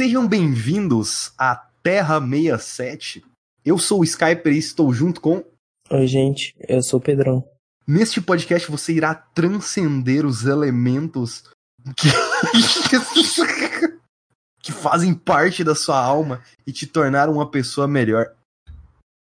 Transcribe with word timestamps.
Sejam 0.00 0.26
bem-vindos 0.26 1.30
à 1.36 1.54
Terra 1.82 2.18
67. 2.18 3.22
Eu 3.62 3.76
sou 3.76 4.00
o 4.00 4.02
Skyper 4.02 4.50
e 4.50 4.56
estou 4.56 4.90
junto 4.94 5.20
com. 5.20 5.44
Oi, 5.90 6.06
gente, 6.06 6.54
eu 6.66 6.82
sou 6.82 6.98
o 6.98 7.02
Pedrão. 7.02 7.46
Neste 7.86 8.18
podcast 8.18 8.70
você 8.70 8.94
irá 8.94 9.14
transcender 9.14 10.24
os 10.24 10.46
elementos 10.46 11.44
que, 11.94 12.08
que 14.64 14.72
fazem 14.72 15.12
parte 15.12 15.62
da 15.62 15.74
sua 15.74 16.02
alma 16.02 16.42
e 16.66 16.72
te 16.72 16.86
tornar 16.86 17.28
uma 17.28 17.50
pessoa 17.50 17.86
melhor. 17.86 18.32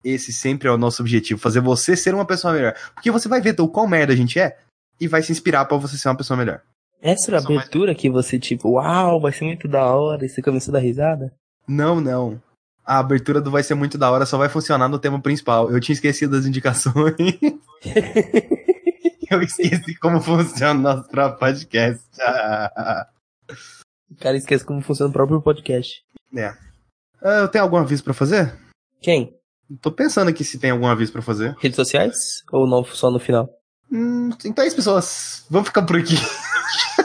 Esse 0.04 0.34
sempre 0.34 0.68
é 0.68 0.72
o 0.72 0.78
nosso 0.78 1.02
objetivo, 1.02 1.40
fazer 1.40 1.62
você 1.62 1.96
ser 1.96 2.14
uma 2.14 2.26
pessoa 2.26 2.54
melhor. 2.54 2.76
Porque 2.94 3.10
você 3.10 3.30
vai 3.30 3.40
ver 3.40 3.58
o 3.62 3.70
qual 3.70 3.88
merda 3.88 4.12
a 4.12 4.16
gente 4.18 4.38
é 4.38 4.60
e 5.00 5.08
vai 5.08 5.24
se 5.24 5.32
inspirar 5.32 5.64
para 5.64 5.78
você 5.78 5.98
ser 5.98 6.10
uma 6.10 6.18
pessoa 6.18 6.36
melhor. 6.36 6.62
Essa 7.06 7.30
era 7.30 7.38
a 7.38 7.44
abertura 7.44 7.94
que 7.94 8.10
você, 8.10 8.40
tipo, 8.40 8.72
uau, 8.72 9.22
vai 9.22 9.32
ser 9.32 9.46
muito 9.46 9.68
da 9.68 9.86
hora, 9.86 10.26
e 10.26 10.28
você 10.28 10.42
começou 10.42 10.72
a 10.72 10.80
dar 10.80 10.84
risada? 10.84 11.32
Não, 11.68 12.02
não. 12.02 12.42
A 12.84 12.98
abertura 12.98 13.40
do 13.40 13.52
vai 13.52 13.62
ser 13.62 13.76
muito 13.76 13.96
da 13.96 14.10
hora 14.10 14.26
só 14.26 14.40
vai 14.40 14.50
funcionar 14.50 14.88
no 14.88 14.98
tema 14.98 15.22
principal. 15.22 15.70
Eu 15.70 15.80
tinha 15.80 15.94
esquecido 15.94 16.32
das 16.32 16.48
indicações. 16.48 17.14
Eu 19.30 19.42
esqueci 19.42 19.96
como 20.00 20.20
funciona 20.20 20.80
o 20.80 20.82
nosso 20.82 21.10
próprio 21.10 21.40
podcast. 21.40 22.04
o 24.10 24.16
cara 24.20 24.38
esquece 24.38 24.66
como 24.66 24.82
funciona 24.82 25.12
o 25.12 25.14
próprio 25.14 25.42
podcast. 25.42 26.04
É. 26.36 26.50
Uh, 27.22 27.42
eu 27.42 27.48
tenho 27.48 27.64
algum 27.64 27.78
aviso 27.78 28.04
para 28.04 28.14
fazer? 28.14 28.56
Quem? 29.02 29.36
Tô 29.82 29.92
pensando 29.92 30.30
aqui 30.30 30.44
se 30.44 30.60
tem 30.60 30.70
algum 30.70 30.88
aviso 30.88 31.12
para 31.12 31.24
fazer. 31.24 31.56
Redes 31.60 31.76
sociais? 31.76 32.44
Ou 32.52 32.68
não, 32.68 32.84
só 32.84 33.10
no 33.10 33.20
final? 33.20 33.50
Hum, 33.92 34.30
então 34.46 34.64
é 34.64 34.68
isso, 34.68 34.76
pessoas. 34.76 35.46
Vamos 35.50 35.70
ficar 35.70 35.84
por 35.84 35.98
aqui. 35.98 36.16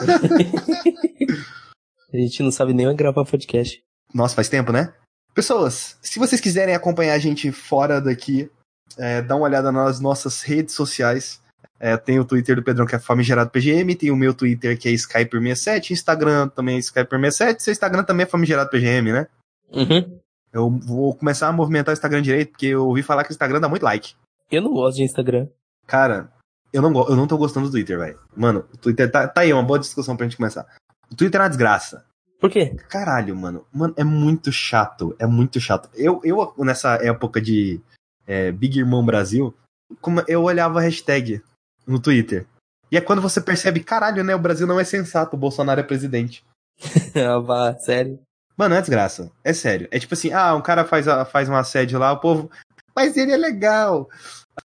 a 2.13 2.17
gente 2.17 2.43
não 2.43 2.51
sabe 2.51 2.73
nem 2.73 2.95
gravar 2.95 3.25
podcast. 3.25 3.83
Nossa, 4.15 4.35
faz 4.35 4.49
tempo, 4.49 4.73
né? 4.73 4.93
Pessoas, 5.35 5.97
se 6.03 6.19
vocês 6.19 6.41
quiserem 6.41 6.75
acompanhar 6.75 7.15
a 7.15 7.19
gente 7.19 7.53
fora 7.53 8.01
daqui, 8.01 8.51
é, 8.99 9.23
dá 9.23 9.37
uma 9.37 9.45
olhada 9.45 9.71
nas 9.71 10.01
nossas 10.01 10.43
redes 10.43 10.75
sociais. 10.75 11.41
É, 11.79 11.97
tem 11.97 12.19
o 12.19 12.25
Twitter 12.25 12.57
do 12.57 12.63
Pedrão, 12.63 12.85
que 12.85 12.95
é 12.95 12.99
Famigerado 12.99 13.51
PGM, 13.51 13.95
tem 13.95 14.11
o 14.11 14.17
meu 14.17 14.35
Twitter, 14.35 14.79
que 14.79 14.89
é 14.89 14.93
Skyper67, 14.93 15.93
Instagram 15.93 16.49
também 16.49 16.77
é 16.77 16.81
Skyper67, 16.81 17.61
seu 17.61 17.73
Instagram 17.73 18.05
também 18.05 18.25
é 18.25 18.29
Famigerado 18.29 18.69
PGM, 18.69 19.13
né? 19.13 19.27
Uhum. 19.73 20.19
Eu 20.53 20.69
vou 20.69 21.15
começar 21.15 21.49
a 21.49 21.53
movimentar 21.53 21.93
o 21.93 21.97
Instagram 21.97 22.21
direito, 22.21 22.51
porque 22.51 22.67
eu 22.67 22.87
ouvi 22.87 23.03
falar 23.03 23.25
que 23.25 23.31
o 23.31 23.33
Instagram 23.33 23.61
dá 23.61 23.69
muito 23.69 23.85
like. 23.85 24.15
Eu 24.51 24.61
não 24.61 24.73
gosto 24.73 24.97
de 24.97 25.05
Instagram. 25.05 25.47
Cara, 25.87 26.31
eu 26.73 26.83
não, 26.83 27.09
eu 27.09 27.17
não 27.17 27.27
tô 27.27 27.37
gostando 27.37 27.67
do 27.67 27.73
Twitter, 27.73 27.99
velho. 27.99 28.19
Mano, 28.37 28.65
o 28.73 28.77
Twitter 28.77 29.11
tá, 29.11 29.27
tá 29.27 29.41
aí, 29.43 29.53
uma 29.53 29.63
boa 29.63 29.79
discussão 29.79 30.17
pra 30.17 30.27
gente 30.27 30.37
começar. 30.37 30.67
O 31.11 31.17
Twitter 31.17 31.41
é 31.41 31.45
uma 31.45 31.49
desgraça. 31.49 32.05
Por 32.41 32.51
quê? 32.51 32.75
Caralho, 32.89 33.37
mano. 33.37 33.67
Mano, 33.73 33.93
é 33.97 34.05
muito 34.05 34.51
chato. 34.51 35.15
É 35.19 35.27
muito 35.27 35.61
chato. 35.61 35.91
Eu, 35.95 36.21
eu 36.25 36.55
nessa 36.59 36.95
época 36.95 37.41
de 37.41 37.81
é, 38.27 38.51
Big 38.51 38.79
Irmão 38.79 39.05
Brasil, 39.05 39.55
como 40.01 40.23
eu 40.27 40.43
olhava 40.43 40.79
a 40.79 40.83
hashtag 40.83 41.43
no 41.87 42.01
Twitter. 42.01 42.47
E 42.91 42.97
é 42.97 43.01
quando 43.01 43.21
você 43.21 43.41
percebe, 43.41 43.81
caralho, 43.81 44.25
né? 44.25 44.35
O 44.35 44.41
Brasil 44.41 44.67
não 44.67 44.81
é 44.81 44.85
sensato, 44.85 45.37
o 45.37 45.39
Bolsonaro 45.39 45.81
é 45.81 45.85
presidente. 45.85 46.45
ah, 47.15 47.77
sério? 47.79 48.19
Mano, 48.57 48.75
é 48.75 48.81
desgraça. 48.81 49.31
É 49.45 49.53
sério. 49.53 49.89
É 49.91 49.99
tipo 49.99 50.15
assim, 50.15 50.33
ah, 50.33 50.55
um 50.55 50.63
cara 50.63 50.85
faz, 50.85 51.07
faz 51.31 51.49
um 51.49 51.55
assédio 51.55 51.99
lá, 51.99 52.13
o 52.13 52.21
povo. 52.21 52.51
Mas 52.97 53.17
ele 53.17 53.33
é 53.33 53.37
legal. 53.37 54.09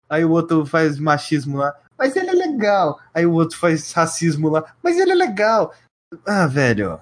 Aí 0.10 0.24
o 0.24 0.32
outro 0.32 0.66
faz 0.66 0.98
machismo 0.98 1.58
lá 1.58 1.74
mas 1.98 2.16
ele 2.16 2.30
é 2.30 2.34
legal. 2.34 3.00
Aí 3.14 3.26
o 3.26 3.34
outro 3.34 3.58
faz 3.58 3.92
racismo 3.92 4.50
lá, 4.50 4.76
mas 4.84 4.98
ele 4.98 5.12
é 5.12 5.16
legal. 5.16 5.74
Ah, 6.26 6.48
velho. 6.48 7.00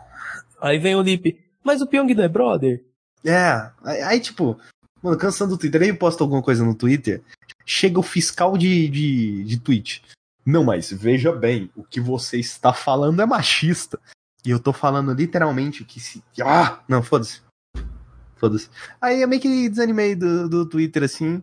Aí 0.61 0.79
vem 0.79 0.95
o 0.95 1.01
Lip, 1.01 1.39
mas 1.63 1.81
o 1.81 1.87
Pyong 1.87 2.13
não 2.13 2.23
é 2.23 2.27
brother? 2.27 2.83
É, 3.25 3.71
aí, 4.05 4.19
tipo, 4.19 4.59
mano, 5.01 5.17
cansando 5.17 5.51
do 5.51 5.57
Twitter, 5.57 5.81
aí 5.81 5.89
eu 5.89 5.97
posto 5.97 6.21
alguma 6.21 6.41
coisa 6.41 6.63
no 6.63 6.75
Twitter, 6.75 7.21
chega 7.65 7.99
o 7.99 8.03
fiscal 8.03 8.57
de, 8.57 8.87
de, 8.89 9.43
de 9.43 9.59
tweet. 9.59 10.03
Não, 10.45 10.63
mas 10.63 10.91
veja 10.91 11.31
bem, 11.31 11.69
o 11.75 11.83
que 11.83 12.01
você 12.01 12.37
está 12.37 12.73
falando 12.73 13.21
é 13.21 13.25
machista. 13.25 13.99
E 14.45 14.49
eu 14.49 14.59
tô 14.59 14.73
falando 14.73 15.13
literalmente 15.13 15.85
que 15.85 16.01
se. 16.01 16.21
Ah! 16.41 16.81
Não, 16.87 17.01
foda-se. 17.01 17.41
Foda-se. 18.35 18.69
Aí 18.99 19.21
eu 19.21 19.27
meio 19.27 19.41
que 19.41 19.69
desanimei 19.69 20.15
do, 20.15 20.49
do 20.49 20.65
Twitter 20.65 21.03
assim. 21.03 21.41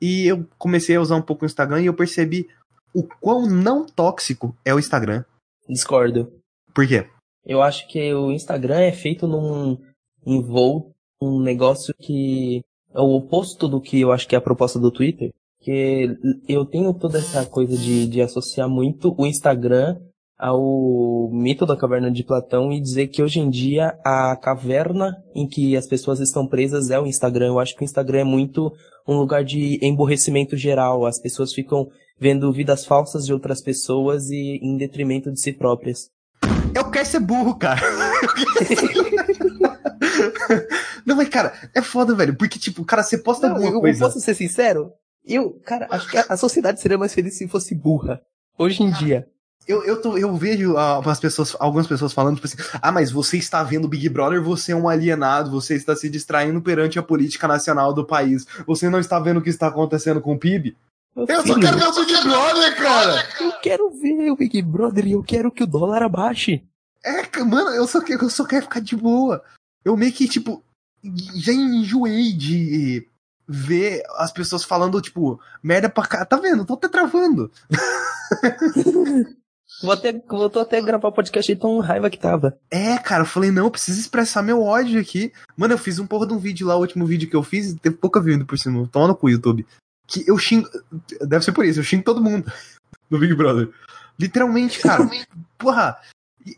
E 0.00 0.26
eu 0.26 0.46
comecei 0.58 0.96
a 0.96 1.00
usar 1.00 1.16
um 1.16 1.22
pouco 1.22 1.44
o 1.44 1.46
Instagram 1.46 1.80
e 1.80 1.86
eu 1.86 1.94
percebi 1.94 2.48
o 2.96 3.06
quão 3.20 3.46
não 3.46 3.84
tóxico 3.84 4.56
é 4.64 4.74
o 4.74 4.78
Instagram. 4.78 5.22
Discordo. 5.68 6.32
Por 6.74 6.88
quê? 6.88 7.06
Eu 7.44 7.60
acho 7.60 7.86
que 7.88 8.14
o 8.14 8.32
Instagram 8.32 8.80
é 8.80 8.92
feito 8.92 9.28
num 9.28 9.76
envolto, 10.24 10.94
um 11.20 11.38
negócio 11.38 11.94
que 12.00 12.64
é 12.94 13.00
o 13.00 13.14
oposto 13.16 13.68
do 13.68 13.82
que 13.82 14.00
eu 14.00 14.12
acho 14.12 14.26
que 14.26 14.34
é 14.34 14.38
a 14.38 14.40
proposta 14.40 14.78
do 14.78 14.90
Twitter. 14.90 15.30
Que 15.60 16.16
eu 16.48 16.64
tenho 16.64 16.94
toda 16.94 17.18
essa 17.18 17.44
coisa 17.44 17.76
de, 17.76 18.06
de 18.06 18.22
associar 18.22 18.68
muito 18.68 19.14
o 19.18 19.26
Instagram 19.26 19.98
ao 20.38 21.30
mito 21.30 21.66
da 21.66 21.76
caverna 21.76 22.10
de 22.10 22.24
Platão 22.24 22.72
e 22.72 22.80
dizer 22.80 23.08
que 23.08 23.22
hoje 23.22 23.40
em 23.40 23.50
dia 23.50 23.98
a 24.04 24.36
caverna 24.36 25.16
em 25.34 25.46
que 25.46 25.76
as 25.76 25.86
pessoas 25.86 26.20
estão 26.20 26.46
presas 26.46 26.90
é 26.90 26.98
o 26.98 27.06
Instagram. 27.06 27.48
Eu 27.48 27.58
acho 27.58 27.74
que 27.74 27.82
o 27.82 27.84
Instagram 27.84 28.20
é 28.20 28.24
muito 28.24 28.72
um 29.06 29.16
lugar 29.18 29.44
de 29.44 29.78
emborrecimento 29.82 30.56
geral. 30.56 31.04
As 31.04 31.20
pessoas 31.20 31.52
ficam 31.52 31.88
vendo 32.18 32.52
vidas 32.52 32.84
falsas 32.84 33.26
de 33.26 33.32
outras 33.32 33.60
pessoas 33.60 34.30
e 34.30 34.58
em 34.62 34.76
detrimento 34.76 35.30
de 35.30 35.40
si 35.40 35.52
próprias. 35.52 36.10
Eu 36.74 36.90
quero 36.90 37.06
ser 37.06 37.20
burro, 37.20 37.56
cara. 37.56 37.80
Não, 41.04 41.16
mas, 41.16 41.28
cara, 41.28 41.52
é 41.74 41.80
foda, 41.80 42.14
velho. 42.14 42.36
Porque, 42.36 42.58
tipo, 42.58 42.84
cara, 42.84 43.02
você 43.02 43.18
posta 43.18 43.48
Não, 43.48 43.62
eu, 43.62 43.80
coisa. 43.80 44.04
Eu 44.04 44.08
posso 44.08 44.20
ser 44.20 44.34
sincero? 44.34 44.92
Eu, 45.24 45.52
cara, 45.64 45.88
acho 45.90 46.08
que 46.08 46.16
a 46.16 46.36
sociedade 46.36 46.80
seria 46.80 46.98
mais 46.98 47.14
feliz 47.14 47.34
se 47.34 47.48
fosse 47.48 47.74
burra. 47.74 48.20
Hoje 48.58 48.82
em 48.82 48.90
dia. 48.90 49.26
Eu, 49.66 49.84
eu, 49.84 50.00
tô, 50.00 50.16
eu 50.16 50.34
vejo 50.36 50.74
uh, 50.74 51.08
as 51.08 51.18
pessoas, 51.18 51.56
algumas 51.58 51.88
pessoas 51.88 52.12
falando, 52.12 52.36
tipo 52.36 52.46
assim, 52.46 52.56
ah, 52.80 52.92
mas 52.92 53.10
você 53.10 53.36
está 53.36 53.64
vendo 53.64 53.88
Big 53.88 54.08
Brother, 54.08 54.40
você 54.40 54.70
é 54.70 54.76
um 54.76 54.88
alienado, 54.88 55.50
você 55.50 55.74
está 55.74 55.96
se 55.96 56.08
distraindo 56.08 56.62
perante 56.62 57.00
a 57.00 57.02
política 57.02 57.48
nacional 57.48 57.92
do 57.92 58.06
país. 58.06 58.46
Você 58.64 58.88
não 58.88 59.00
está 59.00 59.18
vendo 59.18 59.38
o 59.38 59.42
que 59.42 59.50
está 59.50 59.66
acontecendo 59.66 60.20
com 60.20 60.34
o 60.34 60.38
PIB? 60.38 60.76
Eu 61.16 61.46
só 61.46 61.58
quero 61.58 61.78
ver 61.78 61.86
o 61.86 62.04
Big 62.04 62.22
Brother, 62.24 62.76
cara! 62.76 63.28
Eu 63.40 63.52
quero 63.62 63.90
ver 63.90 64.30
o 64.30 64.36
Big 64.36 64.60
Brother 64.60 65.06
e 65.06 65.12
eu 65.12 65.22
quero 65.22 65.50
que 65.50 65.62
o 65.62 65.66
dólar 65.66 66.02
abaixe. 66.02 66.62
É, 67.02 67.42
mano, 67.42 67.70
eu 67.70 67.86
só, 67.86 68.02
quero, 68.02 68.24
eu 68.24 68.28
só 68.28 68.44
quero 68.44 68.64
ficar 68.64 68.80
de 68.80 68.94
boa. 68.94 69.42
Eu 69.82 69.96
meio 69.96 70.12
que, 70.12 70.28
tipo, 70.28 70.62
já 71.34 71.54
enjoei 71.54 72.34
de 72.34 73.08
ver 73.48 74.02
as 74.16 74.30
pessoas 74.30 74.62
falando, 74.62 75.00
tipo, 75.00 75.40
merda 75.62 75.88
pra 75.88 76.06
cá. 76.06 76.22
Tá 76.26 76.36
vendo? 76.36 76.66
Tô 76.66 76.74
até 76.74 76.86
travando. 76.86 77.50
Vou 79.82 79.92
até, 79.92 80.12
voltou 80.12 80.62
até 80.62 80.80
gravar 80.80 81.08
o 81.08 81.12
podcast 81.12 81.50
aí 81.50 81.58
tão 81.58 81.80
raiva 81.80 82.10
que 82.10 82.18
tava. 82.18 82.58
É, 82.70 82.96
cara, 82.98 83.22
eu 83.22 83.26
falei, 83.26 83.50
não, 83.50 83.64
eu 83.64 83.70
preciso 83.70 84.00
expressar 84.00 84.42
meu 84.42 84.62
ódio 84.62 85.00
aqui. 85.00 85.32
Mano, 85.56 85.74
eu 85.74 85.78
fiz 85.78 85.98
um 85.98 86.06
porra 86.06 86.26
de 86.26 86.34
um 86.34 86.38
vídeo 86.38 86.66
lá, 86.66 86.76
o 86.76 86.80
último 86.80 87.04
vídeo 87.06 87.28
que 87.28 87.36
eu 87.36 87.42
fiz, 87.42 87.74
teve 87.74 87.96
pouca 87.96 88.20
view 88.20 88.44
por 88.44 88.58
cima. 88.58 88.88
Toma 88.92 89.08
no 89.08 89.16
cu, 89.16 89.30
YouTube 89.30 89.66
que 90.06 90.28
eu 90.28 90.38
xingo. 90.38 90.68
Deve 91.22 91.44
ser 91.44 91.52
por 91.52 91.64
isso, 91.64 91.80
eu 91.80 91.84
xingo 91.84 92.04
todo 92.04 92.22
mundo 92.22 92.50
no 93.10 93.18
Big 93.18 93.34
Brother. 93.34 93.68
Literalmente, 94.18 94.80
cara. 94.80 95.08
Porra. 95.58 95.98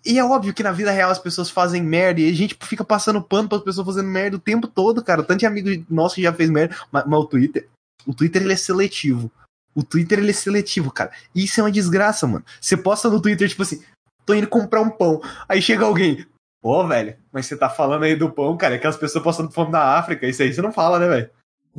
E 0.04 0.18
é 0.18 0.24
óbvio 0.24 0.52
que 0.52 0.62
na 0.62 0.70
vida 0.70 0.90
real 0.90 1.10
as 1.10 1.18
pessoas 1.18 1.48
fazem 1.48 1.82
merda 1.82 2.20
e 2.20 2.30
a 2.30 2.34
gente 2.34 2.58
fica 2.62 2.84
passando 2.84 3.22
pano 3.22 3.48
para 3.48 3.56
as 3.56 3.64
pessoas 3.64 3.86
fazendo 3.86 4.08
merda 4.08 4.36
o 4.36 4.40
tempo 4.40 4.66
todo, 4.66 5.02
cara. 5.02 5.22
Tanto 5.22 5.40
de 5.40 5.46
amigo 5.46 5.86
nosso 5.88 6.16
que 6.16 6.22
já 6.22 6.32
fez 6.32 6.50
merda, 6.50 6.76
mas, 6.92 7.04
mas, 7.06 7.18
o 7.18 7.24
Twitter, 7.24 7.66
o 8.06 8.12
Twitter 8.12 8.42
ele 8.42 8.52
é 8.52 8.56
seletivo. 8.56 9.30
O 9.74 9.82
Twitter 9.82 10.18
ele 10.18 10.30
é 10.30 10.34
seletivo, 10.34 10.90
cara. 10.90 11.10
Isso 11.34 11.58
é 11.58 11.62
uma 11.62 11.72
desgraça, 11.72 12.26
mano. 12.26 12.44
Você 12.60 12.76
posta 12.76 13.08
no 13.08 13.20
Twitter 13.20 13.48
tipo 13.48 13.62
assim, 13.62 13.82
tô 14.26 14.34
indo 14.34 14.46
comprar 14.46 14.82
um 14.82 14.90
pão. 14.90 15.22
Aí 15.48 15.62
chega 15.62 15.86
alguém, 15.86 16.26
pô, 16.60 16.86
velho, 16.86 17.16
mas 17.32 17.46
você 17.46 17.56
tá 17.56 17.70
falando 17.70 18.02
aí 18.02 18.14
do 18.14 18.30
pão, 18.30 18.58
cara, 18.58 18.74
é 18.74 18.78
que 18.78 18.86
as 18.86 18.96
pessoas 18.96 19.24
passando 19.24 19.50
fome 19.50 19.72
na 19.72 19.96
África, 19.96 20.26
isso 20.26 20.42
aí 20.42 20.52
você 20.52 20.60
não 20.60 20.72
fala, 20.72 20.98
né, 20.98 21.08
velho? 21.08 21.30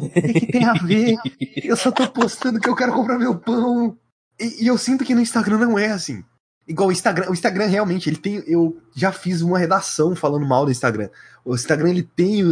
O 0.06 0.10
que, 0.10 0.52
tem 0.52 0.66
a 0.66 0.74
ver? 0.74 1.16
Eu 1.64 1.76
só 1.76 1.92
tô 1.92 2.08
postando 2.10 2.60
que 2.60 2.70
eu 2.70 2.76
quero 2.76 2.94
comprar 2.94 3.18
meu 3.18 3.38
pão. 3.38 3.98
E, 4.40 4.64
e, 4.64 4.68
eu 4.68 4.78
sinto 4.78 5.04
que 5.04 5.16
no 5.16 5.22
Instagram 5.22 5.60
não 5.60 5.78
é 5.78 5.92
assim. 5.92 6.24
Igual 6.68 6.90
o 6.90 6.92
Instagram, 6.92 7.30
o 7.30 7.34
Instagram 7.34 7.66
realmente, 7.66 8.10
ele 8.10 8.18
tem. 8.18 8.44
Eu 8.48 8.82
já 8.96 9.12
fiz 9.12 9.42
uma 9.42 9.58
redação 9.58 10.16
falando 10.16 10.46
mal 10.46 10.66
do 10.66 10.72
Instagram. 10.72 11.10
O 11.44 11.56
Instagram, 11.56 11.90
ele 11.90 12.04
tem 12.04 12.44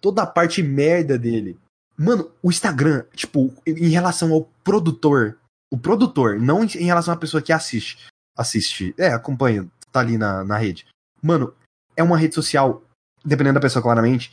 toda 0.00 0.22
a 0.22 0.26
parte 0.26 0.62
merda 0.62 1.18
dele. 1.18 1.58
Mano, 1.96 2.30
o 2.42 2.50
Instagram, 2.50 3.04
tipo, 3.14 3.54
em 3.66 3.88
relação 3.88 4.32
ao 4.32 4.42
produtor, 4.64 5.38
o 5.70 5.78
produtor, 5.78 6.40
não 6.40 6.64
em 6.64 6.84
relação 6.84 7.14
à 7.14 7.16
pessoa 7.16 7.42
que 7.42 7.52
assiste. 7.52 8.06
Assiste, 8.36 8.92
é, 8.98 9.08
acompanha, 9.08 9.68
tá 9.92 10.00
ali 10.00 10.18
na, 10.18 10.42
na 10.42 10.58
rede. 10.58 10.86
Mano, 11.22 11.54
é 11.96 12.02
uma 12.02 12.18
rede 12.18 12.34
social, 12.34 12.82
dependendo 13.24 13.54
da 13.54 13.60
pessoa, 13.60 13.82
claramente, 13.82 14.32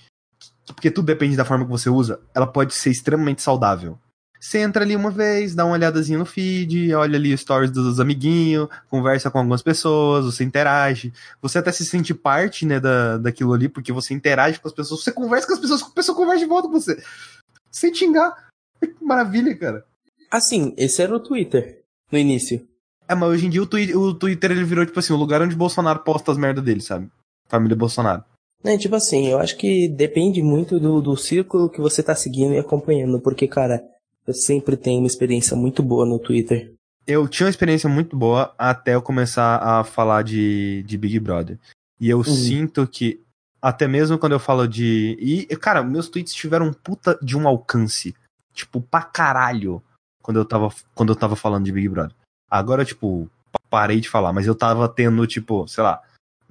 porque 0.68 0.92
tudo 0.92 1.06
depende 1.06 1.36
da 1.36 1.46
forma 1.46 1.66
que 1.66 1.72
você 1.72 1.90
usa, 1.90 2.20
ela 2.34 2.48
pode 2.48 2.74
ser 2.74 2.90
extremamente 2.90 3.42
saudável. 3.42 3.98
Você 4.40 4.58
entra 4.58 4.84
ali 4.84 4.96
uma 4.96 5.12
vez, 5.12 5.54
dá 5.54 5.64
uma 5.64 5.76
olhadazinha 5.76 6.18
no 6.18 6.26
feed, 6.26 6.96
olha 6.96 7.16
ali 7.16 7.38
stories 7.38 7.70
dos 7.70 8.00
amiguinhos, 8.00 8.68
conversa 8.90 9.30
com 9.30 9.38
algumas 9.38 9.62
pessoas, 9.62 10.26
você 10.26 10.44
interage. 10.44 11.14
Você 11.40 11.60
até 11.60 11.72
se 11.72 11.86
sente 11.86 12.12
parte, 12.12 12.66
né, 12.66 12.80
da, 12.80 13.18
daquilo 13.18 13.54
ali, 13.54 13.70
porque 13.70 13.92
você 13.92 14.16
interage 14.16 14.60
com 14.60 14.68
as 14.68 14.74
pessoas, 14.74 15.04
você 15.04 15.12
conversa 15.12 15.46
com 15.46 15.54
as 15.54 15.60
pessoas, 15.60 15.84
a 15.84 15.90
pessoa 15.92 16.18
conversa 16.18 16.40
de 16.40 16.50
volta 16.50 16.68
com 16.68 16.74
você. 16.74 17.04
Sem 17.70 17.94
xingar. 17.94 18.50
Maravilha, 19.00 19.56
cara. 19.56 19.86
Assim, 20.32 20.74
esse 20.76 21.04
era 21.04 21.16
o 21.16 21.20
Twitter, 21.20 21.84
no 22.12 22.18
início. 22.18 22.68
É, 23.08 23.14
mas 23.14 23.30
hoje 23.30 23.46
em 23.46 23.50
dia 23.50 23.62
o, 23.62 23.68
twi 23.68 23.94
o 23.94 24.12
Twitter 24.12 24.50
ele 24.50 24.64
virou, 24.64 24.84
tipo 24.84 24.98
assim, 24.98 25.14
o 25.14 25.18
lugar 25.18 25.42
onde 25.44 25.56
Bolsonaro 25.56 26.00
posta 26.00 26.32
as 26.32 26.38
merdas 26.40 26.64
dele, 26.64 26.82
sabe? 26.82 27.12
Família 27.48 27.76
Bolsonaro. 27.76 28.24
É, 28.64 28.78
tipo 28.78 28.96
assim, 28.96 29.28
eu 29.28 29.40
acho 29.40 29.58
que 29.58 29.88
depende 29.88 30.42
muito 30.42 30.80
do, 30.80 31.02
do 31.02 31.18
círculo 31.18 31.70
que 31.70 31.82
você 31.82 32.04
tá 32.04 32.14
seguindo 32.14 32.54
e 32.54 32.60
acompanhando, 32.60 33.20
porque, 33.20 33.48
cara, 33.48 33.84
eu 34.28 34.34
sempre 34.34 34.78
tenho 34.78 35.00
uma 35.00 35.08
experiência 35.08 35.58
muito 35.58 35.82
boa 35.82 36.06
no 36.06 36.20
Twitter. 36.20 36.74
Eu 37.08 37.28
tinha 37.28 37.48
uma 37.48 37.52
experiência 37.52 37.90
muito 37.90 38.16
boa 38.16 38.54
até 38.58 38.94
eu 38.94 39.02
começar 39.02 39.58
a 39.58 39.84
falar 39.84 40.24
de, 40.24 40.84
de 40.84 40.98
Big 40.98 41.20
Brother. 41.20 41.58
E 42.00 42.10
eu 42.10 42.20
uhum. 42.20 42.24
sinto 42.24 42.88
que, 42.88 43.22
até 43.62 43.88
mesmo 43.88 44.18
quando 44.18 44.34
eu 44.34 44.40
falo 44.40 44.68
de. 44.68 45.18
E, 45.20 45.46
cara, 45.58 45.84
meus 45.84 46.08
tweets 46.08 46.34
tiveram 46.34 46.68
um 46.68 46.74
puta 46.74 47.18
de 47.22 47.36
um 47.36 47.48
alcance. 47.48 48.16
Tipo, 48.54 48.82
pra 48.82 49.02
caralho. 49.02 49.82
Quando 50.22 50.38
eu 50.38 50.46
tava, 50.46 50.70
quando 50.94 51.10
eu 51.10 51.16
tava 51.16 51.36
falando 51.36 51.66
de 51.66 51.72
Big 51.72 51.90
Brother. 51.90 52.16
Agora, 52.50 52.86
tipo, 52.86 53.28
parei 53.70 54.00
de 54.00 54.10
falar, 54.10 54.32
mas 54.32 54.46
eu 54.46 54.54
tava 54.54 54.88
tendo, 54.88 55.26
tipo, 55.26 55.68
sei 55.68 55.84
lá. 55.84 56.02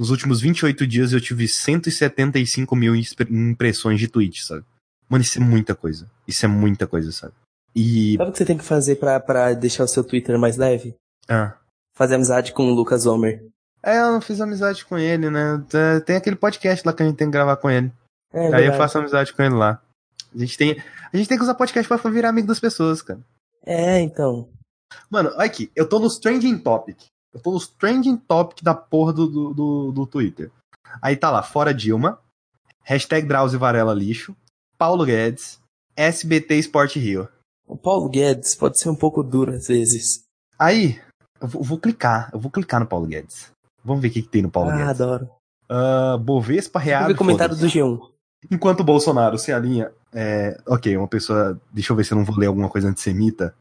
Nos 0.00 0.08
últimos 0.08 0.40
28 0.40 0.86
dias 0.86 1.12
eu 1.12 1.20
tive 1.20 1.46
175 1.46 2.74
mil 2.74 2.94
impressões 3.28 4.00
de 4.00 4.08
tweets, 4.08 4.46
sabe? 4.46 4.64
Mano, 5.06 5.22
isso 5.22 5.36
é 5.36 5.42
muita 5.42 5.74
coisa. 5.74 6.10
Isso 6.26 6.42
é 6.46 6.48
muita 6.48 6.86
coisa, 6.86 7.12
sabe? 7.12 7.34
E. 7.76 8.16
Sabe 8.16 8.30
o 8.30 8.32
que 8.32 8.38
você 8.38 8.46
tem 8.46 8.56
que 8.56 8.64
fazer 8.64 8.96
para 8.96 9.52
deixar 9.52 9.84
o 9.84 9.88
seu 9.88 10.02
Twitter 10.02 10.38
mais 10.38 10.56
leve? 10.56 10.94
Ah. 11.28 11.54
Fazer 11.94 12.14
amizade 12.14 12.54
com 12.54 12.64
o 12.64 12.74
Lucas 12.74 13.04
Homer. 13.04 13.44
É, 13.82 13.98
eu 13.98 14.12
não 14.12 14.22
fiz 14.22 14.40
amizade 14.40 14.86
com 14.86 14.96
ele, 14.96 15.28
né? 15.28 15.62
Tem 16.06 16.16
aquele 16.16 16.36
podcast 16.36 16.86
lá 16.86 16.94
que 16.94 17.02
a 17.02 17.06
gente 17.06 17.18
tem 17.18 17.26
que 17.26 17.32
gravar 17.32 17.58
com 17.58 17.68
ele. 17.68 17.92
É, 18.32 18.38
Aí 18.38 18.50
verdade. 18.52 18.66
eu 18.68 18.74
faço 18.78 18.96
amizade 18.96 19.34
com 19.34 19.42
ele 19.42 19.54
lá. 19.54 19.82
A 20.34 20.38
gente 20.38 20.56
tem, 20.56 20.82
a 21.12 21.16
gente 21.16 21.28
tem 21.28 21.36
que 21.36 21.44
usar 21.44 21.54
podcast 21.54 21.86
pra 21.86 22.10
virar 22.10 22.30
amigo 22.30 22.48
das 22.48 22.58
pessoas, 22.58 23.02
cara. 23.02 23.20
É, 23.66 24.00
então. 24.00 24.48
Mano, 25.10 25.28
olha 25.34 25.44
aqui, 25.44 25.70
eu 25.76 25.86
tô 25.86 25.98
nos 25.98 26.18
trending 26.18 26.56
topic. 26.56 26.96
Eu 27.32 27.40
tô 27.40 27.52
nos 27.52 27.68
trending 27.68 28.16
topic 28.16 28.62
da 28.62 28.74
porra 28.74 29.12
do, 29.12 29.26
do, 29.26 29.54
do, 29.54 29.92
do 29.92 30.06
Twitter. 30.06 30.50
Aí 31.00 31.16
tá 31.16 31.30
lá, 31.30 31.42
fora 31.42 31.72
Dilma, 31.72 32.18
hashtag 32.82 33.26
Drauzio 33.26 33.58
Varela 33.58 33.94
lixo, 33.94 34.36
Paulo 34.76 35.04
Guedes, 35.04 35.60
SBT 35.96 36.56
Sport 36.56 36.96
Rio. 36.96 37.28
O 37.66 37.76
Paulo 37.76 38.08
Guedes 38.08 38.54
pode 38.54 38.80
ser 38.80 38.88
um 38.88 38.96
pouco 38.96 39.22
duro 39.22 39.52
às 39.52 39.68
vezes. 39.68 40.24
Aí, 40.58 41.00
eu 41.40 41.46
vou, 41.46 41.62
vou 41.62 41.78
clicar, 41.78 42.30
eu 42.32 42.40
vou 42.40 42.50
clicar 42.50 42.80
no 42.80 42.86
Paulo 42.86 43.06
Guedes. 43.06 43.52
Vamos 43.84 44.02
ver 44.02 44.08
o 44.08 44.10
que, 44.10 44.22
que 44.22 44.28
tem 44.28 44.42
no 44.42 44.50
Paulo 44.50 44.70
ah, 44.70 44.72
Guedes. 44.72 44.88
Ah, 44.88 44.90
adoro. 44.90 45.30
Uh, 45.70 46.18
Bovespa 46.18 46.80
reabre. 46.80 47.14
Vou 47.14 47.14
ver 47.14 47.18
comentário 47.18 47.56
do 47.56 47.66
G1. 47.66 48.10
Enquanto 48.50 48.80
o 48.80 48.84
Bolsonaro 48.84 49.38
se 49.38 49.52
alinha. 49.52 49.92
É, 50.12 50.60
ok, 50.66 50.96
uma 50.96 51.06
pessoa. 51.06 51.60
Deixa 51.70 51.92
eu 51.92 51.96
ver 51.96 52.04
se 52.04 52.12
eu 52.12 52.18
não 52.18 52.24
vou 52.24 52.36
ler 52.36 52.46
alguma 52.46 52.68
coisa 52.68 52.88
antissemita. 52.88 53.54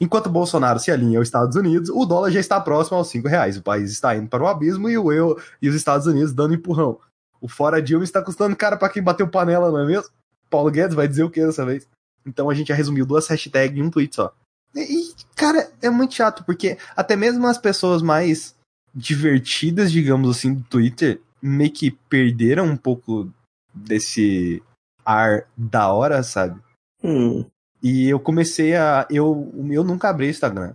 Enquanto 0.00 0.28
Bolsonaro 0.28 0.78
se 0.78 0.90
alinha 0.90 1.18
aos 1.18 1.28
Estados 1.28 1.56
Unidos, 1.56 1.90
o 1.90 2.04
dólar 2.04 2.30
já 2.30 2.40
está 2.40 2.60
próximo 2.60 2.96
aos 2.96 3.08
5 3.08 3.28
reais. 3.28 3.56
O 3.56 3.62
país 3.62 3.90
está 3.90 4.16
indo 4.16 4.28
para 4.28 4.42
o 4.42 4.46
abismo 4.46 4.88
e 4.88 4.98
o 4.98 5.12
eu 5.12 5.40
e 5.60 5.68
os 5.68 5.74
Estados 5.74 6.06
Unidos 6.06 6.32
dando 6.32 6.54
empurrão. 6.54 6.98
O 7.40 7.48
fora 7.48 7.82
Dilma 7.82 8.04
está 8.04 8.22
custando 8.22 8.56
cara 8.56 8.76
para 8.76 8.88
quem 8.88 9.02
bateu 9.02 9.28
panela, 9.28 9.70
não 9.70 9.80
é 9.80 9.86
mesmo? 9.86 10.08
Paulo 10.48 10.70
Guedes 10.70 10.94
vai 10.94 11.06
dizer 11.06 11.24
o 11.24 11.30
que 11.30 11.44
dessa 11.44 11.64
vez? 11.64 11.86
Então 12.26 12.48
a 12.48 12.54
gente 12.54 12.68
já 12.68 12.74
resumiu 12.74 13.04
duas 13.04 13.26
hashtags 13.26 13.76
em 13.76 13.82
um 13.82 13.90
tweet 13.90 14.14
só. 14.14 14.34
E, 14.74 15.14
cara, 15.36 15.70
é 15.82 15.90
muito 15.90 16.14
chato, 16.14 16.44
porque 16.44 16.78
até 16.96 17.14
mesmo 17.14 17.46
as 17.46 17.58
pessoas 17.58 18.02
mais 18.02 18.56
divertidas, 18.94 19.92
digamos 19.92 20.36
assim, 20.36 20.54
do 20.54 20.62
Twitter, 20.64 21.20
meio 21.42 21.70
que 21.70 21.90
perderam 21.90 22.66
um 22.66 22.76
pouco 22.76 23.30
desse 23.72 24.62
ar 25.04 25.46
da 25.56 25.92
hora, 25.92 26.22
sabe? 26.22 26.60
Hum. 27.02 27.44
E 27.84 28.08
eu 28.08 28.18
comecei 28.18 28.74
a. 28.74 29.06
Eu, 29.10 29.52
eu 29.70 29.84
nunca 29.84 30.08
abri 30.08 30.30
Instagram. 30.30 30.74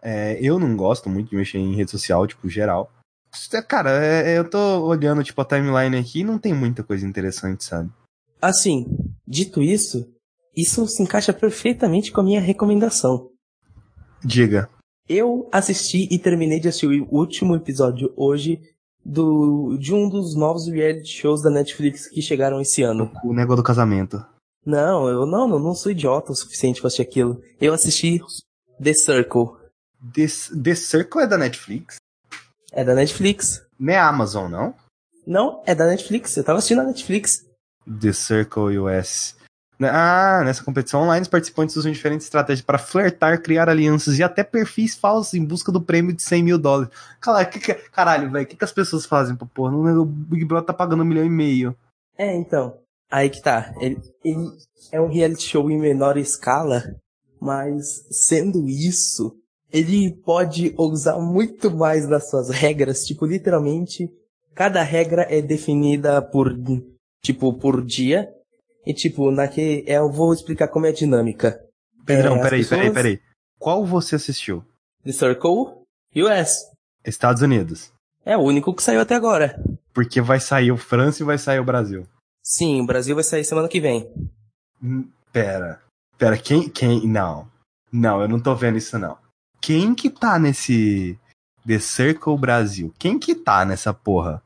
É, 0.00 0.38
eu 0.40 0.58
não 0.58 0.74
gosto 0.74 1.10
muito 1.10 1.28
de 1.28 1.36
mexer 1.36 1.58
em 1.58 1.74
rede 1.74 1.90
social, 1.90 2.26
tipo, 2.26 2.48
geral. 2.48 2.90
Cara, 3.68 4.02
é, 4.02 4.38
eu 4.38 4.48
tô 4.48 4.58
olhando, 4.86 5.22
tipo, 5.22 5.38
a 5.42 5.44
timeline 5.44 5.94
aqui 5.94 6.20
e 6.20 6.24
não 6.24 6.38
tem 6.38 6.54
muita 6.54 6.82
coisa 6.82 7.06
interessante, 7.06 7.64
sabe? 7.64 7.90
Assim, 8.40 8.86
dito 9.28 9.62
isso, 9.62 10.08
isso 10.56 10.86
se 10.86 11.02
encaixa 11.02 11.34
perfeitamente 11.34 12.10
com 12.10 12.22
a 12.22 12.24
minha 12.24 12.40
recomendação. 12.40 13.28
Diga. 14.24 14.70
Eu 15.06 15.46
assisti 15.52 16.08
e 16.10 16.18
terminei 16.18 16.58
de 16.58 16.68
assistir 16.68 16.86
o 16.86 17.14
último 17.14 17.54
episódio 17.54 18.10
hoje 18.16 18.62
do, 19.04 19.76
de 19.78 19.92
um 19.92 20.08
dos 20.08 20.34
novos 20.34 20.66
reality 20.66 21.08
shows 21.08 21.42
da 21.42 21.50
Netflix 21.50 22.08
que 22.08 22.22
chegaram 22.22 22.58
esse 22.58 22.82
ano. 22.82 23.12
O 23.22 23.34
negócio 23.34 23.62
do 23.62 23.66
casamento. 23.66 24.24
Não, 24.66 25.08
eu 25.08 25.24
não, 25.24 25.46
não, 25.46 25.60
não 25.60 25.74
sou 25.76 25.92
idiota 25.92 26.32
o 26.32 26.34
suficiente 26.34 26.80
pra 26.80 26.88
assistir 26.88 27.02
aquilo. 27.02 27.40
Eu 27.60 27.72
assisti 27.72 28.20
The 28.82 28.92
Circle. 28.94 29.50
The, 30.12 30.26
The 30.60 30.74
Circle 30.74 31.22
é 31.22 31.26
da 31.28 31.38
Netflix? 31.38 31.98
É 32.72 32.82
da 32.82 32.92
Netflix. 32.92 33.64
Não 33.78 33.94
é 33.94 33.98
Amazon, 33.98 34.50
não? 34.50 34.74
Não, 35.24 35.62
é 35.64 35.72
da 35.72 35.86
Netflix. 35.86 36.36
Eu 36.36 36.42
tava 36.42 36.58
assistindo 36.58 36.80
a 36.80 36.84
Netflix. 36.84 37.46
The 38.00 38.12
Circle 38.12 38.76
US. 38.80 39.36
Né? 39.78 39.88
Ah, 39.88 40.42
nessa 40.44 40.64
competição 40.64 41.02
online, 41.02 41.22
os 41.22 41.28
participantes 41.28 41.76
usam 41.76 41.92
diferentes 41.92 42.26
estratégias 42.26 42.64
para 42.64 42.78
flertar, 42.78 43.40
criar 43.40 43.68
alianças 43.68 44.18
e 44.18 44.22
até 44.24 44.42
perfis 44.42 44.96
falsos 44.96 45.34
em 45.34 45.44
busca 45.44 45.70
do 45.70 45.80
prêmio 45.80 46.12
de 46.12 46.22
100 46.22 46.42
mil 46.42 46.58
dólares. 46.58 46.92
Caralho, 47.20 47.50
que 47.50 47.60
que, 47.60 47.74
caralho 47.74 48.30
velho, 48.32 48.44
o 48.44 48.48
que, 48.48 48.56
que 48.56 48.64
as 48.64 48.72
pessoas 48.72 49.06
fazem 49.06 49.36
pra 49.36 49.46
porra? 49.46 49.76
O 49.76 50.04
Big 50.04 50.44
Brother 50.44 50.66
tá 50.66 50.74
pagando 50.74 51.04
um 51.04 51.06
milhão 51.06 51.24
e 51.24 51.30
meio. 51.30 51.76
É, 52.18 52.34
então. 52.34 52.78
Aí 53.10 53.30
que 53.30 53.42
tá. 53.42 53.72
Ele, 53.80 53.96
ele 54.24 54.48
é 54.92 55.00
um 55.00 55.08
reality 55.08 55.42
show 55.42 55.70
em 55.70 55.78
menor 55.78 56.16
escala, 56.16 56.82
mas 57.40 58.06
sendo 58.10 58.68
isso, 58.68 59.36
ele 59.72 60.14
pode 60.24 60.74
usar 60.78 61.18
muito 61.18 61.70
mais 61.70 62.08
das 62.08 62.30
suas 62.30 62.50
regras. 62.50 63.04
Tipo, 63.04 63.26
literalmente, 63.26 64.08
cada 64.54 64.82
regra 64.82 65.26
é 65.28 65.40
definida 65.40 66.20
por, 66.22 66.56
tipo, 67.22 67.52
por 67.52 67.84
dia 67.84 68.28
e 68.86 68.94
tipo, 68.94 69.30
naquele. 69.30 69.84
É, 69.86 69.98
eu 69.98 70.10
vou 70.10 70.32
explicar 70.32 70.68
como 70.68 70.86
é 70.86 70.90
a 70.90 70.94
dinâmica. 70.94 71.60
Pedrão, 72.04 72.36
é, 72.36 72.42
peraí, 72.42 72.60
pessoas... 72.60 72.80
peraí, 72.80 72.94
peraí. 72.94 73.20
Qual 73.58 73.84
você 73.84 74.14
assistiu? 74.14 74.64
The 75.04 75.12
Circle 75.12 75.82
US. 76.14 76.66
Estados 77.04 77.42
Unidos. 77.42 77.92
É 78.24 78.36
o 78.36 78.40
único 78.40 78.74
que 78.74 78.82
saiu 78.82 79.00
até 79.00 79.14
agora. 79.14 79.60
Porque 79.92 80.20
vai 80.20 80.38
sair 80.38 80.70
o 80.70 80.76
França 80.76 81.22
e 81.22 81.26
vai 81.26 81.38
sair 81.38 81.58
o 81.58 81.64
Brasil. 81.64 82.06
Sim, 82.48 82.80
o 82.80 82.86
Brasil 82.86 83.12
vai 83.12 83.24
sair 83.24 83.44
semana 83.44 83.66
que 83.66 83.80
vem. 83.80 84.08
Hum, 84.80 85.08
pera. 85.32 85.80
Pera, 86.16 86.38
quem. 86.38 86.68
quem 86.68 87.04
não. 87.04 87.48
Não, 87.92 88.22
eu 88.22 88.28
não 88.28 88.38
tô 88.38 88.54
vendo 88.54 88.78
isso 88.78 88.96
não. 89.00 89.18
Quem 89.60 89.92
que 89.96 90.08
tá 90.08 90.38
nesse. 90.38 91.18
The 91.66 91.80
Circle 91.80 92.38
Brasil? 92.38 92.94
Quem 93.00 93.18
que 93.18 93.34
tá 93.34 93.64
nessa 93.64 93.92
porra? 93.92 94.40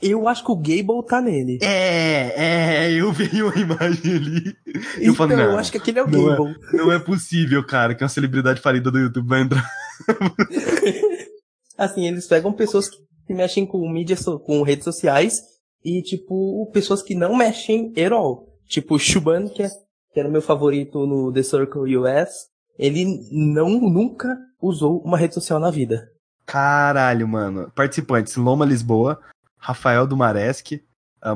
Eu 0.00 0.28
acho 0.28 0.44
que 0.44 0.52
o 0.52 0.56
Gable 0.56 1.04
tá 1.04 1.20
nele. 1.20 1.58
É, 1.60 2.84
é, 2.86 2.92
eu 2.92 3.10
vi 3.10 3.28
uma 3.42 3.56
imagem 3.56 4.14
ali. 4.14 4.56
Eu 4.64 5.00
então, 5.00 5.14
falei, 5.16 5.36
não, 5.36 5.44
eu 5.46 5.58
acho 5.58 5.72
que 5.72 5.78
aquele 5.78 5.98
é 5.98 6.04
o 6.04 6.06
não 6.06 6.32
é- 6.32 6.36
Gable. 6.36 6.56
É, 6.72 6.76
não 6.76 6.92
é 6.92 7.00
possível, 7.00 7.66
cara, 7.66 7.96
que 7.96 8.04
uma 8.04 8.08
celebridade 8.08 8.60
falida 8.60 8.92
do 8.92 8.98
YouTube 9.00 9.26
vai 9.26 9.42
entrar. 9.42 9.68
assim, 11.76 12.06
eles 12.06 12.28
pegam 12.28 12.52
pessoas 12.52 12.88
que 12.88 13.34
mexem 13.34 13.66
com 13.66 13.90
mídias, 13.90 14.24
com 14.46 14.62
redes 14.62 14.84
sociais 14.84 15.49
e, 15.84 16.02
tipo, 16.02 16.68
pessoas 16.72 17.02
que 17.02 17.14
não 17.14 17.36
mexem 17.36 17.92
at 17.96 18.12
all. 18.12 18.48
Tipo, 18.66 18.98
Shuban, 18.98 19.48
que, 19.48 19.62
é, 19.62 19.68
que 20.12 20.20
era 20.20 20.28
o 20.28 20.32
meu 20.32 20.42
favorito 20.42 21.06
no 21.06 21.32
The 21.32 21.42
Circle 21.42 21.96
US, 21.96 22.48
ele 22.78 23.28
não, 23.30 23.68
nunca 23.68 24.38
usou 24.60 25.00
uma 25.00 25.18
rede 25.18 25.34
social 25.34 25.58
na 25.58 25.70
vida. 25.70 26.08
Caralho, 26.46 27.28
mano. 27.28 27.70
Participantes, 27.74 28.36
Loma 28.36 28.64
Lisboa, 28.64 29.20
Rafael 29.56 30.06
Dumaresque, 30.06 30.82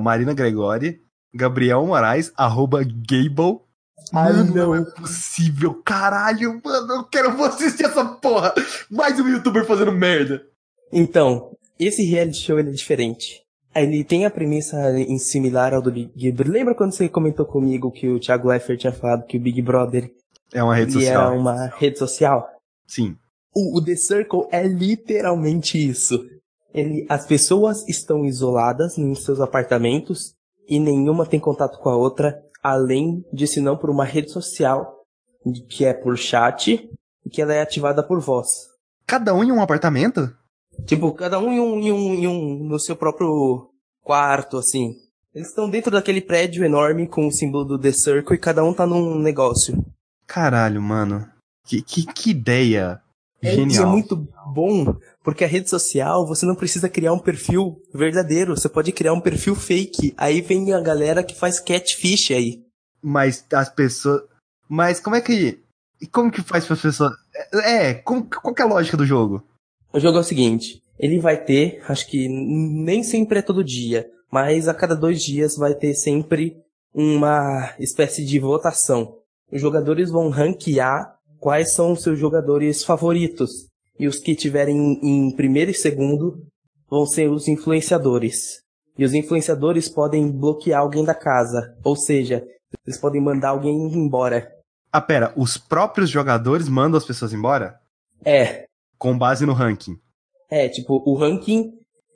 Marina 0.01 0.33
Gregori, 0.33 1.01
Gabriel 1.35 1.87
Moraes, 1.87 2.33
arroba 2.37 2.83
Gable. 2.83 3.61
Mano, 4.13 4.45
não 4.55 4.75
é 4.75 4.85
possível. 4.85 5.83
Caralho, 5.85 6.61
mano, 6.65 6.95
eu 6.95 7.05
quero 7.05 7.37
vou 7.37 7.47
assistir 7.47 7.85
essa 7.85 8.05
porra. 8.05 8.55
Mais 8.91 9.19
um 9.19 9.29
youtuber 9.29 9.65
fazendo 9.65 9.93
merda. 9.93 10.45
Então, 10.93 11.57
esse 11.79 12.05
reality 12.05 12.39
show 12.39 12.59
ele 12.59 12.71
é 12.71 12.73
diferente. 12.73 13.44
Ele 13.75 14.05
tem 14.05 14.25
a 14.25 14.31
premissa 14.31 14.77
em 14.99 15.19
similar 15.19 15.75
ao 15.75 15.83
do 15.83 15.91
Big 15.91 16.33
Brother. 16.33 16.53
Lembra 16.53 16.75
quando 16.75 16.93
você 16.93 17.09
comentou 17.09 17.45
comigo 17.45 17.91
que 17.91 18.09
o 18.09 18.21
Thiago 18.21 18.49
Leifert 18.49 18.79
tinha 18.79 18.93
falado 18.93 19.27
que 19.27 19.37
o 19.37 19.41
Big 19.41 19.61
Brother 19.61 20.11
é 20.53 20.63
uma 20.63 20.75
rede 20.75 20.93
social? 20.93 21.27
Era 21.27 21.41
uma 21.41 21.67
rede 21.67 21.99
social? 21.99 22.49
Sim. 22.87 23.17
O, 23.55 23.79
o 23.79 23.85
The 23.85 23.97
Circle 23.97 24.47
é 24.51 24.67
literalmente 24.67 25.79
isso. 25.79 26.25
Ele, 26.73 27.07
as 27.09 27.27
pessoas 27.27 27.87
estão 27.89 28.25
isoladas 28.25 28.99
em 28.99 29.15
seus 29.15 29.41
apartamentos 29.41 30.35
e 30.69 30.79
nenhuma 30.79 31.27
tem 31.27 31.39
contato 31.39 31.79
com 31.79 31.89
a 31.89 31.97
outra, 31.97 32.41
além 32.63 33.25
de 33.33 33.47
se 33.47 33.61
não 33.61 33.77
por 33.77 33.91
uma 33.91 34.05
rede 34.05 34.31
social 34.31 35.05
que 35.69 35.85
é 35.85 35.93
por 35.93 36.17
chat 36.17 36.91
e 37.25 37.31
que 37.31 37.43
ela 37.43 37.55
é 37.55 37.61
ativada 37.61 38.03
por 38.03 38.21
voz. 38.21 38.49
Cada 39.07 39.35
um 39.35 39.45
em 39.45 39.53
um 39.53 39.61
apartamento? 39.61 40.33
Tipo, 40.87 41.13
cada 41.13 41.39
um 41.39 41.53
em 41.53 41.61
um, 41.61 41.81
em 41.81 41.93
um, 41.93 42.15
em 42.15 42.27
um 42.27 42.65
no 42.65 42.79
seu 42.79 42.97
próprio 42.97 43.71
quarto, 44.03 44.59
assim. 44.59 44.97
Eles 45.35 45.49
estão 45.49 45.69
dentro 45.69 45.91
daquele 45.91 46.21
prédio 46.21 46.65
enorme 46.65 47.09
com 47.09 47.27
o 47.27 47.33
símbolo 47.33 47.65
do 47.65 47.79
The 47.79 47.91
Circle 47.93 48.37
e 48.37 48.39
cada 48.39 48.63
um 48.63 48.73
tá 48.73 48.87
num 48.87 49.19
negócio. 49.19 49.85
Caralho, 50.27 50.81
mano. 50.81 51.29
Que, 51.67 51.83
que, 51.83 52.07
que 52.07 52.31
ideia 52.31 53.01
é, 53.43 53.51
genial. 53.51 53.69
Isso 53.69 53.83
é 53.83 53.87
muito 53.87 54.17
bom, 54.47 54.97
porque 55.25 55.43
a 55.43 55.49
rede 55.49 55.69
social, 55.69 56.27
você 56.27 56.47
não 56.47 56.55
precisa 56.55 56.89
criar 56.89 57.13
um 57.13 57.19
perfil 57.19 57.81
verdadeiro, 57.93 58.57
você 58.57 58.69
pode 58.69 58.93
criar 58.93 59.13
um 59.13 59.21
perfil 59.21 59.57
fake. 59.57 60.15
Aí 60.17 60.41
vem 60.41 60.73
a 60.73 60.81
galera 60.81 61.25
que 61.25 61.35
faz 61.35 61.59
catfish 61.59 62.31
aí. 62.31 62.63
Mas 63.03 63.45
as 63.53 63.69
pessoas... 63.69 64.23
Mas 64.69 65.01
como 65.01 65.17
é 65.17 65.21
que... 65.21 65.59
Como 66.13 66.31
que 66.31 66.43
faz 66.43 66.65
para 66.65 66.75
as 66.75 66.83
pessoas... 66.83 67.13
É, 67.65 67.95
como, 67.95 68.25
qual 68.25 68.55
que 68.55 68.63
é 68.63 68.65
a 68.65 68.69
lógica 68.69 68.97
do 68.97 69.07
jogo? 69.07 69.43
O 69.95 70.01
jogo 70.01 70.19
é 70.19 70.23
o 70.23 70.25
seguinte, 70.25 70.83
ele 70.99 71.21
vai 71.21 71.37
ter, 71.37 71.81
acho 71.87 72.09
que 72.09 72.29
nem 72.29 73.05
sempre 73.05 73.39
é 73.39 73.43
todo 73.43 73.63
dia, 73.63 74.11
mas 74.29 74.67
a 74.67 74.75
cada 74.75 74.97
dois 74.97 75.23
dias 75.23 75.57
vai 75.57 75.73
ter 75.73 75.95
sempre 75.95 76.57
uma 76.93 77.73
espécie 77.79 78.25
de 78.25 78.41
votação. 78.41 79.19
Os 79.53 79.61
jogadores 79.61 80.11
vão 80.11 80.31
ranquear 80.31 81.15
quais 81.39 81.75
são 81.75 81.93
os 81.93 82.03
seus 82.03 82.19
jogadores 82.19 82.83
favoritos. 82.83 83.69
E 83.97 84.09
os 84.09 84.19
que 84.19 84.35
tiverem 84.35 84.99
em 85.01 85.31
primeiro 85.31 85.71
e 85.71 85.75
segundo 85.75 86.45
vão 86.91 87.07
ser 87.07 87.31
os 87.31 87.47
influenciadores. 87.47 88.65
E 88.99 89.05
os 89.05 89.15
influenciadores 89.15 89.89
podem 89.89 90.29
bloquear 90.29 90.81
alguém 90.81 91.05
da 91.05 91.15
casa. 91.15 91.77
Ou 91.85 91.95
seja, 91.95 92.45
eles 92.85 92.99
podem 92.99 93.21
mandar 93.21 93.51
alguém 93.51 93.77
embora. 93.95 94.51
Ah, 94.91 95.01
pera, 95.01 95.33
os 95.37 95.57
próprios 95.57 96.11
jogadores 96.11 96.69
mandam 96.69 96.99
as 96.99 97.05
pessoas 97.05 97.33
embora? 97.33 97.79
É. 98.25 98.67
Com 99.05 99.19
base 99.19 99.45
no 99.45 99.53
ranking. 99.53 99.99
É, 100.51 100.67
tipo, 100.67 101.03
o 101.05 101.15
ranking 101.15 101.75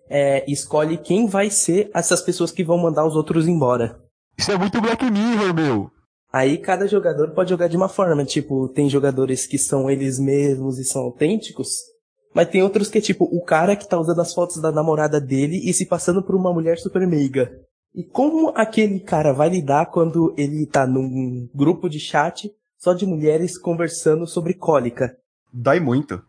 é, 0.09 0.50
escolhe 0.50 0.97
quem 0.97 1.26
vai 1.26 1.50
ser 1.50 1.90
essas 1.92 2.23
pessoas 2.23 2.50
que 2.50 2.64
vão 2.64 2.78
mandar 2.78 3.07
os 3.07 3.14
outros 3.14 3.47
embora. 3.47 4.00
Isso 4.38 4.50
é 4.50 4.57
muito 4.57 4.80
Black 4.80 5.04
Mirror, 5.04 5.52
meu! 5.52 5.90
Aí 6.33 6.57
cada 6.57 6.88
jogador 6.88 7.33
pode 7.35 7.50
jogar 7.50 7.68
de 7.68 7.76
uma 7.76 7.90
forma, 7.90 8.25
tipo, 8.25 8.71
tem 8.71 8.88
jogadores 8.88 9.47
que 9.47 9.59
são 9.59 9.90
eles 9.90 10.18
mesmos 10.18 10.78
e 10.78 10.85
são 10.85 11.02
autênticos, 11.02 11.68
mas 12.35 12.49
tem 12.49 12.62
outros 12.62 12.88
que 12.88 12.97
é 12.97 13.02
tipo 13.02 13.26
o 13.26 13.45
cara 13.45 13.76
que 13.76 13.87
tá 13.87 14.00
usando 14.00 14.23
as 14.23 14.33
fotos 14.33 14.57
da 14.57 14.73
namorada 14.73 15.21
dele 15.21 15.61
e 15.62 15.75
se 15.75 15.85
passando 15.85 16.23
por 16.23 16.35
uma 16.35 16.54
mulher 16.54 16.78
super 16.78 17.07
meiga. 17.07 17.52
E 17.95 18.02
como 18.02 18.49
aquele 18.57 18.99
cara 18.99 19.35
vai 19.35 19.50
lidar 19.50 19.90
quando 19.90 20.35
ele 20.38 20.64
tá 20.64 20.87
num 20.87 21.50
grupo 21.54 21.87
de 21.87 22.00
chat 22.00 22.50
só 22.78 22.95
de 22.95 23.04
mulheres 23.04 23.59
conversando 23.59 24.26
sobre 24.26 24.54
cólica? 24.54 25.14
Dói 25.52 25.80
muito. 25.80 26.26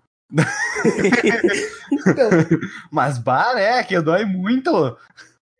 Então, 1.91 2.29
Mas 2.91 3.17
bah, 3.17 3.55
né? 3.55 3.83
Que 3.83 3.99
dói 4.01 4.25
muito. 4.25 4.97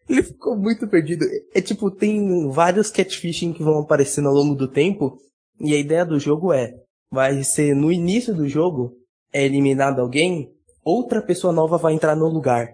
Ele 0.08 0.24
ficou 0.24 0.56
muito 0.56 0.88
perdido. 0.88 1.26
É 1.54 1.62
tipo, 1.62 1.90
tem 1.92 2.50
vários 2.50 2.90
catfishing 2.90 3.54
que 3.54 3.64
vão 3.64 3.80
aparecendo 3.80 4.28
ao 4.28 4.34
longo 4.34 4.56
do 4.56 4.68
tempo. 4.68 5.18
E 5.60 5.74
a 5.74 5.78
ideia 5.78 6.06
do 6.06 6.20
jogo 6.20 6.54
é: 6.54 6.74
vai 7.12 7.44
ser 7.44 7.76
no 7.76 7.92
início 7.92 8.34
do 8.34 8.48
jogo, 8.48 8.94
é 9.34 9.44
eliminado 9.44 10.00
alguém, 10.00 10.52
outra 10.84 11.22
pessoa 11.22 11.52
nova 11.52 11.78
vai 11.78 11.94
entrar 11.94 12.16
no 12.16 12.28
lugar. 12.28 12.70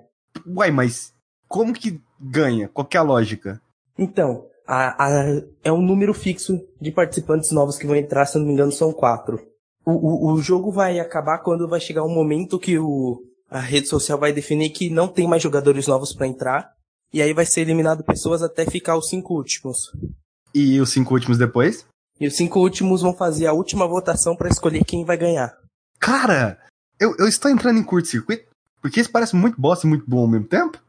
Uai, 0.46 0.72
mas 0.72 1.14
como 1.48 1.74
que 1.74 2.00
ganha? 2.20 2.68
Qual 2.70 2.86
que 2.86 2.98
é 2.98 3.00
a 3.00 3.04
lógica? 3.04 3.62
Então, 3.98 4.46
a, 4.68 5.06
a, 5.06 5.42
é 5.64 5.72
um 5.72 5.82
número 5.82 6.14
fixo 6.14 6.60
de 6.80 6.92
participantes 6.92 7.52
novos 7.52 7.78
que 7.78 7.88
vão 7.88 7.96
entrar, 7.96 8.26
se 8.26 8.38
eu 8.38 8.40
não 8.40 8.48
me 8.48 8.54
engano, 8.54 8.72
são 8.72 8.92
quatro. 8.92 9.40
O, 9.86 9.92
o, 9.92 10.34
o 10.34 10.42
jogo 10.42 10.72
vai 10.72 11.00
acabar 11.00 11.40
quando 11.40 11.68
vai 11.68 11.80
chegar 11.80 12.04
um 12.04 12.14
momento 12.14 12.60
que 12.60 12.78
o, 12.80 13.22
a 13.50 13.60
rede 13.60 13.88
social 13.88 14.18
vai 14.18 14.34
definir 14.34 14.72
que 14.72 14.90
não 14.90 15.08
tem 15.08 15.28
mais 15.28 15.44
jogadores 15.44 15.88
novos 15.88 16.14
para 16.14 16.28
entrar. 16.28 16.74
E 17.14 17.22
aí 17.22 17.34
vai 17.34 17.46
ser 17.46 17.62
eliminado 17.62 18.04
pessoas 18.04 18.42
até 18.42 18.66
ficar 18.66 18.98
os 18.98 19.08
cinco 19.08 19.36
últimos. 19.36 19.92
E 20.54 20.80
os 20.82 20.90
cinco 20.90 21.14
últimos 21.14 21.38
depois? 21.38 21.86
E 22.20 22.28
os 22.28 22.36
cinco 22.36 22.60
últimos 22.60 23.02
vão 23.02 23.14
fazer 23.14 23.46
a 23.46 23.54
última 23.54 23.88
votação 23.88 24.36
para 24.36 24.50
escolher 24.50 24.84
quem 24.84 25.06
vai 25.06 25.18
ganhar. 25.18 25.56
Cara, 26.00 26.58
eu, 27.00 27.16
eu 27.18 27.28
estou 27.28 27.52
entrando 27.52 27.80
em 27.80 27.84
curto-circuito 27.84 28.46
porque 28.82 29.02
isso 29.02 29.12
parece 29.12 29.36
muito 29.36 29.60
bosta 29.60 29.88
e 29.88 29.90
muito 29.90 30.08
bom 30.08 30.20
ao 30.20 30.28
mesmo 30.28 30.48
tempo. 30.48 30.80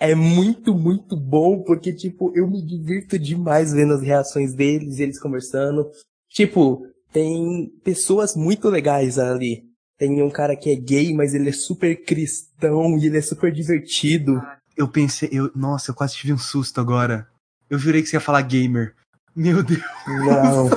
É 0.00 0.12
muito, 0.12 0.74
muito 0.74 1.16
bom, 1.16 1.62
porque, 1.62 1.92
tipo, 1.92 2.32
eu 2.34 2.48
me 2.48 2.60
divirto 2.60 3.16
demais 3.16 3.72
vendo 3.72 3.94
as 3.94 4.02
reações 4.02 4.52
deles, 4.52 4.98
eles 4.98 5.20
conversando. 5.20 5.88
Tipo, 6.28 6.84
tem 7.14 7.72
pessoas 7.84 8.34
muito 8.34 8.68
legais 8.68 9.20
ali. 9.20 9.64
Tem 9.96 10.20
um 10.20 10.28
cara 10.28 10.56
que 10.56 10.68
é 10.68 10.74
gay, 10.74 11.14
mas 11.14 11.32
ele 11.32 11.50
é 11.50 11.52
super 11.52 12.04
cristão 12.04 12.98
e 12.98 13.06
ele 13.06 13.18
é 13.18 13.22
super 13.22 13.52
divertido. 13.52 14.42
Eu 14.76 14.88
pensei, 14.88 15.28
eu, 15.30 15.48
nossa, 15.54 15.92
eu 15.92 15.94
quase 15.94 16.16
tive 16.16 16.32
um 16.32 16.38
susto 16.38 16.80
agora. 16.80 17.28
Eu 17.70 17.78
jurei 17.78 18.02
que 18.02 18.08
você 18.08 18.16
ia 18.16 18.20
falar 18.20 18.42
gamer. 18.42 18.96
Meu 19.34 19.62
Deus. 19.62 19.80
Não. 20.08 20.68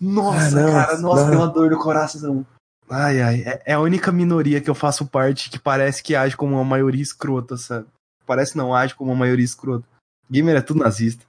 nossa, 0.00 0.58
ah, 0.58 0.62
não, 0.62 0.72
cara, 0.72 0.98
nossa, 0.98 1.24
não. 1.24 1.30
deu 1.30 1.38
uma 1.40 1.46
dor 1.48 1.70
no 1.70 1.78
coração. 1.78 2.46
Ai, 2.88 3.20
ai, 3.20 3.42
é, 3.42 3.62
é 3.66 3.72
a 3.74 3.80
única 3.80 4.10
minoria 4.10 4.62
que 4.62 4.70
eu 4.70 4.74
faço 4.74 5.06
parte 5.06 5.50
que 5.50 5.58
parece 5.58 6.02
que 6.02 6.16
age 6.16 6.34
como 6.34 6.54
uma 6.54 6.64
maioria 6.64 7.02
escrota, 7.02 7.58
sabe? 7.58 7.86
Parece 8.24 8.56
não, 8.56 8.74
age 8.74 8.94
como 8.94 9.10
uma 9.10 9.18
maioria 9.18 9.44
escrota. 9.44 9.86
Gamer 10.30 10.56
é 10.56 10.62
tudo 10.62 10.80
nazista. 10.80 11.27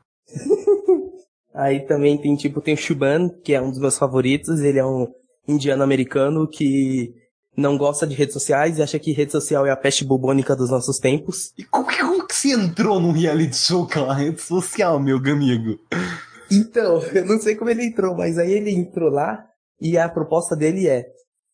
Aí 1.54 1.86
também 1.86 2.18
tem, 2.18 2.36
tipo, 2.36 2.62
tem 2.62 2.74
o 2.74 2.78
Shuban, 2.78 3.30
que 3.44 3.54
é 3.54 3.62
um 3.62 3.70
dos 3.70 3.80
meus 3.80 3.98
favoritos. 3.98 4.60
Ele 4.62 4.80
é 4.80 4.86
um 4.86 5.08
indiano 5.48 5.84
americano 5.84 6.48
que 6.48 7.14
não 7.58 7.78
gosta 7.78 8.08
de 8.08 8.16
redes 8.16 8.34
sociais 8.34 8.78
e 8.78 8.82
acha 8.82 9.00
que 9.00 9.12
rede 9.12 9.32
social 9.32 9.66
é 9.66 9.72
a 9.72 9.76
peste 9.76 10.06
bubônica 10.06 10.56
dos 10.56 10.70
nossos 10.70 10.98
tempos. 11.00 11.52
E 11.58 11.64
como, 11.64 11.86
como 11.98 12.28
que 12.28 12.36
você 12.36 12.54
entrou 12.54 13.00
num 13.00 13.12
reality 13.12 13.58
show 13.58 13.88
com 13.88 14.10
a 14.10 14.14
rede 14.14 14.42
social, 14.42 15.00
meu 15.00 15.18
amigo? 15.18 15.80
Então, 16.52 17.02
eu 17.14 17.26
não 17.26 17.40
sei 17.40 17.56
como 17.56 17.70
ele 17.70 17.86
entrou, 17.86 18.16
mas 18.16 18.38
aí 18.38 18.52
ele 18.52 18.72
entrou 18.72 19.10
lá 19.10 19.44
e 19.82 19.98
a 19.98 20.08
proposta 20.08 20.56
dele 20.56 20.88
é 20.88 21.06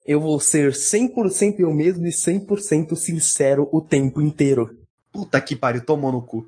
eu 0.06 0.22
vou 0.22 0.40
ser 0.40 0.72
100% 0.72 1.60
eu 1.60 1.74
mesmo 1.74 2.06
e 2.06 2.12
100% 2.12 2.96
sincero 2.96 3.68
o 3.72 3.82
tempo 3.82 4.22
inteiro. 4.22 4.70
Puta 5.12 5.42
que 5.42 5.56
pariu, 5.56 5.84
tomou 5.84 6.12
no 6.12 6.22
cu. 6.22 6.48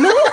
Não! 0.00 0.27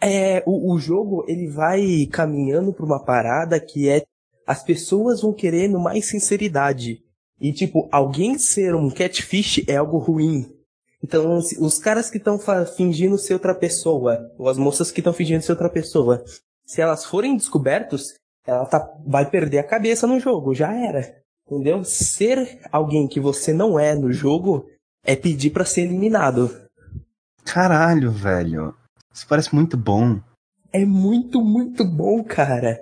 É, 0.00 0.42
o, 0.46 0.72
o 0.72 0.78
jogo, 0.78 1.24
ele 1.28 1.48
vai 1.48 2.06
caminhando 2.10 2.72
pra 2.72 2.86
uma 2.86 3.04
parada 3.04 3.60
que 3.60 3.88
é 3.88 4.04
as 4.46 4.62
pessoas 4.62 5.20
vão 5.20 5.32
querendo 5.32 5.78
mais 5.78 6.06
sinceridade. 6.06 7.02
E, 7.40 7.52
tipo, 7.52 7.88
alguém 7.90 8.38
ser 8.38 8.74
um 8.74 8.90
catfish 8.90 9.64
é 9.66 9.76
algo 9.76 9.98
ruim. 9.98 10.52
Então, 11.02 11.38
os 11.38 11.78
caras 11.78 12.10
que 12.10 12.18
estão 12.18 12.38
fingindo 12.76 13.16
ser 13.16 13.34
outra 13.34 13.54
pessoa, 13.54 14.30
ou 14.38 14.48
as 14.48 14.58
moças 14.58 14.90
que 14.90 15.00
estão 15.00 15.12
fingindo 15.12 15.42
ser 15.42 15.52
outra 15.52 15.70
pessoa, 15.70 16.22
se 16.66 16.80
elas 16.80 17.04
forem 17.04 17.36
descobertos, 17.36 18.14
ela 18.46 18.66
tá, 18.66 18.92
vai 19.06 19.28
perder 19.28 19.58
a 19.58 19.64
cabeça 19.64 20.06
no 20.06 20.20
jogo, 20.20 20.54
já 20.54 20.74
era. 20.74 21.20
Entendeu? 21.46 21.82
Ser 21.84 22.60
alguém 22.70 23.08
que 23.08 23.18
você 23.18 23.52
não 23.52 23.78
é 23.78 23.94
no 23.94 24.12
jogo 24.12 24.66
é 25.04 25.16
pedir 25.16 25.50
para 25.50 25.64
ser 25.64 25.82
eliminado. 25.82 26.50
Caralho, 27.44 28.12
velho. 28.12 28.74
Isso 29.20 29.28
parece 29.28 29.54
muito 29.54 29.76
bom. 29.76 30.18
É 30.72 30.82
muito, 30.86 31.42
muito 31.42 31.84
bom, 31.84 32.24
cara 32.24 32.80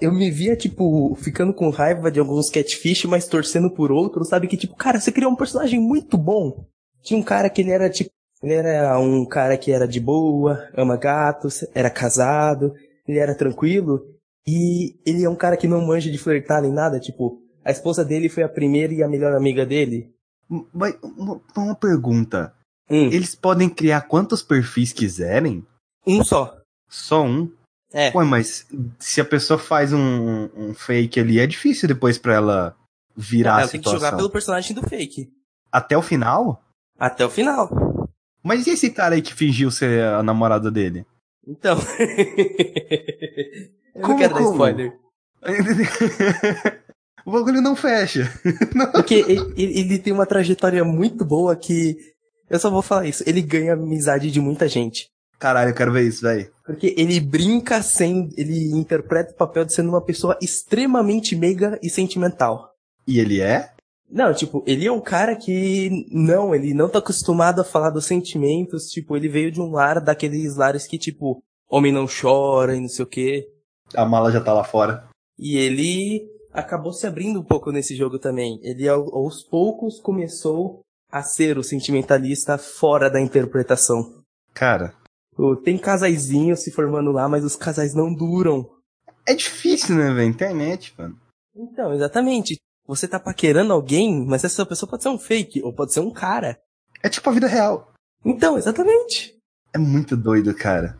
eu 0.00 0.10
me 0.10 0.30
via, 0.30 0.56
tipo, 0.56 1.14
ficando 1.16 1.52
com 1.52 1.68
raiva 1.68 2.10
de 2.10 2.18
alguns 2.18 2.48
catfish, 2.48 3.04
mas 3.04 3.26
torcendo 3.26 3.70
por 3.70 3.92
outros, 3.92 4.28
sabe? 4.28 4.46
Que, 4.46 4.56
tipo, 4.56 4.74
cara, 4.74 4.98
você 4.98 5.12
criou 5.12 5.30
um 5.30 5.36
personagem 5.36 5.78
muito 5.78 6.16
bom. 6.16 6.64
Tinha 7.02 7.20
um 7.20 7.22
cara 7.22 7.50
que 7.50 7.60
ele 7.60 7.70
era, 7.70 7.90
tipo, 7.90 8.10
ele 8.42 8.54
era 8.54 8.98
um 8.98 9.26
cara 9.26 9.58
que 9.58 9.70
era 9.70 9.86
de 9.86 10.00
boa, 10.00 10.66
ama 10.74 10.96
gatos, 10.96 11.66
era 11.74 11.90
casado, 11.90 12.72
ele 13.06 13.18
era 13.18 13.34
tranquilo, 13.34 14.00
e 14.46 14.96
ele 15.04 15.22
é 15.22 15.28
um 15.28 15.36
cara 15.36 15.56
que 15.56 15.68
não 15.68 15.86
manja 15.86 16.10
de 16.10 16.16
flertar 16.16 16.62
nem 16.62 16.72
nada, 16.72 16.98
tipo, 16.98 17.42
a 17.62 17.70
esposa 17.70 18.02
dele 18.02 18.30
foi 18.30 18.42
a 18.42 18.48
primeira 18.48 18.94
e 18.94 19.02
a 19.02 19.08
melhor 19.08 19.34
amiga 19.34 19.66
dele. 19.66 20.14
Mas, 20.72 20.96
uma, 21.02 21.40
uma 21.54 21.74
pergunta. 21.74 22.54
Hum. 22.90 23.10
Eles 23.12 23.34
podem 23.34 23.68
criar 23.68 24.02
quantos 24.02 24.42
perfis 24.42 24.92
quiserem? 24.92 25.64
Um 26.06 26.24
só. 26.24 26.56
Só 26.88 27.24
um? 27.24 27.50
É. 27.92 28.16
Ué, 28.16 28.24
mas 28.24 28.66
se 28.98 29.20
a 29.20 29.24
pessoa 29.24 29.58
faz 29.58 29.92
um, 29.92 30.48
um 30.56 30.74
fake 30.74 31.18
ali, 31.18 31.40
é 31.40 31.46
difícil 31.46 31.88
depois 31.88 32.18
pra 32.18 32.34
ela 32.34 32.76
virar 33.16 33.52
ela 33.52 33.62
a 33.62 33.68
situação. 33.68 33.92
Ela 33.92 34.00
tem 34.00 34.00
que 34.00 34.06
jogar 34.06 34.16
pelo 34.16 34.30
personagem 34.30 34.74
do 34.74 34.88
fake. 34.88 35.30
Até 35.72 35.96
o 35.96 36.02
final? 36.02 36.62
Até 36.98 37.24
o 37.24 37.30
final. 37.30 37.68
Mas 38.42 38.66
e 38.66 38.70
esse 38.70 38.90
cara 38.90 39.14
aí 39.14 39.22
que 39.22 39.34
fingiu 39.34 39.70
ser 39.70 40.02
a 40.04 40.22
namorada 40.22 40.70
dele? 40.70 41.04
Então. 41.46 41.78
Eu 43.94 44.02
como, 44.02 44.14
não 44.14 44.18
quero 44.18 44.34
como? 44.34 44.44
dar 44.44 44.52
spoiler. 44.52 44.98
o 47.26 47.32
bagulho 47.32 47.60
não 47.60 47.74
fecha. 47.74 48.32
Porque 48.92 49.14
ele, 49.14 49.54
ele, 49.56 49.98
tem 49.98 50.12
uma 50.12 50.26
trajetória 50.26 50.84
muito 50.84 51.24
boa 51.24 51.56
que. 51.56 51.96
Eu 52.48 52.58
só 52.58 52.70
vou 52.70 52.82
falar 52.82 53.06
isso. 53.06 53.22
Ele 53.26 53.42
ganha 53.42 53.74
amizade 53.74 54.30
de 54.30 54.40
muita 54.40 54.68
gente. 54.68 55.08
Caralho, 55.40 55.70
eu 55.70 55.74
quero 55.74 55.90
ver 55.90 56.06
isso, 56.06 56.20
velho. 56.20 56.52
Porque 56.66 56.94
ele 56.98 57.18
brinca 57.18 57.80
sem. 57.80 58.28
Ele 58.36 58.72
interpreta 58.78 59.32
o 59.32 59.36
papel 59.36 59.64
de 59.64 59.72
sendo 59.72 59.88
uma 59.88 60.04
pessoa 60.04 60.38
extremamente 60.40 61.34
meiga 61.34 61.78
e 61.82 61.88
sentimental. 61.88 62.74
E 63.06 63.18
ele 63.18 63.40
é? 63.40 63.72
Não, 64.10 64.34
tipo, 64.34 64.62
ele 64.66 64.86
é 64.86 64.92
um 64.92 65.00
cara 65.00 65.34
que. 65.34 66.06
Não, 66.12 66.54
ele 66.54 66.74
não 66.74 66.90
tá 66.90 66.98
acostumado 66.98 67.62
a 67.62 67.64
falar 67.64 67.88
dos 67.88 68.04
sentimentos. 68.04 68.90
Tipo, 68.90 69.16
ele 69.16 69.30
veio 69.30 69.50
de 69.50 69.62
um 69.62 69.70
lar 69.70 69.98
daqueles 69.98 70.56
lares 70.56 70.86
que, 70.86 70.98
tipo, 70.98 71.42
homem 71.70 71.90
não 71.90 72.06
chora 72.06 72.76
e 72.76 72.80
não 72.80 72.88
sei 72.88 73.04
o 73.04 73.08
quê. 73.08 73.48
A 73.94 74.04
mala 74.04 74.30
já 74.30 74.42
tá 74.42 74.52
lá 74.52 74.62
fora. 74.62 75.08
E 75.38 75.56
ele 75.56 76.28
acabou 76.52 76.92
se 76.92 77.06
abrindo 77.06 77.40
um 77.40 77.44
pouco 77.44 77.72
nesse 77.72 77.96
jogo 77.96 78.18
também. 78.18 78.60
Ele 78.62 78.86
aos 78.86 79.42
poucos 79.42 79.98
começou 79.98 80.82
a 81.10 81.22
ser 81.22 81.56
o 81.56 81.64
sentimentalista 81.64 82.58
fora 82.58 83.08
da 83.08 83.18
interpretação. 83.18 84.22
Cara. 84.52 84.99
Tem 85.62 85.78
casaizinhos 85.78 86.60
se 86.60 86.70
formando 86.70 87.12
lá, 87.12 87.28
mas 87.28 87.44
os 87.44 87.56
casais 87.56 87.94
não 87.94 88.12
duram. 88.12 88.68
É 89.26 89.34
difícil, 89.34 89.96
né, 89.96 90.12
velho? 90.12 90.28
Internet, 90.28 90.94
mano. 90.96 91.18
Então, 91.54 91.92
exatamente. 91.92 92.58
Você 92.86 93.06
tá 93.06 93.20
paquerando 93.20 93.72
alguém, 93.72 94.26
mas 94.26 94.44
essa 94.44 94.66
pessoa 94.66 94.88
pode 94.88 95.02
ser 95.02 95.08
um 95.08 95.18
fake, 95.18 95.62
ou 95.62 95.72
pode 95.72 95.92
ser 95.92 96.00
um 96.00 96.10
cara. 96.10 96.58
É 97.02 97.08
tipo 97.08 97.28
a 97.30 97.32
vida 97.32 97.46
real. 97.46 97.92
Então, 98.24 98.58
exatamente. 98.58 99.34
É 99.72 99.78
muito 99.78 100.16
doido, 100.16 100.54
cara. 100.54 100.98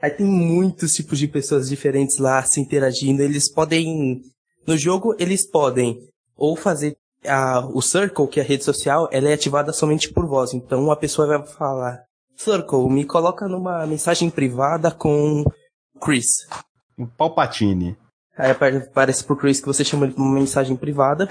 Aí 0.00 0.10
tem 0.10 0.26
muitos 0.26 0.94
tipos 0.94 1.18
de 1.18 1.26
pessoas 1.26 1.68
diferentes 1.68 2.18
lá 2.18 2.42
se 2.42 2.60
interagindo. 2.60 3.22
Eles 3.22 3.50
podem. 3.50 4.22
No 4.66 4.76
jogo, 4.76 5.14
eles 5.18 5.44
podem 5.46 6.08
ou 6.36 6.56
fazer. 6.56 6.96
A, 7.26 7.60
o 7.66 7.80
Circle, 7.80 8.28
que 8.28 8.38
é 8.38 8.42
a 8.42 8.46
rede 8.46 8.64
social, 8.64 9.08
ela 9.10 9.30
é 9.30 9.32
ativada 9.32 9.72
somente 9.72 10.12
por 10.12 10.26
voz. 10.26 10.52
Então 10.52 10.90
a 10.90 10.96
pessoa 10.96 11.26
vai 11.26 11.46
falar: 11.46 12.04
Circle, 12.36 12.88
me 12.90 13.04
coloca 13.04 13.48
numa 13.48 13.86
mensagem 13.86 14.30
privada 14.30 14.90
com 14.90 15.44
Chris. 16.00 16.46
O 16.98 17.06
Palpatine. 17.06 17.96
Aí 18.36 18.50
aparece 18.50 19.24
pro 19.24 19.36
Chris 19.36 19.60
que 19.60 19.66
você 19.66 19.84
chama 19.84 20.06
ele 20.06 20.14
uma 20.16 20.34
mensagem 20.34 20.76
privada. 20.76 21.28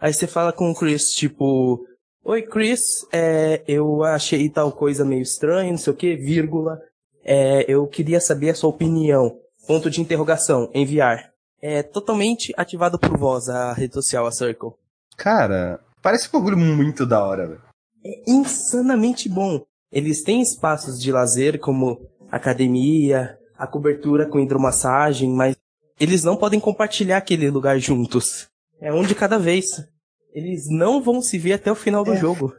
Aí 0.00 0.12
você 0.12 0.26
fala 0.26 0.52
com 0.52 0.70
o 0.70 0.74
Chris, 0.74 1.10
tipo, 1.10 1.84
Oi 2.26 2.40
Chris, 2.40 3.06
é, 3.12 3.62
eu 3.68 4.02
achei 4.02 4.48
tal 4.48 4.72
coisa 4.72 5.04
meio 5.04 5.20
estranha, 5.20 5.70
não 5.70 5.76
sei 5.76 5.92
o 5.92 5.96
que, 5.96 6.16
vírgula. 6.16 6.80
É, 7.22 7.66
eu 7.68 7.86
queria 7.86 8.18
saber 8.18 8.48
a 8.48 8.54
sua 8.54 8.70
opinião. 8.70 9.38
Ponto 9.66 9.90
de 9.90 10.00
interrogação, 10.00 10.70
enviar. 10.72 11.32
É 11.60 11.82
totalmente 11.82 12.54
ativado 12.56 12.98
por 12.98 13.14
voz 13.18 13.50
a 13.50 13.74
rede 13.74 13.92
social, 13.92 14.26
a 14.26 14.32
Circle. 14.32 14.72
Cara, 15.18 15.80
parece 16.00 16.28
um 16.28 16.38
bagulho 16.38 16.56
muito 16.56 17.04
da 17.04 17.22
hora, 17.22 17.46
velho. 17.46 17.62
É 18.02 18.22
insanamente 18.26 19.28
bom. 19.28 19.62
Eles 19.94 20.24
têm 20.24 20.42
espaços 20.42 21.00
de 21.00 21.12
lazer 21.12 21.60
como 21.60 22.04
academia, 22.28 23.38
a 23.56 23.64
cobertura 23.64 24.26
com 24.26 24.40
hidromassagem, 24.40 25.30
mas 25.30 25.56
eles 26.00 26.24
não 26.24 26.36
podem 26.36 26.58
compartilhar 26.58 27.18
aquele 27.18 27.48
lugar 27.48 27.78
juntos. 27.78 28.48
É 28.80 28.92
um 28.92 29.04
de 29.04 29.14
cada 29.14 29.38
vez. 29.38 29.86
Eles 30.32 30.68
não 30.68 31.00
vão 31.00 31.22
se 31.22 31.38
ver 31.38 31.52
até 31.52 31.70
o 31.70 31.76
final 31.76 32.02
do 32.02 32.12
é, 32.12 32.16
jogo. 32.16 32.52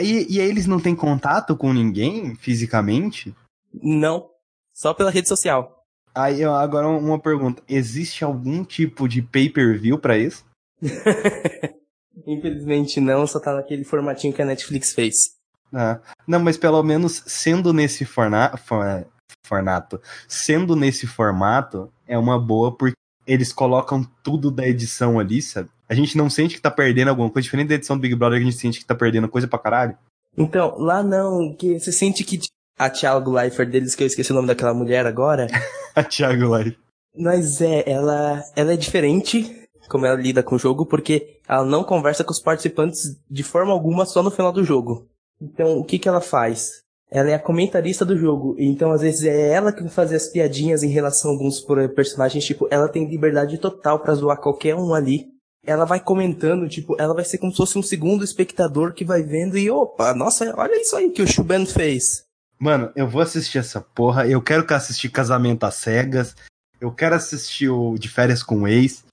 E, 0.00 0.36
e 0.36 0.40
aí 0.40 0.48
eles 0.48 0.68
não 0.68 0.78
têm 0.78 0.94
contato 0.94 1.56
com 1.56 1.72
ninguém 1.72 2.36
fisicamente? 2.36 3.34
Não. 3.74 4.28
Só 4.72 4.94
pela 4.94 5.10
rede 5.10 5.26
social. 5.26 5.84
Aí 6.14 6.44
agora 6.44 6.86
uma 6.86 7.18
pergunta: 7.18 7.60
existe 7.68 8.22
algum 8.22 8.62
tipo 8.62 9.08
de 9.08 9.20
pay-per-view 9.20 9.98
para 9.98 10.16
isso? 10.16 10.44
Infelizmente 12.24 13.00
não, 13.00 13.26
só 13.26 13.40
tá 13.40 13.52
naquele 13.52 13.82
formatinho 13.82 14.32
que 14.32 14.42
a 14.42 14.44
Netflix 14.44 14.92
fez. 14.92 15.37
Ah, 15.72 15.98
não, 16.26 16.40
mas 16.40 16.56
pelo 16.56 16.82
menos 16.82 17.22
sendo 17.26 17.72
nesse 17.72 18.04
forna 18.04 18.56
for 18.56 19.06
formato, 19.46 20.00
sendo 20.26 20.76
nesse 20.76 21.06
formato, 21.06 21.90
é 22.06 22.18
uma 22.18 22.38
boa 22.38 22.76
porque 22.76 22.96
eles 23.26 23.52
colocam 23.52 24.06
tudo 24.22 24.50
da 24.50 24.66
edição 24.66 25.18
ali, 25.18 25.40
sabe? 25.40 25.68
A 25.88 25.94
gente 25.94 26.16
não 26.16 26.28
sente 26.28 26.54
que 26.54 26.60
tá 26.60 26.70
perdendo 26.70 27.08
alguma 27.08 27.30
coisa, 27.30 27.44
diferente 27.44 27.68
da 27.68 27.74
edição 27.74 27.96
do 27.96 28.00
Big 28.00 28.14
Brother, 28.14 28.38
que 28.38 28.46
a 28.46 28.50
gente 28.50 28.60
sente 28.60 28.78
que 28.78 28.84
tá 28.84 28.94
perdendo 28.94 29.28
coisa 29.28 29.48
pra 29.48 29.58
caralho. 29.58 29.96
Então, 30.36 30.76
lá 30.78 31.02
não, 31.02 31.54
que 31.54 31.78
você 31.78 31.90
sente 31.90 32.24
que 32.24 32.40
a 32.78 32.90
Thiago 32.90 33.32
Leifert 33.32 33.70
deles, 33.70 33.94
que 33.94 34.02
eu 34.02 34.06
esqueci 34.06 34.30
o 34.32 34.34
nome 34.34 34.48
daquela 34.48 34.74
mulher 34.74 35.06
agora. 35.06 35.46
a 35.96 36.04
Thiago 36.04 36.48
Leifert. 36.48 36.78
Mas 37.16 37.60
é, 37.60 37.90
ela, 37.90 38.44
ela 38.54 38.72
é 38.72 38.76
diferente 38.76 39.68
como 39.88 40.06
ela 40.06 40.20
lida 40.20 40.42
com 40.42 40.54
o 40.54 40.58
jogo, 40.58 40.86
porque 40.86 41.40
ela 41.48 41.64
não 41.64 41.82
conversa 41.82 42.22
com 42.22 42.30
os 42.30 42.40
participantes 42.40 43.18
de 43.28 43.42
forma 43.42 43.72
alguma 43.72 44.04
só 44.04 44.22
no 44.22 44.30
final 44.30 44.52
do 44.52 44.62
jogo. 44.62 45.08
Então, 45.40 45.78
o 45.78 45.84
que 45.84 45.98
que 45.98 46.08
ela 46.08 46.20
faz? 46.20 46.82
Ela 47.10 47.30
é 47.30 47.34
a 47.34 47.38
comentarista 47.38 48.04
do 48.04 48.18
jogo, 48.18 48.54
então 48.58 48.92
às 48.92 49.00
vezes 49.00 49.24
é 49.24 49.50
ela 49.50 49.72
que 49.72 49.80
vai 49.80 49.90
fazer 49.90 50.16
as 50.16 50.28
piadinhas 50.28 50.82
em 50.82 50.90
relação 50.90 51.30
a 51.30 51.34
alguns 51.34 51.64
personagens, 51.94 52.44
tipo, 52.44 52.68
ela 52.70 52.86
tem 52.86 53.08
liberdade 53.08 53.56
total 53.56 54.00
para 54.00 54.14
zoar 54.14 54.36
qualquer 54.38 54.74
um 54.74 54.92
ali. 54.92 55.26
Ela 55.64 55.86
vai 55.86 56.00
comentando, 56.00 56.68
tipo, 56.68 56.96
ela 57.00 57.14
vai 57.14 57.24
ser 57.24 57.38
como 57.38 57.50
se 57.50 57.56
fosse 57.56 57.78
um 57.78 57.82
segundo 57.82 58.24
espectador 58.24 58.92
que 58.92 59.06
vai 59.06 59.22
vendo 59.22 59.56
e 59.56 59.70
opa, 59.70 60.14
nossa, 60.14 60.54
olha 60.56 60.80
isso 60.80 60.96
aí 60.96 61.10
que 61.10 61.22
o 61.22 61.26
Shuben 61.26 61.64
fez. 61.64 62.24
Mano, 62.58 62.90
eu 62.96 63.08
vou 63.08 63.22
assistir 63.22 63.58
essa 63.58 63.80
porra. 63.80 64.26
Eu 64.26 64.42
quero 64.42 64.66
que 64.66 64.74
assistir 64.74 65.08
Casamento 65.10 65.64
às 65.64 65.76
Cegas. 65.76 66.34
Eu 66.80 66.90
quero 66.90 67.14
assistir 67.14 67.68
o 67.68 67.96
De 67.96 68.08
Férias 68.08 68.42
com 68.42 68.62
o 68.62 68.68
Ex. 68.68 69.04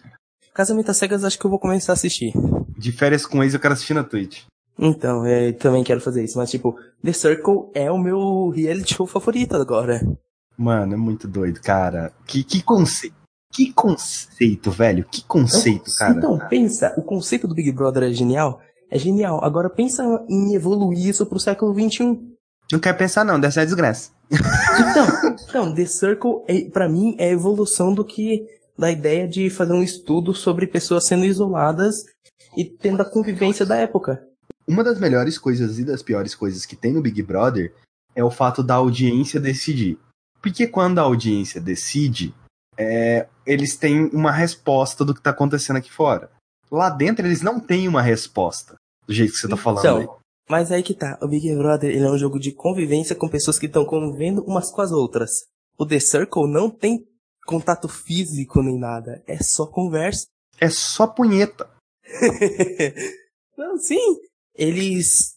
Casamento 0.54 0.90
às 0.90 0.98
Cegas 0.98 1.24
acho 1.24 1.38
que 1.38 1.46
eu 1.46 1.50
vou 1.50 1.60
começar 1.60 1.92
a 1.92 1.94
assistir. 1.94 2.34
De 2.78 2.92
Férias 2.92 3.26
com 3.26 3.40
o 3.40 3.44
Ex 3.44 3.54
eu 3.54 3.60
quero 3.60 3.74
assistir 3.74 3.94
na 3.94 4.04
Twitch. 4.04 4.44
Então, 4.78 5.26
eu 5.26 5.54
também 5.54 5.84
quero 5.84 6.02
fazer 6.02 6.24
isso. 6.24 6.38
Mas, 6.38 6.52
tipo, 6.52 6.76
The 7.04 7.14
Circle 7.14 7.70
é 7.74 7.92
o 7.92 7.98
meu 7.98 8.50
reality 8.50 8.96
show 8.96 9.08
favorito 9.08 9.56
agora. 9.56 10.02
Mano, 10.58 10.94
é 10.94 10.98
muito 10.98 11.28
doido, 11.28 11.62
cara. 11.62 12.12
Que, 12.26 12.44
que 12.44 12.62
conceito. 12.62 13.16
Que 13.52 13.72
conceito, 13.72 14.70
velho. 14.70 15.06
Que 15.10 15.24
conceito, 15.24 15.90
cara. 15.98 16.18
Então, 16.18 16.38
pensa. 16.50 16.94
O 16.98 17.02
conceito 17.02 17.48
do 17.48 17.56
Big 17.56 17.72
Brother 17.72 18.04
é 18.04 18.12
genial. 18.12 18.60
É 18.92 19.00
genial. 19.00 19.44
Agora 19.44 19.70
pensa 19.70 20.04
em 20.30 20.54
evoluir 20.54 21.08
isso 21.08 21.26
pro 21.26 21.40
século 21.40 21.74
XXI. 21.74 22.20
Não 22.72 22.80
quero 22.80 22.98
pensar 22.98 23.24
não, 23.24 23.40
dessa 23.40 23.62
é 23.62 23.66
desgraça. 23.66 24.12
Então, 24.30 25.36
então 25.48 25.76
The 25.76 25.86
Circle, 25.86 26.44
é, 26.48 26.70
para 26.70 26.90
mim, 26.90 27.16
é 27.18 27.26
a 27.26 27.32
evolução 27.32 27.94
do 27.94 28.04
que 28.04 28.46
da 28.78 28.92
ideia 28.92 29.28
de 29.28 29.50
fazer 29.50 29.74
um 29.74 29.84
estudo 29.84 30.34
sobre 30.34 30.68
pessoas 30.68 31.06
sendo 31.06 31.26
isoladas 31.26 32.04
e 32.58 32.66
tendo 32.66 33.02
a 33.02 33.10
convivência 33.10 33.66
da 33.66 33.78
época. 33.78 34.22
Uma 34.68 34.84
das 34.84 35.00
melhores 35.00 35.38
coisas 35.38 35.78
e 35.80 35.86
das 35.86 36.02
piores 36.02 36.34
coisas 36.34 36.66
que 36.66 36.76
tem 36.76 36.92
no 36.92 37.02
Big 37.02 37.22
Brother 37.22 37.74
é 38.16 38.24
o 38.24 38.32
fato 38.32 38.64
da 38.64 38.76
audiência 38.76 39.40
decidir. 39.40 40.00
Porque 40.42 40.68
quando 40.68 41.00
a 41.00 41.04
audiência 41.04 41.60
decide, 41.62 42.34
é, 42.78 43.28
eles 43.46 43.76
têm 43.76 44.06
uma 44.14 44.32
resposta 44.32 45.04
do 45.04 45.14
que 45.14 45.20
está 45.20 45.32
acontecendo 45.32 45.78
aqui 45.78 45.92
fora. 45.92 46.30
Lá 46.72 46.90
dentro 46.90 47.26
eles 47.26 47.42
não 47.42 47.60
têm 47.60 47.88
uma 47.88 48.02
resposta 48.02 48.76
do 49.08 49.14
jeito 49.14 49.34
que 49.34 49.40
você 49.40 49.46
está 49.46 49.58
falando. 49.58 49.80
Então, 49.80 49.98
aí. 49.98 50.08
Mas 50.50 50.72
aí 50.72 50.84
que 50.84 50.94
tá, 50.94 51.18
o 51.22 51.28
Big 51.28 51.54
Brother 51.56 51.90
ele 51.90 52.06
é 52.06 52.12
um 52.12 52.18
jogo 52.18 52.40
de 52.40 52.52
convivência 52.52 53.16
com 53.16 53.28
pessoas 53.28 53.58
que 53.58 53.66
estão 53.66 53.86
convivendo 53.86 54.44
umas 54.44 54.72
com 54.72 54.82
as 54.82 54.92
outras. 54.92 55.32
O 55.78 55.86
The 55.86 56.00
Circle 56.00 56.48
não 56.48 56.70
tem 56.70 57.06
contato 57.46 57.88
físico 57.88 58.62
nem 58.62 58.80
nada, 58.80 59.24
é 59.28 59.38
só 59.38 59.66
conversa. 59.66 60.28
É 60.60 60.70
só 60.70 61.08
punheta. 61.08 61.70
não, 63.58 63.78
sim. 63.78 64.20
Eles, 64.58 65.36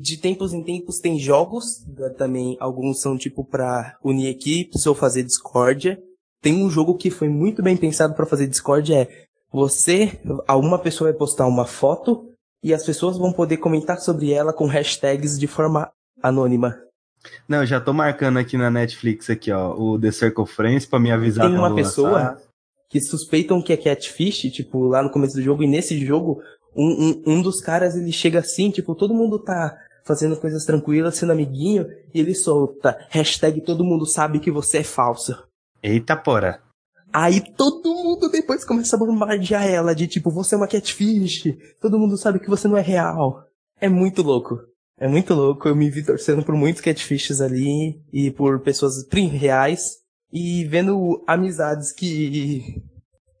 de 0.00 0.16
tempos 0.16 0.52
em 0.52 0.62
tempos, 0.62 0.98
tem 0.98 1.18
jogos, 1.18 1.84
também 2.18 2.56
alguns 2.58 3.00
são 3.00 3.16
tipo 3.16 3.44
pra 3.44 3.96
unir 4.02 4.28
equipes 4.28 4.86
ou 4.86 4.94
fazer 4.94 5.22
discórdia. 5.22 6.02
Tem 6.42 6.54
um 6.62 6.68
jogo 6.68 6.96
que 6.96 7.10
foi 7.10 7.28
muito 7.28 7.62
bem 7.62 7.76
pensado 7.76 8.14
para 8.14 8.26
fazer 8.26 8.46
discórdia, 8.46 9.02
é 9.02 9.26
você, 9.52 10.20
alguma 10.46 10.78
pessoa 10.78 11.10
vai 11.10 11.18
postar 11.18 11.46
uma 11.46 11.64
foto 11.64 12.30
e 12.62 12.74
as 12.74 12.84
pessoas 12.84 13.16
vão 13.16 13.32
poder 13.32 13.58
comentar 13.58 13.98
sobre 14.00 14.32
ela 14.32 14.52
com 14.52 14.66
hashtags 14.66 15.38
de 15.38 15.46
forma 15.46 15.90
anônima. 16.22 16.76
Não, 17.48 17.64
já 17.64 17.80
tô 17.80 17.92
marcando 17.92 18.38
aqui 18.38 18.56
na 18.56 18.70
Netflix 18.70 19.30
aqui, 19.30 19.50
ó, 19.50 19.74
o 19.74 19.98
The 19.98 20.10
Circle 20.10 20.46
Friends 20.46 20.86
pra 20.86 20.98
me 20.98 21.10
avisar. 21.10 21.48
Tem 21.48 21.58
uma 21.58 21.74
pessoa 21.74 22.10
lançar. 22.10 22.38
que 22.90 23.00
suspeitam 23.00 23.62
que 23.62 23.72
é 23.72 23.76
catfish, 23.76 24.50
tipo, 24.52 24.86
lá 24.86 25.02
no 25.02 25.10
começo 25.10 25.36
do 25.36 25.42
jogo, 25.42 25.62
e 25.62 25.66
nesse 25.66 25.98
jogo, 26.04 26.42
um, 26.76 27.22
um, 27.26 27.38
um 27.38 27.42
dos 27.42 27.60
caras, 27.60 27.96
ele 27.96 28.12
chega 28.12 28.40
assim, 28.40 28.70
tipo, 28.70 28.94
todo 28.94 29.14
mundo 29.14 29.38
tá 29.38 29.76
fazendo 30.04 30.36
coisas 30.36 30.64
tranquilas, 30.64 31.16
sendo 31.16 31.32
amiguinho, 31.32 31.86
e 32.14 32.20
ele 32.20 32.34
solta 32.34 32.96
hashtag 33.10 33.60
todo 33.60 33.84
mundo 33.84 34.06
sabe 34.06 34.38
que 34.38 34.50
você 34.50 34.78
é 34.78 34.84
falsa. 34.84 35.42
Eita 35.82 36.16
porra. 36.16 36.62
Aí 37.12 37.40
todo 37.40 37.94
mundo 37.94 38.28
depois 38.28 38.64
começa 38.64 38.94
a 38.94 38.98
bombardear 38.98 39.66
ela 39.66 39.94
de 39.94 40.06
tipo, 40.06 40.30
você 40.30 40.54
é 40.54 40.58
uma 40.58 40.68
catfish, 40.68 41.56
todo 41.80 41.98
mundo 41.98 42.16
sabe 42.16 42.38
que 42.38 42.48
você 42.50 42.68
não 42.68 42.76
é 42.76 42.82
real. 42.82 43.44
É 43.80 43.88
muito 43.88 44.22
louco. 44.22 44.60
É 44.98 45.06
muito 45.06 45.34
louco, 45.34 45.68
eu 45.68 45.76
me 45.76 45.90
vi 45.90 46.04
torcendo 46.04 46.42
por 46.42 46.54
muitos 46.54 46.80
catfishes 46.80 47.40
ali 47.40 48.00
e 48.12 48.30
por 48.30 48.60
pessoas 48.60 49.06
reais 49.12 49.98
e 50.32 50.64
vendo 50.64 51.22
amizades 51.26 51.92
que 51.92 52.82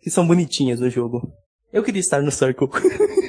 que 0.02 0.10
são 0.10 0.26
bonitinhas 0.26 0.80
no 0.80 0.88
jogo. 0.88 1.32
Eu 1.72 1.82
queria 1.82 2.00
estar 2.00 2.22
no 2.22 2.30
Circle. 2.30 2.68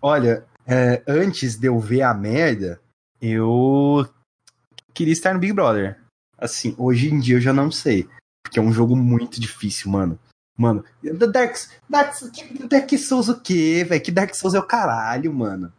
Olha, 0.00 0.44
é, 0.66 1.02
antes 1.06 1.56
de 1.56 1.66
eu 1.66 1.78
ver 1.78 2.02
a 2.02 2.14
merda, 2.14 2.80
eu 3.20 4.08
queria 4.92 5.12
estar 5.12 5.32
no 5.32 5.40
Big 5.40 5.52
Brother. 5.52 5.98
Assim, 6.36 6.74
hoje 6.76 7.08
em 7.08 7.20
dia 7.20 7.36
eu 7.36 7.40
já 7.40 7.52
não 7.52 7.70
sei. 7.70 8.08
Porque 8.42 8.58
é 8.58 8.62
um 8.62 8.72
jogo 8.72 8.96
muito 8.96 9.40
difícil, 9.40 9.90
mano. 9.90 10.18
Mano, 10.58 10.84
Dark, 11.32 11.56
Dark, 11.88 12.14
Dark 12.68 12.90
Souls 12.98 13.28
o 13.28 13.40
quê, 13.40 13.84
velho? 13.88 14.02
Que 14.02 14.12
Dark 14.12 14.34
Souls 14.34 14.54
é 14.54 14.58
o 14.58 14.66
caralho, 14.66 15.32
mano. 15.32 15.72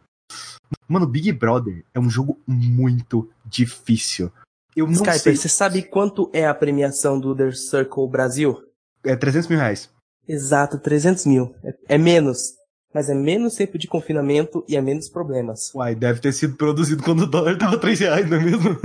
Mano, 0.88 1.06
Big 1.06 1.30
Brother 1.32 1.84
é 1.94 2.00
um 2.00 2.10
jogo 2.10 2.40
muito 2.46 3.30
difícil. 3.44 4.32
Eu 4.74 4.86
não 4.86 5.04
sei. 5.04 5.36
você 5.36 5.48
sabe 5.48 5.82
quanto 5.82 6.28
é 6.32 6.46
a 6.46 6.54
premiação 6.54 7.20
do 7.20 7.34
The 7.34 7.52
Circle 7.52 8.08
Brasil? 8.08 8.60
É 9.04 9.14
300 9.14 9.48
mil 9.48 9.58
reais. 9.58 9.88
Exato, 10.26 10.78
300 10.78 11.26
mil. 11.26 11.54
É, 11.62 11.94
é 11.94 11.98
menos. 11.98 12.56
Mas 12.94 13.10
é 13.10 13.14
menos 13.14 13.56
tempo 13.56 13.76
de 13.76 13.88
confinamento 13.88 14.64
e 14.68 14.76
é 14.76 14.80
menos 14.80 15.08
problemas. 15.08 15.74
Uai, 15.74 15.96
deve 15.96 16.20
ter 16.20 16.32
sido 16.32 16.54
produzido 16.56 17.02
quando 17.02 17.22
o 17.22 17.26
dólar 17.26 17.58
tava 17.58 17.76
3 17.76 17.98
reais, 17.98 18.30
não 18.30 18.36
é 18.36 18.40
mesmo? 18.40 18.70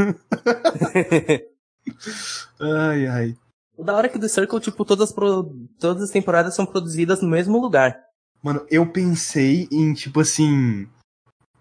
ai, 2.60 3.08
ai. 3.08 3.38
o 3.78 3.84
da 3.84 3.95
hora 3.95 4.08
é 4.08 4.10
que 4.10 4.19
The 4.19 4.28
Circle, 4.28 4.60
tipo, 4.60 4.84
todas, 4.84 5.10
as 5.10 5.15
pro- 5.15 5.54
todas 5.80 6.04
as 6.04 6.10
temporadas 6.10 6.56
são 6.56 6.65
produzidas 6.65 7.22
no 7.22 7.30
mesmo 7.30 7.60
lugar. 7.60 8.00
Mano, 8.41 8.65
eu 8.69 8.86
pensei 8.91 9.67
em, 9.72 9.93
tipo 9.93 10.22
assim. 10.22 10.88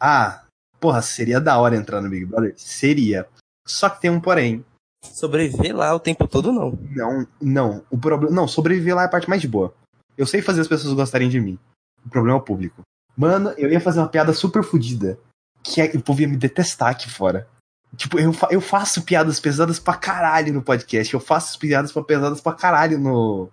Ah, 0.01 0.45
porra, 0.81 1.03
seria 1.03 1.41
da 1.41 1.59
hora 1.59 1.77
entrar 1.77 2.01
no 2.01 2.09
Big 2.09 2.25
Brother? 2.25 2.55
Seria. 2.57 3.27
Só 3.67 3.91
que 3.91 4.01
tem 4.01 4.11
um 4.11 4.21
porém. 4.21 4.65
Sobreviver 5.05 5.77
lá 5.77 5.95
o 5.95 6.01
tempo 6.01 6.27
todo, 6.27 6.53
não. 6.53 6.79
Não, 6.95 7.27
não. 7.41 7.85
O 7.91 7.99
problema. 7.99 8.35
Não, 8.35 8.49
sobreviver 8.49 8.95
lá 8.95 9.03
é 9.03 9.07
a 9.07 9.11
parte 9.11 9.29
mais 9.29 9.45
boa. 9.45 9.75
Eu 10.17 10.27
sei 10.27 10.41
fazer 10.41 10.61
as 10.61 10.69
pessoas 10.69 10.95
gostarem 10.95 11.29
de 11.29 11.41
mim. 11.41 11.59
O 12.05 12.09
problema 12.11 12.39
é 12.39 12.43
público. 12.43 12.83
Mano, 13.17 13.51
eu 13.59 13.71
ia 13.71 13.81
fazer 13.81 13.99
uma 14.01 14.09
piada 14.09 14.33
super 14.33 14.63
fodida. 14.63 15.19
Que 15.63 15.81
é, 15.81 15.85
o 15.95 16.03
povo 16.03 16.21
ia 16.21 16.29
me 16.29 16.37
detestar 16.37 16.89
aqui 16.91 17.11
fora. 17.11 17.49
Tipo, 17.97 18.19
eu, 18.19 18.33
fa- 18.33 18.49
eu 18.51 18.61
faço 18.61 19.03
piadas 19.03 19.41
pesadas 19.41 19.79
pra 19.79 19.95
caralho 19.95 20.53
no 20.53 20.63
podcast. 20.63 21.13
Eu 21.13 21.21
faço 21.21 21.59
piadas 21.59 21.91
pra 21.93 22.03
pesadas 22.03 22.41
pra 22.41 22.53
caralho 22.53 22.99
no, 22.99 23.51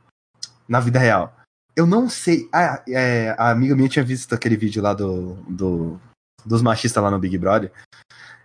na 0.67 0.79
vida 0.79 0.99
real. 0.99 1.35
Eu 1.75 1.85
não 1.87 2.07
sei. 2.09 2.47
Ah, 2.53 2.81
é, 2.87 3.35
a 3.37 3.49
amiga 3.49 3.75
minha 3.75 3.89
tinha 3.89 4.05
visto 4.05 4.33
aquele 4.33 4.55
vídeo 4.55 4.81
lá 4.81 4.93
do, 4.93 5.33
do 5.47 5.99
dos 6.45 6.61
machistas 6.61 7.03
lá 7.03 7.09
no 7.09 7.19
Big 7.19 7.37
Brother. 7.37 7.71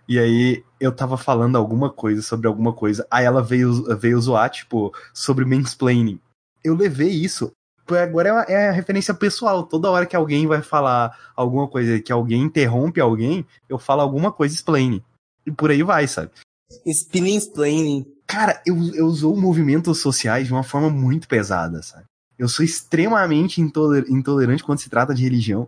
E 0.07 0.17
aí 0.19 0.63
eu 0.79 0.91
tava 0.91 1.17
falando 1.17 1.55
alguma 1.55 1.89
coisa 1.89 2.21
sobre 2.21 2.47
alguma 2.47 2.73
coisa. 2.73 3.05
Aí 3.09 3.23
ela 3.23 3.41
veio, 3.43 3.95
veio 3.97 4.19
zoar, 4.19 4.49
tipo, 4.49 4.91
sobre 5.13 5.45
mansplaining. 5.45 6.19
Eu 6.63 6.75
levei 6.75 7.09
isso. 7.09 7.51
Agora 7.87 8.29
é, 8.29 8.31
uma- 8.31 8.43
é 8.43 8.69
a 8.69 8.71
referência 8.71 9.13
pessoal. 9.13 9.63
Toda 9.63 9.89
hora 9.91 10.05
que 10.05 10.15
alguém 10.15 10.47
vai 10.47 10.61
falar 10.61 11.17
alguma 11.35 11.67
coisa, 11.67 11.99
que 11.99 12.11
alguém 12.11 12.41
interrompe 12.43 12.99
alguém, 13.01 13.45
eu 13.67 13.77
falo 13.77 14.01
alguma 14.01 14.31
coisa 14.31 14.55
explain. 14.55 15.01
E 15.45 15.51
por 15.51 15.71
aí 15.71 15.83
vai, 15.83 16.07
sabe? 16.07 16.31
Spinning 16.85 17.35
explaining. 17.35 18.05
Cara, 18.27 18.61
eu, 18.65 18.75
eu 18.95 19.05
uso 19.07 19.35
movimentos 19.35 19.99
sociais 19.99 20.47
de 20.47 20.53
uma 20.53 20.63
forma 20.63 20.89
muito 20.89 21.27
pesada, 21.27 21.81
sabe? 21.81 22.05
Eu 22.39 22.47
sou 22.47 22.63
extremamente 22.65 23.59
intoler- 23.61 24.05
intolerante 24.09 24.63
quando 24.63 24.79
se 24.79 24.89
trata 24.89 25.13
de 25.13 25.23
religião. 25.23 25.67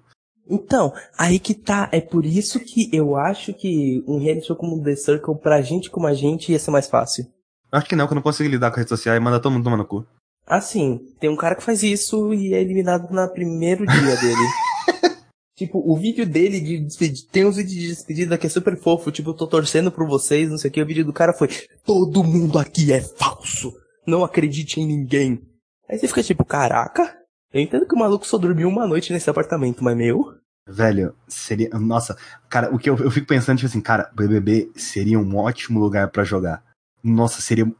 Então, 0.50 0.94
aí 1.18 1.40
que 1.40 1.54
tá. 1.54 1.90
É 1.92 2.00
por 2.02 2.26
isso 2.26 2.60
que 2.60 2.90
eu 2.92 3.16
acho 3.16 3.54
que 3.54 4.04
um 4.08 4.18
reality 4.20 4.48
show 4.48 4.56
como 4.56 4.82
The 4.84 4.96
Circle, 4.96 5.36
pra 5.36 5.62
gente 5.62 5.90
como 5.90 6.08
a 6.08 6.14
gente, 6.14 6.52
ia 6.52 6.60
ser 6.60 6.72
mais 6.72 6.88
fácil. 6.88 7.26
Acho 7.72 7.88
que 7.88 7.96
não, 7.96 8.06
que 8.08 8.14
eu 8.14 8.16
não 8.16 8.22
consigo 8.22 8.50
lidar 8.50 8.70
com 8.72 8.78
redes 8.78 8.90
sociais 8.90 9.18
e 9.20 9.24
manda 9.24 9.40
todo 9.40 9.52
mundo 9.52 9.64
tomar 9.64 9.78
no 9.78 9.86
cu. 9.86 10.06
Assim, 10.46 11.00
tem 11.20 11.30
um 11.30 11.36
cara 11.36 11.56
que 11.56 11.64
faz 11.64 11.84
isso 11.84 12.34
e 12.34 12.54
é 12.54 12.62
eliminado 12.62 13.10
no 13.10 13.30
primeiro 13.30 13.86
dia 13.86 14.16
dele. 14.18 15.18
tipo, 15.56 15.80
o 15.80 15.98
vídeo 15.98 16.26
dele 16.26 16.60
de 16.60 16.80
despedida. 16.80 17.28
Tem 17.32 17.46
uns 17.46 17.56
vídeos 17.56 17.76
de 17.76 17.88
despedida 17.88 18.38
que 18.38 18.48
é 18.48 18.50
super 18.50 18.78
fofo, 18.78 19.12
tipo, 19.12 19.30
eu 19.30 19.34
tô 19.34 19.48
torcendo 19.48 19.92
por 19.92 20.08
vocês, 20.08 20.50
não 20.50 20.58
sei 20.58 20.70
o 20.70 20.74
que. 20.74 20.82
O 20.82 20.86
vídeo 20.86 21.06
do 21.06 21.14
cara 21.14 21.34
foi: 21.34 21.50
Todo 21.86 22.24
mundo 22.24 22.60
aqui 22.60 22.92
é 22.92 23.02
falso. 23.02 23.74
Não 24.06 24.24
acredite 24.24 24.82
em 24.82 24.86
ninguém. 24.86 25.42
Aí 25.90 25.98
você 25.98 26.08
fica 26.08 26.24
tipo, 26.24 26.44
caraca. 26.44 27.16
Eu 27.54 27.62
entendo 27.62 27.86
que 27.86 27.96
o 27.96 28.00
maluco 28.00 28.26
só 28.26 28.38
dormiu 28.38 28.68
uma 28.68 28.88
noite 28.88 29.14
nesse 29.14 29.30
apartamento, 29.30 29.84
mas 29.84 29.96
meu. 29.96 30.36
Velho, 30.68 31.14
seria. 31.28 31.70
Nossa, 31.70 32.18
cara, 32.50 32.74
o 32.74 32.80
que 32.80 32.90
eu, 32.90 32.98
eu 32.98 33.12
fico 33.12 33.28
pensando, 33.28 33.58
tipo 33.58 33.68
assim, 33.68 33.82
cara, 33.82 34.10
BBB 34.16 34.72
seria 34.76 35.20
um 35.20 35.36
ótimo 35.36 35.80
lugar 35.80 36.10
pra 36.10 36.24
jogar. 36.24 36.64
Nossa, 37.04 37.42
seria. 37.42 37.72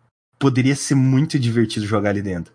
Poderia 0.44 0.76
ser 0.76 0.96
muito 0.96 1.40
divertido 1.40 1.86
jogar 1.86 2.10
ali 2.10 2.22
dentro. 2.22 2.54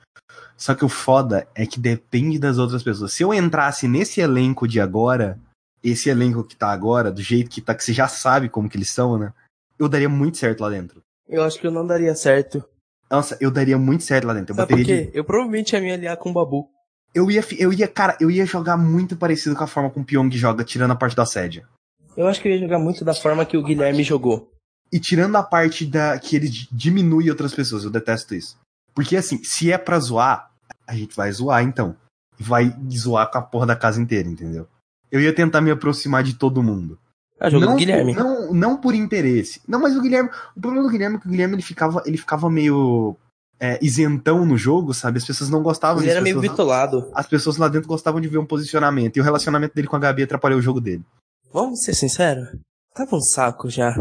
Só 0.59 0.75
que 0.75 0.85
o 0.85 0.91
foda 0.91 1.49
é 1.55 1.65
que 1.65 1.81
depende 1.81 2.39
das 2.39 2.59
outras 2.59 2.83
pessoas. 2.83 3.15
Se 3.15 3.23
eu 3.23 3.33
entrasse 3.33 3.89
nesse 3.89 4.21
elenco 4.21 4.69
de 4.69 4.79
agora, 4.79 5.39
esse 5.83 6.11
elenco 6.11 6.45
que 6.45 6.55
tá 6.55 6.71
agora, 6.71 7.11
do 7.11 7.23
jeito 7.23 7.49
que 7.49 7.63
tá, 7.63 7.75
que 7.75 7.83
você 7.83 7.95
já 7.95 8.07
sabe 8.07 8.51
como 8.51 8.69
que 8.69 8.77
eles 8.77 8.91
são, 8.91 9.17
né? 9.17 9.33
Eu 9.79 9.89
daria 9.89 10.07
muito 10.07 10.37
certo 10.37 10.61
lá 10.61 10.69
dentro. 10.69 11.01
Eu 11.27 11.43
acho 11.43 11.59
que 11.59 11.67
eu 11.67 11.71
não 11.71 11.87
daria 11.87 12.15
certo. 12.15 12.63
Nossa, 13.11 13.39
eu 13.41 13.51
daria 13.51 13.79
muito 13.79 14.05
certo 14.05 14.27
lá 14.27 14.35
dentro. 14.35 14.53
Eu 14.53 14.57
Sabe 14.57 14.75
bateria 14.75 15.07
de-? 15.07 15.11
Eu 15.17 15.25
provavelmente 15.25 15.73
ia 15.73 15.81
me 15.81 15.91
aliar 15.91 16.19
com 16.19 16.29
o 16.29 16.33
Babu. 16.35 16.69
Eu 17.15 17.31
ia, 17.31 17.43
eu 17.59 17.73
ia, 17.73 17.89
cara, 17.89 18.19
eu 18.21 18.31
ia 18.31 18.45
jogar 18.45 18.77
muito 18.77 19.17
parecido 19.17 19.57
com 19.57 19.65
a 19.65 19.67
forma 19.67 19.89
como 19.89 20.03
o 20.03 20.07
Pyong 20.07 20.31
joga, 20.37 20.63
tirando 20.63 20.91
a 20.91 20.95
parte 20.95 21.17
do 21.17 21.23
assédio. 21.23 21.67
Eu 22.15 22.27
acho 22.27 22.39
que 22.43 22.49
eu 22.49 22.53
ia 22.53 22.59
jogar 22.59 22.79
muito 22.79 23.03
da 23.03 23.15
forma 23.15 23.47
que 23.47 23.57
o 23.57 23.63
Guilherme 23.63 24.03
jogou. 24.03 24.53
E 24.93 24.99
tirando 24.99 25.37
a 25.37 25.43
parte 25.43 25.85
da 25.85 26.19
que 26.19 26.37
ele 26.37 26.49
di- 26.49 26.69
diminui 26.73 27.31
outras 27.31 27.55
pessoas, 27.55 27.85
eu 27.85 27.91
detesto 27.91 28.35
isso. 28.35 28.57
Porque 28.95 29.17
assim, 29.17 29.43
se 29.45 29.71
é 29.71 29.79
pra 29.79 29.99
zoar, 29.99 30.51
a 30.87 30.95
gente 30.95 31.15
vai 31.15 31.31
zoar 31.31 31.63
então. 31.63 31.95
Vai 32.39 32.75
zoar 32.97 33.31
com 33.31 33.39
a 33.39 33.43
porra 33.43 33.67
da 33.67 33.77
casa 33.77 34.01
inteira, 34.01 34.29
entendeu? 34.29 34.67
Eu 35.11 35.21
ia 35.21 35.35
tentar 35.35 35.61
me 35.61 35.71
aproximar 35.71 36.23
de 36.23 36.35
todo 36.35 36.63
mundo. 36.63 36.99
Ah, 37.41 37.49
jogo 37.51 37.65
não, 37.67 37.73
do 37.73 37.79
Guilherme. 37.79 38.15
Não, 38.15 38.53
não 38.53 38.77
por 38.77 38.95
interesse. 38.95 39.61
Não, 39.67 39.81
mas 39.81 39.97
o 39.97 40.01
Guilherme. 40.01 40.31
O 40.57 40.61
problema 40.61 40.87
do 40.87 40.91
Guilherme 40.91 41.17
é 41.17 41.21
que 41.21 41.27
o 41.27 41.31
Guilherme 41.31 41.55
ele 41.55 41.63
ficava, 41.63 42.03
ele 42.05 42.17
ficava 42.17 42.51
meio 42.51 43.17
é, 43.61 43.79
isentão 43.85 44.45
no 44.45 44.57
jogo, 44.57 44.93
sabe? 44.93 45.19
As 45.19 45.25
pessoas 45.25 45.49
não 45.51 45.63
gostavam 45.63 46.03
Ele 46.03 46.11
era 46.11 46.21
meio 46.21 46.41
bitolado. 46.41 47.11
As 47.15 47.27
pessoas 47.27 47.57
lá 47.57 47.69
dentro 47.69 47.89
gostavam 47.89 48.21
de 48.21 48.29
ver 48.29 48.39
um 48.39 48.47
posicionamento. 48.47 49.17
E 49.17 49.21
o 49.21 49.25
relacionamento 49.25 49.75
dele 49.75 49.87
com 49.89 49.97
a 49.97 50.01
Gabi 50.01 50.23
atrapalhou 50.23 50.59
o 50.59 50.63
jogo 50.63 50.81
dele. 50.81 51.05
Vamos 51.53 51.83
ser 51.83 51.95
sinceros? 51.95 52.49
Tava 52.95 53.17
um 53.17 53.21
saco 53.21 53.71
já. 53.71 53.95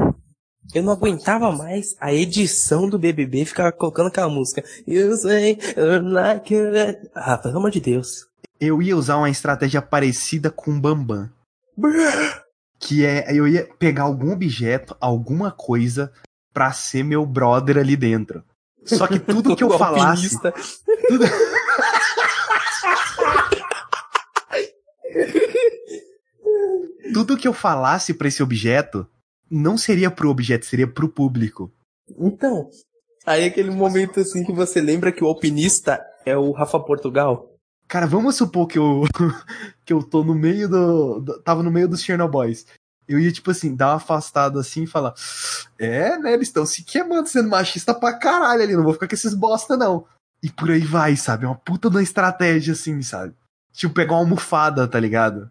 Eu 0.73 0.83
não 0.83 0.93
aguentava 0.93 1.51
mais 1.51 1.95
a 1.99 2.13
edição 2.13 2.89
do 2.89 2.99
BBB 2.99 3.45
ficar 3.45 3.71
colocando 3.71 4.07
aquela 4.07 4.29
música. 4.29 4.63
You 4.85 5.15
say 5.15 5.57
you're 5.77 6.01
like 6.01 6.53
a... 6.53 6.99
Ah, 7.15 7.37
pelo 7.37 7.57
amor 7.57 7.71
de 7.71 7.79
Deus. 7.79 8.27
Eu 8.59 8.81
ia 8.81 8.97
usar 8.97 9.17
uma 9.17 9.29
estratégia 9.29 9.81
parecida 9.81 10.49
com 10.51 10.71
o 10.71 10.79
Bambam. 10.79 11.29
Que 12.79 13.05
é, 13.05 13.31
eu 13.33 13.47
ia 13.47 13.69
pegar 13.79 14.03
algum 14.03 14.31
objeto, 14.31 14.95
alguma 14.99 15.51
coisa, 15.51 16.11
pra 16.53 16.71
ser 16.73 17.03
meu 17.03 17.25
brother 17.25 17.77
ali 17.77 17.95
dentro. 17.95 18.43
Só 18.83 19.07
que 19.07 19.19
tudo 19.19 19.55
que 19.55 19.63
eu 19.63 19.69
falasse. 19.79 20.37
Tudo... 21.07 21.25
tudo 27.13 27.37
que 27.37 27.47
eu 27.47 27.53
falasse 27.53 28.13
pra 28.13 28.27
esse 28.27 28.43
objeto 28.43 29.07
não 29.49 29.77
seria 29.77 30.09
pro 30.11 30.29
objeto, 30.29 30.65
seria 30.65 30.87
pro 30.87 31.09
público. 31.09 31.71
Então, 32.17 32.69
aí 33.25 33.45
aquele 33.45 33.71
momento 33.71 34.19
assim 34.19 34.43
que 34.43 34.51
você 34.51 34.79
lembra 34.81 35.11
que 35.11 35.23
o 35.23 35.27
alpinista 35.27 35.99
é 36.25 36.37
o 36.37 36.51
Rafa 36.51 36.79
Portugal. 36.79 37.53
Cara, 37.87 38.05
vamos 38.05 38.35
supor 38.35 38.67
que 38.67 38.77
eu, 38.77 39.03
que 39.85 39.93
eu 39.93 40.03
tô 40.03 40.23
no 40.23 40.35
meio 40.35 40.67
do, 40.67 41.19
do- 41.21 41.39
Tava 41.41 41.63
no 41.63 41.71
meio 41.71 41.87
dos 41.87 42.01
Chernobyls. 42.03 42.65
Eu 43.07 43.17
ia, 43.19 43.31
tipo 43.31 43.49
assim, 43.51 43.73
dar 43.73 43.87
uma 43.91 43.95
afastada 43.95 44.59
assim 44.59 44.83
e 44.83 44.87
falar: 44.87 45.13
É, 45.79 46.17
né? 46.17 46.33
Eles 46.33 46.49
estão 46.49 46.65
se 46.65 46.83
queimando, 46.83 47.29
sendo 47.29 47.47
machista 47.49 47.93
pra 47.93 48.13
caralho 48.19 48.61
ali. 48.61 48.75
Não 48.75 48.83
vou 48.83 48.91
ficar 48.93 49.07
com 49.07 49.15
esses 49.15 49.33
bosta, 49.33 49.77
não. 49.77 50.05
E 50.43 50.49
por 50.51 50.69
aí 50.69 50.81
vai, 50.81 51.15
sabe? 51.15 51.45
É 51.45 51.47
uma 51.47 51.55
puta 51.57 51.89
da 51.89 52.03
estratégia, 52.03 52.73
assim, 52.73 53.01
sabe? 53.01 53.33
Tipo, 53.71 53.93
pegar 53.93 54.13
uma 54.13 54.19
almofada, 54.19 54.85
tá 54.87 54.99
ligado? 54.99 55.49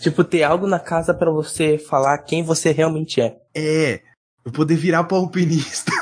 Tipo, 0.00 0.22
ter 0.22 0.42
algo 0.42 0.66
na 0.66 0.78
casa 0.78 1.14
pra 1.14 1.30
você 1.30 1.78
falar 1.78 2.18
quem 2.18 2.42
você 2.42 2.70
realmente 2.70 3.20
é. 3.20 3.36
É. 3.54 4.02
Eu 4.44 4.52
poder 4.52 4.76
virar 4.76 5.04
pro 5.04 5.16
alpinista. 5.16 5.92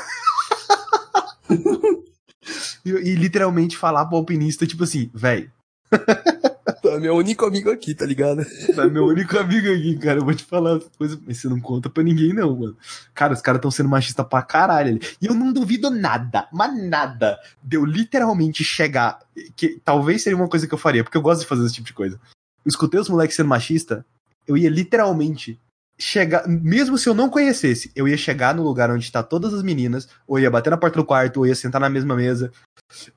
e, 2.85 2.89
e 2.89 3.15
literalmente 3.15 3.77
falar 3.77 4.05
pro 4.05 4.17
alpinista, 4.17 4.67
tipo 4.67 4.83
assim, 4.83 5.09
véi, 5.13 5.49
Tu 6.81 6.89
é 6.89 6.99
meu 6.99 7.15
único 7.15 7.45
amigo 7.45 7.71
aqui, 7.71 7.93
tá 7.93 8.05
ligado? 8.05 8.45
Tu 8.45 8.79
é 8.79 8.89
meu 8.89 9.05
único 9.05 9.37
amigo 9.37 9.71
aqui, 9.71 9.97
cara. 9.97 10.19
Eu 10.19 10.25
vou 10.25 10.33
te 10.33 10.43
falar 10.43 10.77
as 10.77 10.87
coisas, 10.97 11.17
mas 11.25 11.37
você 11.37 11.47
não 11.47 11.59
conta 11.59 11.89
pra 11.89 12.03
ninguém, 12.03 12.33
não, 12.33 12.55
mano. 12.55 12.77
Cara, 13.13 13.33
os 13.33 13.41
caras 13.41 13.61
tão 13.61 13.71
sendo 13.71 13.89
machista 13.89 14.23
pra 14.23 14.41
caralho 14.41 14.91
ali. 14.91 15.01
E 15.21 15.27
eu 15.27 15.33
não 15.33 15.51
duvido 15.53 15.89
nada, 15.89 16.47
mas 16.51 16.77
nada, 16.87 17.39
de 17.63 17.77
eu 17.77 17.85
literalmente 17.85 18.63
chegar. 18.63 19.19
Que 19.55 19.79
talvez 19.83 20.23
seria 20.23 20.37
uma 20.37 20.49
coisa 20.49 20.67
que 20.67 20.73
eu 20.73 20.77
faria, 20.77 21.03
porque 21.03 21.17
eu 21.17 21.21
gosto 21.21 21.41
de 21.41 21.47
fazer 21.47 21.65
esse 21.65 21.75
tipo 21.75 21.87
de 21.87 21.93
coisa. 21.93 22.19
Escutei 22.67 22.99
os 22.99 23.09
moleques 23.09 23.35
sendo 23.35 23.47
machista, 23.47 24.05
eu 24.45 24.57
ia 24.57 24.69
literalmente 24.69 25.59
chegar. 25.97 26.47
Mesmo 26.47 26.97
se 26.97 27.07
eu 27.07 27.13
não 27.13 27.29
conhecesse, 27.29 27.91
eu 27.95 28.07
ia 28.07 28.17
chegar 28.17 28.53
no 28.53 28.63
lugar 28.63 28.91
onde 28.91 29.11
tá 29.11 29.23
todas 29.23 29.53
as 29.53 29.63
meninas, 29.63 30.07
ou 30.27 30.37
ia 30.37 30.51
bater 30.51 30.69
na 30.69 30.77
porta 30.77 30.99
do 30.99 31.05
quarto, 31.05 31.37
ou 31.37 31.47
ia 31.47 31.55
sentar 31.55 31.81
na 31.81 31.89
mesma 31.89 32.15
mesa. 32.15 32.51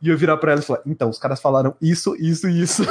E 0.00 0.08
eu 0.08 0.16
virar 0.16 0.36
pra 0.36 0.52
elas 0.52 0.64
e 0.64 0.66
falar: 0.68 0.82
então, 0.86 1.10
os 1.10 1.18
caras 1.18 1.40
falaram 1.40 1.74
isso, 1.80 2.16
isso 2.16 2.48
e 2.48 2.62
isso. 2.62 2.84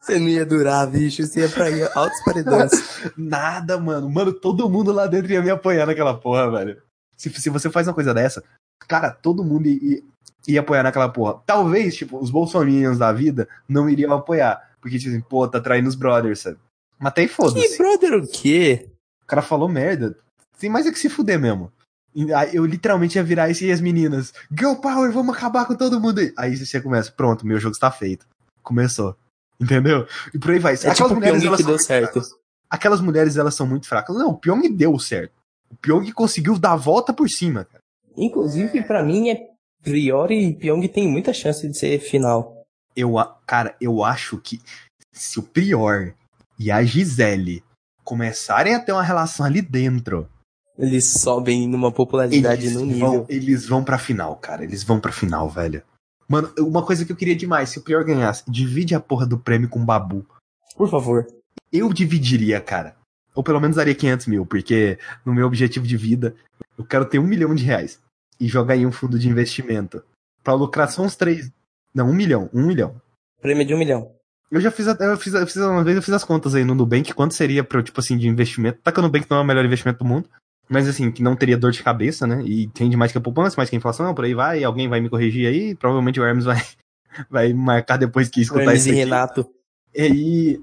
Você 0.00 0.18
não 0.18 0.28
ia 0.28 0.44
durar, 0.44 0.86
bicho. 0.86 1.26
Você 1.26 1.40
ia 1.40 1.48
pra 1.48 1.70
ir 1.70 1.90
altos 1.94 2.22
paredões. 2.24 2.70
Nada, 3.16 3.78
mano. 3.78 4.10
Mano, 4.10 4.34
todo 4.34 4.68
mundo 4.68 4.92
lá 4.92 5.06
dentro 5.06 5.32
ia 5.32 5.42
me 5.42 5.48
apoiar 5.50 5.86
naquela 5.86 6.14
porra, 6.14 6.50
velho. 6.50 6.82
Se, 7.16 7.30
se 7.30 7.48
você 7.48 7.70
faz 7.70 7.88
uma 7.88 7.94
coisa 7.94 8.12
dessa, 8.12 8.42
cara, 8.86 9.10
todo 9.10 9.44
mundo 9.44 9.66
ia, 9.66 10.02
ia 10.46 10.60
apoiar 10.60 10.82
naquela 10.82 11.08
porra. 11.08 11.40
Talvez, 11.46 11.94
tipo, 11.94 12.18
os 12.18 12.30
bolsominions 12.30 12.98
da 12.98 13.12
vida 13.12 13.48
não 13.68 13.88
iriam 13.88 14.12
apoiar. 14.12 14.70
Porque, 14.80 14.98
tipo 14.98 15.10
assim, 15.10 15.20
pô, 15.20 15.48
tá 15.48 15.60
traindo 15.60 15.88
os 15.88 15.94
brothers, 15.94 16.40
sabe? 16.40 16.58
Mas 16.98 17.08
até 17.08 17.22
aí 17.22 17.28
que 17.28 17.34
foda-se. 17.34 17.78
brother 17.78 18.14
o 18.14 18.26
quê? 18.26 18.88
O 19.22 19.26
cara 19.26 19.42
falou 19.42 19.68
merda. 19.68 20.16
Tem 20.58 20.70
mais 20.70 20.86
é 20.86 20.92
que 20.92 20.98
se 20.98 21.08
fuder 21.08 21.38
mesmo. 21.38 21.72
Eu 22.52 22.64
literalmente 22.64 23.18
ia 23.18 23.24
virar 23.24 23.50
esse 23.50 23.66
e 23.66 23.72
as 23.72 23.80
meninas. 23.80 24.32
Girl 24.56 24.74
Power, 24.74 25.10
vamos 25.10 25.36
acabar 25.36 25.66
com 25.66 25.74
todo 25.74 26.00
mundo 26.00 26.20
aí. 26.20 26.32
Aí 26.36 26.56
você 26.56 26.80
começa, 26.80 27.10
pronto, 27.10 27.46
meu 27.46 27.58
jogo 27.58 27.74
está 27.74 27.90
feito. 27.90 28.26
Começou. 28.62 29.16
Entendeu? 29.60 30.06
E 30.32 30.38
por 30.38 30.50
aí 30.50 30.58
vai. 30.58 30.74
É 30.74 30.94
tipo 30.94 31.12
o 31.12 31.20
Pyong 31.20 31.46
elas 31.46 31.60
que 31.60 31.66
deu 31.66 31.78
certo. 31.78 32.12
fracas. 32.12 32.34
Aquelas 32.70 33.00
mulheres, 33.00 33.36
elas 33.36 33.54
são 33.54 33.66
muito 33.66 33.88
fracas. 33.88 34.16
Não, 34.16 34.30
o 34.30 34.38
Pyong 34.38 34.68
deu 34.68 34.98
certo. 34.98 35.32
O 35.70 35.76
Pyong 35.76 36.10
conseguiu 36.12 36.58
dar 36.58 36.72
a 36.72 36.76
volta 36.76 37.12
por 37.12 37.28
cima, 37.28 37.64
cara. 37.64 37.82
Inclusive, 38.16 38.82
pra 38.82 39.02
mim, 39.02 39.28
é 39.30 39.48
Priori 39.84 40.46
e 40.48 40.54
Pyong 40.54 40.88
tem 40.88 41.06
muita 41.06 41.32
chance 41.32 41.68
de 41.68 41.76
ser 41.78 41.98
final. 42.00 42.62
Eu, 42.96 43.14
cara, 43.46 43.76
eu 43.80 44.02
acho 44.02 44.38
que 44.38 44.60
se 45.12 45.38
o 45.38 45.42
Prior 45.42 46.14
e 46.58 46.70
a 46.70 46.82
Gisele 46.82 47.62
começarem 48.02 48.74
a 48.74 48.80
ter 48.80 48.92
uma 48.92 49.02
relação 49.02 49.44
ali 49.46 49.60
dentro, 49.62 50.28
Eles 50.78 51.12
sobem 51.12 51.68
numa 51.68 51.92
popularidade 51.92 52.66
eles 52.66 52.74
no 52.74 52.86
nível. 52.86 53.10
vão, 53.10 53.26
eles 53.28 53.66
vão 53.66 53.84
pra 53.84 53.98
final, 53.98 54.36
cara. 54.36 54.64
Eles 54.64 54.82
vão 54.82 54.98
pra 54.98 55.12
final, 55.12 55.48
velho. 55.48 55.82
Mano, 56.28 56.52
uma 56.58 56.84
coisa 56.84 57.04
que 57.04 57.12
eu 57.12 57.16
queria 57.16 57.36
demais, 57.36 57.68
se 57.68 57.78
o 57.78 57.82
Prior 57.82 58.04
ganhasse, 58.04 58.42
divide 58.48 58.94
a 58.94 59.00
porra 59.00 59.26
do 59.26 59.38
prêmio 59.38 59.68
com 59.68 59.80
o 59.80 59.84
Babu. 59.84 60.26
Por 60.76 60.88
favor. 60.88 61.26
Eu 61.72 61.92
dividiria, 61.92 62.60
cara. 62.60 62.96
Ou 63.34 63.42
pelo 63.42 63.60
menos 63.60 63.76
daria 63.76 63.94
500 63.94 64.26
mil, 64.28 64.46
porque 64.46 64.98
no 65.24 65.34
meu 65.34 65.46
objetivo 65.46 65.86
de 65.86 65.96
vida, 65.96 66.34
eu 66.78 66.84
quero 66.84 67.04
ter 67.04 67.18
um 67.18 67.26
milhão 67.26 67.54
de 67.54 67.64
reais. 67.64 68.00
E 68.40 68.48
jogar 68.48 68.76
em 68.76 68.86
um 68.86 68.92
fundo 68.92 69.18
de 69.18 69.28
investimento. 69.28 70.02
Pra 70.42 70.54
lucrar 70.54 70.90
só 70.90 71.02
uns 71.02 71.16
três. 71.16 71.50
Não, 71.94 72.08
um 72.08 72.14
milhão. 72.14 72.50
Um 72.52 72.66
milhão. 72.66 73.00
Prêmio 73.40 73.64
de 73.64 73.74
um 73.74 73.78
milhão. 73.78 74.10
Eu 74.50 74.60
já 74.60 74.70
fiz, 74.70 74.86
eu 74.86 75.16
fiz, 75.18 75.34
eu 75.34 75.46
fiz 75.46 75.56
uma 75.56 75.82
vez, 75.82 75.96
eu 75.96 76.02
fiz 76.02 76.14
as 76.14 76.24
contas 76.24 76.54
aí 76.54 76.64
no 76.64 76.74
Nubank, 76.74 77.12
quanto 77.12 77.34
seria 77.34 77.64
pra, 77.64 77.78
eu, 77.78 77.82
tipo 77.82 77.98
assim, 77.98 78.16
de 78.16 78.28
investimento. 78.28 78.78
Tá 78.82 78.92
que 78.92 79.00
o 79.00 79.02
Nubank 79.02 79.26
não 79.28 79.38
é 79.38 79.40
o 79.40 79.44
melhor 79.44 79.64
investimento 79.64 79.98
do 79.98 80.04
mundo, 80.04 80.28
mas 80.68 80.88
assim, 80.88 81.10
que 81.10 81.22
não 81.22 81.34
teria 81.34 81.56
dor 81.56 81.72
de 81.72 81.82
cabeça, 81.82 82.26
né? 82.26 82.42
E 82.44 82.70
rende 82.76 82.96
mais 82.96 83.10
que 83.10 83.18
a 83.18 83.20
poupança, 83.20 83.56
mais 83.56 83.68
que 83.68 83.76
a 83.76 83.78
inflação, 83.78 84.14
por 84.14 84.24
aí 84.24 84.34
vai, 84.34 84.62
alguém 84.62 84.88
vai 84.88 85.00
me 85.00 85.10
corrigir 85.10 85.48
aí, 85.48 85.74
provavelmente 85.74 86.20
o 86.20 86.24
Hermes 86.24 86.44
vai, 86.44 86.62
vai 87.28 87.52
marcar 87.52 87.96
depois 87.96 88.28
que 88.28 88.42
escutar 88.42 88.62
Hermes 88.62 88.80
isso 88.80 88.88
e 88.88 88.92
aqui. 88.92 88.98
Renato. 89.00 89.50
E 89.94 90.02
aí... 90.02 90.60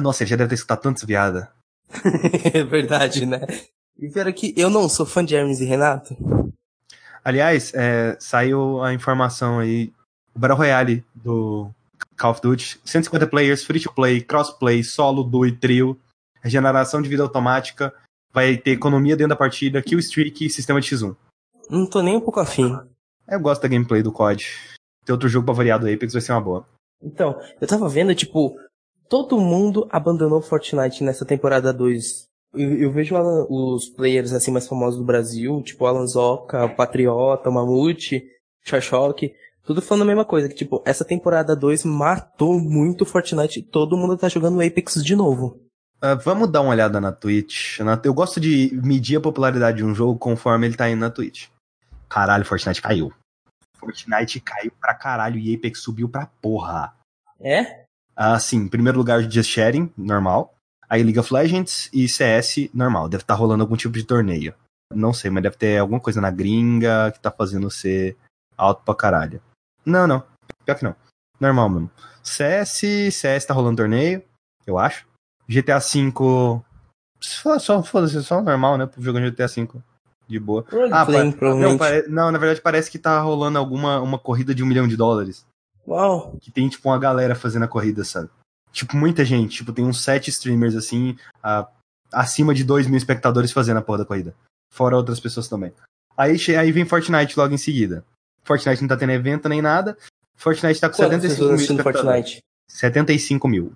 Nossa, 0.00 0.22
ele 0.22 0.30
já 0.30 0.36
deve 0.36 0.50
ter 0.50 0.54
escutado 0.54 0.80
tanto 0.80 0.98
essa 0.98 1.06
piada. 1.06 1.50
é 2.54 2.62
verdade, 2.64 3.26
né? 3.26 3.40
E 3.98 4.08
pior 4.08 4.26
é 4.26 4.32
que 4.32 4.54
eu 4.56 4.70
não 4.70 4.88
sou 4.88 5.04
fã 5.04 5.24
de 5.24 5.34
Hermes 5.34 5.60
e 5.60 5.64
Renato. 5.64 6.16
Aliás, 7.24 7.72
é, 7.74 8.16
saiu 8.18 8.82
a 8.82 8.92
informação 8.92 9.58
aí, 9.58 9.92
o 10.34 10.38
Battle 10.38 10.58
Royale 10.58 11.04
do 11.14 11.70
Call 12.16 12.32
of 12.32 12.40
Duty, 12.40 12.80
150 12.84 13.26
players, 13.26 13.64
free 13.64 13.80
to 13.80 13.92
play, 13.92 14.20
crossplay, 14.20 14.82
solo, 14.82 15.22
duo 15.22 15.46
e 15.46 15.52
trio, 15.52 15.98
regeneração 16.40 17.00
de 17.00 17.08
vida 17.08 17.22
automática, 17.22 17.94
vai 18.32 18.56
ter 18.56 18.72
economia 18.72 19.16
dentro 19.16 19.30
da 19.30 19.36
partida, 19.36 19.82
kill 19.82 19.98
streak 19.98 20.46
e 20.46 20.50
sistema 20.50 20.80
de 20.80 20.88
X1. 20.88 21.14
Não 21.70 21.86
tô 21.88 22.02
nem 22.02 22.16
um 22.16 22.20
pouco 22.20 22.40
afim. 22.40 22.76
Eu 23.28 23.40
gosto 23.40 23.62
da 23.62 23.68
gameplay 23.68 24.02
do 24.02 24.12
COD. 24.12 24.46
Ter 25.04 25.12
outro 25.12 25.28
jogo 25.28 25.46
pra 25.46 25.54
variar 25.54 25.78
do 25.78 25.86
Apex 25.86 26.12
vai 26.12 26.22
ser 26.22 26.32
uma 26.32 26.40
boa. 26.40 26.66
Então, 27.02 27.40
eu 27.60 27.66
tava 27.66 27.88
vendo, 27.88 28.14
tipo, 28.14 28.56
todo 29.08 29.40
mundo 29.40 29.88
abandonou 29.90 30.40
Fortnite 30.40 31.02
nessa 31.02 31.24
temporada 31.24 31.72
2. 31.72 32.24
Eu, 32.54 32.74
eu 32.78 32.92
vejo 32.92 33.16
Alan- 33.16 33.46
os 33.48 33.88
players 33.88 34.32
assim 34.32 34.50
mais 34.50 34.66
famosos 34.68 34.98
do 34.98 35.04
Brasil, 35.04 35.62
tipo 35.62 35.86
Alan 35.86 36.06
Zoca, 36.06 36.68
Patriota, 36.68 37.50
Mamute, 37.50 38.22
Charchock, 38.64 39.34
tudo 39.64 39.80
falando 39.80 40.02
a 40.02 40.06
mesma 40.06 40.24
coisa, 40.24 40.48
que 40.48 40.54
tipo, 40.54 40.82
essa 40.84 41.04
temporada 41.04 41.56
2 41.56 41.84
matou 41.84 42.58
muito 42.60 43.06
Fortnite 43.06 43.60
e 43.60 43.62
todo 43.62 43.96
mundo 43.96 44.16
tá 44.18 44.28
jogando 44.28 44.60
Apex 44.60 45.02
de 45.02 45.16
novo. 45.16 45.58
Ah, 46.00 46.14
vamos 46.16 46.50
dar 46.50 46.62
uma 46.62 46.70
olhada 46.72 47.00
na 47.00 47.12
Twitch. 47.12 47.78
Na- 47.80 48.00
Eu 48.04 48.12
gosto 48.12 48.40
de 48.40 48.70
medir 48.82 49.16
a 49.16 49.20
popularidade 49.20 49.78
de 49.78 49.84
um 49.84 49.94
jogo 49.94 50.18
conforme 50.18 50.66
ele 50.66 50.76
tá 50.76 50.90
indo 50.90 50.98
na 51.00 51.10
Twitch. 51.10 51.46
Caralho, 52.08 52.44
Fortnite 52.44 52.82
caiu. 52.82 53.12
Fortnite 53.78 54.40
caiu 54.40 54.72
pra 54.80 54.94
caralho 54.94 55.38
e 55.38 55.54
Apex 55.54 55.80
subiu 55.80 56.08
pra 56.08 56.26
porra. 56.40 56.92
É? 57.40 57.84
Ah, 58.16 58.38
sim, 58.38 58.58
em 58.58 58.68
primeiro 58.68 58.98
lugar, 58.98 59.22
Just 59.22 59.48
Sharing, 59.50 59.90
normal. 59.96 60.54
Aí 60.92 61.02
League 61.02 61.18
of 61.18 61.32
Legends 61.32 61.88
e 61.90 62.06
CS, 62.06 62.68
normal. 62.74 63.08
Deve 63.08 63.22
estar 63.22 63.32
rolando 63.34 63.62
algum 63.62 63.76
tipo 63.76 63.94
de 63.94 64.04
torneio. 64.04 64.54
Não 64.94 65.14
sei, 65.14 65.30
mas 65.30 65.42
deve 65.42 65.56
ter 65.56 65.78
alguma 65.78 65.98
coisa 65.98 66.20
na 66.20 66.30
gringa 66.30 67.10
que 67.12 67.18
tá 67.18 67.30
fazendo 67.30 67.70
ser 67.70 68.14
alto 68.58 68.82
pra 68.84 68.94
caralho. 68.94 69.40
Não, 69.86 70.06
não. 70.06 70.22
Pior 70.66 70.74
que 70.76 70.84
não. 70.84 70.94
Normal 71.40 71.70
mesmo. 71.70 71.90
CS, 72.22 72.82
CS 73.10 73.46
tá 73.46 73.54
rolando 73.54 73.78
torneio, 73.78 74.22
eu 74.66 74.78
acho. 74.78 75.06
GTA 75.48 75.78
V. 75.78 76.12
Só, 77.20 77.58
só, 77.58 77.82
foda-se, 77.82 78.22
só 78.22 78.42
normal, 78.42 78.76
né? 78.76 78.88
Jogo 78.98 79.18
GTA 79.18 79.46
V. 79.46 79.68
De 80.28 80.38
boa. 80.38 80.64
Ah, 80.92 81.06
pa- 81.06 81.12
provavelmente. 81.32 81.70
não, 81.70 81.78
pare- 81.78 82.06
não, 82.08 82.30
na 82.30 82.38
verdade 82.38 82.60
parece 82.60 82.90
que 82.90 82.98
tá 82.98 83.18
rolando 83.20 83.58
alguma 83.58 83.98
uma 84.00 84.18
corrida 84.18 84.54
de 84.54 84.62
um 84.62 84.66
milhão 84.66 84.86
de 84.86 84.96
dólares 84.96 85.46
Uau. 85.86 86.36
que 86.40 86.50
tem, 86.50 86.68
tipo, 86.68 86.88
uma 86.88 86.98
galera 86.98 87.34
fazendo 87.34 87.64
a 87.64 87.68
corrida, 87.68 88.04
sabe? 88.04 88.28
Tipo, 88.72 88.96
muita 88.96 89.24
gente. 89.24 89.56
Tipo, 89.58 89.72
tem 89.72 89.84
uns 89.84 90.02
sete 90.02 90.30
streamers, 90.30 90.74
assim, 90.74 91.16
a- 91.42 91.68
acima 92.12 92.54
de 92.54 92.64
dois 92.64 92.86
mil 92.86 92.96
espectadores 92.96 93.52
fazendo 93.52 93.76
a 93.78 93.82
porra 93.82 93.98
da 93.98 94.04
corrida. 94.04 94.34
Fora 94.72 94.96
outras 94.96 95.20
pessoas 95.20 95.48
também. 95.48 95.72
Aí, 96.16 96.36
aí 96.58 96.72
vem 96.72 96.84
Fortnite 96.84 97.38
logo 97.38 97.54
em 97.54 97.58
seguida. 97.58 98.04
Fortnite 98.44 98.80
não 98.82 98.88
tá 98.88 98.96
tendo 98.96 99.12
evento 99.12 99.48
nem 99.48 99.60
nada. 99.62 99.96
Fortnite 100.36 100.80
tá 100.80 100.88
com 100.88 100.96
Quantas 100.96 101.22
75 101.22 101.34
pessoas 101.34 101.50
mil 101.50 101.78
espectadores. 101.78 102.04
Fortnite? 102.30 102.42
75 102.68 103.48
mil. 103.48 103.72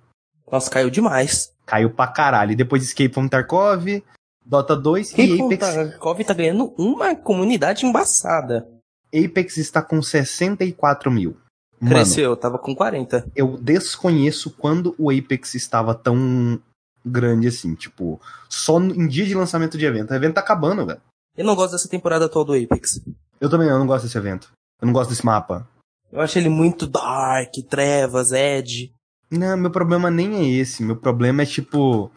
Nossa, 0.51 0.71
caiu 0.71 0.91
demais. 0.91 1.53
Caiu 1.67 1.91
pra 1.91 2.07
caralho. 2.07 2.53
E 2.53 2.57
depois 2.57 2.83
Escape 2.83 3.13
from 3.13 3.29
Tarkov, 3.29 4.03
Dota 4.45 4.75
2 4.77 5.13
e 5.19 5.21
E 5.37 5.41
Apex. 5.43 5.61
Tarkov 5.75 6.25
tá 6.25 6.35
ganhando 6.35 6.73
uma 6.79 7.15
comunidade 7.15 7.85
embaçada. 7.85 8.67
Apex 9.15 9.57
está 9.59 9.83
com 9.83 10.01
64 10.03 11.11
mil. 11.11 11.37
Mano, 11.81 11.95
Cresceu, 11.95 12.37
tava 12.37 12.59
com 12.59 12.75
40. 12.75 13.31
eu 13.37 13.59
desconheço 13.59 14.51
quando 14.51 14.95
o 14.99 15.11
Apex 15.11 15.55
estava 15.55 15.95
tão 15.95 16.61
grande 17.05 17.49
assim, 17.49 17.75
tipo, 17.75 18.21
só 18.49 18.81
em 18.81 19.07
dia 19.07 19.27
de 19.27 19.35
lançamento 19.35 19.77
de 19.79 19.85
evento. 19.85 20.11
O 20.11 20.15
evento 20.15 20.35
tá 20.35 20.41
acabando, 20.41 20.87
velho. 20.87 21.01
Eu 21.37 21.45
não 21.45 21.55
gosto 21.55 21.73
dessa 21.73 21.89
temporada 21.89 22.25
atual 22.25 22.45
do 22.45 22.55
Apex. 22.55 23.01
Eu 23.41 23.51
também 23.51 23.69
eu 23.69 23.79
não 23.79 23.87
gosto 23.87 24.05
desse 24.05 24.17
evento. 24.17 24.51
Eu 24.81 24.87
não 24.87 24.93
gosto 24.93 25.11
desse 25.11 25.25
mapa. 25.25 25.69
Eu 26.11 26.21
acho 26.21 26.39
ele 26.39 26.49
muito 26.49 26.87
dark, 26.87 27.53
trevas, 27.69 28.33
edge. 28.33 28.93
Não, 29.31 29.57
meu 29.57 29.71
problema 29.71 30.11
nem 30.11 30.35
é 30.37 30.49
esse. 30.61 30.83
Meu 30.83 30.97
problema 30.97 31.43
é 31.43 31.47
tipo, 31.47 32.11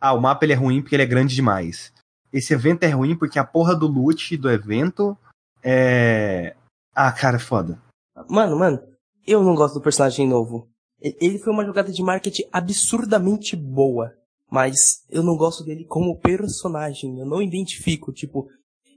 ah, 0.00 0.12
o 0.14 0.20
mapa 0.20 0.44
ele 0.44 0.52
é 0.54 0.56
ruim 0.56 0.80
porque 0.80 0.94
ele 0.96 1.02
é 1.02 1.06
grande 1.06 1.34
demais. 1.34 1.92
Esse 2.32 2.54
evento 2.54 2.84
é 2.84 2.88
ruim 2.88 3.14
porque 3.14 3.38
a 3.38 3.44
porra 3.44 3.74
do 3.76 3.86
loot 3.86 4.36
do 4.38 4.50
evento 4.50 5.16
é 5.62 6.56
Ah, 6.94 7.12
cara, 7.12 7.36
é 7.36 7.40
foda. 7.40 7.78
Mano, 8.28 8.58
mano, 8.58 8.80
eu 9.26 9.42
não 9.42 9.54
gosto 9.54 9.74
do 9.74 9.82
personagem 9.82 10.26
novo. 10.28 10.68
Ele 11.00 11.38
foi 11.38 11.52
uma 11.52 11.64
jogada 11.64 11.90
de 11.90 12.02
marketing 12.02 12.44
absurdamente 12.52 13.56
boa. 13.56 14.12
Mas 14.50 14.98
eu 15.08 15.22
não 15.22 15.36
gosto 15.36 15.64
dele 15.64 15.84
como 15.84 16.18
personagem. 16.18 17.18
Eu 17.18 17.26
não 17.26 17.40
identifico, 17.40 18.12
tipo. 18.12 18.46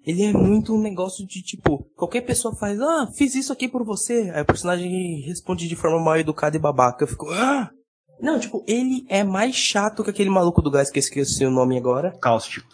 Ele 0.05 0.23
é 0.23 0.33
muito 0.33 0.75
um 0.75 0.81
negócio 0.81 1.25
de 1.25 1.41
tipo. 1.41 1.83
Qualquer 1.95 2.21
pessoa 2.21 2.53
faz, 2.55 2.79
ah, 2.79 3.09
fiz 3.15 3.33
isso 3.33 3.53
aqui 3.53 3.67
por 3.67 3.83
você. 3.83 4.31
Aí 4.35 4.41
o 4.41 4.45
personagem 4.45 5.21
responde 5.21 5.67
de 5.67 5.75
forma 5.75 5.99
mal 5.99 6.17
educada 6.17 6.57
e 6.57 6.59
babaca. 6.59 7.03
Eu 7.03 7.07
fico, 7.07 7.27
ah! 7.31 7.71
Não, 8.21 8.39
tipo, 8.39 8.63
ele 8.67 9.05
é 9.09 9.23
mais 9.23 9.55
chato 9.55 10.03
que 10.03 10.09
aquele 10.09 10.29
maluco 10.29 10.61
do 10.61 10.69
gás 10.69 10.91
que 10.91 10.99
eu 10.99 11.01
esqueci 11.01 11.45
o 11.45 11.51
nome 11.51 11.77
agora. 11.77 12.11
Caustic. 12.21 12.65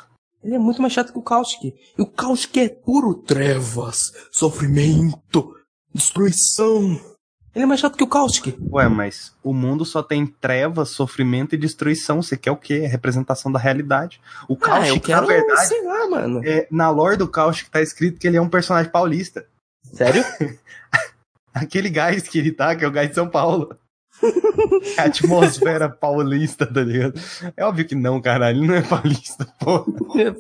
Ele 0.44 0.56
é 0.56 0.60
muito 0.60 0.82
mais 0.82 0.94
chato 0.94 1.14
que 1.14 1.20
o 1.20 1.24
Caustic. 1.24 1.76
E 1.98 2.02
o 2.02 2.08
Caustic 2.08 2.58
é 2.58 2.70
puro 2.70 3.14
trevas, 3.14 4.12
sofrimento, 4.32 5.54
destruição. 5.94 7.00
Ele 7.54 7.64
é 7.64 7.68
mais 7.68 7.80
chato 7.82 7.98
que 7.98 8.04
o 8.04 8.08
Caustic. 8.08 8.56
Ué, 8.72 8.88
mas 8.88 9.34
o 9.44 9.54
mundo 9.54 9.84
só 9.84 10.02
tem 10.02 10.26
trevas, 10.26 10.90
sofrimento 10.90 11.54
e 11.54 11.58
destruição. 11.58 12.22
Você 12.22 12.38
quer 12.38 12.52
o 12.52 12.56
quê? 12.58 12.82
É 12.84 12.88
representação 12.88 13.52
da 13.52 13.60
realidade. 13.60 14.22
O 14.48 14.54
Ah, 14.54 14.58
Caustic, 14.58 15.04
quero, 15.04 15.22
na 15.22 15.28
verdade, 15.28 15.68
sei 15.68 15.84
lá, 15.86 16.10
mano. 16.10 16.42
é, 16.46 16.66
na 16.72 16.90
lore 16.90 17.18
do 17.18 17.28
Caustic 17.28 17.70
tá 17.70 17.82
escrito 17.82 18.20
que 18.20 18.28
ele 18.28 18.38
é 18.38 18.42
um 18.42 18.48
personagem 18.50 18.90
paulista. 18.92 19.46
Sério? 19.84 20.24
Aquele 21.54 21.90
gás 21.90 22.24
que 22.28 22.40
ele 22.40 22.52
tá, 22.54 22.74
que 22.76 22.86
é 22.86 22.88
o 22.88 22.92
gás 22.92 23.10
de 23.10 23.16
São 23.16 23.28
Paulo. 23.28 23.76
É 24.98 25.02
a 25.02 25.06
atmosfera 25.06 25.90
paulista, 25.90 26.66
tá 26.66 26.82
ligado? 26.82 27.20
É 27.58 27.66
óbvio 27.66 27.86
que 27.86 27.96
não, 27.96 28.22
caralho. 28.22 28.60
Ele 28.60 28.68
não 28.68 28.76
é 28.76 28.82
paulista, 28.82 29.46
pô. 29.60 29.84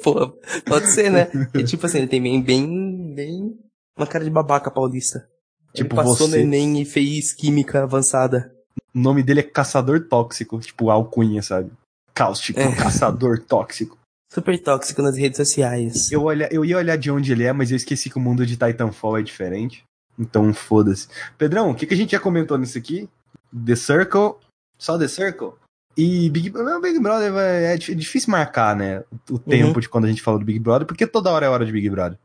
Pô, 0.03 0.37
pode 0.65 0.87
ser, 0.87 1.09
né? 1.11 1.27
E 1.53 1.63
tipo 1.63 1.85
assim, 1.85 1.97
ele 1.99 2.07
tem 2.07 2.21
bem, 2.21 2.41
bem, 2.41 3.13
bem 3.13 3.59
uma 3.97 4.07
cara 4.07 4.23
de 4.23 4.29
babaca 4.29 4.71
paulista. 4.71 5.27
Tipo 5.73 5.95
ele 5.95 6.03
passou 6.03 6.27
você. 6.27 6.37
no 6.37 6.43
Enem 6.43 6.81
e 6.81 6.85
fez 6.85 7.33
química 7.33 7.83
avançada. 7.83 8.53
O 8.93 8.99
nome 8.99 9.23
dele 9.23 9.39
é 9.39 9.43
Caçador 9.43 10.01
Tóxico, 10.07 10.59
tipo 10.59 10.89
alcunha, 10.89 11.41
sabe? 11.41 11.71
Cáustico, 12.13 12.59
É. 12.59 12.75
Caçador 12.75 13.39
Tóxico. 13.39 13.97
Super 14.33 14.57
tóxico 14.61 15.01
nas 15.01 15.17
redes 15.17 15.35
sociais. 15.37 16.09
Eu, 16.09 16.23
olha, 16.23 16.47
eu 16.53 16.63
ia 16.63 16.77
olhar 16.77 16.97
de 16.97 17.11
onde 17.11 17.31
ele 17.33 17.43
é, 17.43 17.51
mas 17.51 17.69
eu 17.69 17.75
esqueci 17.75 18.09
que 18.09 18.17
o 18.17 18.21
mundo 18.21 18.45
de 18.45 18.55
Titanfall 18.55 19.17
é 19.17 19.21
diferente. 19.21 19.83
Então, 20.17 20.53
foda-se. 20.53 21.07
Pedrão, 21.37 21.71
o 21.71 21.75
que, 21.75 21.85
que 21.85 21.93
a 21.93 21.97
gente 21.97 22.11
já 22.11 22.19
comentou 22.19 22.57
nisso 22.57 22.77
aqui? 22.77 23.09
The 23.53 23.75
Circle, 23.75 24.35
só 24.77 24.97
The 24.97 25.09
Circle? 25.09 25.51
E 25.97 26.29
Big, 26.29 26.49
não, 26.51 26.79
Big 26.79 26.97
Brother 26.99 27.33
é 27.35 27.75
dif- 27.75 27.93
difícil 27.95 28.31
marcar, 28.31 28.73
né? 28.73 29.03
O 29.29 29.37
tempo 29.37 29.81
de 29.81 29.89
quando 29.89 30.05
a 30.05 30.07
gente 30.07 30.21
fala 30.21 30.39
do 30.39 30.45
Big 30.45 30.59
Brother, 30.59 30.87
porque 30.87 31.05
toda 31.05 31.29
hora 31.29 31.45
é 31.45 31.49
hora 31.49 31.65
de 31.65 31.71
Big 31.73 31.89
Brother. 31.89 32.17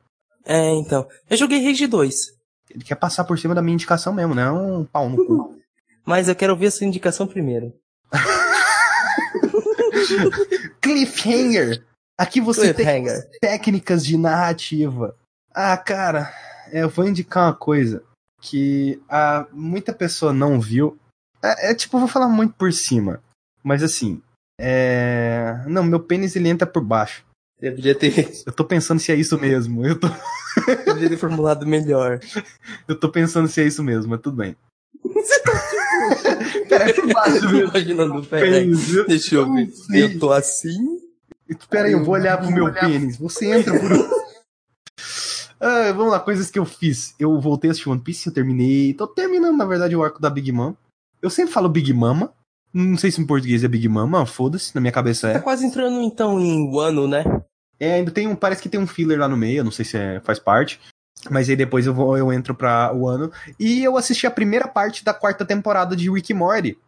É, 0.45 0.75
então. 0.75 1.09
Eu 1.29 1.37
joguei 1.37 1.65
Rage 1.65 1.89
2, 1.89 2.36
Ele 2.71 2.85
quer 2.85 2.97
passar 2.97 3.25
por 3.25 3.39
cima 3.39 3.55
da 3.55 3.63
minha 3.63 3.75
indicação 3.75 4.13
mesmo, 4.13 4.35
né? 4.35 4.51
Um 4.51 4.85
pau 4.85 5.09
no 5.09 5.17
cu. 5.25 5.59
mas 6.05 6.29
eu 6.29 6.37
quero 6.37 6.53
ouvir 6.53 6.67
a 6.67 6.71
sua 6.71 6.87
indicação 6.87 7.27
primeiro. 7.27 7.73
Cliffhanger! 10.81 11.85
Aqui 12.19 12.41
você 12.41 12.73
tem 12.73 12.87
Cliffhanger. 12.87 13.31
técnicas 13.41 14.05
de 14.05 14.17
narrativa. 14.17 15.17
Ah, 15.55 15.77
cara, 15.77 16.33
é, 16.71 16.83
eu 16.83 16.89
vou 16.89 17.07
indicar 17.07 17.45
uma 17.45 17.55
coisa 17.55 18.03
que 18.41 19.01
ah, 19.09 19.47
muita 19.53 19.93
pessoa 19.93 20.33
não 20.33 20.61
viu. 20.61 20.99
É, 21.43 21.71
é, 21.71 21.75
tipo, 21.75 21.97
eu 21.97 22.01
vou 22.01 22.09
falar 22.09 22.29
muito 22.29 22.55
por 22.55 22.73
cima. 22.73 23.23
Mas 23.63 23.83
assim, 23.83 24.23
é. 24.59 25.61
Não, 25.67 25.83
meu 25.83 26.01
pênis 26.01 26.37
ele 26.37 26.49
entra 26.49 26.67
por 26.67 26.83
baixo. 26.83 27.25
Eu 27.61 27.75
podia 27.75 27.95
ter, 27.95 28.31
Eu 28.47 28.53
tô 28.53 28.65
pensando 28.65 29.01
se 29.01 29.11
é 29.11 29.15
isso 29.15 29.39
mesmo. 29.39 29.85
Eu 29.85 29.99
tô, 29.99 30.09
podia 30.85 31.09
ter 31.09 31.17
formulado 31.17 31.67
melhor. 31.67 32.21
eu 32.89 32.99
tô 32.99 33.09
pensando 33.09 33.49
se 33.49 33.61
é 33.61 33.67
isso 33.67 33.83
mesmo, 33.83 34.11
mas 34.11 34.21
tudo 34.21 34.37
bem. 34.37 34.57
Baixo. 37.13 37.57
Imaginando, 37.57 38.25
peraí. 38.25 38.71
Deixa 39.07 39.37
eu 39.37 39.53
ver. 39.53 39.71
Eu 39.93 40.19
tô 40.19 40.33
assim. 40.33 41.01
Espera 41.49 41.87
aí, 41.87 41.93
eu 41.93 42.05
vou 42.05 42.15
olhar 42.15 42.39
pro 42.39 42.51
meu 42.51 42.73
pênis. 42.73 43.17
Você 43.19 43.53
entra 43.53 43.79
por. 43.79 43.91
Ah, 45.59 45.91
vamos 45.93 46.13
lá, 46.13 46.21
coisas 46.21 46.51
que 46.51 46.59
eu 46.59 46.67
fiz. 46.67 47.15
Eu 47.19 47.41
voltei 47.41 47.69
a 47.69 47.71
assistir 47.71 47.89
One 47.89 48.01
Piece, 48.01 48.27
eu 48.27 48.33
terminei. 48.33 48.93
Tô 48.93 49.07
terminando, 49.07 49.57
na 49.57 49.65
verdade, 49.65 49.97
o 49.97 50.05
arco 50.05 50.21
da 50.21 50.29
Big 50.29 50.53
Mom. 50.53 50.75
Eu 51.23 51.31
sempre 51.31 51.51
falo 51.51 51.67
Big 51.67 51.91
Mama. 51.95 52.31
Não 52.75 52.99
sei 52.99 53.11
se 53.11 53.23
em 53.23 53.27
português 53.27 53.65
é 53.65 53.69
Big 53.69 53.89
Mama, 53.89 54.27
foda-se, 54.27 54.75
na 54.75 54.83
minha 54.83 54.93
cabeça 54.93 55.33
Tá 55.33 55.39
é. 55.39 55.41
quase 55.41 55.65
entrando 55.65 56.03
então 56.03 56.39
em 56.39 56.71
Wano, 56.71 57.09
né? 57.09 57.25
É, 57.79 57.95
ainda 57.95 58.11
tem 58.11 58.27
um. 58.27 58.35
Parece 58.35 58.63
que 58.63 58.69
tem 58.69 58.81
um 58.81 58.87
filler 58.87 59.19
lá 59.19 59.29
no 59.29 59.37
meio, 59.37 59.59
eu 59.59 59.65
não 59.65 59.71
sei 59.71 59.85
se 59.85 59.97
é- 59.97 60.21
faz 60.21 60.39
parte. 60.39 60.81
Mas 61.31 61.49
aí 61.49 61.57
depois 61.57 61.87
eu 61.87 61.95
vou, 61.95 62.17
eu 62.17 62.33
entro 62.33 62.55
pra 62.55 62.93
o 62.95 63.09
ano. 63.09 63.33
E 63.59 63.83
eu 63.83 63.97
assisti 63.97 64.27
a 64.27 64.31
primeira 64.31 64.69
parte 64.69 65.05
da 65.05 65.13
quarta 65.13 65.45
temporada 65.45 65.97
de 65.97 66.11
Rick 66.11 66.33
Morty. 66.33 66.79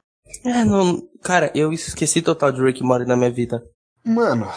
É, 0.44 0.64
não. 0.64 1.02
Cara, 1.22 1.50
eu 1.54 1.72
esqueci 1.72 2.22
total 2.22 2.52
de 2.52 2.62
Rick 2.62 2.82
Morty 2.82 3.06
na 3.06 3.16
minha 3.16 3.30
vida. 3.30 3.64
Mano, 4.04 4.48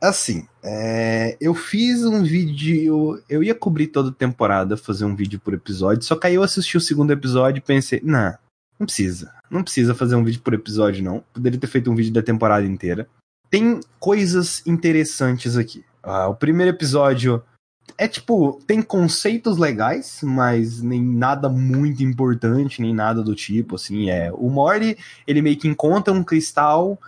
assim, 0.00 0.46
é, 0.62 1.36
eu 1.40 1.54
fiz 1.54 2.04
um 2.04 2.22
vídeo. 2.22 3.22
Eu 3.28 3.42
ia 3.42 3.54
cobrir 3.54 3.88
toda 3.88 4.10
a 4.10 4.14
temporada, 4.14 4.76
fazer 4.76 5.04
um 5.04 5.16
vídeo 5.16 5.40
por 5.40 5.54
episódio, 5.54 6.04
só 6.04 6.16
que 6.16 6.26
aí 6.26 6.34
eu 6.34 6.42
assisti 6.42 6.76
o 6.76 6.80
segundo 6.80 7.12
episódio 7.12 7.58
e 7.58 7.62
pensei, 7.62 8.00
nah, 8.04 8.38
não 8.78 8.86
precisa. 8.86 9.32
Não 9.50 9.62
precisa 9.62 9.94
fazer 9.94 10.16
um 10.16 10.24
vídeo 10.24 10.42
por 10.42 10.52
episódio, 10.54 11.02
não. 11.02 11.24
Poderia 11.32 11.58
ter 11.58 11.66
feito 11.66 11.90
um 11.90 11.94
vídeo 11.94 12.12
da 12.12 12.22
temporada 12.22 12.66
inteira. 12.66 13.08
Tem 13.54 13.78
coisas 14.00 14.66
interessantes 14.66 15.56
aqui. 15.56 15.84
Ah, 16.02 16.26
o 16.26 16.34
primeiro 16.34 16.74
episódio 16.74 17.40
é 17.96 18.08
tipo, 18.08 18.60
tem 18.66 18.82
conceitos 18.82 19.58
legais, 19.58 20.22
mas 20.24 20.82
nem 20.82 21.00
nada 21.00 21.48
muito 21.48 22.02
importante, 22.02 22.82
nem 22.82 22.92
nada 22.92 23.22
do 23.22 23.32
tipo, 23.32 23.76
assim. 23.76 24.10
É, 24.10 24.32
o 24.32 24.50
Mori, 24.50 24.98
ele 25.24 25.40
meio 25.40 25.56
que 25.56 25.68
encontra 25.68 26.12
um 26.12 26.24
cristal 26.24 26.98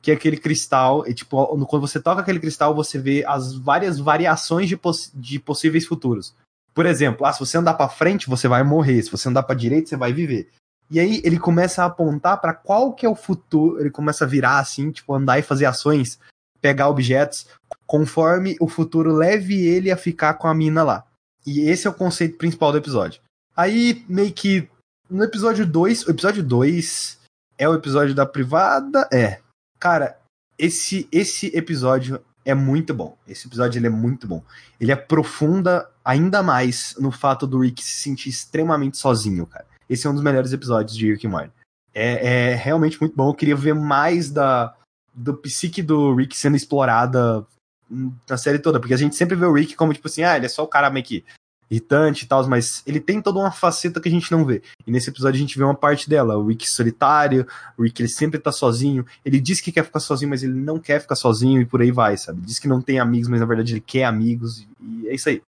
que 0.00 0.12
é 0.12 0.14
aquele 0.14 0.36
cristal, 0.36 1.04
é 1.04 1.12
tipo, 1.12 1.44
quando 1.66 1.88
você 1.88 1.98
toca 2.00 2.20
aquele 2.20 2.38
cristal, 2.38 2.72
você 2.72 3.00
vê 3.00 3.24
as 3.26 3.56
várias 3.56 3.98
variações 3.98 4.68
de, 4.68 4.76
poss 4.76 5.10
de 5.12 5.40
possíveis 5.40 5.86
futuros. 5.86 6.32
Por 6.72 6.86
exemplo, 6.86 7.26
ah, 7.26 7.32
se 7.32 7.40
você 7.40 7.58
andar 7.58 7.74
pra 7.74 7.88
frente, 7.88 8.28
você 8.28 8.46
vai 8.46 8.62
morrer, 8.62 9.02
se 9.02 9.10
você 9.10 9.28
andar 9.28 9.42
pra 9.42 9.56
direita, 9.56 9.88
você 9.88 9.96
vai 9.96 10.12
viver. 10.12 10.50
E 10.90 11.00
aí 11.00 11.20
ele 11.24 11.38
começa 11.38 11.82
a 11.82 11.86
apontar 11.86 12.40
pra 12.40 12.54
qual 12.54 12.92
que 12.92 13.04
é 13.04 13.08
o 13.08 13.16
futuro, 13.16 13.80
ele 13.80 13.90
começa 13.90 14.24
a 14.24 14.28
virar 14.28 14.58
assim, 14.58 14.90
tipo, 14.90 15.14
andar 15.14 15.38
e 15.38 15.42
fazer 15.42 15.66
ações, 15.66 16.18
pegar 16.60 16.88
objetos, 16.88 17.46
conforme 17.86 18.56
o 18.60 18.68
futuro 18.68 19.12
leve 19.12 19.66
ele 19.66 19.90
a 19.90 19.96
ficar 19.96 20.34
com 20.34 20.46
a 20.46 20.54
mina 20.54 20.82
lá. 20.82 21.04
E 21.44 21.60
esse 21.68 21.86
é 21.86 21.90
o 21.90 21.94
conceito 21.94 22.36
principal 22.36 22.72
do 22.72 22.78
episódio. 22.78 23.20
Aí, 23.56 24.04
meio 24.08 24.32
que 24.32 24.68
no 25.08 25.24
episódio 25.24 25.66
2, 25.66 26.06
o 26.06 26.10
episódio 26.10 26.42
2 26.42 27.18
é 27.58 27.68
o 27.68 27.74
episódio 27.74 28.14
da 28.14 28.26
privada, 28.26 29.08
é. 29.12 29.40
Cara, 29.78 30.18
esse 30.58 31.08
esse 31.12 31.46
episódio 31.56 32.20
é 32.44 32.54
muito 32.54 32.94
bom. 32.94 33.16
Esse 33.26 33.46
episódio 33.46 33.78
ele 33.78 33.88
é 33.88 33.90
muito 33.90 34.26
bom. 34.26 34.42
Ele 34.80 34.92
aprofunda 34.92 35.88
ainda 36.04 36.42
mais 36.42 36.94
no 36.98 37.10
fato 37.10 37.46
do 37.46 37.58
Rick 37.58 37.82
se 37.82 38.02
sentir 38.02 38.28
extremamente 38.28 38.96
sozinho, 38.96 39.46
cara. 39.46 39.66
Esse 39.88 40.06
é 40.06 40.10
um 40.10 40.14
dos 40.14 40.22
melhores 40.22 40.52
episódios 40.52 40.96
de 40.96 41.10
Rick 41.10 41.26
and 41.26 41.30
Morty. 41.30 41.52
É, 41.94 42.50
é 42.50 42.54
realmente 42.54 43.00
muito 43.00 43.16
bom. 43.16 43.30
Eu 43.30 43.34
queria 43.34 43.56
ver 43.56 43.74
mais 43.74 44.30
da 44.30 44.74
do 45.14 45.34
psique 45.34 45.82
do 45.82 46.14
Rick 46.14 46.36
sendo 46.36 46.56
explorada 46.56 47.44
hum, 47.90 48.12
na 48.28 48.36
série 48.36 48.58
toda, 48.58 48.78
porque 48.78 48.92
a 48.92 48.98
gente 48.98 49.16
sempre 49.16 49.34
vê 49.34 49.46
o 49.46 49.52
Rick 49.52 49.74
como 49.74 49.94
tipo 49.94 50.06
assim, 50.08 50.22
ah, 50.22 50.36
ele 50.36 50.44
é 50.44 50.48
só 50.48 50.62
o 50.62 50.68
cara 50.68 50.90
meio 50.90 51.06
que 51.06 51.24
irritante 51.70 52.24
e 52.24 52.28
tal, 52.28 52.46
mas 52.48 52.82
ele 52.86 53.00
tem 53.00 53.20
toda 53.20 53.38
uma 53.38 53.50
faceta 53.50 54.00
que 54.00 54.08
a 54.08 54.12
gente 54.12 54.30
não 54.30 54.44
vê. 54.44 54.62
E 54.86 54.90
nesse 54.90 55.10
episódio 55.10 55.36
a 55.36 55.40
gente 55.40 55.58
vê 55.58 55.64
uma 55.64 55.74
parte 55.74 56.08
dela, 56.08 56.36
o 56.36 56.46
Rick 56.46 56.68
solitário, 56.68 57.46
o 57.76 57.82
Rick 57.82 58.00
ele 58.00 58.08
sempre 58.08 58.38
tá 58.38 58.52
sozinho, 58.52 59.04
ele 59.24 59.40
diz 59.40 59.60
que 59.60 59.72
quer 59.72 59.84
ficar 59.84 60.00
sozinho, 60.00 60.30
mas 60.30 60.42
ele 60.42 60.54
não 60.54 60.78
quer 60.78 61.00
ficar 61.00 61.16
sozinho 61.16 61.60
e 61.60 61.66
por 61.66 61.82
aí 61.82 61.90
vai, 61.90 62.16
sabe? 62.16 62.40
Diz 62.42 62.58
que 62.58 62.68
não 62.68 62.80
tem 62.80 62.98
amigos, 62.98 63.28
mas 63.28 63.40
na 63.40 63.46
verdade 63.46 63.72
ele 63.72 63.80
quer 63.80 64.04
amigos 64.04 64.66
e 64.80 65.08
é 65.08 65.14
isso 65.14 65.28
aí. 65.28 65.42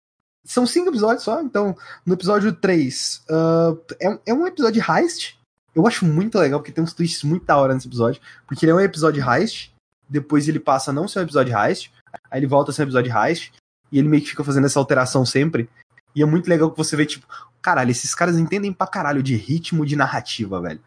São 0.48 0.66
cinco 0.66 0.88
episódios 0.88 1.22
só, 1.24 1.42
então 1.42 1.76
no 2.06 2.14
episódio 2.14 2.52
3 2.54 3.22
é, 4.00 4.08
um- 4.08 4.18
é 4.24 4.34
um 4.34 4.46
episódio 4.46 4.80
de 4.82 4.90
heist. 4.90 5.36
Eu 5.74 5.86
acho 5.86 6.06
muito 6.06 6.38
legal, 6.38 6.58
porque 6.58 6.72
tem 6.72 6.82
uns 6.82 6.94
twists 6.94 7.22
muito 7.22 7.44
da 7.44 7.56
hora 7.58 7.74
nesse 7.74 7.86
episódio, 7.86 8.20
porque 8.46 8.64
ele 8.64 8.72
é 8.72 8.74
um 8.74 8.80
episódio 8.80 9.22
de 9.22 9.28
heist, 9.28 9.70
depois 10.08 10.48
ele 10.48 10.58
passa 10.58 10.90
a 10.90 10.94
não 10.94 11.06
ser 11.06 11.18
um 11.18 11.22
episódio 11.22 11.52
de 11.54 11.58
heist, 11.60 11.92
aí 12.30 12.40
ele 12.40 12.46
volta 12.46 12.70
a 12.70 12.74
ser 12.74 12.82
um 12.82 12.84
episódio 12.86 13.12
de 13.12 13.16
heist, 13.18 13.52
e 13.92 13.98
ele 13.98 14.08
meio 14.08 14.22
que 14.22 14.30
fica 14.30 14.42
fazendo 14.42 14.64
essa 14.64 14.78
alteração 14.78 15.24
sempre. 15.26 15.68
E 16.16 16.22
é 16.22 16.26
muito 16.26 16.48
legal 16.48 16.70
que 16.70 16.76
você 16.78 16.96
vê, 16.96 17.04
tipo, 17.04 17.26
caralho, 17.60 17.90
esses 17.90 18.14
caras 18.14 18.38
entendem 18.38 18.72
pra 18.72 18.86
caralho 18.86 19.22
de 19.22 19.36
ritmo 19.36 19.84
de 19.84 19.94
narrativa, 19.96 20.60
velho. 20.60 20.80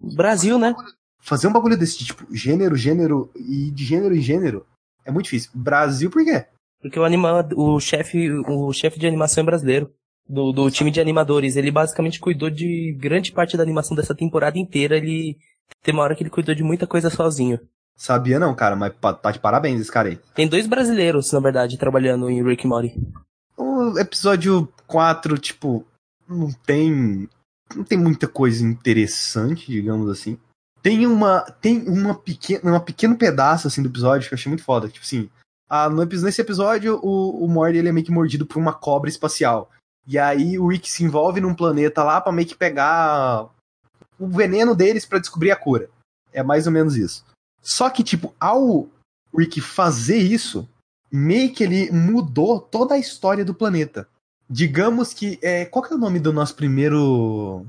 Brasil, 0.00 0.58
né? 0.58 0.74
Fazer 1.20 1.48
um 1.48 1.52
bagulho 1.52 1.76
desse 1.76 1.98
tipo, 2.04 2.24
gênero, 2.34 2.76
gênero, 2.76 3.30
e 3.34 3.70
de 3.72 3.84
gênero 3.84 4.14
em 4.14 4.22
gênero, 4.22 4.64
é 5.04 5.10
muito 5.10 5.24
difícil. 5.24 5.50
Brasil, 5.52 6.08
por 6.08 6.24
quê? 6.24 6.46
Porque 6.80 6.98
o 6.98 7.04
anima, 7.04 7.46
o 7.54 7.80
chefe, 7.80 8.30
o 8.30 8.72
chefe 8.72 8.98
de 8.98 9.06
animação 9.06 9.42
é 9.42 9.46
brasileiro. 9.46 9.92
Do, 10.28 10.52
do 10.52 10.70
time 10.70 10.90
de 10.90 11.00
animadores. 11.00 11.56
Ele 11.56 11.70
basicamente 11.70 12.20
cuidou 12.20 12.50
de 12.50 12.94
grande 13.00 13.32
parte 13.32 13.56
da 13.56 13.62
animação 13.62 13.96
dessa 13.96 14.14
temporada 14.14 14.58
inteira. 14.58 14.98
Ele 14.98 15.38
tem 15.82 15.94
uma 15.94 16.02
hora 16.02 16.14
que 16.14 16.22
ele 16.22 16.28
cuidou 16.28 16.54
de 16.54 16.62
muita 16.62 16.86
coisa 16.86 17.08
sozinho. 17.08 17.58
Sabia 17.96 18.38
não, 18.38 18.54
cara, 18.54 18.76
mas 18.76 18.92
tá 19.20 19.32
de 19.32 19.40
parabéns 19.40 19.80
esse 19.80 19.90
cara 19.90 20.10
aí. 20.10 20.20
Tem 20.34 20.46
dois 20.46 20.66
brasileiros, 20.68 21.32
na 21.32 21.40
verdade, 21.40 21.78
trabalhando 21.78 22.30
em 22.30 22.44
Rick 22.44 22.66
and 22.66 22.70
Morty. 22.70 22.94
O 23.56 23.98
episódio 23.98 24.72
4, 24.86 25.36
tipo, 25.38 25.84
não 26.28 26.52
tem. 26.64 27.28
Não 27.74 27.82
tem 27.82 27.98
muita 27.98 28.28
coisa 28.28 28.64
interessante, 28.64 29.66
digamos 29.66 30.08
assim. 30.10 30.38
Tem 30.80 31.06
uma. 31.06 31.40
Tem 31.60 31.88
uma 31.88 32.14
pequena. 32.14 32.76
Um 32.76 32.80
pequeno 32.80 33.16
pedaço 33.16 33.66
assim 33.66 33.82
do 33.82 33.88
episódio 33.88 34.28
que 34.28 34.34
eu 34.34 34.36
achei 34.36 34.48
muito 34.48 34.62
foda. 34.64 34.88
Tipo 34.88 35.04
assim. 35.04 35.28
Ah, 35.68 35.88
nesse 35.90 36.40
episódio, 36.40 36.98
o, 37.02 37.44
o 37.44 37.48
Morty 37.48 37.78
ele 37.78 37.88
é 37.88 37.92
meio 37.92 38.06
que 38.06 38.12
mordido 38.12 38.46
por 38.46 38.58
uma 38.58 38.72
cobra 38.72 39.10
espacial. 39.10 39.70
E 40.06 40.18
aí 40.18 40.58
o 40.58 40.68
Rick 40.68 40.90
se 40.90 41.04
envolve 41.04 41.40
num 41.40 41.54
planeta 41.54 42.02
lá 42.02 42.20
pra 42.20 42.32
meio 42.32 42.48
que 42.48 42.54
pegar 42.54 43.48
o 44.18 44.26
veneno 44.26 44.74
deles 44.74 45.04
pra 45.04 45.18
descobrir 45.18 45.50
a 45.50 45.56
cura. 45.56 45.90
É 46.32 46.42
mais 46.42 46.66
ou 46.66 46.72
menos 46.72 46.96
isso. 46.96 47.24
Só 47.60 47.90
que, 47.90 48.02
tipo, 48.02 48.34
ao 48.40 48.88
Rick 49.36 49.60
fazer 49.60 50.16
isso, 50.16 50.66
meio 51.12 51.52
que 51.52 51.62
ele 51.62 51.90
mudou 51.92 52.58
toda 52.58 52.94
a 52.94 52.98
história 52.98 53.44
do 53.44 53.54
planeta. 53.54 54.08
Digamos 54.48 55.12
que. 55.12 55.38
É, 55.42 55.66
qual 55.66 55.84
que 55.84 55.92
é 55.92 55.96
o 55.96 56.00
nome 56.00 56.18
do 56.18 56.32
nosso 56.32 56.54
primeiro. 56.54 57.66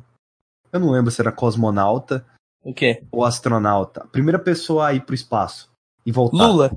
Eu 0.71 0.79
não 0.79 0.91
lembro 0.91 1.11
se 1.11 1.19
era 1.19 1.31
cosmonauta 1.31 2.25
O 2.63 2.73
quê? 2.73 3.03
ou 3.11 3.25
astronauta. 3.25 4.07
Primeira 4.11 4.39
pessoa 4.39 4.87
a 4.87 4.93
ir 4.93 5.01
pro 5.01 5.15
espaço 5.15 5.69
e 6.05 6.11
voltar. 6.11 6.47
Lula. 6.47 6.71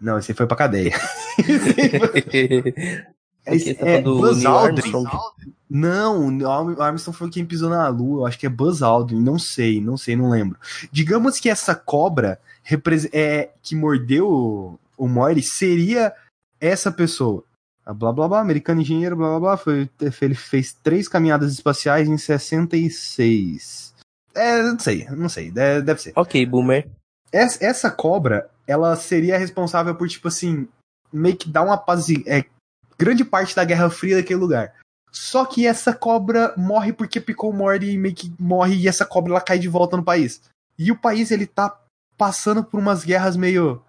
Não, 0.00 0.18
esse 0.18 0.34
foi 0.34 0.46
pra 0.46 0.56
cadeia. 0.56 0.92
Esse 3.46 3.74
tá 3.74 3.86
é 3.86 4.02
Buzz 4.02 4.44
Aldrin. 4.44 4.92
Não, 5.70 6.28
o 6.38 6.82
Armstrong 6.82 7.16
foi 7.16 7.30
quem 7.30 7.44
pisou 7.46 7.70
na 7.70 7.88
Lua. 7.88 8.20
Eu 8.20 8.26
acho 8.26 8.38
que 8.38 8.46
é 8.46 8.50
Buzz 8.50 8.82
Aldrin. 8.82 9.20
Não 9.20 9.38
sei, 9.38 9.80
não 9.80 9.96
sei, 9.96 10.16
não 10.16 10.30
lembro. 10.30 10.58
Digamos 10.92 11.40
que 11.40 11.48
essa 11.48 11.74
cobra 11.74 12.38
é, 13.12 13.50
que 13.62 13.74
mordeu 13.74 14.28
o, 14.28 14.78
o 14.96 15.42
seria 15.42 16.12
essa 16.60 16.92
pessoa. 16.92 17.42
Blá 17.86 18.12
blá 18.12 18.28
blá, 18.28 18.40
americano 18.40 18.82
engenheiro, 18.82 19.16
blá 19.16 19.30
blá 19.30 19.40
blá. 19.40 19.56
Foi, 19.56 19.88
ele 20.20 20.34
fez 20.34 20.76
três 20.82 21.08
caminhadas 21.08 21.52
espaciais 21.52 22.06
em 22.06 22.18
66. 22.18 23.94
É, 24.34 24.62
não 24.62 24.78
sei, 24.78 25.06
não 25.10 25.28
sei, 25.28 25.50
deve, 25.50 25.82
deve 25.82 26.02
ser. 26.02 26.12
Ok, 26.14 26.44
boomer. 26.44 26.86
Essa, 27.32 27.64
essa 27.64 27.90
cobra, 27.90 28.48
ela 28.68 28.94
seria 28.96 29.38
responsável 29.38 29.94
por, 29.94 30.06
tipo 30.06 30.28
assim, 30.28 30.68
meio 31.10 31.36
que 31.36 31.48
dar 31.48 31.62
uma 31.62 31.78
paz. 31.78 32.06
É, 32.26 32.44
grande 32.98 33.24
parte 33.24 33.56
da 33.56 33.64
Guerra 33.64 33.88
Fria 33.88 34.16
daquele 34.16 34.38
lugar. 34.38 34.74
Só 35.10 35.46
que 35.46 35.66
essa 35.66 35.94
cobra 35.94 36.52
morre 36.54 36.92
porque 36.92 37.18
picou 37.18 37.50
o 37.50 37.54
Morty 37.54 37.92
e 37.92 37.98
meio 37.98 38.14
que 38.14 38.30
morre 38.38 38.76
e 38.76 38.86
essa 38.86 39.06
cobra 39.06 39.32
ela 39.32 39.40
cai 39.40 39.58
de 39.58 39.66
volta 39.66 39.96
no 39.96 40.04
país. 40.04 40.42
E 40.78 40.92
o 40.92 40.98
país 40.98 41.30
ele 41.30 41.46
tá 41.46 41.80
passando 42.18 42.62
por 42.62 42.78
umas 42.78 43.04
guerras 43.04 43.34
meio. 43.34 43.82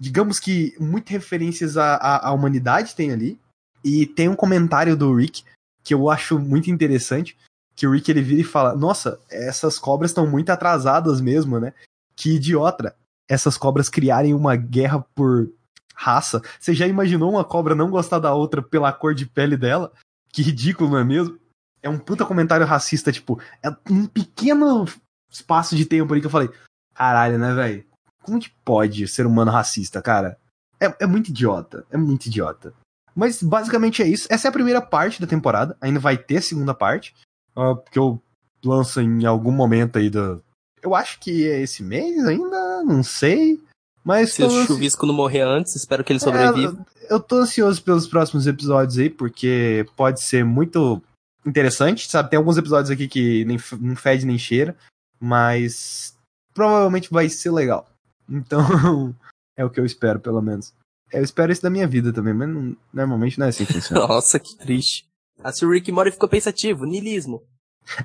Digamos 0.00 0.40
que 0.40 0.74
muitas 0.80 1.12
referências 1.12 1.76
à, 1.76 1.96
à, 1.96 2.28
à 2.28 2.32
humanidade 2.32 2.96
tem 2.96 3.12
ali. 3.12 3.38
E 3.84 4.06
tem 4.06 4.30
um 4.30 4.36
comentário 4.36 4.96
do 4.96 5.14
Rick 5.14 5.44
que 5.84 5.92
eu 5.92 6.08
acho 6.08 6.38
muito 6.38 6.70
interessante. 6.70 7.36
Que 7.76 7.86
o 7.86 7.92
Rick 7.92 8.10
ele 8.10 8.22
vira 8.22 8.40
e 8.40 8.44
fala: 8.44 8.74
Nossa, 8.74 9.20
essas 9.30 9.78
cobras 9.78 10.10
estão 10.10 10.26
muito 10.26 10.48
atrasadas 10.48 11.20
mesmo, 11.20 11.60
né? 11.60 11.74
Que 12.16 12.36
idiota 12.36 12.96
essas 13.28 13.56
cobras 13.56 13.88
criarem 13.88 14.34
uma 14.34 14.56
guerra 14.56 15.00
por 15.14 15.50
raça. 15.94 16.42
Você 16.58 16.74
já 16.74 16.86
imaginou 16.86 17.30
uma 17.30 17.44
cobra 17.44 17.74
não 17.74 17.90
gostar 17.90 18.18
da 18.18 18.34
outra 18.34 18.62
pela 18.62 18.92
cor 18.92 19.14
de 19.14 19.26
pele 19.26 19.56
dela? 19.56 19.92
Que 20.32 20.42
ridículo, 20.42 20.90
não 20.90 20.98
é 20.98 21.04
mesmo? 21.04 21.38
É 21.82 21.88
um 21.88 21.98
puta 21.98 22.24
comentário 22.24 22.66
racista, 22.66 23.12
tipo, 23.12 23.40
é 23.62 23.68
um 23.90 24.06
pequeno 24.06 24.86
espaço 25.30 25.74
de 25.74 25.84
tempo 25.84 26.12
ali 26.12 26.20
que 26.20 26.26
eu 26.26 26.30
falei, 26.30 26.50
caralho, 26.94 27.38
né, 27.38 27.54
velho? 27.54 27.84
Como 28.22 28.38
que 28.38 28.50
pode 28.64 29.08
ser 29.08 29.26
humano 29.26 29.50
racista, 29.50 30.00
cara? 30.00 30.38
É, 30.80 31.04
é 31.04 31.06
muito 31.06 31.28
idiota, 31.28 31.84
é 31.90 31.96
muito 31.96 32.26
idiota. 32.26 32.72
Mas 33.14 33.42
basicamente 33.42 34.02
é 34.02 34.08
isso. 34.08 34.26
Essa 34.30 34.48
é 34.48 34.50
a 34.50 34.52
primeira 34.52 34.80
parte 34.80 35.20
da 35.20 35.26
temporada. 35.26 35.76
Ainda 35.80 36.00
vai 36.00 36.16
ter 36.16 36.40
segunda 36.40 36.72
parte. 36.72 37.14
Uh, 37.54 37.76
porque 37.76 37.98
eu 37.98 38.20
lanço 38.64 39.00
em 39.00 39.24
algum 39.26 39.52
momento 39.52 39.98
aí 39.98 40.08
do. 40.08 40.42
Eu 40.82 40.94
acho 40.94 41.18
que 41.20 41.48
é 41.48 41.60
esse 41.60 41.82
mês 41.82 42.24
ainda, 42.26 42.82
não 42.82 43.02
sei. 43.02 43.60
Mas. 44.04 44.32
Se 44.32 44.42
o 44.42 44.66
chuvisco 44.66 45.06
não 45.06 45.14
morrer 45.14 45.42
antes, 45.42 45.76
espero 45.76 46.02
que 46.02 46.12
ele 46.12 46.20
sobreviva. 46.20 46.84
É, 47.08 47.14
eu 47.14 47.20
tô 47.20 47.36
ansioso 47.36 47.82
pelos 47.82 48.06
próximos 48.06 48.46
episódios 48.46 48.98
aí, 48.98 49.08
porque 49.08 49.86
pode 49.96 50.22
ser 50.22 50.44
muito 50.44 51.00
interessante, 51.46 52.10
sabe? 52.10 52.30
Tem 52.30 52.36
alguns 52.36 52.56
episódios 52.56 52.90
aqui 52.90 53.06
que 53.06 53.44
nem, 53.44 53.58
não 53.80 53.96
fede 53.96 54.26
nem 54.26 54.38
cheira, 54.38 54.76
mas 55.20 56.16
provavelmente 56.52 57.10
vai 57.10 57.28
ser 57.28 57.50
legal. 57.50 57.88
Então, 58.28 59.14
é 59.56 59.64
o 59.64 59.70
que 59.70 59.78
eu 59.78 59.84
espero, 59.84 60.18
pelo 60.18 60.42
menos. 60.42 60.72
Eu 61.12 61.22
espero 61.22 61.52
isso 61.52 61.62
da 61.62 61.70
minha 61.70 61.86
vida 61.86 62.12
também, 62.12 62.32
mas 62.32 62.48
não, 62.48 62.76
normalmente 62.92 63.38
não 63.38 63.46
é 63.46 63.50
assim 63.50 63.64
que 63.64 63.74
funciona. 63.74 64.06
Nossa, 64.06 64.38
que 64.38 64.56
triste. 64.56 65.06
Assim 65.42 65.64
o 65.64 65.70
Rick 65.70 65.90
Mori 65.92 66.10
ficou 66.10 66.28
pensativo, 66.28 66.84
nilismo. 66.84 67.42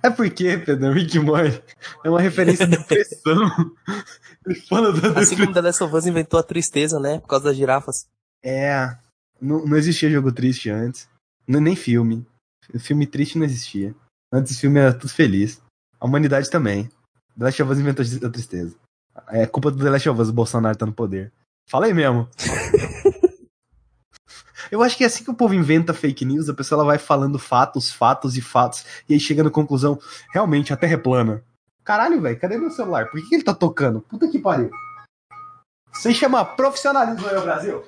É 0.01 0.09
porque, 0.09 0.57
Pedro, 0.57 0.91
Rick 0.91 1.19
Morty 1.19 1.61
é 2.03 2.09
uma 2.09 2.21
referência 2.21 2.65
à 2.65 2.69
depressão. 2.69 3.75
Ele 4.45 4.55
fala 4.61 4.91
da 4.91 4.99
depressão. 4.99 5.21
Assim 5.21 5.38
como 5.38 5.53
The 5.53 5.61
Last 5.61 5.84
of 5.84 5.95
Us 5.95 6.05
inventou 6.05 6.39
a 6.39 6.43
tristeza, 6.43 6.99
né? 6.99 7.19
Por 7.19 7.28
causa 7.28 7.45
das 7.45 7.55
girafas. 7.55 8.07
É. 8.43 8.97
Não, 9.41 9.65
não 9.65 9.78
existia 9.78 10.09
jogo 10.09 10.32
triste 10.32 10.69
antes. 10.69 11.07
Nem 11.47 11.75
filme. 11.75 12.25
Filme 12.80 13.07
triste 13.07 13.38
não 13.38 13.45
existia. 13.45 13.95
Antes 14.32 14.55
o 14.55 14.59
filme 14.59 14.80
era 14.80 14.93
tudo 14.93 15.09
feliz. 15.09 15.61
A 15.99 16.05
humanidade 16.05 16.49
também. 16.49 16.89
The 17.38 17.45
Last 17.45 17.63
of 17.63 17.71
Us 17.71 17.80
inventou 17.80 18.05
a 18.23 18.30
tristeza. 18.30 18.75
É 19.30 19.45
culpa 19.45 19.71
do 19.71 19.84
The 19.84 19.89
Last 19.89 20.09
of 20.09 20.21
Us, 20.21 20.30
o 20.30 20.34
Bolsonaro 20.34 20.78
tá 20.78 20.86
no 20.86 20.93
poder. 20.93 21.32
Falei 21.69 21.93
mesmo. 21.93 22.28
Eu 24.72 24.82
acho 24.84 24.97
que 24.97 25.03
é 25.03 25.07
assim 25.07 25.24
que 25.24 25.32
o 25.32 25.36
povo 25.36 25.53
inventa 25.53 25.93
fake 25.93 26.26
news, 26.26 26.49
a 26.49 26.53
pessoa 26.53 26.78
ela 26.78 26.86
vai 26.86 26.97
falando 26.97 27.39
fatos, 27.39 27.91
fatos 27.91 28.38
e 28.38 28.41
fatos, 28.41 28.86
e 29.07 29.13
aí 29.13 29.20
chega 29.20 29.43
na 29.43 29.49
conclusão, 29.49 29.99
realmente, 30.34 30.74
a 30.74 30.78
Terra 30.78 30.93
é 30.93 30.97
plana. 30.97 31.43
Caralho, 31.84 32.22
velho, 32.22 32.39
cadê 32.39 32.57
meu 32.57 32.70
celular? 32.70 33.09
Por 33.09 33.22
que, 33.22 33.30
que, 33.30 33.36
ele 33.36 33.43
tá 33.43 33.53
tocando? 33.53 34.01
Puta 34.01 34.28
que 34.28 34.39
pariu. 34.39 34.70
Você 35.93 36.13
chama 36.13 36.43
profissionalismo 36.43 37.26
aí, 37.28 37.41
Brasil. 37.41 37.84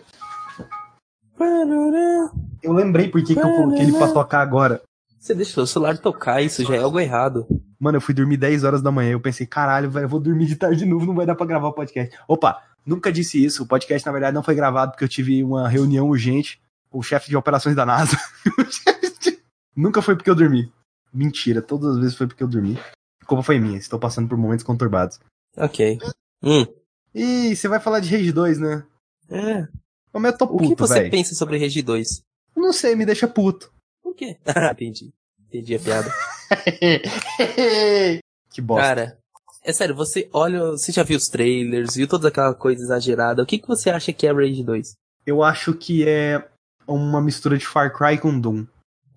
Eu 2.63 2.73
lembrei 2.73 3.09
por 3.09 3.21
que, 3.23 3.33
que 3.33 3.39
eu 3.39 3.55
coloquei 3.55 3.83
ele 3.83 3.97
pra 3.97 4.07
tocar 4.07 4.41
agora. 4.41 4.81
Você 5.19 5.35
deixou 5.35 5.65
o 5.65 5.67
celular 5.67 5.97
tocar, 5.97 6.41
isso 6.41 6.63
já 6.63 6.75
é 6.75 6.79
algo 6.79 6.97
errado. 6.97 7.45
Mano, 7.77 7.97
eu 7.97 8.01
fui 8.01 8.13
dormir 8.13 8.37
10 8.37 8.63
horas 8.63 8.81
da 8.81 8.89
manhã. 8.89 9.11
Eu 9.11 9.19
pensei, 9.19 9.45
caralho, 9.45 9.91
velho, 9.91 10.05
eu 10.05 10.09
vou 10.09 10.19
dormir 10.19 10.45
de 10.45 10.55
tarde 10.55 10.77
de 10.77 10.85
novo, 10.85 11.05
não 11.05 11.13
vai 11.13 11.25
dar 11.25 11.35
pra 11.35 11.45
gravar 11.45 11.67
o 11.67 11.73
podcast. 11.73 12.17
Opa, 12.25 12.61
nunca 12.85 13.11
disse 13.11 13.43
isso. 13.43 13.63
O 13.63 13.67
podcast, 13.67 14.05
na 14.05 14.13
verdade, 14.13 14.33
não 14.33 14.43
foi 14.43 14.55
gravado 14.55 14.91
porque 14.91 15.03
eu 15.03 15.09
tive 15.09 15.43
uma 15.43 15.67
reunião 15.67 16.07
urgente 16.07 16.61
o 16.91 17.01
chefe 17.03 17.29
de 17.29 17.37
operações 17.37 17.75
da 17.75 17.85
NASA. 17.85 18.17
Nunca 19.75 20.01
foi 20.01 20.15
porque 20.15 20.29
eu 20.29 20.35
dormi. 20.35 20.71
Mentira, 21.13 21.61
todas 21.61 21.95
as 21.95 21.99
vezes 21.99 22.15
foi 22.15 22.27
porque 22.27 22.43
eu 22.43 22.47
dormi. 22.47 22.77
A 23.21 23.25
culpa 23.25 23.43
foi 23.43 23.59
minha, 23.59 23.77
estou 23.77 23.99
passando 23.99 24.27
por 24.27 24.37
momentos 24.37 24.63
conturbados. 24.63 25.19
Ok. 25.57 25.99
Hum. 26.43 26.65
E 27.13 27.55
você 27.55 27.67
vai 27.67 27.79
falar 27.79 27.99
de 27.99 28.09
Rage 28.15 28.31
2, 28.31 28.59
né? 28.59 28.85
É. 29.29 29.67
Mas 30.13 30.31
eu 30.31 30.37
tô 30.37 30.47
puto, 30.47 30.63
O 30.63 30.75
que 30.75 30.81
você 30.81 31.09
pensa 31.09 31.35
sobre 31.35 31.57
Rage 31.57 31.81
2? 31.81 32.21
Não 32.55 32.73
sei, 32.73 32.95
me 32.95 33.05
deixa 33.05 33.27
puto. 33.27 33.71
Por 34.01 34.15
quê? 34.15 34.37
Ah, 34.45 34.71
entendi. 34.71 35.13
Entendi 35.47 35.75
a 35.75 35.79
piada. 35.79 36.11
que 38.51 38.61
bosta. 38.61 38.83
Cara, 38.83 39.19
é 39.63 39.73
sério, 39.73 39.95
você 39.95 40.29
olha, 40.31 40.59
você 40.71 40.91
já 40.91 41.03
viu 41.03 41.17
os 41.17 41.27
trailers, 41.27 41.95
viu 41.95 42.07
toda 42.07 42.27
aquela 42.27 42.53
coisa 42.53 42.83
exagerada. 42.83 43.41
O 43.41 43.45
que, 43.45 43.57
que 43.57 43.67
você 43.67 43.89
acha 43.89 44.13
que 44.13 44.27
é 44.27 44.31
Rage 44.31 44.63
2? 44.63 44.93
Eu 45.25 45.43
acho 45.43 45.73
que 45.73 46.07
é 46.07 46.47
uma 46.93 47.21
mistura 47.21 47.57
de 47.57 47.65
Far 47.65 47.95
Cry 47.95 48.17
com 48.17 48.39
Doom. 48.39 48.65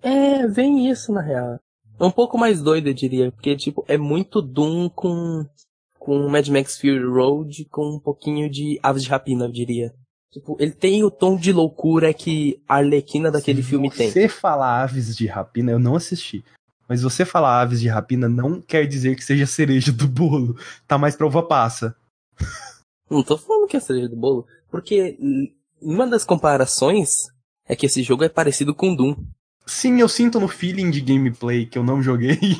É, 0.01 0.47
vem 0.47 0.89
isso 0.89 1.11
na 1.11 1.21
real. 1.21 1.59
É 1.99 2.03
um 2.03 2.11
pouco 2.11 2.37
mais 2.37 2.61
doido, 2.61 2.87
eu 2.87 2.93
diria, 2.93 3.31
porque 3.31 3.55
tipo, 3.55 3.85
é 3.87 3.97
muito 3.97 4.41
Doom 4.41 4.89
com 4.89 5.45
com 6.03 6.27
Mad 6.27 6.45
Max 6.49 6.77
Fury 6.77 7.05
Road 7.05 7.65
com 7.71 7.95
um 7.95 7.99
pouquinho 7.99 8.49
de 8.49 8.77
Aves 8.83 9.03
de 9.03 9.09
Rapina, 9.09 9.45
eu 9.45 9.51
diria. 9.51 9.93
Tipo, 10.33 10.57
ele 10.59 10.71
tem 10.71 11.03
o 11.03 11.09
tom 11.09 11.37
de 11.37 11.53
loucura 11.53 12.13
que 12.13 12.61
a 12.67 12.75
Arlequina 12.75 13.31
daquele 13.31 13.63
Se 13.63 13.69
filme 13.69 13.89
tem. 13.89 14.11
Você 14.11 14.27
falar 14.27 14.81
Aves 14.83 15.15
de 15.15 15.27
Rapina, 15.27 15.71
eu 15.71 15.79
não 15.79 15.95
assisti. 15.95 16.43
Mas 16.89 17.03
você 17.03 17.23
falar 17.23 17.61
Aves 17.61 17.79
de 17.79 17.87
Rapina 17.87 18.27
não 18.27 18.59
quer 18.59 18.85
dizer 18.85 19.15
que 19.15 19.23
seja 19.23 19.45
cereja 19.45 19.91
do 19.93 20.07
bolo. 20.07 20.57
Tá 20.85 20.97
mais 20.97 21.15
pra 21.15 21.27
uva 21.27 21.41
passa. 21.41 21.95
Não 23.09 23.23
tô 23.23 23.37
falando 23.37 23.67
que 23.67 23.77
é 23.77 23.79
cereja 23.79 24.09
do 24.09 24.17
bolo, 24.17 24.45
porque 24.69 25.17
uma 25.81 26.05
das 26.07 26.25
comparações 26.25 27.27
é 27.67 27.75
que 27.75 27.85
esse 27.85 28.03
jogo 28.03 28.23
é 28.23 28.29
parecido 28.29 28.73
com 28.73 28.95
Doom. 28.95 29.15
Sim, 29.65 30.01
eu 30.01 30.09
sinto 30.09 30.39
no 30.39 30.47
feeling 30.47 30.91
de 30.91 30.99
gameplay 30.99 31.65
que 31.65 31.77
eu 31.77 31.83
não 31.83 32.01
joguei. 32.01 32.37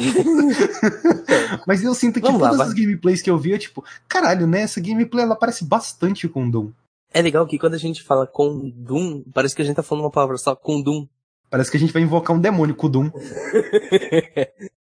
Mas 1.66 1.82
eu 1.82 1.94
sinto 1.94 2.14
que 2.14 2.26
Vamos 2.26 2.40
todas 2.40 2.56
lá, 2.56 2.64
as 2.64 2.72
gameplays 2.72 3.20
que 3.20 3.30
eu 3.30 3.38
vi, 3.38 3.52
é 3.52 3.58
tipo, 3.58 3.84
caralho, 4.08 4.46
né? 4.46 4.62
Essa 4.62 4.80
gameplay 4.80 5.24
ela 5.24 5.36
parece 5.36 5.64
bastante 5.64 6.28
com 6.28 6.48
Doom. 6.48 6.70
É 7.12 7.20
legal 7.20 7.46
que 7.46 7.58
quando 7.58 7.74
a 7.74 7.78
gente 7.78 8.02
fala 8.02 8.26
com 8.26 8.70
Doom, 8.76 9.24
parece 9.34 9.54
que 9.54 9.62
a 9.62 9.64
gente 9.64 9.76
tá 9.76 9.82
falando 9.82 10.04
uma 10.04 10.10
palavra 10.10 10.36
só, 10.36 10.54
com 10.54 10.80
Doom. 10.80 11.06
Parece 11.50 11.70
que 11.70 11.76
a 11.76 11.80
gente 11.80 11.92
vai 11.92 12.02
invocar 12.02 12.36
um 12.36 12.40
demônio 12.40 12.76
com 12.76 12.88
Doom. 12.88 13.10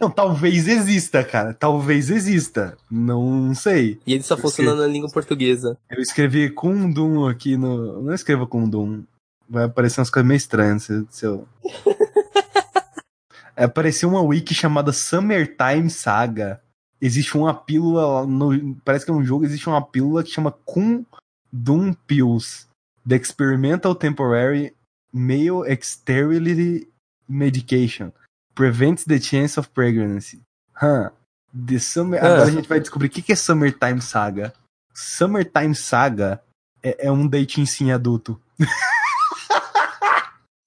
Não, 0.00 0.10
talvez 0.10 0.66
exista, 0.66 1.22
cara. 1.22 1.52
Talvez 1.52 2.08
exista. 2.08 2.76
Não 2.90 3.54
sei. 3.54 4.00
E 4.06 4.14
ele 4.14 4.22
só 4.22 4.36
funciona 4.36 4.74
na 4.74 4.86
língua 4.86 5.10
portuguesa. 5.10 5.78
Eu 5.90 6.00
escrevi 6.00 6.48
Kundum 6.50 7.26
aqui 7.28 7.56
no. 7.56 8.02
Não 8.02 8.14
escreva 8.14 8.46
Kundum. 8.46 9.04
Vai 9.48 9.64
aparecer 9.64 10.00
umas 10.00 10.10
coisas 10.10 10.26
meio 10.26 10.38
estranhas. 10.38 10.88
Se 11.10 11.26
eu... 11.26 11.46
é, 13.54 13.64
apareceu 13.64 14.08
uma 14.08 14.22
wiki 14.22 14.54
chamada 14.54 14.92
Summertime 14.92 15.90
Saga. 15.90 16.62
Existe 17.00 17.36
uma 17.36 17.52
pílula. 17.52 18.26
No... 18.26 18.74
Parece 18.82 19.04
que 19.04 19.10
é 19.10 19.14
um 19.14 19.24
jogo, 19.24 19.44
existe 19.44 19.68
uma 19.68 19.82
pílula 19.82 20.24
que 20.24 20.30
chama 20.30 20.52
Kundum 20.64 21.92
Pills. 22.06 22.66
The 23.06 23.16
Experimental 23.16 23.94
Temporary 23.94 24.74
Male 25.12 25.68
Sterility 25.82 26.88
Medication 27.28 28.10
prevents 28.54 29.04
the 29.04 29.20
chance 29.20 29.58
of 29.58 29.70
pregnancy. 29.70 30.40
Huh. 30.74 31.10
The 31.52 31.78
summer... 31.78 32.18
Ah. 32.18 32.26
Agora 32.26 32.44
a 32.44 32.50
gente 32.50 32.68
vai 32.68 32.80
descobrir 32.80 33.08
o 33.08 33.10
que 33.10 33.32
é 33.32 33.36
Summertime 33.36 34.00
Saga. 34.00 34.52
Summertime 34.92 35.74
Saga 35.74 36.40
é, 36.82 37.06
é 37.06 37.12
um 37.12 37.26
dating 37.26 37.66
sim 37.66 37.90
adulto. 37.90 38.40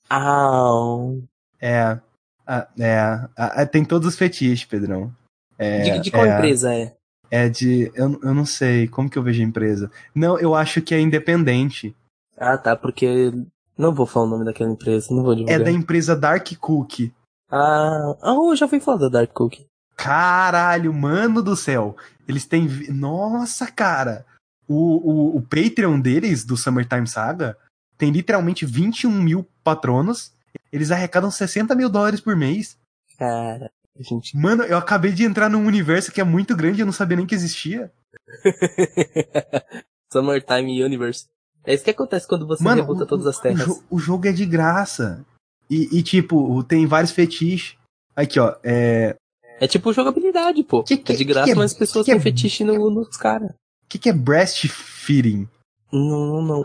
Au. 0.10 1.22
É. 1.62 2.00
É, 2.48 3.28
é, 3.38 3.66
tem 3.66 3.84
todos 3.84 4.08
os 4.08 4.16
fetiches, 4.16 4.64
Pedrão. 4.64 5.14
É, 5.58 5.82
de, 5.82 6.00
de 6.00 6.12
qual 6.12 6.26
é, 6.26 6.38
empresa 6.38 6.74
é? 6.74 6.96
É 7.30 7.50
de. 7.50 7.92
Eu, 7.94 8.18
eu 8.24 8.34
não 8.34 8.46
sei. 8.46 8.88
Como 8.88 9.10
que 9.10 9.18
eu 9.18 9.24
vejo 9.24 9.42
a 9.42 9.46
empresa? 9.46 9.92
Não, 10.16 10.40
eu 10.40 10.56
acho 10.56 10.82
que 10.82 10.96
é 10.96 11.02
independente. 11.02 11.94
Ah, 12.38 12.58
tá, 12.58 12.76
porque. 12.76 13.34
Não 13.78 13.94
vou 13.94 14.08
falar 14.08 14.26
o 14.26 14.30
nome 14.30 14.46
daquela 14.46 14.72
empresa, 14.72 15.14
não 15.14 15.24
vou 15.24 15.36
divulgar. 15.36 15.62
É 15.62 15.64
da 15.64 15.72
empresa 15.72 16.16
Dark 16.16 16.48
Cook. 16.60 17.12
Ah, 17.50 18.16
oh, 18.24 18.56
já 18.56 18.68
fui 18.68 18.80
falar 18.80 18.98
da 18.98 19.10
Dark 19.10 19.32
Cookie. 19.34 19.66
Caralho, 19.96 20.94
mano 20.94 21.42
do 21.42 21.56
céu. 21.56 21.96
Eles 22.28 22.46
têm. 22.46 22.68
Nossa, 22.90 23.72
cara. 23.72 24.26
O, 24.68 24.76
o, 24.76 25.38
o 25.38 25.42
Patreon 25.42 26.00
deles, 26.00 26.44
do 26.44 26.58
Summertime 26.58 27.08
Saga, 27.08 27.58
tem 27.98 28.12
literalmente 28.12 28.66
21 28.66 29.10
mil 29.12 29.48
patronos. 29.64 30.32
Eles 30.72 30.92
arrecadam 30.92 31.32
60 31.32 31.74
mil 31.74 31.90
dólares 31.90 32.20
por 32.20 32.36
mês. 32.36 32.78
Cara. 33.18 33.72
gente. 34.00 34.36
Mano, 34.38 34.64
eu 34.64 34.78
acabei 34.78 35.12
de 35.14 35.24
entrar 35.24 35.50
num 35.50 35.66
universo 35.66 36.12
que 36.12 36.20
é 36.22 36.24
muito 36.24 36.56
grande, 36.56 36.82
eu 36.82 36.86
não 36.86 36.94
sabia 36.94 37.16
nem 37.18 37.26
que 37.26 37.34
existia. 37.36 37.92
Summertime 40.12 40.84
Universe. 40.84 41.26
É 41.66 41.74
isso 41.74 41.84
que 41.84 41.90
acontece 41.92 42.28
quando 42.28 42.48
você 42.48 42.64
Mano, 42.64 42.82
rebuta 42.82 43.04
o- 43.04 43.08
todas 43.08 43.26
as 43.28 43.38
O, 43.38 43.42
terras. 43.42 43.66
jo- 43.66 43.84
o 43.90 44.00
jogo 44.00 44.28
é 44.28 44.32
de 44.32 44.46
graça. 44.46 45.26
E, 45.70 45.98
e, 46.00 46.04
tipo, 46.04 46.64
tem 46.64 46.86
vários 46.86 47.12
fetiches. 47.12 47.76
Aqui, 48.16 48.40
ó. 48.40 48.56
É. 48.64 49.16
É 49.60 49.68
tipo 49.68 49.92
jogabilidade, 49.92 50.64
pô. 50.64 50.84
Que- 50.84 50.98
que- 50.98 51.14
é 51.14 51.16
de 51.16 51.24
graça, 51.24 51.46
que 51.46 51.52
é- 51.52 51.56
mas 51.56 51.72
as 51.72 51.78
pessoas 51.78 52.06
que 52.06 52.12
é- 52.12 52.16
têm 52.16 52.22
fetiche 52.24 52.64
no- 52.64 52.90
nos 52.90 53.18
caras. 53.18 53.50
O 53.52 53.88
que, 53.90 53.98
que 54.00 54.10
é 54.10 54.14
breastfeeding? 54.14 55.48
Não, 55.92 56.42
não. 56.42 56.64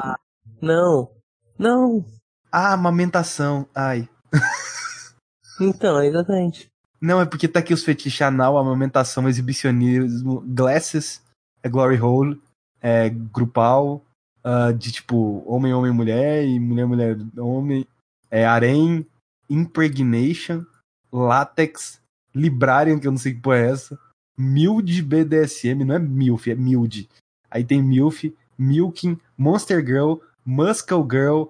Não. 0.60 1.10
Não. 1.58 2.04
Ah, 2.50 2.72
amamentação. 2.74 3.66
Ai. 3.74 4.08
Então, 5.60 6.00
é 6.00 6.06
exatamente. 6.06 6.68
Não, 7.00 7.20
é 7.20 7.26
porque 7.26 7.46
tá 7.48 7.60
aqui 7.60 7.74
os 7.74 7.84
fetiches 7.84 8.20
anal, 8.22 8.56
amamentação, 8.56 9.28
exibicionismo, 9.28 10.40
glasses, 10.46 11.20
é 11.62 11.68
glory 11.68 12.00
hole, 12.00 12.40
é 12.80 13.08
grupal, 13.10 14.02
ah, 14.42 14.72
de 14.72 14.90
tipo 14.92 15.42
homem, 15.46 15.72
homem, 15.74 15.92
mulher 15.92 16.44
e 16.44 16.58
mulher, 16.58 16.86
mulher, 16.86 17.16
homem, 17.38 17.86
é 18.32 18.46
harém, 18.46 19.06
impregnation, 19.48 20.64
látex, 21.12 22.00
librarian, 22.34 22.98
que 22.98 23.06
eu 23.06 23.10
não 23.10 23.18
sei 23.18 23.34
que 23.34 23.40
porra 23.40 23.58
é 23.58 23.70
essa, 23.70 23.98
mild 24.38 25.02
BDSM, 25.02 25.84
não 25.84 25.94
é 25.94 25.98
milf, 25.98 26.48
é 26.48 26.54
mild. 26.54 27.08
Aí 27.50 27.62
tem 27.62 27.82
milf, 27.82 28.24
milking, 28.56 29.20
monster 29.36 29.84
girl, 29.84 30.14
muscle 30.46 31.06
girl, 31.08 31.44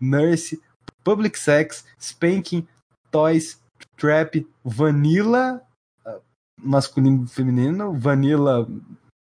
nurse, 0.00 0.62
public 1.02 1.36
sex, 1.36 1.84
spanking, 1.98 2.66
toys, 3.10 3.60
trap, 3.96 4.46
vanilla 4.64 5.60
ah, 6.06 6.20
masculino 6.56 7.24
e 7.24 7.28
feminino, 7.28 7.92
vanilla 7.98 8.64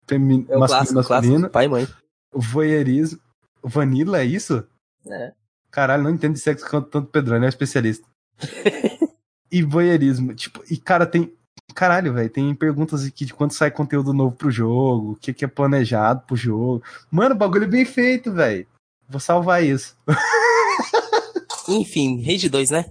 femi 0.09 0.44
É 0.48 0.57
masculino 0.57 0.66
clássico, 0.66 0.94
masculino, 0.94 1.50
clássico. 1.50 1.52
Pai 1.52 1.66
e 1.66 1.68
mãe. 1.68 1.88
voyeurismo. 2.32 3.20
Vanilla 3.62 4.20
é 4.20 4.24
isso? 4.24 4.66
É. 5.07 5.32
Caralho, 5.77 6.05
não 6.05 6.11
entendo 6.11 6.33
de 6.33 6.41
sexo 6.41 6.66
quanto 6.70 6.89
tanto 6.89 7.11
Pedrão, 7.11 7.37
ele 7.37 7.45
é 7.45 7.49
especialista. 7.51 8.09
e 9.53 9.62
voyeurismo, 9.62 10.35
tipo, 10.35 10.62
e 10.70 10.79
cara, 10.79 11.05
tem. 11.05 11.31
Caralho, 11.74 12.14
velho, 12.14 12.31
tem 12.31 12.55
perguntas 12.55 13.05
aqui 13.05 13.27
de 13.27 13.35
quando 13.35 13.53
sai 13.53 13.70
conteúdo 13.70 14.14
novo 14.14 14.35
pro 14.35 14.51
jogo, 14.51 15.12
o 15.12 15.16
que, 15.16 15.35
que 15.35 15.45
é 15.45 15.49
planejado 15.49 16.22
pro 16.27 16.35
jogo. 16.35 16.83
Mano, 17.11 17.35
o 17.35 17.39
bagulho 17.39 17.64
é 17.64 17.68
bem 17.68 17.85
feito, 17.85 18.33
velho. 18.33 18.66
Vou 19.07 19.20
salvar 19.20 19.62
isso. 19.62 19.95
Enfim, 21.68 22.22
Rage 22.22 22.49
2, 22.49 22.70
né? 22.70 22.87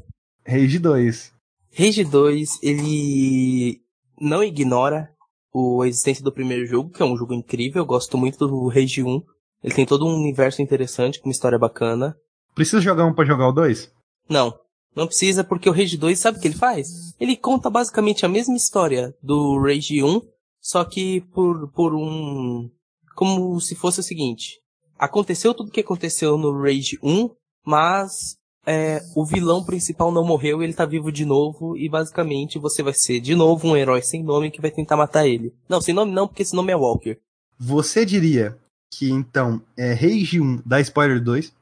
Rage 0.48 0.78
2. 0.78 1.34
Rage 1.76 2.04
2, 2.04 2.60
ele 2.62 3.82
não 4.22 4.44
ignora 4.44 5.10
o- 5.52 5.82
a 5.82 5.88
existência 5.88 6.24
do 6.24 6.32
primeiro 6.32 6.68
jogo, 6.68 6.92
que 6.92 7.02
é 7.02 7.06
um 7.06 7.18
jogo 7.18 7.34
incrível. 7.34 7.82
Eu 7.82 7.86
gosto 7.88 8.16
muito 8.16 8.38
do 8.48 8.68
Rage 8.68 9.02
1. 9.02 9.24
Ele 9.64 9.74
tem 9.74 9.88
todo 9.88 10.06
um 10.06 10.14
universo 10.16 10.62
interessante, 10.62 11.20
com 11.20 11.28
uma 11.30 11.34
história 11.34 11.58
bacana. 11.58 12.16
Precisa 12.56 12.82
jogar 12.82 13.06
um 13.06 13.14
pra 13.14 13.26
jogar 13.26 13.49
o 13.49 13.51
2? 13.51 13.91
Não, 14.30 14.58
não 14.95 15.06
precisa, 15.06 15.43
porque 15.43 15.70
o 15.70 15.74
Rage 15.74 15.97
2, 15.97 16.18
sabe 16.18 16.38
o 16.38 16.41
que 16.41 16.47
ele 16.47 16.56
faz? 16.56 17.14
Ele 17.20 17.36
conta 17.36 17.70
basicamente 17.70 18.26
a 18.26 18.30
mesma 18.30 18.56
história 18.56 19.14
do 19.22 19.60
Rage 19.60 20.01
1, 20.01 20.22
só 20.62 20.86
que 20.86 21.22
por, 21.34 21.70
por 21.74 21.93
um. 21.93 22.72
Como 23.14 23.60
se 23.60 23.76
fosse 23.76 23.99
o 23.99 24.03
seguinte: 24.03 24.62
aconteceu 24.97 25.53
tudo 25.53 25.68
o 25.68 25.72
que 25.72 25.82
aconteceu 25.82 26.38
no 26.38 26.58
Rage 26.62 26.97
1, 27.03 27.30
mas 27.66 28.38
é, 28.66 29.01
o 29.16 29.26
vilão 29.26 29.64
principal 29.64 30.12
não 30.12 30.24
morreu 30.24 30.62
e 30.62 30.66
ele 30.66 30.74
tá 30.74 30.86
vivo 30.86 31.12
de 31.12 31.26
novo, 31.26 31.78
e 31.78 31.89
basicamente 31.89 32.58
você 32.58 32.82
vai 32.82 32.93
ser 32.93 33.20
de 33.20 33.36
novo 33.36 33.68
um 33.68 33.76
herói 33.76 34.01
sem 34.01 34.24
nome 34.24 34.49
que 34.49 34.62
vai 34.62 34.72
tentar 34.72 34.95
matar 34.95 35.28
ele. 35.28 35.53
Não, 35.68 35.82
sem 35.82 35.93
nome 35.93 36.14
não, 36.14 36.26
porque 36.26 36.41
esse 36.41 36.56
nome 36.56 36.72
é 36.72 36.76
Walker. 36.76 37.18
Você 37.60 38.06
diria 38.06 38.58
que 38.89 39.10
então 39.10 39.62
é 39.78 39.93
Rage 39.93 40.39
1 40.39 40.62
da 40.66 40.80
spoiler 40.80 41.22
2? 41.22 41.53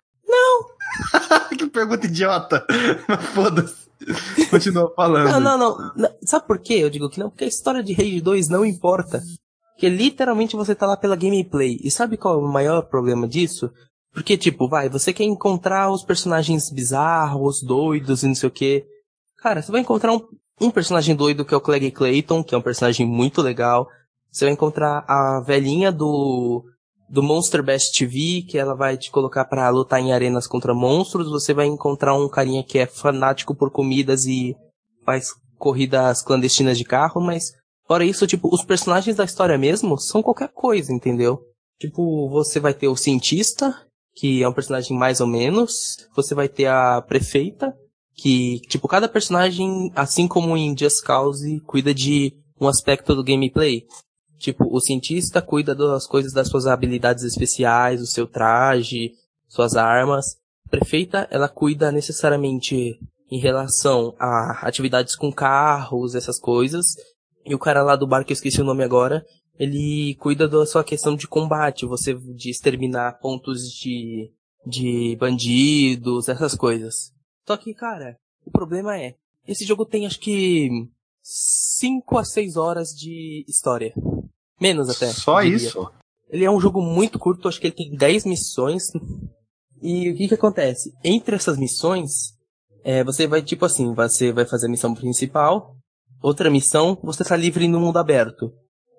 Que 1.58 1.68
pergunta 1.68 2.08
idiota! 2.08 2.66
Foda-se. 3.34 3.84
Continua 4.50 4.92
falando. 4.96 5.32
Não, 5.32 5.40
não, 5.40 5.58
não, 5.58 5.92
não. 5.96 6.10
Sabe 6.26 6.46
por 6.46 6.60
quê 6.60 6.76
eu 6.76 6.90
digo 6.90 7.10
que 7.10 7.20
não? 7.20 7.30
Porque 7.30 7.46
a 7.46 7.48
história 7.48 7.84
de 7.84 7.94
Rage 7.94 8.22
2 8.22 8.50
não 8.50 8.66
importa. 8.66 9.22
Porque 9.74 9.90
literalmente 9.90 10.56
você 10.56 10.76
tá 10.76 10.86
lá 10.86 10.98
pela 10.98 11.16
gameplay. 11.16 11.80
E 11.84 11.90
sabe 11.90 12.18
qual 12.18 12.36
é 12.36 12.38
o 12.38 12.52
maior 12.52 12.84
problema 12.84 13.28
disso? 13.28 13.72
Porque, 14.14 14.38
tipo, 14.38 14.68
vai, 14.68 14.90
você 14.90 15.12
quer 15.12 15.24
encontrar 15.24 15.92
os 15.92 16.04
personagens 16.04 16.70
bizarros, 16.70 17.64
doidos 17.64 18.24
e 18.24 18.28
não 18.28 18.36
sei 18.36 18.48
o 18.48 18.52
quê. 18.52 18.86
Cara, 19.38 19.62
você 19.62 19.72
vai 19.72 19.82
encontrar 19.82 20.14
um, 20.14 20.22
um 20.62 20.70
personagem 20.70 21.16
doido 21.16 21.44
que 21.44 21.54
é 21.54 21.58
o 21.58 21.62
Clegg 21.62 21.92
Clayton, 21.92 22.44
que 22.44 22.54
é 22.54 22.58
um 22.58 22.62
personagem 22.62 23.08
muito 23.08 23.42
legal. 23.42 23.88
Você 24.32 24.46
vai 24.46 24.54
encontrar 24.54 25.04
a 25.08 25.42
velhinha 25.42 25.92
do, 25.92 26.64
do 27.14 27.22
Monster 27.22 27.62
Best 27.62 27.96
TV, 27.96 28.42
que 28.42 28.58
ela 28.58 28.74
vai 28.74 28.98
te 28.98 29.12
colocar 29.12 29.46
pra 29.46 29.70
lutar 29.70 30.00
em 30.00 30.12
arenas 30.12 30.48
contra 30.48 30.74
monstros. 30.74 31.30
Você 31.30 31.54
vai 31.54 31.68
encontrar 31.68 32.16
um 32.16 32.28
carinha 32.28 32.64
que 32.64 32.80
é 32.80 32.88
fanático 32.88 33.54
por 33.54 33.70
comidas 33.70 34.26
e 34.26 34.56
faz 35.06 35.28
corridas 35.60 36.24
clandestinas 36.24 36.76
de 36.76 36.84
carro, 36.84 37.22
mas 37.22 37.54
fora 37.88 38.04
isso, 38.04 38.26
tipo, 38.26 38.50
os 38.52 38.66
personagens 38.66 39.16
da 39.16 39.26
história 39.26 39.60
mesmo 39.60 39.96
são 39.96 40.24
qualquer 40.24 40.50
coisa, 40.50 40.92
entendeu? 40.92 41.40
Tipo, 41.80 42.28
você 42.30 42.60
vai 42.60 42.74
ter 42.74 42.88
o 42.88 42.96
cientista, 42.96 43.80
que 44.16 44.42
é 44.42 44.50
um 44.50 44.54
personagem 44.54 44.98
mais 44.98 45.22
ou 45.22 45.28
menos. 45.28 46.08
Você 46.16 46.34
vai 46.34 46.50
ter 46.50 46.66
a 46.66 47.00
prefeita, 47.00 47.76
que, 48.16 48.60
tipo, 48.62 48.88
cada 48.88 49.08
personagem, 49.08 49.92
assim 49.96 50.28
como 50.28 50.58
em 50.58 50.76
Just 50.76 51.04
Cause, 51.04 51.60
cuida 51.68 51.94
de 51.94 52.34
um 52.60 52.68
aspecto 52.68 53.14
do 53.14 53.24
gameplay. 53.24 53.84
Tipo, 54.44 54.68
o 54.70 54.82
cientista 54.82 55.42
cuida 55.42 55.74
das 55.74 56.06
coisas 56.06 56.34
das 56.34 56.50
suas 56.50 56.68
habilidades 56.68 57.24
especiais, 57.24 58.02
o 58.02 58.06
seu 58.06 58.28
traje, 58.28 59.14
suas 59.48 59.78
armas. 59.78 60.36
A 60.66 60.70
prefeita, 60.70 61.26
ela 61.32 61.48
cuida 61.48 61.94
necessariamente 61.94 63.00
em 63.32 63.40
relação 63.40 64.14
a 64.20 64.68
atividades 64.68 65.16
com 65.16 65.32
carros, 65.32 66.14
essas 66.14 66.38
coisas. 66.38 66.88
E 67.46 67.56
o 67.56 67.60
cara 67.60 67.84
lá 67.84 67.96
do 67.96 68.06
bar, 68.06 68.26
que 68.26 68.34
eu 68.34 68.36
esqueci 68.36 68.60
o 68.60 68.66
nome 68.66 68.84
agora, 68.84 69.26
ele 69.58 70.14
cuida 70.20 70.46
da 70.46 70.66
sua 70.66 70.84
questão 70.84 71.16
de 71.16 71.26
combate, 71.26 71.86
você 71.86 72.14
de 72.14 72.50
exterminar 72.50 73.20
pontos 73.22 73.70
de, 73.70 74.30
de 74.68 75.16
bandidos, 75.18 76.28
essas 76.28 76.54
coisas. 76.54 77.14
Só 77.48 77.56
que, 77.56 77.74
cara, 77.74 78.18
o 78.46 78.52
problema 78.52 79.00
é, 79.00 79.16
esse 79.48 79.64
jogo 79.64 79.86
tem 79.86 80.06
acho 80.06 80.20
que 80.20 80.70
5 81.22 82.18
a 82.18 82.26
6 82.26 82.58
horas 82.58 82.90
de 82.90 83.46
história. 83.48 83.94
Menos 84.64 84.90
até. 84.90 85.08
Só 85.08 85.42
isso? 85.42 85.92
Ele 86.30 86.46
é 86.46 86.50
um 86.50 86.60
jogo 86.60 86.82
muito 86.82 87.20
curto, 87.20 87.50
acho 87.50 87.60
que 87.60 87.68
ele 87.68 87.76
tem 87.76 87.94
10 87.98 88.24
missões. 88.24 88.84
E 89.82 90.10
o 90.10 90.16
que 90.16 90.30
que 90.30 90.36
acontece? 90.36 90.94
Entre 91.04 91.36
essas 91.36 91.58
missões, 91.58 92.32
é, 92.82 93.04
você 93.04 93.28
vai, 93.28 93.42
tipo 93.42 93.66
assim, 93.66 93.94
você 93.94 94.32
vai 94.32 94.46
fazer 94.46 94.68
a 94.68 94.70
missão 94.70 94.96
principal, 94.96 95.76
outra 96.22 96.50
missão, 96.50 96.98
você 97.04 97.26
tá 97.26 97.36
livre 97.36 97.68
no 97.68 97.78
mundo 97.78 98.00
aberto. 98.00 98.54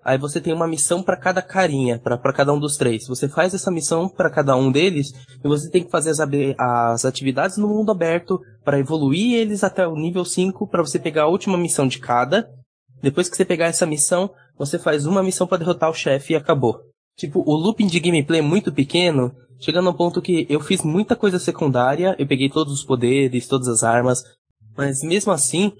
Aí 0.04 0.18
você 0.18 0.38
tem 0.38 0.52
uma 0.52 0.68
missão 0.68 1.02
pra 1.02 1.16
cada 1.16 1.40
carinha, 1.40 1.98
pra 1.98 2.18
pra 2.18 2.34
cada 2.34 2.52
um 2.52 2.60
dos 2.60 2.76
três. 2.76 3.06
Você 3.06 3.26
faz 3.26 3.54
essa 3.54 3.70
missão 3.70 4.06
pra 4.06 4.28
cada 4.28 4.54
um 4.54 4.70
deles 4.70 5.14
e 5.42 5.48
você 5.48 5.70
tem 5.70 5.82
que 5.82 5.90
fazer 5.90 6.10
as, 6.10 6.20
as 6.58 7.06
atividades 7.06 7.56
no 7.56 7.68
mundo 7.68 7.90
aberto 7.90 8.38
pra 8.62 8.78
evoluir 8.78 9.38
eles 9.38 9.64
até 9.64 9.88
o 9.88 9.96
nível 9.96 10.26
5 10.26 10.68
pra 10.68 10.82
você 10.82 10.98
pegar 10.98 11.22
a 11.22 11.28
última 11.28 11.56
missão 11.56 11.88
de 11.88 11.98
cada. 12.00 12.50
Depois 13.02 13.30
que 13.30 13.36
você 13.36 13.46
pegar 13.46 13.66
essa 13.66 13.86
missão, 13.86 14.30
você 14.58 14.78
faz 14.78 15.06
uma 15.06 15.22
missão 15.22 15.46
pra 15.46 15.58
derrotar 15.58 15.90
o 15.90 15.94
chefe 15.94 16.32
e 16.32 16.36
acabou. 16.36 16.80
Tipo, 17.16 17.42
o 17.46 17.54
looping 17.54 17.86
de 17.86 18.00
gameplay 18.00 18.40
é 18.40 18.42
muito 18.42 18.72
pequeno, 18.72 19.34
chegando 19.60 19.88
ao 19.88 19.96
ponto 19.96 20.20
que 20.20 20.46
eu 20.48 20.60
fiz 20.60 20.82
muita 20.82 21.14
coisa 21.14 21.38
secundária, 21.38 22.16
eu 22.18 22.26
peguei 22.26 22.48
todos 22.48 22.72
os 22.72 22.84
poderes, 22.84 23.46
todas 23.46 23.68
as 23.68 23.84
armas, 23.84 24.22
mas 24.76 25.02
mesmo 25.02 25.32
assim, 25.32 25.72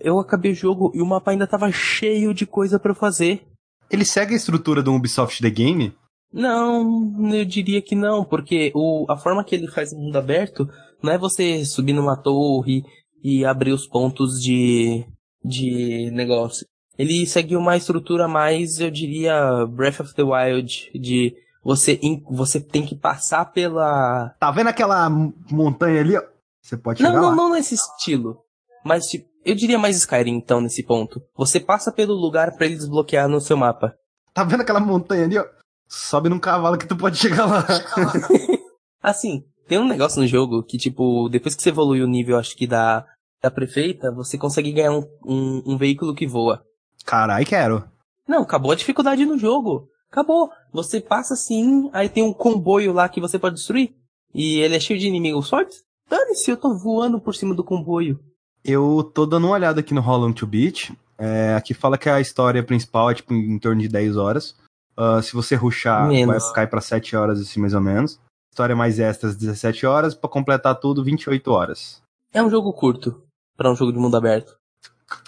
eu 0.00 0.18
acabei 0.18 0.52
o 0.52 0.54
jogo 0.54 0.92
e 0.94 1.02
o 1.02 1.06
mapa 1.06 1.30
ainda 1.30 1.46
tava 1.46 1.70
cheio 1.72 2.32
de 2.32 2.46
coisa 2.46 2.78
pra 2.78 2.92
eu 2.92 2.96
fazer. 2.96 3.44
Ele 3.90 4.04
segue 4.04 4.34
a 4.34 4.36
estrutura 4.36 4.82
do 4.82 4.92
Ubisoft 4.92 5.40
The 5.42 5.50
Game? 5.50 5.92
Não, 6.32 7.32
eu 7.32 7.44
diria 7.44 7.80
que 7.80 7.94
não, 7.94 8.24
porque 8.24 8.72
o, 8.74 9.06
a 9.08 9.16
forma 9.16 9.44
que 9.44 9.54
ele 9.54 9.68
faz 9.68 9.92
no 9.92 10.00
mundo 10.00 10.16
aberto 10.16 10.68
não 11.02 11.12
é 11.12 11.18
você 11.18 11.64
subir 11.64 11.92
numa 11.92 12.16
torre 12.16 12.84
e 13.22 13.44
abrir 13.44 13.72
os 13.72 13.86
pontos 13.86 14.40
de, 14.40 15.04
de 15.44 16.10
negócio. 16.12 16.66
Ele 16.98 17.26
segue 17.26 17.56
uma 17.56 17.76
estrutura 17.76 18.26
mais, 18.26 18.80
eu 18.80 18.90
diria, 18.90 19.66
Breath 19.66 20.00
of 20.00 20.14
the 20.14 20.22
Wild, 20.22 20.90
de 20.94 21.34
você, 21.62 21.98
você 22.30 22.60
tem 22.60 22.86
que 22.86 22.94
passar 22.94 23.44
pela, 23.46 24.30
Tá 24.38 24.50
vendo 24.50 24.68
aquela 24.68 25.08
montanha 25.50 26.00
ali? 26.00 26.16
ó? 26.16 26.22
Você 26.62 26.76
pode 26.76 27.02
Não, 27.02 27.10
chegar 27.10 27.20
não, 27.22 27.30
lá. 27.30 27.36
não 27.36 27.50
nesse 27.52 27.74
estilo. 27.74 28.38
Mas, 28.84 29.06
tipo, 29.06 29.28
eu 29.44 29.54
diria 29.54 29.78
mais 29.78 29.96
Skyrim, 29.96 30.32
então, 30.36 30.60
nesse 30.60 30.82
ponto. 30.82 31.20
Você 31.36 31.60
passa 31.60 31.92
pelo 31.92 32.14
lugar 32.14 32.56
pra 32.56 32.66
ele 32.66 32.76
desbloquear 32.76 33.28
no 33.28 33.40
seu 33.40 33.56
mapa. 33.56 33.94
Tá 34.34 34.42
vendo 34.44 34.62
aquela 34.62 34.80
montanha 34.80 35.24
ali, 35.24 35.38
ó? 35.38 35.44
Sobe 35.88 36.28
num 36.28 36.38
cavalo 36.40 36.76
que 36.78 36.86
tu 36.86 36.96
pode 36.96 37.16
chegar 37.16 37.46
lá. 37.46 37.64
Assim, 39.02 39.44
tem 39.68 39.78
um 39.78 39.86
negócio 39.86 40.20
no 40.20 40.26
jogo 40.26 40.62
que, 40.62 40.78
tipo, 40.78 41.28
depois 41.28 41.54
que 41.54 41.62
você 41.62 41.68
evolui 41.68 42.02
o 42.02 42.08
nível, 42.08 42.38
acho 42.38 42.56
que 42.56 42.66
da 42.66 43.04
da 43.42 43.50
prefeita, 43.50 44.10
você 44.10 44.36
consegue 44.36 44.72
ganhar 44.72 44.90
um, 44.92 45.04
um, 45.24 45.62
um 45.66 45.76
veículo 45.78 46.14
que 46.14 46.26
voa. 46.26 46.64
Carai, 47.06 47.44
quero. 47.44 47.84
Não, 48.26 48.42
acabou 48.42 48.72
a 48.72 48.74
dificuldade 48.74 49.24
no 49.24 49.38
jogo. 49.38 49.88
Acabou. 50.10 50.50
Você 50.72 51.00
passa 51.00 51.34
assim, 51.34 51.88
aí 51.92 52.08
tem 52.08 52.24
um 52.24 52.32
comboio 52.32 52.92
lá 52.92 53.08
que 53.08 53.20
você 53.20 53.38
pode 53.38 53.54
destruir. 53.54 53.94
E 54.34 54.58
ele 54.58 54.74
é 54.74 54.80
cheio 54.80 54.98
de 54.98 55.06
inimigos 55.06 55.48
fortes. 55.48 55.84
Dane-se, 56.10 56.50
eu 56.50 56.56
tô 56.56 56.76
voando 56.76 57.20
por 57.20 57.34
cima 57.34 57.54
do 57.54 57.64
comboio. 57.64 58.18
Eu 58.64 59.08
tô 59.14 59.24
dando 59.24 59.46
uma 59.46 59.54
olhada 59.54 59.80
aqui 59.80 59.94
no 59.94 60.00
Holland 60.00 60.34
to 60.34 60.46
Beat. 60.46 60.90
É, 61.16 61.54
aqui 61.54 61.72
fala 61.72 61.96
que 61.96 62.10
a 62.10 62.20
história 62.20 62.62
principal 62.62 63.10
é 63.10 63.14
tipo 63.14 63.32
em 63.32 63.58
torno 63.58 63.80
de 63.80 63.88
10 63.88 64.16
horas. 64.16 64.56
Uh, 64.98 65.22
se 65.22 65.32
você 65.32 65.54
ruxar, 65.54 66.08
Menos. 66.08 66.44
vai 66.44 66.54
cair 66.54 66.66
pra 66.68 66.80
7 66.80 67.14
horas 67.16 67.40
assim, 67.40 67.60
mais 67.60 67.74
ou 67.74 67.80
menos. 67.80 68.18
História 68.50 68.74
mais 68.74 68.98
extras, 68.98 69.36
17 69.36 69.86
horas. 69.86 70.14
Pra 70.14 70.28
completar 70.28 70.74
tudo, 70.80 71.04
28 71.04 71.50
horas. 71.52 72.02
É 72.32 72.42
um 72.42 72.50
jogo 72.50 72.72
curto 72.72 73.22
pra 73.56 73.70
um 73.70 73.76
jogo 73.76 73.92
de 73.92 73.98
mundo 73.98 74.16
aberto. 74.16 74.56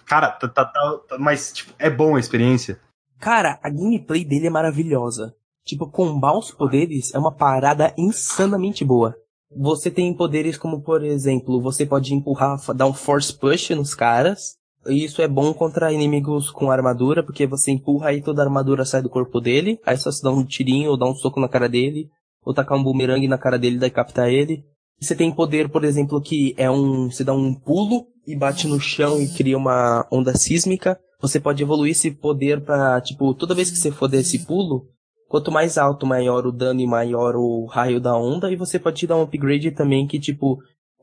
Cara, 0.09 0.30
tá, 0.30 0.48
tá, 0.48 0.64
tá- 0.64 0.98
tá- 1.09 1.18
mas 1.18 1.52
tipo, 1.52 1.72
é 1.78 1.90
bom 1.90 2.16
a 2.16 2.20
experiência. 2.20 2.80
Cara, 3.20 3.59
a 3.62 3.68
gameplay 3.68 4.24
dele 4.24 4.46
é 4.46 4.50
maravilhosa. 4.50 5.34
Tipo, 5.64 5.86
combar 5.90 6.38
os 6.38 6.50
poderes 6.50 7.12
é 7.14 7.18
uma 7.18 7.34
parada 7.34 7.92
insanamente 7.98 8.84
boa. 8.84 9.14
Você 9.54 9.90
tem 9.90 10.14
poderes 10.14 10.56
como, 10.56 10.82
por 10.82 11.02
exemplo, 11.04 11.61
você 11.61 11.84
pode 11.84 12.14
empurrar, 12.14 12.59
dar 12.74 12.86
um 12.86 12.94
force 12.94 13.36
push 13.36 13.70
nos 13.70 13.94
caras. 13.94 14.56
E 14.86 15.04
isso 15.04 15.20
é 15.20 15.28
bom 15.28 15.52
contra 15.52 15.92
inimigos 15.92 16.50
com 16.50 16.70
armadura, 16.70 17.22
porque 17.22 17.46
você 17.46 17.72
empurra 17.72 18.12
e 18.12 18.22
toda 18.22 18.40
a 18.42 18.44
armadura 18.46 18.84
sai 18.84 19.02
do 19.02 19.11
corpo 19.11 19.40
dele. 19.40 19.78
Aí 19.84 19.96
só 19.98 20.11
se 20.11 20.22
dá 20.22 20.30
um 20.30 20.44
tirinho 20.44 20.90
ou 20.90 20.96
dá 20.96 21.06
um 21.06 21.14
soco 21.14 21.40
na 21.40 21.48
cara 21.48 21.68
dele. 21.68 22.09
Ou 22.44 22.54
tacar 22.54 22.78
um 22.78 22.82
bumerangue 22.82 23.28
na 23.28 23.36
cara 23.36 23.59
dele 23.59 23.76
e 23.76 23.78
daí 23.78 23.90
captar 23.90 24.30
ele. 24.30 24.64
Você 25.01 25.14
tem 25.14 25.32
poder, 25.32 25.68
por 25.68 25.84
exemplo, 25.84 26.20
que 26.20 26.55
é 26.57 26.70
um. 26.70 27.11
Você 27.11 27.22
dá 27.22 27.32
um 27.32 27.55
pulo 27.55 28.07
e 28.26 28.36
bate 28.36 28.66
no 28.66 28.80
chão 28.80 29.20
e 29.20 29.28
cria 29.28 29.57
uma 29.57 30.07
onda 30.11 30.36
sísmica. 30.36 30.99
Você 31.20 31.38
pode 31.40 31.62
evoluir 31.62 31.92
esse 31.92 32.11
poder 32.11 32.61
pra, 32.64 33.01
tipo, 33.01 33.34
toda 33.34 33.55
vez 33.55 33.70
que 33.70 33.76
você 33.76 33.90
for 33.90 34.09
dar 34.09 34.18
esse 34.18 34.40
pulo, 34.46 34.86
quanto 35.28 35.51
mais 35.51 35.78
alto, 35.78 36.07
maior 36.07 36.46
o 36.46 36.53
dano 36.53 36.80
e 36.80 36.86
maior 36.86 37.36
o 37.36 37.66
raio 37.66 38.01
da 38.01 38.16
onda. 38.16 38.51
E 38.51 38.57
você 38.57 38.78
pode 38.78 39.07
dar 39.07 39.16
um 39.16 39.22
upgrade 39.22 39.70
também 39.70 40.07
que, 40.07 40.18
tipo, 40.18 40.59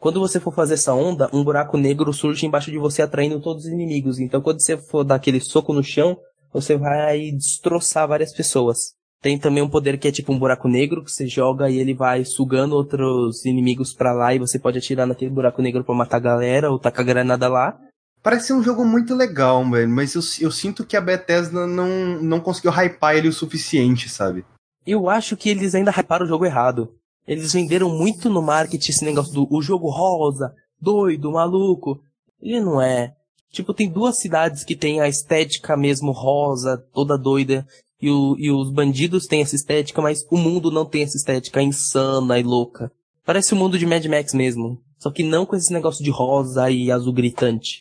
quando 0.05 0.19
você 0.19 0.39
for 0.39 0.53
fazer 0.53 0.75
essa 0.75 0.93
onda, 0.93 1.29
um 1.33 1.43
buraco 1.43 1.77
negro 1.77 2.13
surge 2.13 2.45
embaixo 2.45 2.69
de 2.69 2.77
você 2.77 3.01
atraindo 3.01 3.41
todos 3.41 3.65
os 3.65 3.71
inimigos. 3.71 4.19
Então 4.19 4.41
quando 4.41 4.59
você 4.59 4.77
for 4.77 5.03
dar 5.03 5.15
aquele 5.15 5.39
soco 5.39 5.73
no 5.73 5.83
chão, 5.83 6.17
você 6.53 6.77
vai 6.77 7.31
destroçar 7.31 8.07
várias 8.07 8.33
pessoas. 8.33 8.94
Tem 9.25 9.39
também 9.39 9.63
um 9.63 9.67
poder 9.67 9.97
que 9.97 10.07
é 10.07 10.11
tipo 10.11 10.31
um 10.31 10.37
buraco 10.37 10.67
negro 10.67 11.03
que 11.03 11.11
você 11.11 11.25
joga 11.25 11.67
e 11.67 11.79
ele 11.79 11.95
vai 11.95 12.23
sugando 12.23 12.75
outros 12.75 13.43
inimigos 13.43 13.91
pra 13.91 14.13
lá 14.13 14.35
e 14.35 14.37
você 14.37 14.59
pode 14.59 14.77
atirar 14.77 15.07
naquele 15.07 15.31
buraco 15.31 15.63
negro 15.63 15.83
pra 15.83 15.95
matar 15.95 16.17
a 16.17 16.19
galera 16.19 16.69
ou 16.69 16.77
tacar 16.77 17.03
granada 17.03 17.47
lá. 17.47 17.75
Parece 18.21 18.45
ser 18.45 18.53
um 18.53 18.61
jogo 18.61 18.85
muito 18.85 19.15
legal, 19.15 19.67
velho. 19.67 19.89
Mas 19.89 20.13
eu, 20.13 20.21
eu 20.45 20.51
sinto 20.51 20.85
que 20.85 20.95
a 20.95 21.01
Bethesda 21.01 21.65
não, 21.65 22.21
não 22.21 22.39
conseguiu 22.39 22.69
hypar 22.69 23.15
ele 23.15 23.27
o 23.27 23.33
suficiente, 23.33 24.09
sabe? 24.09 24.45
Eu 24.85 25.09
acho 25.09 25.35
que 25.35 25.49
eles 25.49 25.73
ainda 25.73 25.89
hyparam 25.89 26.27
o 26.27 26.29
jogo 26.29 26.45
errado. 26.45 26.93
Eles 27.27 27.51
venderam 27.51 27.89
muito 27.89 28.29
no 28.29 28.43
marketing 28.43 28.91
esse 28.91 29.03
negócio 29.03 29.33
do 29.33 29.47
o 29.49 29.59
jogo 29.59 29.89
rosa, 29.89 30.53
doido, 30.79 31.31
maluco. 31.31 31.99
Ele 32.39 32.59
não 32.59 32.79
é. 32.79 33.15
Tipo, 33.51 33.73
tem 33.73 33.89
duas 33.89 34.19
cidades 34.19 34.63
que 34.63 34.75
tem 34.75 35.01
a 35.01 35.07
estética 35.07 35.75
mesmo 35.75 36.11
rosa, 36.11 36.77
toda 36.93 37.17
doida. 37.17 37.65
E, 38.01 38.09
o- 38.09 38.35
e 38.37 38.51
os 38.51 38.71
bandidos 38.71 39.25
têm 39.25 39.41
essa 39.41 39.55
estética, 39.55 40.01
mas 40.01 40.25
o 40.29 40.37
mundo 40.37 40.69
não 40.71 40.85
tem 40.85 41.03
essa 41.03 41.17
estética 41.17 41.61
insana 41.61 42.37
e 42.39 42.43
louca. 42.43 42.91
Parece 43.23 43.53
o 43.53 43.55
mundo 43.55 43.77
de 43.79 43.85
Mad 43.85 44.05
Max 44.05 44.33
mesmo. 44.33 44.81
Só 44.99 45.11
que 45.11 45.23
não 45.23 45.45
com 45.45 45.55
esse 45.55 45.71
negócio 45.73 46.03
de 46.03 46.09
rosa 46.11 46.69
e 46.69 46.91
azul 46.91 47.13
gritante. 47.13 47.79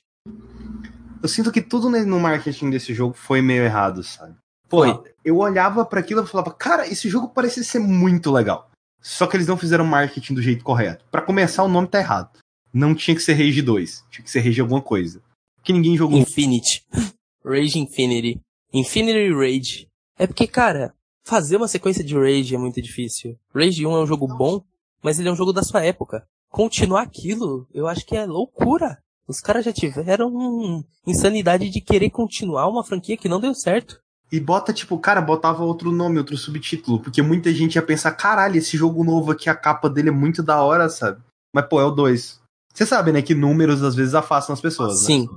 Eu 1.23 1.29
sinto 1.29 1.51
que 1.51 1.63
tudo 1.63 1.89
no 1.89 2.21
marketing 2.21 2.71
desse 2.71 2.93
jogo 2.93 3.15
foi 3.15 3.41
meio 3.41 3.63
errado, 3.65 4.03
sabe? 4.03 4.37
Foi. 4.69 4.93
Porra, 4.93 5.05
eu 5.25 5.37
olhava 5.39 5.85
pra 5.85 6.01
aquilo 6.01 6.23
e 6.23 6.27
falava, 6.27 6.53
cara, 6.53 6.87
esse 6.87 7.09
jogo 7.09 7.29
parece 7.29 7.65
ser 7.65 7.79
muito 7.79 8.31
legal. 8.31 8.71
Só 9.01 9.27
que 9.27 9.37
eles 9.37 9.47
não 9.47 9.57
fizeram 9.57 9.85
marketing 9.87 10.35
do 10.35 10.43
jeito 10.43 10.65
correto. 10.65 11.05
Pra 11.11 11.23
começar, 11.23 11.63
o 11.63 11.69
nome 11.69 11.89
tá 11.89 11.99
errado. 11.99 12.39
Não 12.73 12.95
tinha 12.95 13.15
que 13.15 13.23
ser 13.23 13.35
Rage 13.35 13.63
2, 13.63 14.05
tinha 14.11 14.25
que 14.25 14.31
ser 14.31 14.41
Rage 14.41 14.61
alguma 14.61 14.81
coisa. 14.83 15.23
Que 15.63 15.73
ninguém 15.73 15.97
jogou. 15.97 16.19
Infinity. 16.19 16.85
Rage 17.45 17.79
Infinity. 17.79 18.41
Infinity 18.73 19.33
Rage. 19.33 19.87
É 20.19 20.27
porque, 20.27 20.47
cara, 20.47 20.95
fazer 21.25 21.57
uma 21.57 21.69
sequência 21.69 22.05
de 22.05 22.15
Rage 22.15 22.55
é 22.55 22.59
muito 22.59 22.81
difícil. 22.81 23.37
Rage 23.55 23.87
1 23.87 23.91
é 23.97 24.01
um 24.01 24.07
jogo 24.07 24.27
bom, 24.29 24.63
mas 25.03 25.19
ele 25.19 25.29
é 25.29 25.33
um 25.33 25.37
jogo 25.37 25.53
da 25.53 25.63
sua 25.63 25.85
época. 25.85 26.27
Continuar 26.51 27.03
aquilo, 27.03 27.67
eu 27.75 27.89
acho 27.89 28.07
que 28.07 28.17
é 28.17 28.25
loucura. 28.25 28.99
Os 29.27 29.41
caras 29.41 29.65
já 29.65 29.73
tiveram 29.73 30.29
um 30.29 30.85
insanidade 31.07 31.69
de 31.71 31.81
querer 31.81 32.11
continuar 32.11 32.69
uma 32.69 32.85
franquia 32.85 33.17
que 33.17 33.29
não 33.29 33.41
deu 33.41 33.55
certo. 33.55 33.99
E 34.31 34.39
bota, 34.39 34.73
tipo, 34.73 34.99
cara, 34.99 35.21
botava 35.21 35.65
outro 35.65 35.91
nome, 35.91 36.19
outro 36.19 36.37
subtítulo. 36.37 37.01
Porque 37.01 37.23
muita 37.23 37.53
gente 37.53 37.77
ia 37.77 37.83
pensar, 37.83 38.13
caralho, 38.13 38.57
esse 38.57 38.77
jogo 38.77 39.05
novo 39.05 39.33
aqui, 39.33 39.49
a 39.49 39.55
capa 39.55 39.89
dele 39.89 40.09
é 40.09 40.13
muito 40.13 40.43
da 40.43 40.63
hora, 40.63 40.89
sabe? 40.89 41.21
Mas, 41.53 41.67
pô, 41.67 41.81
é 41.81 41.85
o 41.85 41.91
2. 41.91 42.41
Você 42.73 42.85
sabe, 42.85 43.13
né, 43.13 43.23
que 43.23 43.35
números 43.35 43.83
às 43.83 43.95
vezes 43.95 44.15
afastam 44.15 44.53
as 44.53 44.61
pessoas, 44.61 45.01
né? 45.01 45.07
Sim. 45.07 45.29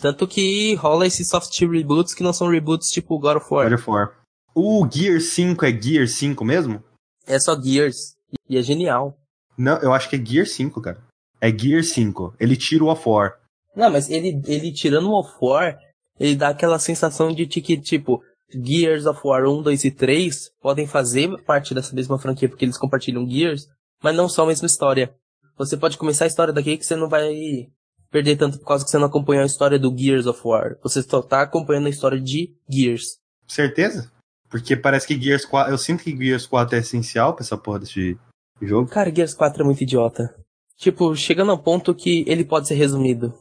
Tanto 0.00 0.26
que 0.26 0.74
rola 0.74 1.06
esses 1.06 1.28
soft 1.28 1.58
reboots 1.60 2.14
que 2.14 2.22
não 2.22 2.32
são 2.32 2.48
reboots 2.48 2.90
tipo 2.90 3.18
God 3.18 3.38
of 3.38 3.46
War. 3.50 3.68
God 3.68 3.78
of 3.78 3.90
War. 3.90 4.12
O 4.54 4.86
Gear 4.90 5.20
5 5.20 5.64
é 5.64 5.72
Gear 5.72 6.06
5 6.06 6.44
mesmo? 6.44 6.82
É 7.26 7.38
só 7.38 7.60
Gears. 7.60 8.14
E 8.48 8.58
é 8.58 8.62
genial. 8.62 9.16
Não, 9.56 9.78
eu 9.78 9.92
acho 9.92 10.08
que 10.08 10.16
é 10.16 10.24
Gear 10.24 10.46
5, 10.46 10.80
cara. 10.80 11.02
É 11.40 11.50
Gear 11.50 11.82
5. 11.82 12.34
Ele 12.38 12.56
tira 12.56 12.84
o 12.84 12.88
of 12.90 13.08
War. 13.08 13.38
Não, 13.74 13.90
mas 13.90 14.10
ele, 14.10 14.40
ele 14.46 14.72
tirando 14.72 15.08
o 15.08 15.18
of 15.18 15.32
War, 15.40 15.78
ele 16.18 16.36
dá 16.36 16.48
aquela 16.48 16.78
sensação 16.78 17.32
de 17.32 17.46
que, 17.46 17.80
tipo, 17.80 18.22
Gears 18.52 19.06
of 19.06 19.20
War 19.24 19.44
1, 19.46 19.62
2 19.62 19.84
e 19.84 19.90
3 19.90 20.50
podem 20.60 20.86
fazer 20.86 21.42
parte 21.44 21.74
dessa 21.74 21.94
mesma 21.94 22.18
franquia 22.18 22.48
porque 22.48 22.64
eles 22.64 22.76
compartilham 22.76 23.28
Gears, 23.28 23.68
mas 24.02 24.14
não 24.14 24.28
são 24.28 24.44
a 24.44 24.48
mesma 24.48 24.66
história. 24.66 25.14
Você 25.56 25.76
pode 25.76 25.96
começar 25.96 26.24
a 26.24 26.28
história 26.28 26.52
daqui 26.52 26.76
que 26.76 26.84
você 26.84 26.96
não 26.96 27.08
vai 27.08 27.70
perder 28.10 28.36
tanto 28.36 28.58
por 28.58 28.66
causa 28.66 28.84
que 28.84 28.90
você 28.90 28.98
não 28.98 29.06
acompanhou 29.06 29.42
a 29.42 29.46
história 29.46 29.78
do 29.78 29.96
Gears 29.96 30.26
of 30.26 30.40
War. 30.44 30.76
Você 30.82 31.02
só 31.02 31.22
tá 31.22 31.42
acompanhando 31.42 31.86
a 31.86 31.90
história 31.90 32.20
de 32.20 32.54
Gears. 32.68 33.18
Certeza? 33.48 34.10
Porque 34.52 34.76
parece 34.76 35.06
que 35.06 35.18
Gears 35.18 35.46
4. 35.46 35.72
Eu 35.72 35.78
sinto 35.78 36.04
que 36.04 36.14
Gears 36.14 36.46
4 36.46 36.76
é 36.76 36.80
essencial 36.80 37.32
pra 37.32 37.42
essa 37.42 37.56
porra 37.56 37.78
desse 37.78 38.18
jogo. 38.60 38.86
Cara, 38.90 39.12
Gears 39.12 39.32
4 39.32 39.62
é 39.62 39.64
muito 39.64 39.82
idiota. 39.82 40.36
Tipo, 40.76 41.16
chegando 41.16 41.50
ao 41.50 41.58
ponto 41.58 41.94
que 41.94 42.22
ele 42.28 42.44
pode 42.44 42.68
ser 42.68 42.74
resumido 42.74 43.32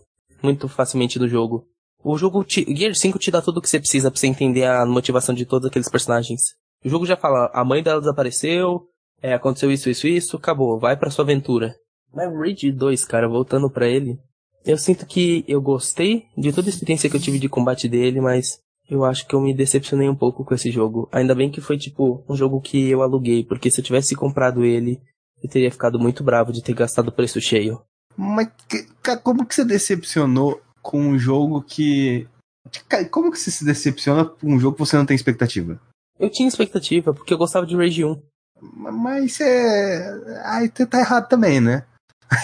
muito 0.41 0.69
facilmente 0.69 1.19
do 1.19 1.27
jogo. 1.27 1.67
O 2.01 2.17
jogo, 2.17 2.45
te, 2.45 2.65
Gear 2.73 2.95
5 2.95 3.19
te 3.19 3.29
dá 3.29 3.41
tudo 3.41 3.57
o 3.57 3.61
que 3.61 3.69
você 3.69 3.77
precisa 3.77 4.09
pra 4.09 4.17
você 4.17 4.25
entender 4.25 4.63
a 4.63 4.85
motivação 4.85 5.35
de 5.35 5.45
todos 5.45 5.67
aqueles 5.67 5.89
personagens. 5.89 6.55
O 6.83 6.87
jogo 6.87 7.05
já 7.05 7.17
fala, 7.17 7.51
a 7.53 7.65
mãe 7.65 7.83
dela 7.83 7.99
desapareceu, 7.99 8.87
é, 9.21 9.33
aconteceu 9.33 9.69
isso, 9.69 9.89
isso, 9.89 10.07
isso, 10.07 10.37
acabou, 10.37 10.79
vai 10.79 10.95
pra 10.95 11.11
sua 11.11 11.25
aventura. 11.25 11.75
Mas 12.13 12.33
Rage 12.33 12.71
2, 12.71 13.03
cara, 13.05 13.27
voltando 13.27 13.69
pra 13.69 13.87
ele, 13.87 14.17
eu 14.65 14.77
sinto 14.77 15.05
que 15.05 15.43
eu 15.45 15.61
gostei 15.61 16.25
de 16.37 16.53
toda 16.53 16.69
a 16.69 16.71
experiência 16.71 17.09
que 17.09 17.17
eu 17.17 17.21
tive 17.21 17.37
de 17.37 17.49
combate 17.49 17.89
dele, 17.89 18.21
mas 18.21 18.59
eu 18.91 19.05
acho 19.05 19.25
que 19.25 19.33
eu 19.33 19.39
me 19.39 19.53
decepcionei 19.53 20.09
um 20.09 20.15
pouco 20.15 20.43
com 20.43 20.53
esse 20.53 20.69
jogo. 20.69 21.07
Ainda 21.13 21.33
bem 21.33 21.49
que 21.49 21.61
foi, 21.61 21.77
tipo, 21.77 22.23
um 22.27 22.35
jogo 22.35 22.59
que 22.59 22.89
eu 22.89 23.01
aluguei, 23.01 23.43
porque 23.45 23.71
se 23.71 23.79
eu 23.79 23.85
tivesse 23.85 24.13
comprado 24.15 24.65
ele, 24.65 24.99
eu 25.41 25.49
teria 25.49 25.71
ficado 25.71 25.97
muito 25.97 26.23
bravo 26.25 26.51
de 26.51 26.61
ter 26.61 26.73
gastado 26.73 27.11
preço 27.11 27.39
cheio. 27.39 27.81
Mas 28.17 28.49
que- 28.67 28.85
como 29.23 29.45
que 29.45 29.55
você 29.55 29.63
decepcionou 29.63 30.61
com 30.81 30.99
um 30.99 31.17
jogo 31.17 31.61
que. 31.61 32.27
Como 33.09 33.31
que 33.31 33.39
você 33.39 33.49
se 33.49 33.63
decepciona 33.65 34.25
com 34.25 34.53
um 34.53 34.59
jogo 34.59 34.75
que 34.75 34.81
você 34.85 34.97
não 34.97 35.05
tem 35.05 35.15
expectativa? 35.15 35.79
Eu 36.19 36.29
tinha 36.29 36.47
expectativa, 36.47 37.13
porque 37.13 37.33
eu 37.33 37.37
gostava 37.37 37.65
de 37.65 37.75
Rage 37.75 38.03
1. 38.05 38.21
Ma- 38.61 38.91
Mas 38.91 39.39
é. 39.39 40.41
Aí 40.45 40.69
você 40.71 40.85
tá 40.85 40.99
errado 40.99 41.27
também, 41.29 41.59
né? 41.61 41.85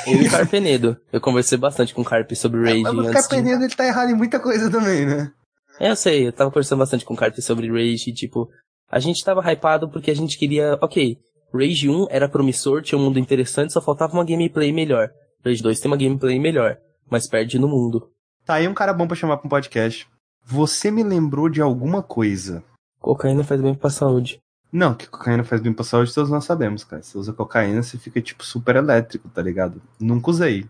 Eu 0.08 0.22
e 0.22 0.28
o 0.28 0.32
Carpenedo. 0.32 0.98
Eu 1.14 1.22
conversei 1.22 1.58
bastante 1.58 1.94
com 1.94 2.02
o 2.02 2.06
Carpe 2.06 2.36
sobre 2.36 2.62
Rage 2.62 2.82
Mas 2.84 2.94
o 2.94 3.00
antes 3.02 3.08
de... 3.12 3.14
Carpenedo 3.14 3.64
ele 3.64 3.76
tá 3.76 3.86
errado 3.86 4.10
em 4.10 4.16
muita 4.16 4.40
coisa 4.40 4.70
também, 4.72 5.06
né? 5.06 5.32
É, 5.80 5.90
eu 5.90 5.96
sei, 5.96 6.28
eu 6.28 6.34
tava 6.34 6.50
conversando 6.50 6.80
bastante 6.80 7.06
com 7.06 7.14
o 7.14 7.18
Carpe 7.18 7.42
sobre 7.42 7.68
Rage, 7.68 8.10
e, 8.10 8.14
tipo, 8.14 8.50
a 8.90 9.00
gente 9.00 9.24
tava 9.24 9.42
hypado 9.52 9.90
porque 9.90 10.10
a 10.10 10.16
gente 10.16 10.38
queria, 10.38 10.78
ok, 10.82 11.18
Rage 11.54 11.90
1 11.90 12.08
era 12.10 12.28
promissor, 12.28 12.82
tinha 12.82 12.98
um 12.98 13.04
mundo 13.04 13.20
interessante, 13.20 13.74
só 13.74 13.82
faltava 13.82 14.14
uma 14.14 14.26
gameplay 14.26 14.72
melhor. 14.72 15.10
Rage 15.46 15.62
2 15.62 15.80
tem 15.80 15.92
uma 15.92 15.98
gameplay 15.98 16.40
melhor, 16.40 16.78
mas 17.10 17.28
perde 17.28 17.60
no 17.60 17.68
mundo. 17.68 18.12
Tá 18.46 18.56
aí 18.56 18.68
um 18.68 18.74
cara 18.74 18.94
bom 18.94 19.08
pra 19.08 19.16
chamar 19.16 19.38
pra 19.38 19.48
um 19.48 19.50
podcast. 19.50 20.08
Você 20.44 20.90
me 20.90 21.04
lembrou 21.04 21.50
de 21.50 21.62
alguma 21.62 22.02
coisa. 22.02 22.64
Cocaína 23.00 23.44
faz 23.44 23.62
bem 23.62 23.76
pra 23.76 23.90
saúde. 23.90 24.40
Não, 24.72 24.94
que 24.94 25.08
cocaína 25.08 25.44
faz 25.44 25.62
bem 25.62 25.74
pra 25.74 25.84
saúde, 25.84 26.14
todos 26.14 26.30
nós 26.30 26.44
sabemos, 26.44 26.84
cara. 26.84 27.02
Se 27.02 27.12
você 27.12 27.18
usa 27.18 27.34
cocaína, 27.34 27.84
você 27.84 27.98
fica, 27.98 28.22
tipo, 28.22 28.44
super 28.44 28.76
elétrico, 28.76 29.30
tá 29.30 29.42
ligado? 29.42 29.82
Nunca 30.00 30.32
usei. 30.32 30.66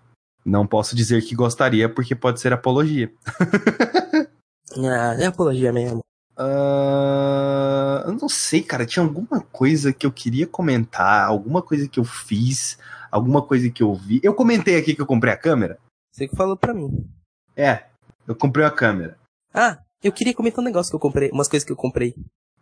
Não 0.45 0.68
posso 0.68 0.95
dizer 0.95 1.24
que 1.24 1.36
gostaria, 1.36 1.89
porque 1.89 2.16
pode 2.16 2.39
ser 2.39 2.53
apologia. 2.53 3.12
Ah, 4.86 5.15
é 5.19 5.25
apologia 5.25 5.71
mesmo. 5.71 6.01
Ah, 6.38 8.03
eu 8.05 8.13
não 8.13 8.30
sei, 8.30 8.61
cara. 8.61 8.86
Tinha 8.86 9.03
alguma 9.03 9.41
coisa 9.41 9.91
que 9.91 10.05
eu 10.05 10.11
queria 10.11 10.45
comentar, 10.45 11.28
alguma 11.28 11.61
coisa 11.61 11.88
que 11.88 11.99
eu 11.99 12.03
fiz, 12.03 12.78
alguma 13.11 13.41
coisa 13.41 13.69
que 13.69 13.82
eu 13.82 13.93
vi. 13.93 14.19
Eu 14.23 14.34
comentei 14.34 14.78
aqui 14.78 14.95
que 14.95 15.01
eu 15.01 15.07
comprei 15.07 15.34
a 15.34 15.38
câmera. 15.38 15.80
Você 16.11 16.28
que 16.28 16.36
falou 16.36 16.55
pra 16.55 16.73
mim. 16.73 17.07
É, 17.55 17.86
eu 18.28 18.36
comprei 18.36 18.63
uma 18.65 18.71
câmera. 18.71 19.17
Ah, 19.53 19.80
eu 20.03 20.11
queria 20.11 20.34
comentar 20.34 20.61
um 20.61 20.65
negócio 20.65 20.91
que 20.91 20.95
eu 20.95 20.99
comprei, 20.99 21.30
umas 21.32 21.47
coisas 21.47 21.65
que 21.65 21.71
eu 21.71 21.75
comprei. 21.75 22.13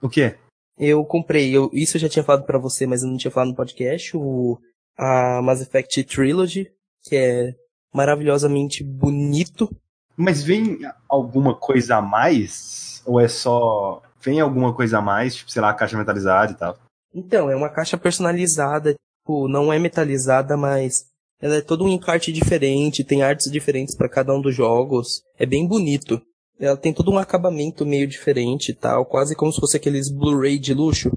O 0.01 0.07
quê? 0.07 0.35
Eu 0.77 1.03
comprei, 1.05 1.55
eu, 1.55 1.69
isso 1.73 1.97
eu 1.97 2.01
já 2.01 2.09
tinha 2.09 2.23
falado 2.23 2.45
pra 2.45 2.59
você, 2.59 2.85
mas 2.85 3.01
eu 3.01 3.09
não 3.09 3.17
tinha 3.17 3.31
falado 3.31 3.49
no 3.49 3.55
podcast, 3.55 4.15
o, 4.15 4.59
a 4.97 5.41
Mass 5.41 5.61
Effect 5.61 6.03
Trilogy, 6.03 6.71
que 7.03 7.15
é 7.15 7.55
maravilhosamente 7.93 8.83
bonito. 8.83 9.69
Mas 10.17 10.43
vem 10.43 10.79
alguma 11.09 11.55
coisa 11.55 11.97
a 11.97 12.01
mais? 12.01 13.01
Ou 13.05 13.19
é 13.19 13.27
só. 13.27 14.01
Vem 14.21 14.39
alguma 14.39 14.73
coisa 14.73 14.97
a 14.97 15.01
mais, 15.01 15.35
tipo, 15.35 15.51
sei 15.51 15.61
lá, 15.61 15.73
caixa 15.73 15.97
metalizada 15.97 16.51
e 16.51 16.55
tal? 16.55 16.77
Então, 17.13 17.49
é 17.49 17.55
uma 17.55 17.69
caixa 17.69 17.97
personalizada, 17.97 18.93
tipo, 18.93 19.47
não 19.47 19.71
é 19.71 19.77
metalizada, 19.77 20.57
mas 20.57 21.05
ela 21.39 21.55
é 21.55 21.61
todo 21.61 21.85
um 21.85 21.89
encarte 21.89 22.31
diferente, 22.31 23.03
tem 23.03 23.21
artes 23.21 23.51
diferentes 23.51 23.95
para 23.95 24.09
cada 24.09 24.33
um 24.33 24.41
dos 24.41 24.55
jogos. 24.55 25.21
É 25.37 25.45
bem 25.45 25.67
bonito. 25.67 26.21
Ela 26.59 26.77
tem 26.77 26.93
todo 26.93 27.11
um 27.11 27.17
acabamento 27.17 27.85
meio 27.85 28.07
diferente 28.07 28.69
e 28.69 28.73
tal, 28.73 29.05
quase 29.05 29.35
como 29.35 29.51
se 29.51 29.59
fosse 29.59 29.77
aqueles 29.77 30.09
Blu-ray 30.09 30.57
de 30.57 30.73
luxo. 30.73 31.11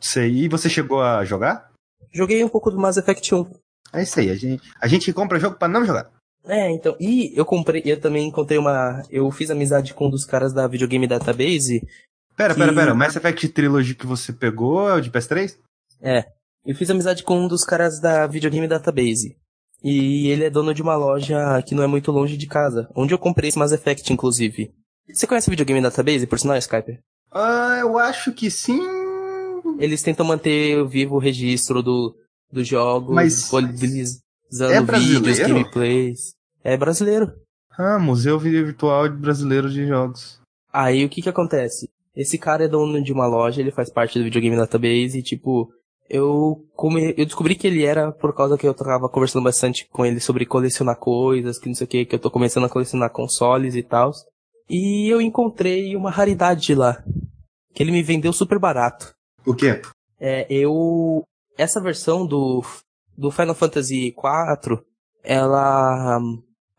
Sei. 0.00 0.44
E 0.44 0.48
você 0.48 0.68
chegou 0.68 1.00
a 1.00 1.24
jogar? 1.24 1.70
Joguei 2.12 2.42
um 2.42 2.48
pouco 2.48 2.70
do 2.70 2.78
Mass 2.78 2.96
Effect 2.96 3.34
1. 3.34 3.46
É 3.92 4.02
isso 4.02 4.20
aí, 4.20 4.30
a 4.30 4.34
gente, 4.34 4.62
a 4.80 4.86
gente 4.86 5.12
compra 5.12 5.38
jogo 5.38 5.56
para 5.56 5.68
não 5.68 5.84
jogar. 5.84 6.10
É, 6.44 6.70
então. 6.70 6.96
E 6.98 7.32
eu 7.36 7.44
comprei, 7.44 7.82
eu 7.84 8.00
também 8.00 8.28
encontrei 8.28 8.58
uma. 8.58 9.02
Eu 9.10 9.30
fiz 9.30 9.50
amizade 9.50 9.94
com 9.94 10.06
um 10.06 10.10
dos 10.10 10.24
caras 10.24 10.52
da 10.52 10.66
Videogame 10.66 11.06
Database. 11.06 11.86
Pera, 12.36 12.54
que... 12.54 12.60
pera, 12.60 12.72
pera. 12.72 12.92
O 12.92 12.96
Mass 12.96 13.16
Effect 13.16 13.48
Trilogy 13.48 13.94
que 13.94 14.06
você 14.06 14.32
pegou 14.32 14.88
é 14.88 14.94
o 14.94 15.00
de 15.00 15.10
PS3? 15.10 15.56
É. 16.00 16.26
Eu 16.64 16.74
fiz 16.74 16.90
amizade 16.90 17.22
com 17.22 17.38
um 17.38 17.48
dos 17.48 17.64
caras 17.64 18.00
da 18.00 18.26
Videogame 18.26 18.68
Database. 18.68 19.36
E 19.82 20.28
ele 20.28 20.44
é 20.44 20.50
dono 20.50 20.74
de 20.74 20.82
uma 20.82 20.94
loja 20.94 21.62
que 21.62 21.74
não 21.74 21.82
é 21.82 21.86
muito 21.86 22.12
longe 22.12 22.36
de 22.36 22.46
casa, 22.46 22.88
onde 22.94 23.14
eu 23.14 23.18
comprei 23.18 23.48
esse 23.48 23.58
Mass 23.58 23.72
Effect, 23.72 24.12
inclusive. 24.12 24.70
Você 25.08 25.26
conhece 25.26 25.48
o 25.48 25.50
Videogame 25.50 25.80
Database, 25.80 26.26
por 26.26 26.38
sinal, 26.38 26.56
Skype? 26.58 26.98
Ah, 27.32 27.78
eu 27.80 27.98
acho 27.98 28.32
que 28.32 28.50
sim. 28.50 28.80
Eles 29.78 30.02
tentam 30.02 30.26
manter 30.26 30.86
vivo 30.86 31.16
o 31.16 31.18
registro 31.18 31.82
do, 31.82 32.14
dos 32.52 32.68
jogos, 32.68 33.14
Mas- 33.14 33.50
É 34.52 34.80
vídeos, 34.80 35.20
brasileiro? 35.20 35.54
gameplays. 35.54 36.34
É 36.62 36.76
brasileiro. 36.76 37.32
Ah, 37.78 37.98
Museu 37.98 38.38
Virtual 38.38 39.08
Brasileiro 39.10 39.70
de 39.70 39.86
Jogos. 39.86 40.40
Aí 40.72 41.04
o 41.04 41.08
que 41.08 41.22
que 41.22 41.28
acontece? 41.28 41.88
Esse 42.14 42.36
cara 42.36 42.64
é 42.64 42.68
dono 42.68 43.02
de 43.02 43.12
uma 43.12 43.26
loja, 43.26 43.60
ele 43.60 43.70
faz 43.70 43.90
parte 43.90 44.18
do 44.18 44.24
videogame 44.24 44.56
database 44.56 45.18
e 45.18 45.22
tipo, 45.22 45.70
eu 46.08 46.66
come... 46.74 47.14
eu 47.16 47.24
descobri 47.24 47.54
que 47.54 47.66
ele 47.66 47.84
era 47.84 48.10
por 48.12 48.34
causa 48.34 48.58
que 48.58 48.66
eu 48.66 48.74
tava 48.74 49.08
conversando 49.08 49.44
bastante 49.44 49.88
com 49.88 50.04
ele 50.04 50.20
sobre 50.20 50.44
colecionar 50.44 50.96
coisas, 50.96 51.58
que 51.58 51.68
não 51.68 51.74
sei 51.74 51.84
o 51.84 51.88
que, 51.88 52.04
que 52.04 52.14
eu 52.14 52.18
tô 52.18 52.30
começando 52.30 52.64
a 52.64 52.68
colecionar 52.68 53.10
consoles 53.10 53.76
e 53.76 53.82
tal. 53.82 54.12
E 54.68 55.08
eu 55.08 55.20
encontrei 55.20 55.96
uma 55.96 56.10
raridade 56.10 56.74
lá, 56.74 57.02
que 57.72 57.82
ele 57.82 57.92
me 57.92 58.02
vendeu 58.02 58.32
super 58.32 58.58
barato. 58.58 59.12
O 59.46 59.54
quê? 59.54 59.80
É, 60.18 60.46
eu 60.50 61.24
essa 61.56 61.80
versão 61.80 62.26
do 62.26 62.62
do 63.20 63.30
Final 63.30 63.54
Fantasy 63.54 64.06
IV, 64.06 64.82
ela 65.22 66.18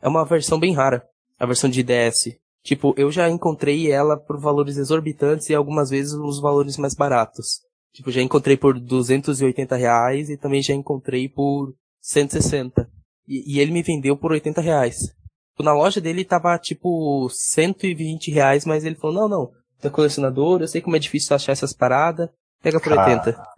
é 0.02 0.08
uma 0.08 0.26
versão 0.26 0.60
bem 0.60 0.74
rara, 0.74 1.06
a 1.39 1.46
versão 1.46 1.70
de 1.70 1.84
DS. 1.84 2.36
Tipo, 2.64 2.96
eu 2.98 3.12
já 3.12 3.30
encontrei 3.30 3.92
ela 3.92 4.18
por 4.18 4.39
valores 4.39 4.78
exorbitantes 4.78 5.50
e 5.50 5.54
algumas 5.54 5.92
vezes 5.92 6.14
os 6.14 6.42
valores 6.42 6.78
mais 6.78 6.96
baratos. 6.96 7.62
Tipo, 7.94 8.10
já 8.10 8.22
encontrei 8.22 8.58
por 8.58 8.80
280 8.80 9.76
reais 9.76 10.30
e 10.30 10.38
também 10.38 10.64
já 10.64 10.74
encontrei 10.74 11.30
por 11.30 11.76
160. 12.02 12.89
E, 13.28 13.56
e 13.56 13.60
ele 13.60 13.72
me 13.72 13.84
vendeu 13.84 14.18
por 14.18 14.32
80 14.32 14.62
reais. 14.62 15.14
Na 15.60 15.74
loja 15.74 16.02
dele 16.02 16.26
tava 16.26 16.58
tipo 16.58 17.30
120 17.30 18.32
reais, 18.32 18.66
mas 18.66 18.84
ele 18.84 18.96
falou, 18.96 19.30
não, 19.30 19.30
não, 19.30 19.52
tu 19.80 19.88
é 19.88 19.92
colecionador, 19.92 20.62
eu 20.62 20.68
sei 20.68 20.82
como 20.82 20.96
é 20.96 21.00
difícil 21.00 21.36
achar 21.36 21.52
essas 21.52 21.72
paradas, 21.72 22.30
pega 22.64 22.80
por 22.80 22.96
Cara. 22.96 23.12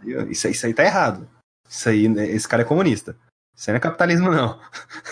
80. 0.04 0.30
Isso, 0.30 0.50
isso 0.50 0.66
aí 0.66 0.74
tá 0.74 0.84
errado. 0.84 1.26
Isso 1.74 1.90
aí, 1.90 2.08
né, 2.08 2.30
esse 2.30 2.48
cara 2.48 2.62
é 2.62 2.66
comunista. 2.66 3.18
Isso 3.56 3.70
aí 3.70 3.74
não 3.74 3.78
é 3.78 3.82
capitalismo, 3.82 4.30
não. 4.30 4.60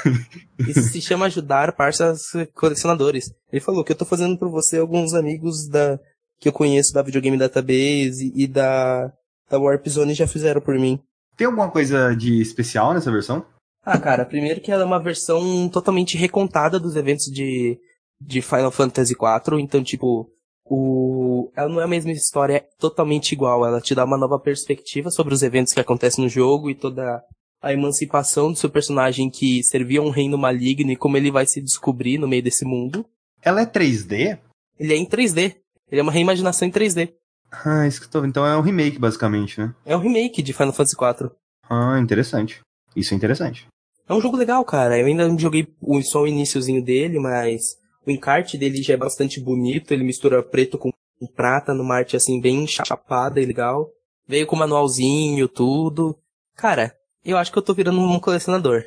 Isso 0.59 0.83
se 0.83 1.01
chama 1.01 1.25
ajudar 1.25 1.75
parceiros 1.75 2.21
colecionadores. 2.53 3.33
Ele 3.51 3.59
falou 3.59 3.83
que 3.83 3.91
eu 3.91 3.95
tô 3.95 4.05
fazendo 4.05 4.37
por 4.37 4.47
você 4.47 4.77
alguns 4.77 5.15
amigos 5.15 5.67
da 5.67 5.99
que 6.39 6.47
eu 6.47 6.53
conheço 6.53 6.93
da 6.93 7.01
Videogame 7.01 7.37
Database 7.37 8.31
e 8.35 8.47
da, 8.47 9.11
da 9.49 9.59
Warp 9.59 9.87
Zone 9.87 10.13
já 10.13 10.27
fizeram 10.27 10.61
por 10.61 10.77
mim. 10.77 10.99
Tem 11.35 11.45
alguma 11.45 11.69
coisa 11.69 12.15
de 12.15 12.41
especial 12.41 12.93
nessa 12.93 13.11
versão? 13.11 13.45
Ah, 13.83 13.97
cara, 13.97 14.25
primeiro 14.25 14.61
que 14.61 14.71
ela 14.71 14.83
é 14.83 14.85
uma 14.85 15.01
versão 15.01 15.67
totalmente 15.69 16.17
recontada 16.17 16.79
dos 16.79 16.95
eventos 16.95 17.25
de, 17.25 17.79
de 18.19 18.41
Final 18.41 18.71
Fantasy 18.71 19.13
IV, 19.13 19.59
então, 19.59 19.83
tipo, 19.83 20.29
o, 20.73 21.51
ela 21.53 21.67
não 21.67 21.81
é 21.81 21.83
a 21.83 21.87
mesma 21.87 22.13
história 22.13 22.55
é 22.55 22.59
totalmente 22.79 23.33
igual, 23.33 23.65
ela 23.65 23.81
te 23.81 23.93
dá 23.93 24.05
uma 24.05 24.17
nova 24.17 24.39
perspectiva 24.39 25.11
sobre 25.11 25.33
os 25.33 25.43
eventos 25.43 25.73
que 25.73 25.81
acontecem 25.81 26.23
no 26.23 26.29
jogo 26.29 26.69
e 26.69 26.75
toda 26.75 27.21
a 27.61 27.73
emancipação 27.73 28.53
do 28.53 28.57
seu 28.57 28.69
personagem 28.69 29.29
que 29.29 29.61
servia 29.63 29.99
a 29.99 30.03
um 30.03 30.09
reino 30.09 30.37
maligno 30.37 30.89
e 30.89 30.95
como 30.95 31.17
ele 31.17 31.29
vai 31.29 31.45
se 31.45 31.61
descobrir 31.61 32.17
no 32.17 32.27
meio 32.27 32.41
desse 32.41 32.63
mundo. 32.63 33.05
Ela 33.41 33.61
é 33.61 33.65
3D? 33.65 34.39
Ele 34.79 34.93
é 34.93 34.95
em 34.95 35.05
3D. 35.05 35.57
Ele 35.91 35.99
é 35.99 36.01
uma 36.01 36.11
reimaginação 36.11 36.65
em 36.65 36.71
3D. 36.71 37.11
Ah, 37.51 37.85
isso 37.85 37.99
que 37.99 38.07
eu 38.07 38.09
tô 38.09 38.21
vendo. 38.21 38.29
Então 38.29 38.47
é 38.47 38.57
um 38.57 38.61
remake, 38.61 38.97
basicamente, 38.97 39.59
né? 39.59 39.75
É 39.85 39.95
um 39.95 39.99
remake 39.99 40.41
de 40.41 40.53
Final 40.53 40.71
Fantasy 40.71 40.95
IV. 40.95 41.31
Ah, 41.69 41.99
interessante. 41.99 42.61
Isso 42.95 43.13
é 43.13 43.17
interessante. 43.17 43.67
É 44.07 44.13
um 44.13 44.21
jogo 44.21 44.37
legal, 44.37 44.63
cara. 44.63 44.97
Eu 44.97 45.05
ainda 45.05 45.27
não 45.27 45.37
joguei 45.37 45.67
só 46.03 46.21
o 46.21 46.27
iniciozinho 46.27 46.81
dele, 46.81 47.19
mas 47.19 47.75
o 48.05 48.11
encarte 48.11 48.57
dele 48.57 48.81
já 48.81 48.93
é 48.93 48.97
bastante 48.97 49.39
bonito. 49.39 49.91
Ele 49.91 50.03
mistura 50.03 50.41
preto 50.41 50.77
com 50.77 50.91
prata 51.35 51.73
numa 51.73 51.95
arte 51.95 52.15
assim 52.15 52.41
bem 52.41 52.65
chapada 52.67 53.39
e 53.39 53.45
legal. 53.45 53.89
Veio 54.27 54.47
com 54.47 54.55
manualzinho, 54.55 55.47
tudo. 55.47 56.17
Cara, 56.55 56.95
eu 57.23 57.37
acho 57.37 57.51
que 57.51 57.57
eu 57.57 57.63
tô 57.63 57.73
virando 57.73 57.99
um 57.99 58.19
colecionador. 58.19 58.83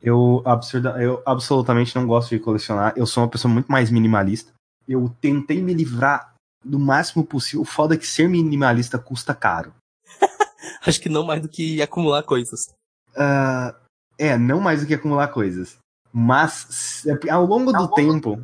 Eu, 0.00 0.42
absurda, 0.44 1.02
eu 1.02 1.22
absolutamente 1.26 1.94
não 1.96 2.06
gosto 2.06 2.30
de 2.30 2.38
colecionar. 2.38 2.92
Eu 2.96 3.06
sou 3.06 3.22
uma 3.22 3.30
pessoa 3.30 3.52
muito 3.52 3.70
mais 3.70 3.90
minimalista. 3.90 4.52
Eu 4.86 5.14
tentei 5.20 5.60
me 5.60 5.74
livrar 5.74 6.34
do 6.64 6.78
máximo 6.78 7.24
possível. 7.24 7.62
O 7.62 7.64
foda 7.64 7.94
é 7.94 7.98
que 7.98 8.06
ser 8.06 8.28
minimalista 8.28 8.98
custa 8.98 9.34
caro. 9.34 9.74
Acho 10.86 11.00
que 11.00 11.08
não 11.08 11.24
mais 11.24 11.42
do 11.42 11.48
que 11.48 11.82
acumular 11.82 12.22
coisas. 12.22 12.72
Ah, 13.16 13.74
é, 14.16 14.38
não 14.38 14.60
mais 14.60 14.80
do 14.80 14.86
que 14.86 14.94
acumular 14.94 15.28
coisas. 15.28 15.78
Mas, 16.12 17.04
ao 17.30 17.44
longo 17.44 17.72
do 17.72 17.88
tempo. 17.88 18.40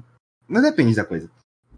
Não 0.48 0.60
depende 0.62 0.94
da 0.94 1.04
coisa. 1.04 1.30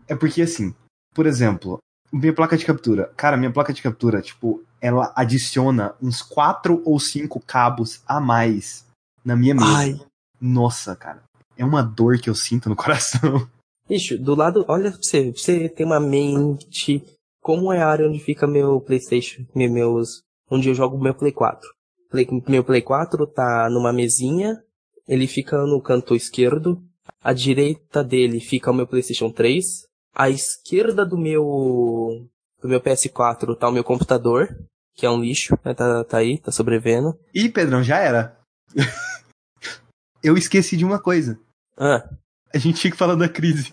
É 0.09 0.15
porque, 0.15 0.43
assim, 0.43 0.75
por 1.15 1.27
exemplo, 1.27 1.79
minha 2.13 2.33
placa 2.35 2.57
de 2.57 2.65
captura. 2.65 3.13
Cara, 3.17 3.37
minha 3.37 3.53
placa 3.53 3.73
de 3.73 3.83
captura, 3.83 4.21
tipo, 4.23 4.63
ela 4.81 5.13
adiciona 5.17 5.95
uns 6.03 6.23
quatro 6.23 6.83
ou 6.85 6.99
cinco 7.01 7.41
cabos 7.41 8.03
a 8.07 8.21
mais 8.21 8.85
na 9.25 9.35
minha 9.37 9.55
mesa. 9.55 9.77
Ai. 9.77 10.01
Nossa, 10.41 10.95
cara. 10.95 11.23
É 11.57 11.65
uma 11.65 11.83
dor 11.83 12.19
que 12.19 12.29
eu 12.29 12.35
sinto 12.35 12.69
no 12.69 12.77
coração. 12.77 13.49
Bicho, 13.89 14.19
do 14.19 14.35
lado, 14.35 14.65
olha 14.69 14.91
pra 14.91 15.01
você, 15.01 15.31
você 15.33 15.69
tem 15.69 15.87
uma 15.87 16.01
mente. 16.01 17.05
Como 17.41 17.73
é 17.73 17.81
a 17.81 17.89
área 17.89 18.09
onde 18.09 18.19
fica 18.19 18.47
meu 18.47 18.81
Playstation, 18.81 19.45
me- 19.55 19.69
meus, 19.69 20.21
onde 20.51 20.69
eu 20.69 20.75
jogo 20.75 20.99
meu 21.01 21.15
Play 21.15 21.31
4. 21.33 21.69
Play- 22.11 22.27
meu 22.49 22.65
Play 22.65 22.83
4 22.83 23.27
tá 23.29 23.69
numa 23.71 23.93
mesinha, 23.93 24.61
ele 25.09 25.27
fica 25.29 25.65
no 25.65 25.81
canto 25.81 26.15
esquerdo, 26.17 26.83
à 27.27 27.33
direita 27.33 28.05
dele 28.05 28.39
fica 28.39 28.71
o 28.71 28.75
meu 28.75 28.87
Playstation 28.87 29.33
3, 29.33 29.85
à 30.15 30.31
esquerda 30.31 31.05
do 31.05 31.19
meu, 31.19 32.25
do 32.63 32.69
meu 32.69 32.81
PS4 32.81 33.57
tá 33.59 33.69
o 33.69 33.73
meu 33.73 33.83
computador, 33.83 34.57
que 34.95 35.05
é 35.05 35.11
um 35.11 35.21
lixo, 35.21 35.59
né, 35.65 35.75
tá, 35.75 36.05
tá 36.05 36.19
aí, 36.19 36.39
tá 36.39 36.53
sobrevivendo. 36.53 37.19
Ih, 37.35 37.49
Pedrão, 37.49 37.83
já 37.83 37.99
era. 37.99 38.39
eu 40.23 40.37
esqueci 40.37 40.77
de 40.77 40.85
uma 40.85 41.03
coisa. 41.03 41.37
Ah, 41.77 42.09
A 42.55 42.59
gente 42.59 42.81
fica 42.81 42.97
falando 42.97 43.19
da 43.19 43.29
crise. 43.29 43.73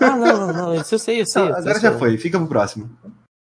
ah 0.00 0.16
não, 0.16 0.46
não, 0.46 0.52
não, 0.52 0.74
isso 0.74 0.96
eu 0.96 0.98
sei, 0.98 1.20
eu 1.20 1.26
sei. 1.26 1.42
Não, 1.42 1.50
eu 1.50 1.56
agora 1.58 1.78
sei. 1.78 1.82
já 1.82 1.96
foi, 1.96 2.18
fica 2.18 2.36
pro 2.36 2.48
próximo. 2.48 2.90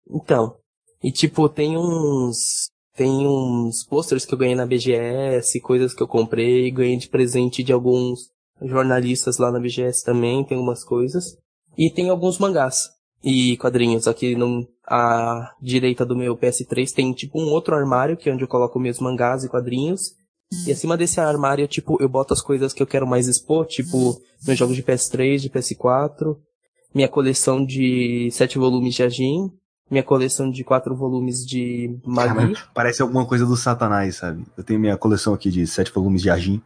Então, 0.09 0.57
e 1.03 1.11
tipo, 1.11 1.47
tem 1.47 1.77
uns. 1.77 2.71
Tem 2.93 3.25
uns 3.25 3.85
posters 3.85 4.25
que 4.25 4.33
eu 4.33 4.37
ganhei 4.37 4.55
na 4.55 4.65
BGS, 4.65 5.61
coisas 5.61 5.93
que 5.93 6.01
eu 6.03 6.07
comprei, 6.07 6.71
ganhei 6.71 6.97
de 6.97 7.07
presente 7.07 7.63
de 7.63 7.71
alguns 7.71 8.31
jornalistas 8.63 9.37
lá 9.37 9.51
na 9.51 9.59
BGS 9.59 10.03
também, 10.03 10.43
tem 10.43 10.57
algumas 10.57 10.83
coisas. 10.83 11.37
E 11.77 11.89
tem 11.89 12.09
alguns 12.09 12.37
mangás 12.37 12.89
e 13.23 13.57
quadrinhos. 13.57 14.07
Aqui 14.07 14.35
no, 14.35 14.67
à 14.85 15.53
direita 15.61 16.05
do 16.05 16.15
meu 16.15 16.35
PS3 16.37 16.91
tem 16.91 17.13
tipo 17.13 17.39
um 17.39 17.49
outro 17.49 17.75
armário, 17.75 18.17
que 18.17 18.29
é 18.29 18.33
onde 18.33 18.43
eu 18.43 18.47
coloco 18.47 18.79
meus 18.79 18.99
mangás 18.99 19.43
e 19.43 19.49
quadrinhos. 19.49 20.13
E 20.67 20.71
acima 20.71 20.97
desse 20.97 21.19
armário, 21.19 21.65
tipo, 21.65 21.97
eu 22.01 22.09
boto 22.09 22.33
as 22.33 22.41
coisas 22.41 22.73
que 22.73 22.83
eu 22.83 22.87
quero 22.87 23.07
mais 23.07 23.27
expor, 23.27 23.65
tipo, 23.65 24.21
meus 24.45 24.59
jogos 24.59 24.75
de 24.75 24.83
PS3, 24.83 25.37
de 25.37 25.49
PS4, 25.49 26.35
minha 26.93 27.07
coleção 27.07 27.63
de 27.63 28.29
sete 28.31 28.57
volumes 28.57 28.93
de 28.93 29.03
Ajin, 29.03 29.49
minha 29.89 30.03
coleção 30.03 30.51
de 30.51 30.63
quatro 30.63 30.93
volumes 30.93 31.45
de 31.45 31.97
Magi. 32.05 32.35
Cara, 32.35 32.53
parece 32.73 33.01
alguma 33.01 33.25
coisa 33.25 33.45
do 33.45 33.55
Satanás, 33.55 34.17
sabe? 34.17 34.45
Eu 34.57 34.63
tenho 34.63 34.79
minha 34.79 34.97
coleção 34.97 35.33
aqui 35.33 35.49
de 35.49 35.65
sete 35.65 35.89
volumes 35.91 36.21
de 36.21 36.29
Ajin. 36.29 36.61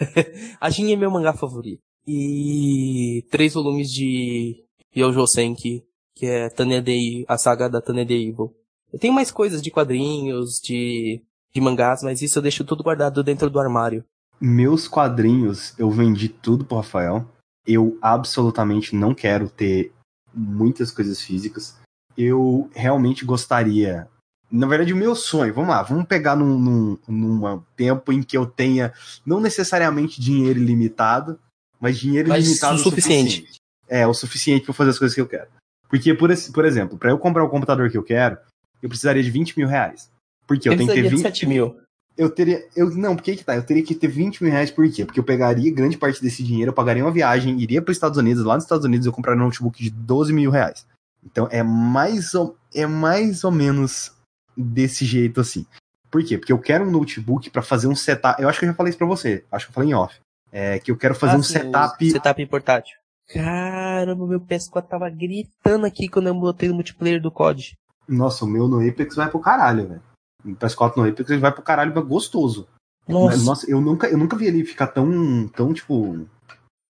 a 0.60 0.70
Jin 0.70 0.92
é 0.92 0.96
meu 0.96 1.10
mangá 1.10 1.32
favorito. 1.32 1.82
E 2.06 3.24
três 3.30 3.54
volumes 3.54 3.90
de 3.90 4.64
Yojo 4.96 5.26
Senki, 5.26 5.84
que 6.14 6.26
é 6.26 6.48
Tanya 6.48 6.80
Day, 6.80 7.24
a 7.28 7.36
saga 7.36 7.68
da 7.68 7.80
Tanya 7.80 8.04
Day 8.04 8.28
Evil. 8.28 8.54
Eu 8.92 8.98
tenho 8.98 9.12
mais 9.12 9.30
coisas 9.30 9.60
de 9.60 9.70
quadrinhos, 9.70 10.60
de, 10.60 11.22
de 11.52 11.60
mangás, 11.60 12.02
mas 12.02 12.22
isso 12.22 12.38
eu 12.38 12.42
deixo 12.42 12.64
tudo 12.64 12.82
guardado 12.82 13.22
dentro 13.22 13.50
do 13.50 13.58
armário. 13.58 14.04
Meus 14.40 14.86
quadrinhos, 14.86 15.74
eu 15.78 15.90
vendi 15.90 16.28
tudo 16.28 16.64
pro 16.64 16.76
Rafael. 16.76 17.26
Eu 17.66 17.98
absolutamente 18.00 18.94
não 18.94 19.14
quero 19.14 19.48
ter 19.48 19.92
muitas 20.32 20.90
coisas 20.90 21.20
físicas. 21.20 21.76
Eu 22.16 22.70
realmente 22.74 23.24
gostaria. 23.24 24.08
Na 24.50 24.66
verdade, 24.66 24.92
o 24.92 24.96
meu 24.96 25.14
sonho, 25.14 25.52
vamos 25.52 25.70
lá, 25.70 25.82
vamos 25.82 26.06
pegar 26.06 26.36
num, 26.36 26.58
num, 26.58 26.98
num 27.08 27.62
tempo 27.76 28.12
em 28.12 28.22
que 28.22 28.36
eu 28.36 28.46
tenha 28.46 28.92
não 29.24 29.40
necessariamente 29.40 30.20
dinheiro 30.20 30.60
ilimitado, 30.60 31.38
mas 31.80 31.98
dinheiro 31.98 32.28
mas 32.28 32.44
ilimitado 32.44 32.76
o 32.76 32.78
suficiente. 32.78 33.30
suficiente. 33.30 33.60
É, 33.88 34.06
o 34.06 34.14
suficiente 34.14 34.64
para 34.64 34.74
fazer 34.74 34.90
as 34.90 34.98
coisas 34.98 35.14
que 35.14 35.20
eu 35.20 35.26
quero. 35.26 35.48
Porque, 35.88 36.14
por, 36.14 36.30
por 36.52 36.64
exemplo, 36.64 36.98
para 36.98 37.10
eu 37.10 37.18
comprar 37.18 37.44
o 37.44 37.48
computador 37.48 37.90
que 37.90 37.98
eu 37.98 38.02
quero, 38.02 38.38
eu 38.82 38.88
precisaria 38.88 39.22
de 39.22 39.30
20 39.30 39.56
mil 39.56 39.68
reais. 39.68 40.10
Porque 40.46 40.68
eu, 40.68 40.72
eu 40.72 40.78
tenho 40.78 40.90
que 40.90 41.02
ter 41.02 41.08
20. 41.08 41.22
7 41.22 41.46
mil. 41.46 41.76
Eu 42.16 42.30
teria. 42.30 42.66
Eu, 42.74 42.90
não, 42.90 43.14
por 43.14 43.22
que 43.22 43.36
que 43.36 43.44
tá? 43.44 43.56
Eu 43.56 43.62
teria 43.62 43.82
que 43.82 43.94
ter 43.94 44.08
20 44.08 44.42
mil 44.42 44.52
reais, 44.52 44.70
por 44.70 44.88
quê? 44.90 45.04
Porque 45.04 45.20
eu 45.20 45.24
pegaria 45.24 45.72
grande 45.72 45.98
parte 45.98 46.22
desse 46.22 46.42
dinheiro, 46.42 46.70
eu 46.70 46.74
pagaria 46.74 47.04
uma 47.04 47.10
viagem, 47.10 47.60
iria 47.60 47.82
para 47.82 47.90
os 47.90 47.96
Estados 47.96 48.16
Unidos, 48.16 48.44
lá 48.44 48.54
nos 48.54 48.64
Estados 48.64 48.84
Unidos 48.84 49.06
eu 49.06 49.12
compraria 49.12 49.40
um 49.40 49.46
notebook 49.46 49.82
de 49.82 49.90
12 49.90 50.32
mil 50.32 50.50
reais. 50.50 50.86
Então 51.22 51.46
é 51.50 51.62
mais 51.62 52.34
ou, 52.34 52.56
é 52.74 52.86
mais 52.86 53.44
ou 53.44 53.50
menos 53.50 54.15
desse 54.56 55.04
jeito 55.04 55.40
assim. 55.40 55.66
Por 56.10 56.24
quê? 56.24 56.38
Porque 56.38 56.52
eu 56.52 56.58
quero 56.58 56.84
um 56.84 56.90
notebook 56.90 57.50
para 57.50 57.62
fazer 57.62 57.88
um 57.88 57.96
setup. 57.96 58.40
Eu 58.40 58.48
acho 58.48 58.58
que 58.58 58.64
eu 58.64 58.70
já 58.70 58.74
falei 58.74 58.90
isso 58.90 58.98
pra 58.98 59.06
você. 59.06 59.44
Acho 59.50 59.66
que 59.66 59.70
eu 59.70 59.74
falei 59.74 59.90
em 59.90 59.94
off. 59.94 60.18
É 60.52 60.78
que 60.78 60.90
eu 60.90 60.96
quero 60.96 61.14
fazer 61.14 61.34
ah, 61.34 61.38
um 61.38 61.42
sim, 61.42 61.54
setup. 61.54 62.10
Setup 62.10 62.46
portátil. 62.46 62.96
Caramba, 63.28 64.26
meu 64.26 64.40
PS4 64.40 64.86
tava 64.86 65.10
gritando 65.10 65.84
aqui 65.84 66.08
quando 66.08 66.28
eu 66.28 66.34
botei 66.34 66.68
no 66.68 66.76
multiplayer 66.76 67.20
do 67.20 67.30
COD. 67.30 67.76
Nossa, 68.08 68.44
o 68.44 68.48
meu 68.48 68.68
no 68.68 68.88
Apex 68.88 69.16
vai 69.16 69.28
pro 69.28 69.40
caralho, 69.40 69.88
velho. 69.88 70.02
O 70.44 70.50
PS4 70.50 70.96
no 70.96 71.08
Apex 71.08 71.28
ele 71.28 71.40
vai 71.40 71.52
pro 71.52 71.62
caralho 71.62 71.92
gostoso. 72.04 72.68
Nossa. 73.06 73.42
Nossa, 73.44 73.70
eu 73.70 73.80
nunca, 73.80 74.06
eu 74.06 74.16
nunca 74.16 74.36
vi 74.36 74.46
ele 74.46 74.64
ficar 74.64 74.86
tão, 74.88 75.48
tão, 75.48 75.72
tipo... 75.72 76.26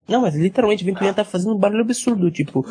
Não, 0.06 0.22
mas 0.22 0.34
literalmente 0.34 0.82
o 0.82 0.86
Venturinha 0.86 1.14
tá 1.14 1.24
fazendo 1.24 1.54
um 1.54 1.58
barulho 1.58 1.80
absurdo, 1.80 2.30
tipo... 2.30 2.64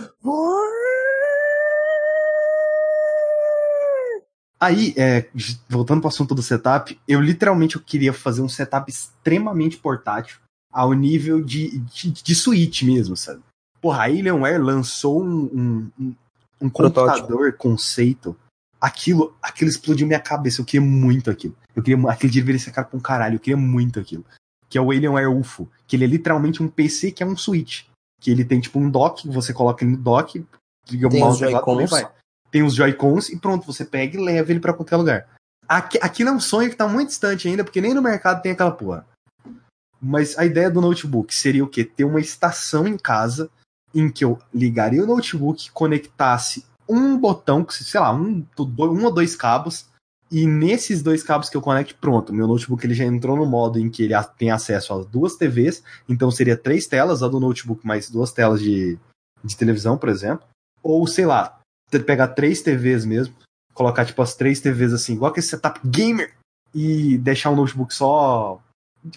Aí, 4.65 4.95
é, 4.97 5.27
voltando 5.69 6.01
pro 6.01 6.07
assunto 6.07 6.33
do 6.33 6.41
setup, 6.41 6.99
eu 7.07 7.21
literalmente 7.21 7.75
eu 7.75 7.81
queria 7.81 8.11
fazer 8.11 8.41
um 8.41 8.49
setup 8.49 8.89
extremamente 8.89 9.77
portátil, 9.77 10.39
ao 10.71 10.91
nível 10.93 11.39
de, 11.39 11.77
de, 11.81 12.09
de 12.09 12.35
Switch 12.35 12.81
mesmo, 12.81 13.15
sabe? 13.15 13.41
Porra, 13.79 13.99
a 13.99 14.03
Alienware 14.05 14.59
lançou 14.59 15.23
um, 15.23 15.91
um, 15.99 16.15
um 16.59 16.69
computador 16.69 17.53
conceito. 17.53 18.35
Aquilo, 18.81 19.35
aquilo 19.39 19.69
explodiu 19.69 20.07
minha 20.07 20.19
cabeça. 20.19 20.61
Eu 20.61 20.65
queria 20.65 20.85
muito 20.85 21.29
aquilo. 21.29 21.55
Eu 21.75 21.83
queria, 21.83 22.09
aquele 22.09 22.33
dia 22.33 22.41
deveria 22.41 22.59
ser 22.59 22.71
cara 22.71 22.87
com 22.87 22.99
caralho. 22.99 23.35
Eu 23.35 23.39
queria 23.39 23.57
muito 23.57 23.99
aquilo. 23.99 24.25
Que 24.67 24.79
é 24.79 24.81
o 24.81 24.89
Alienware 24.89 25.31
UFO. 25.31 25.69
Que 25.85 25.95
ele 25.95 26.05
é 26.05 26.07
literalmente 26.07 26.63
um 26.63 26.67
PC 26.67 27.11
que 27.11 27.21
é 27.21 27.25
um 27.25 27.37
Switch. 27.37 27.83
Que 28.19 28.31
ele 28.31 28.43
tem 28.43 28.59
tipo 28.59 28.79
um 28.79 28.89
dock, 28.89 29.27
você 29.29 29.53
coloca 29.53 29.85
ele 29.85 29.91
no 29.91 30.01
dock, 30.01 30.43
liga 30.89 31.07
o 31.07 31.19
mouse 31.19 31.43
e 31.43 31.85
vai. 31.85 32.09
Tem 32.55 32.63
os 32.63 32.73
Joy-Cons 32.73 33.27
e 33.27 33.37
pronto, 33.37 33.65
você 33.65 33.83
pega 33.83 34.17
e 34.17 34.23
leva 34.23 34.49
ele 34.49 34.61
para 34.61 34.73
qualquer 34.73 34.95
lugar. 34.95 35.27
Aqui, 35.67 35.99
aquilo 36.01 36.29
é 36.29 36.31
um 36.31 36.39
sonho 36.39 36.69
que 36.69 36.75
tá 36.77 36.87
muito 36.87 37.09
distante 37.09 37.49
ainda, 37.49 37.65
porque 37.65 37.81
nem 37.81 37.93
no 37.93 38.01
mercado 38.01 38.41
tem 38.41 38.53
aquela 38.53 38.71
porra. 38.71 39.05
Mas 40.01 40.37
a 40.37 40.45
ideia 40.45 40.71
do 40.71 40.79
notebook 40.79 41.35
seria 41.35 41.65
o 41.65 41.67
quê? 41.67 41.83
Ter 41.83 42.05
uma 42.05 42.21
estação 42.21 42.87
em 42.87 42.97
casa 42.97 43.49
em 43.93 44.09
que 44.09 44.23
eu 44.23 44.39
ligaria 44.53 45.03
o 45.03 45.05
notebook, 45.05 45.69
conectasse 45.71 46.65
um 46.87 47.17
botão, 47.17 47.67
sei 47.69 47.99
lá, 47.99 48.13
um, 48.13 48.45
um 48.57 49.03
ou 49.03 49.11
dois 49.11 49.35
cabos, 49.35 49.89
e 50.31 50.47
nesses 50.47 51.03
dois 51.03 51.21
cabos 51.23 51.49
que 51.49 51.57
eu 51.57 51.61
conecte, 51.61 51.93
pronto, 51.93 52.31
meu 52.31 52.47
notebook 52.47 52.85
ele 52.85 52.93
já 52.93 53.03
entrou 53.03 53.35
no 53.35 53.45
modo 53.45 53.79
em 53.79 53.89
que 53.89 54.01
ele 54.01 54.13
tem 54.37 54.49
acesso 54.49 54.93
a 54.93 55.03
duas 55.03 55.35
TVs, 55.35 55.83
então 56.07 56.31
seria 56.31 56.55
três 56.55 56.87
telas, 56.87 57.21
a 57.21 57.27
do 57.27 57.37
notebook 57.37 57.85
mais 57.85 58.09
duas 58.09 58.31
telas 58.31 58.61
de, 58.61 58.97
de 59.43 59.57
televisão, 59.57 59.97
por 59.97 60.07
exemplo. 60.07 60.47
Ou, 60.81 61.05
sei 61.05 61.25
lá, 61.25 61.59
pegar 61.89 62.29
três 62.29 62.61
TVs 62.61 63.05
mesmo, 63.05 63.35
colocar 63.73 64.05
tipo 64.05 64.21
as 64.21 64.35
três 64.35 64.59
TVs 64.59 64.93
assim, 64.93 65.13
igual 65.13 65.31
aquele 65.31 65.45
setup 65.45 65.79
gamer, 65.85 66.33
e 66.75 67.17
deixar 67.17 67.51
o 67.51 67.55
notebook 67.55 67.95
só. 67.95 68.59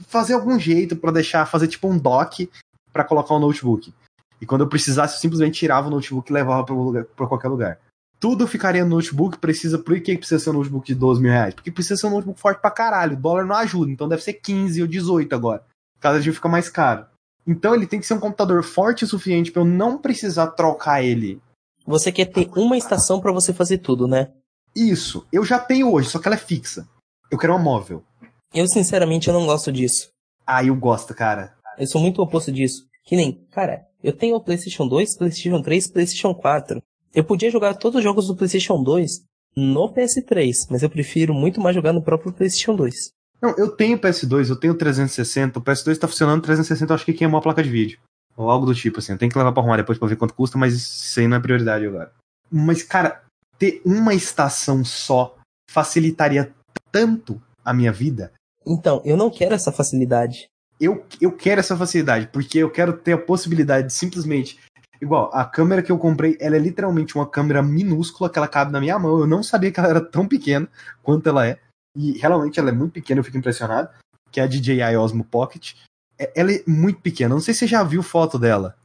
Fazer 0.06 0.34
algum 0.34 0.58
jeito 0.58 0.94
para 0.94 1.10
deixar, 1.10 1.44
fazer 1.46 1.66
tipo 1.66 1.88
um 1.88 1.98
dock 1.98 2.48
para 2.92 3.04
colocar 3.04 3.34
o 3.34 3.40
notebook. 3.40 3.92
E 4.40 4.46
quando 4.46 4.60
eu 4.60 4.68
precisasse, 4.68 5.16
eu 5.16 5.20
simplesmente 5.20 5.58
tirava 5.58 5.88
o 5.88 5.90
notebook 5.90 6.30
e 6.30 6.32
levava 6.32 6.64
para 6.64 7.26
qualquer 7.26 7.48
lugar. 7.48 7.78
Tudo 8.20 8.46
ficaria 8.46 8.84
no 8.84 8.96
notebook, 8.96 9.38
precisa. 9.38 9.78
Por 9.78 10.00
que 10.00 10.16
precisa 10.16 10.38
ser 10.38 10.50
um 10.50 10.54
notebook 10.54 10.86
de 10.86 10.94
12 10.94 11.20
mil 11.20 11.32
reais? 11.32 11.54
Porque 11.54 11.70
precisa 11.70 11.96
ser 11.96 12.06
um 12.06 12.10
notebook 12.10 12.38
forte 12.40 12.60
pra 12.60 12.70
caralho. 12.70 13.14
O 13.14 13.20
dólar 13.20 13.44
não 13.44 13.56
ajuda, 13.56 13.90
então 13.90 14.08
deve 14.08 14.22
ser 14.22 14.34
15 14.34 14.82
ou 14.82 14.88
18 14.88 15.34
agora. 15.34 15.64
Cada 16.00 16.20
dia 16.20 16.32
fica 16.32 16.48
mais 16.48 16.68
caro. 16.68 17.06
Então 17.46 17.74
ele 17.74 17.86
tem 17.86 17.98
que 17.98 18.06
ser 18.06 18.14
um 18.14 18.20
computador 18.20 18.62
forte 18.62 19.04
o 19.04 19.08
suficiente 19.08 19.50
para 19.50 19.62
eu 19.62 19.66
não 19.66 19.98
precisar 19.98 20.48
trocar 20.48 21.02
ele. 21.02 21.40
Você 21.88 22.12
quer 22.12 22.26
ter 22.26 22.50
uma 22.54 22.76
estação 22.76 23.18
para 23.18 23.32
você 23.32 23.50
fazer 23.50 23.78
tudo, 23.78 24.06
né? 24.06 24.30
Isso. 24.76 25.26
Eu 25.32 25.42
já 25.42 25.58
tenho 25.58 25.90
hoje, 25.90 26.10
só 26.10 26.18
que 26.18 26.28
ela 26.28 26.36
é 26.36 26.38
fixa. 26.38 26.86
Eu 27.30 27.38
quero 27.38 27.54
uma 27.54 27.58
móvel. 27.58 28.04
Eu, 28.52 28.68
sinceramente, 28.68 29.28
eu 29.28 29.32
não 29.32 29.46
gosto 29.46 29.72
disso. 29.72 30.10
Ah, 30.46 30.62
eu 30.62 30.76
gosto, 30.76 31.14
cara. 31.14 31.54
Eu 31.78 31.86
sou 31.86 31.98
muito 31.98 32.20
oposto 32.20 32.52
disso. 32.52 32.84
Que 33.06 33.16
nem, 33.16 33.42
cara, 33.52 33.86
eu 34.04 34.12
tenho 34.12 34.36
o 34.36 34.40
PlayStation 34.40 34.86
2, 34.86 35.16
PlayStation 35.16 35.62
3, 35.62 35.90
PlayStation 35.90 36.34
4. 36.34 36.82
Eu 37.14 37.24
podia 37.24 37.50
jogar 37.50 37.72
todos 37.72 37.96
os 37.96 38.04
jogos 38.04 38.26
do 38.26 38.36
PlayStation 38.36 38.82
2 38.82 39.22
no 39.56 39.90
PS3, 39.90 40.52
mas 40.68 40.82
eu 40.82 40.90
prefiro 40.90 41.32
muito 41.32 41.58
mais 41.58 41.74
jogar 41.74 41.94
no 41.94 42.02
próprio 42.02 42.34
PlayStation 42.34 42.76
2. 42.76 43.12
Não, 43.40 43.56
eu 43.56 43.74
tenho 43.74 43.98
PS2, 43.98 44.50
eu 44.50 44.60
tenho 44.60 44.74
360, 44.74 45.58
o 45.58 45.62
PS2 45.62 45.96
tá 45.96 46.06
funcionando 46.06 46.42
360, 46.42 46.92
eu 46.92 46.94
acho 46.94 47.04
que 47.06 47.14
queimou 47.14 47.38
a 47.38 47.42
placa 47.42 47.62
de 47.62 47.70
vídeo. 47.70 47.98
Ou 48.38 48.50
algo 48.50 48.64
do 48.64 48.74
tipo, 48.74 49.00
assim. 49.00 49.16
Tem 49.16 49.28
que 49.28 49.36
levar 49.36 49.52
pra 49.52 49.60
arrumar 49.60 49.76
depois 49.76 49.98
pra 49.98 50.08
ver 50.08 50.16
quanto 50.16 50.32
custa, 50.32 50.56
mas 50.56 50.72
isso 50.74 51.20
aí 51.20 51.28
não 51.28 51.36
é 51.36 51.40
prioridade 51.40 51.84
agora. 51.84 52.12
Mas, 52.50 52.82
cara, 52.82 53.22
ter 53.58 53.82
uma 53.84 54.14
estação 54.14 54.82
só 54.84 55.36
facilitaria 55.70 56.54
tanto 56.90 57.42
a 57.64 57.74
minha 57.74 57.92
vida. 57.92 58.32
Então, 58.66 59.02
eu 59.04 59.16
não 59.16 59.28
quero 59.28 59.54
essa 59.54 59.72
facilidade 59.72 60.48
eu, 60.80 61.04
eu 61.20 61.32
quero 61.32 61.60
essa 61.60 61.76
facilidade, 61.76 62.28
porque 62.28 62.58
eu 62.58 62.70
quero 62.70 62.92
ter 62.92 63.12
a 63.12 63.18
possibilidade 63.18 63.88
de 63.88 63.92
simplesmente. 63.92 64.58
Igual, 65.00 65.30
a 65.32 65.44
câmera 65.44 65.82
que 65.82 65.92
eu 65.92 65.98
comprei, 65.98 66.36
ela 66.40 66.56
é 66.56 66.58
literalmente 66.58 67.14
uma 67.14 67.28
câmera 67.28 67.62
minúscula 67.62 68.30
que 68.30 68.38
ela 68.38 68.48
cabe 68.48 68.72
na 68.72 68.80
minha 68.80 68.98
mão. 68.98 69.18
Eu 69.18 69.26
não 69.26 69.42
sabia 69.42 69.70
que 69.70 69.78
ela 69.78 69.88
era 69.88 70.00
tão 70.00 70.26
pequena 70.26 70.68
quanto 71.02 71.28
ela 71.28 71.46
é. 71.46 71.58
E 71.96 72.12
realmente 72.18 72.58
ela 72.58 72.70
é 72.70 72.72
muito 72.72 72.92
pequena, 72.92 73.20
eu 73.20 73.24
fico 73.24 73.38
impressionado. 73.38 73.88
Que 74.30 74.40
é 74.40 74.44
a 74.44 74.46
DJI 74.46 74.96
Osmo 74.96 75.24
Pocket. 75.24 75.74
É, 76.18 76.32
ela 76.34 76.52
é 76.52 76.62
muito 76.66 77.00
pequena. 77.00 77.34
Não 77.34 77.40
sei 77.40 77.54
se 77.54 77.60
você 77.60 77.66
já 77.66 77.82
viu 77.82 78.02
foto 78.02 78.38
dela. 78.38 78.76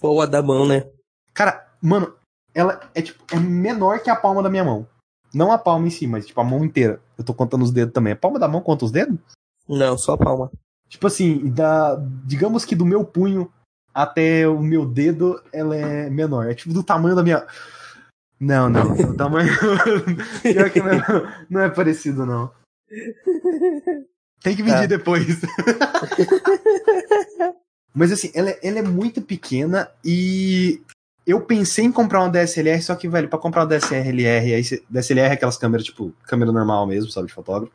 Pô, 0.00 0.20
a 0.20 0.26
da 0.26 0.42
mão, 0.42 0.66
né? 0.66 0.86
Cara, 1.32 1.66
mano, 1.80 2.14
ela 2.54 2.80
é 2.94 3.02
tipo, 3.02 3.22
é 3.32 3.38
menor 3.38 4.00
que 4.00 4.10
a 4.10 4.16
palma 4.16 4.42
da 4.42 4.50
minha 4.50 4.64
mão. 4.64 4.86
Não 5.34 5.50
a 5.50 5.58
palma 5.58 5.86
em 5.86 5.90
si, 5.90 6.06
mas 6.06 6.26
tipo 6.26 6.40
a 6.40 6.44
mão 6.44 6.64
inteira. 6.64 7.00
Eu 7.16 7.24
tô 7.24 7.32
contando 7.32 7.62
os 7.62 7.70
dedos 7.70 7.94
também. 7.94 8.12
A 8.12 8.16
palma 8.16 8.38
da 8.38 8.46
mão 8.46 8.60
conta 8.60 8.84
os 8.84 8.90
dedos? 8.90 9.18
Não, 9.68 9.96
só 9.96 10.12
a 10.12 10.18
palma. 10.18 10.50
Tipo 10.88 11.06
assim, 11.06 11.50
da, 11.50 11.96
digamos 12.24 12.66
que 12.66 12.76
do 12.76 12.84
meu 12.84 13.04
punho 13.04 13.50
até 13.94 14.46
o 14.46 14.60
meu 14.60 14.84
dedo, 14.84 15.42
ela 15.52 15.74
é 15.74 16.10
menor. 16.10 16.50
É 16.50 16.54
tipo 16.54 16.74
do 16.74 16.82
tamanho 16.82 17.16
da 17.16 17.22
minha. 17.22 17.46
Não, 18.38 18.68
não. 18.68 18.92
O 19.12 19.16
tamanho. 19.16 19.50
Pior 20.42 20.70
que 20.70 20.80
não 20.80 20.90
é, 20.90 21.46
não 21.48 21.60
é 21.62 21.70
parecido, 21.70 22.26
não. 22.26 22.50
Tem 24.42 24.56
que 24.56 24.62
medir 24.62 24.84
é. 24.84 24.86
depois. 24.86 25.26
Mas 27.94 28.10
assim, 28.10 28.30
ela, 28.34 28.50
é, 28.50 28.58
ela 28.62 28.78
é 28.78 28.82
muito 28.82 29.20
pequena 29.20 29.88
e 30.04 30.80
eu 31.26 31.40
pensei 31.42 31.84
em 31.84 31.92
comprar 31.92 32.20
uma 32.20 32.30
DSLR, 32.30 32.82
só 32.82 32.94
que, 32.94 33.08
velho, 33.08 33.28
pra 33.28 33.38
comprar 33.38 33.62
uma 33.62 33.68
DSLR, 33.68 34.54
aí 34.54 34.62
DSLR 34.88 35.28
é 35.28 35.32
aquelas 35.32 35.58
câmeras, 35.58 35.86
tipo, 35.86 36.12
câmera 36.26 36.50
normal 36.50 36.86
mesmo, 36.86 37.10
sabe, 37.10 37.28
de 37.28 37.34
fotógrafo. 37.34 37.72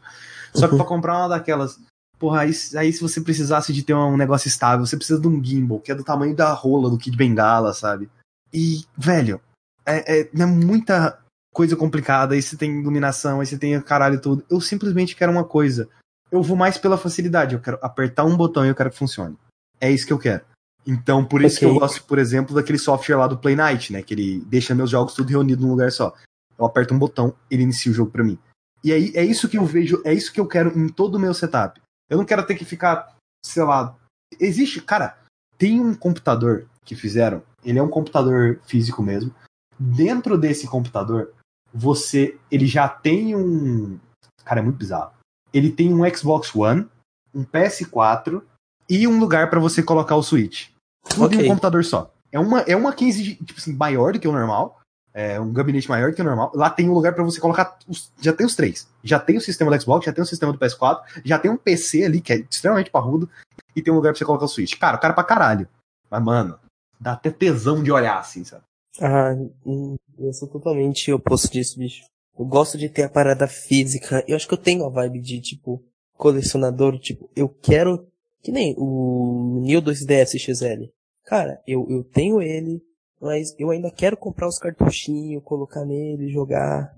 Só 0.54 0.68
que 0.68 0.76
pra 0.76 0.86
comprar 0.86 1.18
uma 1.20 1.30
daquelas 1.30 1.80
Porra, 2.20 2.42
aí, 2.42 2.52
aí, 2.76 2.92
se 2.92 3.00
você 3.00 3.22
precisasse 3.22 3.72
de 3.72 3.84
ter 3.84 3.94
um 3.94 4.18
negócio 4.18 4.48
estável, 4.48 4.86
você 4.86 4.98
precisa 4.98 5.22
de 5.22 5.28
um 5.28 5.44
gimbal, 5.44 5.80
que 5.80 5.92
é 5.92 5.96
do 5.96 6.04
tamanho 6.04 6.36
da 6.36 6.52
rola 6.52 6.90
do 6.90 6.98
Kid 6.98 7.16
Bengala, 7.16 7.74
sabe? 7.74 8.10
E, 8.52 8.84
velho, 8.98 9.40
é, 9.86 10.22
é, 10.22 10.30
é 10.34 10.46
muita 10.46 11.20
coisa 11.54 11.76
complicada, 11.76 12.34
aí 12.34 12.42
você 12.42 12.58
tem 12.58 12.80
iluminação, 12.80 13.40
aí 13.40 13.46
você 13.46 13.58
tem 13.58 13.80
caralho 13.82 14.20
tudo. 14.20 14.44
Eu 14.50 14.60
simplesmente 14.60 15.16
quero 15.16 15.32
uma 15.32 15.44
coisa. 15.44 15.88
Eu 16.32 16.42
vou 16.42 16.58
mais 16.58 16.78
pela 16.78 16.98
facilidade, 16.98 17.56
eu 17.56 17.62
quero 17.62 17.80
apertar 17.82 18.26
um 18.26 18.36
botão 18.36 18.66
e 18.66 18.70
eu 18.70 18.76
quero 18.76 18.90
que 18.90 18.98
funcione. 18.98 19.38
É 19.80 19.92
isso 19.92 20.06
que 20.06 20.14
eu 20.14 20.20
quero. 20.20 20.44
Então, 20.86 21.24
por 21.24 21.42
isso 21.42 21.58
okay. 21.58 21.68
que 21.68 21.74
eu 21.74 21.80
gosto, 21.80 22.04
por 22.04 22.18
exemplo, 22.18 22.56
daquele 22.56 22.78
software 22.78 23.18
lá 23.18 23.28
do 23.28 23.38
Play 23.38 23.56
Night, 23.56 23.92
né? 23.92 24.02
Que 24.02 24.14
ele 24.14 24.40
deixa 24.46 24.76
meus 24.76 24.90
jogos 24.90 25.14
tudo 25.14 25.30
reunido 25.30 25.62
num 25.62 25.72
lugar 25.72 25.92
só. 25.92 26.14
Eu 26.58 26.66
aperto 26.66 26.94
um 26.94 27.00
botão, 27.00 27.34
ele 27.52 27.64
inicia 27.64 27.92
o 27.92 27.96
jogo 27.96 28.12
para 28.12 28.24
mim. 28.24 28.40
E 28.84 28.92
aí 28.94 29.12
é 29.16 29.24
isso 29.24 29.50
que 29.50 29.58
eu 29.58 29.66
vejo, 29.66 30.02
é 30.06 30.14
isso 30.14 30.32
que 30.32 30.40
eu 30.40 30.48
quero 30.48 30.78
em 30.78 30.88
todo 30.88 31.16
o 31.16 31.20
meu 31.20 31.34
setup. 31.34 31.82
Eu 32.10 32.18
não 32.18 32.26
quero 32.26 32.46
ter 32.46 32.56
que 32.56 32.64
ficar, 32.64 33.16
sei 33.44 33.64
lá, 33.64 33.98
Existe, 34.40 34.82
cara, 34.82 35.18
tem 35.58 35.80
um 35.80 35.96
computador 35.96 36.68
que 36.84 36.96
fizeram, 36.96 37.42
ele 37.64 37.80
é 37.80 37.84
um 37.84 37.90
computador 37.90 38.60
físico 38.66 39.02
mesmo. 39.02 39.34
Dentro 39.80 40.38
desse 40.38 40.68
computador, 40.68 41.34
você, 41.74 42.38
ele 42.52 42.68
já 42.68 42.90
tem 42.90 43.36
um, 43.36 44.00
cara, 44.44 44.60
é 44.60 44.64
muito 44.64 44.78
bizarro. 44.78 45.14
Ele 45.58 45.72
tem 45.72 45.92
um 45.92 46.08
Xbox 46.16 46.56
One, 46.56 46.88
um 47.34 47.44
PS4 47.44 48.44
e 48.88 49.08
um 49.08 49.20
lugar 49.20 49.50
para 49.50 49.60
você 49.60 49.82
colocar 49.82 50.16
o 50.16 50.22
Switch. 50.22 50.70
Tudo 51.10 51.26
okay. 51.26 51.40
em 51.40 51.46
um 51.46 51.48
computador 51.48 51.84
só. 51.84 52.14
É 52.32 52.40
uma, 52.40 52.62
é 52.62 52.76
uma 52.76 52.94
case 52.94 53.36
tipo 53.36 53.60
assim, 53.60 53.74
maior 53.74 54.14
do 54.14 54.20
que 54.20 54.28
o 54.28 54.32
normal. 54.32 54.80
É 55.14 55.40
um 55.40 55.52
gabinete 55.52 55.90
maior 55.90 56.12
do 56.12 56.16
que 56.16 56.22
o 56.22 56.26
normal. 56.26 56.52
Lá 56.54 56.70
tem 56.70 56.88
um 56.88 56.94
lugar 56.94 57.16
para 57.16 57.24
você 57.24 57.40
colocar. 57.40 57.80
Os, 57.88 58.12
já 58.22 58.32
tem 58.32 58.46
os 58.46 58.56
três. 58.56 58.88
Já 59.04 59.20
tem 59.20 59.38
o 59.38 59.42
sistema 59.42 59.76
do 59.76 59.82
Xbox, 59.82 60.06
já 60.06 60.14
tem 60.14 60.24
o 60.24 60.28
sistema 60.28 60.54
do 60.54 60.60
PS4, 60.60 61.02
já 61.26 61.40
tem 61.40 61.50
um 61.50 61.58
PC 61.58 62.04
ali 62.04 62.22
que 62.22 62.34
é 62.34 62.38
extremamente 62.38 62.92
parrudo. 62.92 63.28
E 63.76 63.82
tem 63.82 63.92
um 63.92 63.96
lugar 63.96 64.12
pra 64.12 64.20
você 64.20 64.26
colocar 64.26 64.46
o 64.46 64.50
Switch. 64.50 64.78
Cara, 64.78 64.98
o 64.98 65.00
cara 65.00 65.16
pra 65.16 65.24
caralho. 65.24 65.68
Mas, 66.08 66.24
mano, 66.24 66.60
dá 67.00 67.14
até 67.14 67.32
tesão 67.32 67.82
de 67.82 67.92
olhar 67.92 68.20
assim, 68.20 68.44
sabe? 68.44 68.64
Ah, 69.02 69.34
hum, 69.66 69.96
eu 70.20 70.34
sou 70.34 70.48
totalmente 70.48 71.12
oposto 71.12 71.52
disso, 71.52 71.80
bicho. 71.80 72.04
Eu 72.38 72.46
gosto 72.46 72.78
de 72.78 72.90
ter 72.90 73.04
a 73.04 73.10
parada 73.10 73.48
física. 73.48 74.24
Eu 74.28 74.36
acho 74.36 74.48
que 74.48 74.54
eu 74.54 74.58
tenho 74.58 74.86
a 74.86 74.90
vibe 74.90 75.20
de, 75.20 75.42
tipo, 75.42 75.84
colecionador. 76.16 77.00
Tipo, 77.00 77.30
eu 77.36 77.50
quero. 77.50 78.08
Que 78.42 78.52
nem 78.52 78.76
o 78.78 79.60
Neo 79.64 79.82
2DS 79.82 80.38
XL. 80.38 80.86
Cara, 81.26 81.60
eu, 81.68 81.86
eu 81.90 82.04
tenho 82.04 82.42
ele, 82.42 82.82
mas 83.20 83.54
eu 83.60 83.70
ainda 83.72 83.92
quero 83.92 84.16
comprar 84.16 84.48
os 84.48 84.60
cartuchinhos, 84.60 85.44
colocar 85.44 85.84
nele, 85.84 86.30
jogar. 86.30 86.96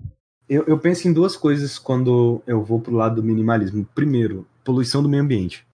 Eu, 0.48 0.64
eu 0.66 0.78
penso 0.78 1.08
em 1.08 1.12
duas 1.12 1.36
coisas 1.36 1.78
quando 1.78 2.42
eu 2.46 2.62
vou 2.62 2.80
pro 2.80 2.94
lado 2.94 3.16
do 3.16 3.24
minimalismo. 3.24 3.84
Primeiro, 3.94 4.46
poluição 4.64 5.02
do 5.02 5.08
meio 5.08 5.22
ambiente. 5.22 5.66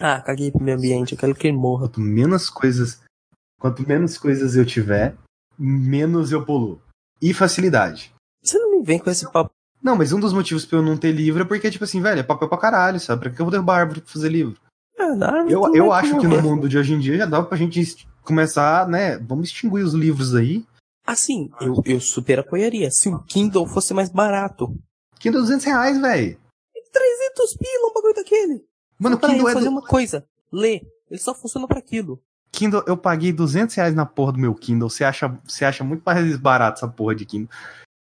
Ah, 0.00 0.20
caguei 0.20 0.50
pro 0.50 0.62
meio 0.62 0.76
ambiente, 0.76 1.12
eu 1.12 1.18
quero 1.18 1.34
que 1.34 1.46
ele 1.46 1.56
morra. 1.56 1.86
Quanto 1.86 2.00
menos 2.00 2.50
coisas. 2.50 3.00
Quanto 3.60 3.86
menos 3.86 4.18
coisas 4.18 4.56
eu 4.56 4.66
tiver, 4.66 5.16
menos 5.58 6.32
eu 6.32 6.44
poluo. 6.44 6.80
E 7.22 7.32
facilidade. 7.32 8.12
Vem 8.84 8.98
com 8.98 9.10
esse 9.10 9.30
papo. 9.32 9.50
Não, 9.82 9.96
mas 9.96 10.12
um 10.12 10.20
dos 10.20 10.32
motivos 10.32 10.66
pra 10.66 10.78
eu 10.78 10.82
não 10.82 10.96
ter 10.96 11.10
livro 11.10 11.42
é 11.42 11.44
porque, 11.44 11.70
tipo 11.70 11.84
assim, 11.84 12.00
velho, 12.00 12.20
é 12.20 12.22
papel 12.22 12.48
pra 12.48 12.58
caralho, 12.58 13.00
sabe? 13.00 13.22
Pra 13.22 13.30
que 13.30 13.40
eu 13.40 13.46
vou 13.46 13.50
derrubar 13.50 13.80
árvore 13.80 14.00
pra 14.02 14.12
fazer 14.12 14.28
livro? 14.28 14.56
É, 14.98 15.04
eu 15.52 15.74
eu 15.74 15.92
acho 15.92 16.18
que 16.18 16.26
no 16.26 16.40
mundo 16.40 16.68
de 16.68 16.78
hoje 16.78 16.94
em 16.94 16.98
dia 16.98 17.16
já 17.18 17.26
dá 17.26 17.42
pra 17.42 17.58
gente 17.58 18.06
começar, 18.22 18.86
né? 18.88 19.18
Vamos 19.18 19.48
extinguir 19.48 19.82
os 19.82 19.94
livros 19.94 20.34
aí. 20.34 20.64
Assim, 21.06 21.50
eu, 21.60 21.82
eu 21.84 22.00
super 22.00 22.38
apoiaria. 22.38 22.90
Se 22.90 23.08
o 23.08 23.18
Kindle 23.24 23.66
fosse 23.66 23.92
mais 23.92 24.10
barato. 24.10 24.74
Kindle 25.18 25.40
200 25.42 25.64
reais, 25.66 26.00
velho. 26.00 26.38
300 26.92 27.56
pila 27.56 27.90
um 27.90 27.92
bagulho 27.92 28.14
daquele. 28.14 28.64
Mano, 28.98 29.16
o 29.16 29.18
Kindle 29.18 29.48
é 29.48 29.52
fazer 29.52 29.66
do... 29.66 29.70
uma 29.70 29.82
coisa. 29.82 30.24
Ler. 30.52 30.82
Ele 31.10 31.20
só 31.20 31.34
funciona 31.34 31.66
para 31.66 31.78
aquilo. 31.78 32.22
Kindle, 32.52 32.84
eu 32.86 32.96
paguei 32.96 33.32
200 33.32 33.74
reais 33.74 33.94
na 33.94 34.06
porra 34.06 34.32
do 34.32 34.38
meu 34.38 34.54
Kindle. 34.54 34.88
Você 34.88 35.04
acha, 35.04 35.36
você 35.44 35.64
acha 35.64 35.82
muito 35.82 36.02
mais 36.04 36.36
barato 36.36 36.78
essa 36.78 36.88
porra 36.88 37.14
de 37.14 37.26
Kindle. 37.26 37.50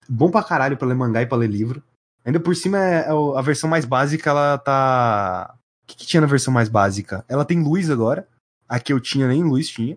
Bom 0.09 0.31
pra 0.31 0.43
caralho 0.43 0.77
pra 0.77 0.87
ler 0.87 0.95
mangá 0.95 1.23
e 1.23 1.27
pra 1.27 1.39
ler 1.39 1.51
livro. 1.51 1.83
Ainda 2.25 2.41
por 2.41 2.57
cima, 2.57 2.79
é, 2.79 3.07
é 3.07 3.11
a 3.11 3.41
versão 3.43 3.71
mais 3.71 3.85
básica, 3.85 4.31
ela 4.31 4.59
tá. 4.59 5.55
O 5.85 5.87
que, 5.87 5.97
que 5.97 6.07
tinha 6.07 6.21
na 6.21 6.27
versão 6.27 6.53
mais 6.53 6.69
básica? 6.69 7.25
Ela 7.29 7.45
tem 7.45 7.63
luz 7.63 7.91
agora. 7.91 8.27
A 8.69 8.81
que 8.81 8.93
eu 8.93 9.01
tinha, 9.01 9.29
nem 9.29 9.45
luz 9.45 9.69
tinha. 9.69 9.97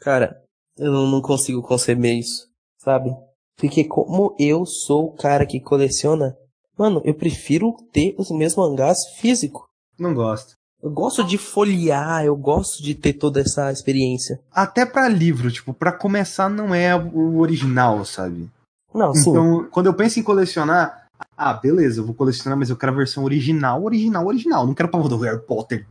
Cara, 0.00 0.42
eu 0.78 0.92
não 0.92 1.20
consigo 1.20 1.60
conceber 1.62 2.18
isso, 2.18 2.48
sabe? 2.78 3.10
Porque 3.56 3.84
como 3.84 4.36
eu 4.38 4.64
sou 4.64 5.06
o 5.06 5.16
cara 5.16 5.46
que 5.46 5.58
coleciona, 5.58 6.36
mano, 6.78 7.00
eu 7.04 7.14
prefiro 7.14 7.76
ter 7.92 8.14
os 8.16 8.30
meus 8.30 8.54
mangás 8.54 8.98
físicos. 9.18 9.64
Não 9.98 10.14
gosto. 10.14 10.54
Eu 10.82 10.90
gosto 10.90 11.24
de 11.24 11.38
folhear, 11.38 12.24
eu 12.24 12.36
gosto 12.36 12.82
de 12.82 12.94
ter 12.94 13.14
toda 13.14 13.40
essa 13.40 13.72
experiência. 13.72 14.38
Até 14.52 14.84
para 14.84 15.08
livro, 15.08 15.50
tipo, 15.50 15.72
para 15.72 15.90
começar 15.90 16.48
não 16.48 16.74
é 16.74 16.94
o 16.94 17.38
original, 17.38 18.04
sabe? 18.04 18.48
Não, 18.94 19.14
sim. 19.14 19.30
Então, 19.30 19.68
quando 19.70 19.86
eu 19.86 19.94
penso 19.94 20.18
em 20.18 20.22
colecionar, 20.22 21.06
ah, 21.36 21.52
beleza, 21.54 22.00
eu 22.00 22.06
vou 22.06 22.14
colecionar, 22.14 22.58
mas 22.58 22.70
eu 22.70 22.76
quero 22.76 22.92
a 22.92 22.96
versão 22.96 23.24
original, 23.24 23.84
original, 23.84 24.26
original. 24.26 24.66
Não 24.66 24.74
quero 24.74 24.88
pra 24.88 25.00
do 25.00 25.18
Harry 25.18 25.40
Potter 25.40 25.86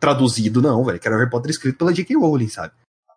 traduzido, 0.00 0.62
não, 0.62 0.84
velho. 0.84 0.98
Quero 0.98 1.14
o 1.14 1.18
Harry 1.18 1.30
Potter 1.30 1.50
escrito 1.50 1.78
pela 1.78 1.92
J.K. 1.92 2.16
Rowling, 2.16 2.48
sabe? 2.48 2.72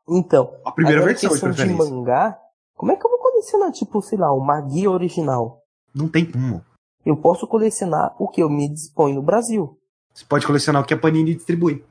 Então, 0.07 0.53
a 0.65 0.71
primeira 0.71 1.03
versão 1.03 1.29
questão 1.29 1.51
de, 1.51 1.63
de 1.63 1.73
mangá, 1.73 2.37
como 2.75 2.91
é 2.91 2.95
que 2.95 3.05
eu 3.05 3.09
vou 3.09 3.19
colecionar, 3.19 3.71
tipo, 3.71 4.01
sei 4.01 4.17
lá, 4.17 4.31
uma 4.31 4.61
guia 4.61 4.89
original? 4.89 5.63
Não 5.93 6.07
tem 6.07 6.29
como. 6.29 6.63
Eu 7.05 7.17
posso 7.17 7.47
colecionar 7.47 8.15
o 8.19 8.27
que 8.27 8.41
eu 8.41 8.49
me 8.49 8.69
dispõe 8.69 9.13
no 9.13 9.21
Brasil. 9.21 9.77
Você 10.13 10.25
pode 10.25 10.45
colecionar 10.45 10.81
o 10.81 10.85
que 10.85 10.93
a 10.93 10.97
Panini 10.97 11.35
distribui. 11.35 11.83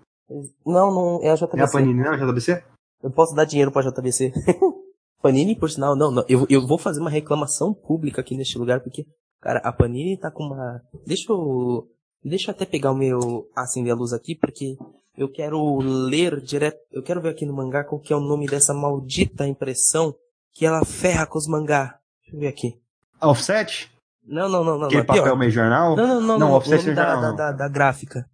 Não, 0.64 0.92
não, 0.92 1.22
é 1.22 1.30
a 1.30 1.34
JBC. 1.34 1.60
É 1.60 1.62
a 1.62 1.70
Panini, 1.70 2.02
não 2.02 2.12
é 2.12 2.14
a 2.14 2.26
JBC? 2.26 2.64
Eu 3.02 3.10
posso 3.10 3.34
dar 3.34 3.44
dinheiro 3.44 3.70
pra 3.70 3.82
JBC. 3.82 4.32
Panini, 5.22 5.56
por 5.56 5.70
sinal, 5.70 5.96
não, 5.96 6.10
não. 6.10 6.24
Eu, 6.28 6.46
eu 6.48 6.66
vou 6.66 6.78
fazer 6.78 7.00
uma 7.00 7.10
reclamação 7.10 7.72
pública 7.72 8.20
aqui 8.20 8.36
neste 8.36 8.58
lugar, 8.58 8.80
porque, 8.80 9.04
cara, 9.40 9.60
a 9.60 9.72
Panini 9.72 10.18
tá 10.18 10.30
com 10.30 10.44
uma. 10.44 10.80
Deixa 11.06 11.32
eu. 11.32 11.88
Deixa 12.24 12.50
eu 12.50 12.54
até 12.54 12.64
pegar 12.64 12.92
o 12.92 12.96
meu. 12.96 13.48
acender 13.54 13.92
a 13.92 13.96
luz 13.96 14.12
aqui, 14.12 14.34
porque 14.34 14.76
eu 15.16 15.30
quero 15.30 15.78
ler 15.78 16.40
direto. 16.40 16.78
Eu 16.92 17.02
quero 17.02 17.20
ver 17.20 17.30
aqui 17.30 17.46
no 17.46 17.54
mangá 17.54 17.84
qual 17.84 18.00
que 18.00 18.12
é 18.12 18.16
o 18.16 18.20
nome 18.20 18.46
dessa 18.46 18.74
maldita 18.74 19.46
impressão 19.46 20.14
que 20.54 20.66
ela 20.66 20.84
ferra 20.84 21.26
com 21.26 21.38
os 21.38 21.46
mangá. 21.46 21.98
Deixa 22.22 22.36
eu 22.36 22.40
ver 22.40 22.48
aqui. 22.48 22.74
Offset? 23.20 23.90
Não, 24.24 24.48
não, 24.48 24.64
não, 24.64 24.78
não. 24.78 24.86
Aquele 24.86 25.04
papel 25.04 25.22
pior. 25.22 25.36
meio 25.36 25.50
jornal? 25.50 25.96
Não, 25.96 26.06
não, 26.06 26.20
não. 26.20 26.26
Não, 26.26 26.38
não 26.38 26.52
offset 26.52 26.92
da, 26.92 27.14
jornal. 27.14 27.36
Da, 27.36 27.50
da, 27.50 27.52
da 27.52 27.68
gráfica. 27.68 28.28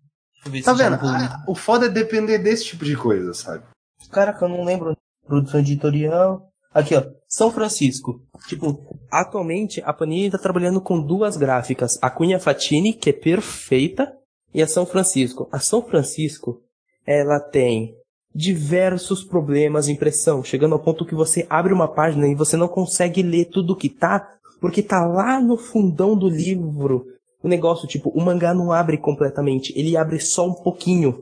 Tá 0.64 0.72
vendo? 0.72 0.96
Ah, 1.02 1.44
o 1.46 1.54
foda 1.54 1.86
é 1.86 1.88
depender 1.88 2.38
desse 2.38 2.64
tipo 2.64 2.84
de 2.84 2.96
coisa, 2.96 3.32
sabe? 3.32 3.64
Caraca, 4.10 4.44
eu 4.44 4.48
não 4.48 4.64
lembro. 4.64 4.96
Produção 5.24 5.60
editorial. 5.60 6.51
Aqui, 6.74 6.94
ó. 6.94 7.04
São 7.28 7.50
Francisco. 7.50 8.20
Tipo, 8.48 8.98
atualmente 9.10 9.82
a 9.84 9.92
Panini 9.92 10.30
tá 10.30 10.38
trabalhando 10.38 10.80
com 10.80 11.00
duas 11.00 11.36
gráficas. 11.36 11.98
A 12.00 12.10
Cunha 12.10 12.40
Fatini, 12.40 12.92
que 12.92 13.10
é 13.10 13.12
perfeita, 13.12 14.12
e 14.54 14.62
a 14.62 14.66
São 14.66 14.84
Francisco. 14.84 15.48
A 15.50 15.58
São 15.58 15.82
Francisco, 15.82 16.60
ela 17.06 17.40
tem 17.40 17.94
diversos 18.34 19.22
problemas 19.22 19.86
de 19.86 19.92
impressão, 19.92 20.42
chegando 20.42 20.72
ao 20.72 20.78
ponto 20.78 21.04
que 21.04 21.14
você 21.14 21.46
abre 21.50 21.72
uma 21.72 21.88
página 21.88 22.26
e 22.26 22.34
você 22.34 22.56
não 22.56 22.68
consegue 22.68 23.22
ler 23.22 23.46
tudo 23.46 23.76
que 23.76 23.90
tá, 23.90 24.26
porque 24.60 24.82
tá 24.82 25.04
lá 25.06 25.40
no 25.40 25.56
fundão 25.56 26.16
do 26.16 26.28
livro. 26.28 27.06
O 27.42 27.48
negócio, 27.48 27.88
tipo, 27.88 28.08
o 28.10 28.20
mangá 28.20 28.54
não 28.54 28.72
abre 28.72 28.96
completamente, 28.96 29.72
ele 29.76 29.96
abre 29.96 30.20
só 30.20 30.46
um 30.46 30.54
pouquinho. 30.54 31.18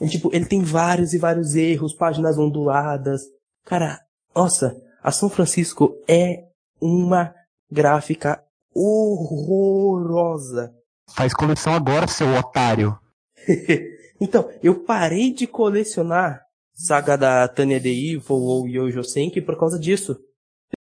E, 0.00 0.08
tipo, 0.08 0.30
ele 0.34 0.46
tem 0.46 0.62
vários 0.62 1.12
e 1.12 1.18
vários 1.18 1.54
erros, 1.54 1.94
páginas 1.94 2.38
onduladas. 2.38 3.22
Cara, 3.64 4.00
nossa, 4.34 4.76
a 5.02 5.10
São 5.12 5.28
Francisco 5.28 5.96
é 6.08 6.44
uma 6.80 7.34
gráfica 7.70 8.42
horrorosa. 8.74 10.72
Faz 11.14 11.32
coleção 11.32 11.74
agora, 11.74 12.06
seu 12.06 12.28
otário. 12.34 12.98
então, 14.20 14.50
eu 14.62 14.84
parei 14.84 15.32
de 15.32 15.46
colecionar 15.46 16.42
saga 16.74 17.16
da 17.16 17.48
Tanya 17.48 17.80
The 17.80 17.88
Evil 17.88 18.36
ou 18.36 18.68
Yojo 18.68 19.02
Senki 19.02 19.40
por 19.40 19.58
causa 19.58 19.78
disso. 19.78 20.16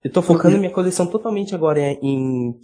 Eu 0.02 0.12
tô 0.12 0.20
focando 0.20 0.58
minha 0.58 0.72
coleção 0.72 1.06
totalmente 1.06 1.54
agora 1.54 1.80
em, 1.80 2.54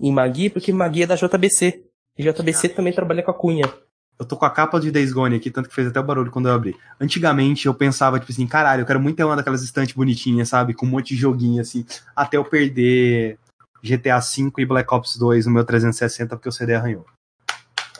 em 0.00 0.12
Magi, 0.12 0.50
porque 0.50 0.72
Magi 0.72 1.02
é 1.02 1.06
da 1.06 1.16
JBC. 1.16 1.84
E 2.18 2.22
JBC 2.22 2.70
também 2.70 2.92
trabalha 2.92 3.22
com 3.22 3.30
a 3.30 3.34
Cunha. 3.34 3.72
Eu 4.18 4.24
tô 4.24 4.36
com 4.36 4.46
a 4.46 4.50
capa 4.50 4.80
de 4.80 4.90
Days 4.90 5.12
Gone 5.12 5.36
aqui, 5.36 5.50
tanto 5.50 5.68
que 5.68 5.74
fez 5.74 5.88
até 5.88 6.00
o 6.00 6.02
barulho 6.02 6.30
quando 6.30 6.48
eu 6.48 6.54
abri. 6.54 6.74
Antigamente 6.98 7.66
eu 7.66 7.74
pensava, 7.74 8.18
tipo 8.18 8.32
assim, 8.32 8.46
caralho, 8.46 8.80
eu 8.80 8.86
quero 8.86 9.00
muito 9.00 9.16
ter 9.16 9.24
uma 9.24 9.36
daquelas 9.36 9.62
estantes 9.62 9.94
bonitinhas, 9.94 10.48
sabe? 10.48 10.72
Com 10.72 10.86
um 10.86 10.90
monte 10.90 11.08
de 11.08 11.20
joguinho, 11.20 11.60
assim, 11.60 11.84
até 12.14 12.38
eu 12.38 12.44
perder 12.44 13.38
GTA 13.82 14.18
V 14.18 14.52
e 14.58 14.64
Black 14.64 14.92
Ops 14.92 15.16
2 15.16 15.46
no 15.46 15.52
meu 15.52 15.64
360 15.64 16.34
porque 16.34 16.48
o 16.48 16.52
CD 16.52 16.74
arranhou. 16.74 17.04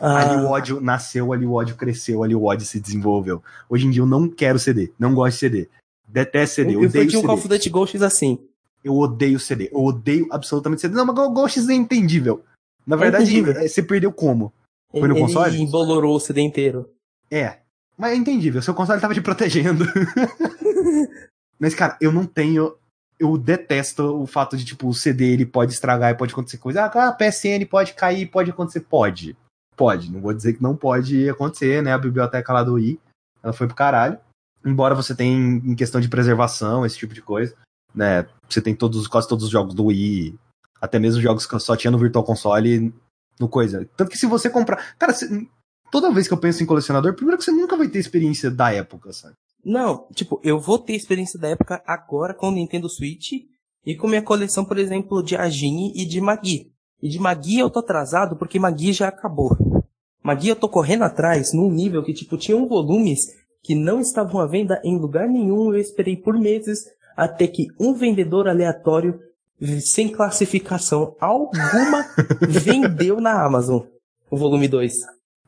Ah. 0.00 0.20
Ali 0.20 0.42
o 0.42 0.48
ódio 0.48 0.80
nasceu, 0.80 1.32
ali 1.32 1.46
o 1.46 1.52
ódio 1.52 1.76
cresceu, 1.76 2.22
ali 2.22 2.34
o 2.34 2.44
ódio 2.44 2.66
se 2.66 2.80
desenvolveu. 2.80 3.42
Hoje 3.68 3.86
em 3.86 3.90
dia 3.90 4.02
eu 4.02 4.06
não 4.06 4.28
quero 4.28 4.58
CD, 4.58 4.92
não 4.98 5.14
gosto 5.14 5.34
de 5.34 5.38
CD. 5.38 5.68
Detesto 6.06 6.56
CD, 6.56 6.74
eu, 6.74 6.82
eu 6.82 6.88
odeio 6.88 7.10
CD. 7.10 7.16
um 7.18 7.22
Call 7.22 7.34
of 7.36 7.48
Duty 7.48 7.70
Ghosts 7.70 8.02
assim. 8.02 8.38
Eu 8.82 8.96
odeio 8.96 9.40
CD, 9.40 9.68
eu 9.72 9.84
odeio 9.84 10.28
absolutamente 10.30 10.80
CD. 10.80 10.94
Não, 10.94 11.04
mas 11.04 11.14
Ghosts 11.14 11.68
é 11.68 11.74
entendível. 11.74 12.42
Na 12.86 12.96
verdade, 12.96 13.24
é 13.24 13.38
entendível. 13.38 13.68
você 13.68 13.82
perdeu 13.82 14.12
como? 14.12 14.52
Foi 15.00 15.08
no 15.08 15.14
ele 15.14 15.20
console? 15.20 15.60
embolorou 15.60 16.16
o 16.16 16.20
CD 16.20 16.40
inteiro. 16.40 16.90
É. 17.30 17.58
Mas 17.96 18.12
é 18.12 18.16
entendível, 18.16 18.60
seu 18.60 18.74
console 18.74 19.00
tava 19.00 19.14
te 19.14 19.20
protegendo. 19.20 19.84
mas, 21.58 21.74
cara, 21.74 21.96
eu 22.00 22.12
não 22.12 22.26
tenho. 22.26 22.74
Eu 23.18 23.38
detesto 23.38 24.20
o 24.20 24.26
fato 24.26 24.56
de, 24.56 24.64
tipo, 24.64 24.88
o 24.88 24.94
CD 24.94 25.32
ele 25.32 25.46
pode 25.46 25.72
estragar 25.72 26.10
e 26.10 26.16
pode 26.16 26.32
acontecer 26.32 26.58
coisa. 26.58 26.84
Ah, 26.84 27.08
a 27.08 27.12
PSN 27.12 27.64
pode 27.68 27.94
cair, 27.94 28.26
pode 28.26 28.50
acontecer. 28.50 28.80
Pode. 28.80 29.34
Pode. 29.74 30.12
Não 30.12 30.20
vou 30.20 30.34
dizer 30.34 30.52
que 30.52 30.62
não 30.62 30.76
pode 30.76 31.28
acontecer, 31.28 31.82
né? 31.82 31.94
A 31.94 31.98
biblioteca 31.98 32.52
lá 32.52 32.62
do 32.62 32.78
i, 32.78 33.00
ela 33.42 33.54
foi 33.54 33.66
pro 33.66 33.76
caralho. 33.76 34.18
Embora 34.64 34.94
você 34.94 35.14
tenha 35.14 35.32
em 35.34 35.74
questão 35.74 36.00
de 36.00 36.08
preservação, 36.08 36.84
esse 36.84 36.98
tipo 36.98 37.14
de 37.14 37.22
coisa, 37.22 37.54
né? 37.94 38.26
Você 38.48 38.60
tem 38.60 38.74
todos, 38.74 39.06
quase 39.06 39.28
todos 39.28 39.44
os 39.46 39.50
jogos 39.50 39.74
do 39.74 39.86
Wii, 39.86 40.38
até 40.80 40.98
mesmo 40.98 41.22
jogos 41.22 41.46
que 41.46 41.58
só 41.58 41.76
tinha 41.76 41.90
no 41.90 41.98
Virtual 41.98 42.24
Console 42.24 42.92
no 43.40 43.48
coisa. 43.48 43.88
Tanto 43.96 44.10
que 44.10 44.18
se 44.18 44.26
você 44.26 44.48
comprar. 44.50 44.94
Cara, 44.98 45.14
toda 45.90 46.12
vez 46.12 46.28
que 46.28 46.34
eu 46.34 46.38
penso 46.38 46.62
em 46.62 46.66
colecionador, 46.66 47.14
primeiro 47.14 47.38
que 47.38 47.44
você 47.44 47.52
nunca 47.52 47.76
vai 47.76 47.88
ter 47.88 47.98
experiência 47.98 48.50
da 48.50 48.72
época, 48.72 49.12
sabe? 49.12 49.34
Não, 49.64 50.06
tipo, 50.14 50.40
eu 50.44 50.60
vou 50.60 50.78
ter 50.78 50.94
experiência 50.94 51.40
da 51.40 51.48
época 51.48 51.82
agora 51.86 52.32
com 52.32 52.48
o 52.48 52.52
Nintendo 52.52 52.88
Switch 52.88 53.32
e 53.84 53.96
com 53.96 54.06
minha 54.06 54.22
coleção, 54.22 54.64
por 54.64 54.78
exemplo, 54.78 55.22
de 55.22 55.36
Agini 55.36 55.92
e 55.94 56.04
de 56.04 56.20
Magi. 56.20 56.70
E 57.02 57.08
de 57.08 57.18
Magi 57.18 57.58
eu 57.58 57.68
tô 57.68 57.80
atrasado 57.80 58.36
porque 58.36 58.58
Magi 58.58 58.92
já 58.92 59.08
acabou. 59.08 59.56
Magi 60.22 60.48
eu 60.48 60.56
tô 60.56 60.68
correndo 60.68 61.02
atrás 61.02 61.52
num 61.52 61.70
nível 61.70 62.02
que, 62.02 62.14
tipo, 62.14 62.36
tinham 62.36 62.66
volumes 62.68 63.26
que 63.62 63.74
não 63.74 64.00
estavam 64.00 64.40
à 64.40 64.46
venda 64.46 64.80
em 64.84 64.98
lugar 64.98 65.28
nenhum. 65.28 65.74
Eu 65.74 65.80
esperei 65.80 66.16
por 66.16 66.38
meses 66.38 66.84
até 67.16 67.46
que 67.46 67.66
um 67.78 67.94
vendedor 67.94 68.48
aleatório, 68.48 69.18
sem 69.80 70.10
classificação 70.10 71.16
alguma, 71.20 72.06
vendeu 72.48 73.20
na 73.20 73.44
Amazon 73.44 73.82
o 74.30 74.36
volume 74.36 74.68
2. 74.68 75.00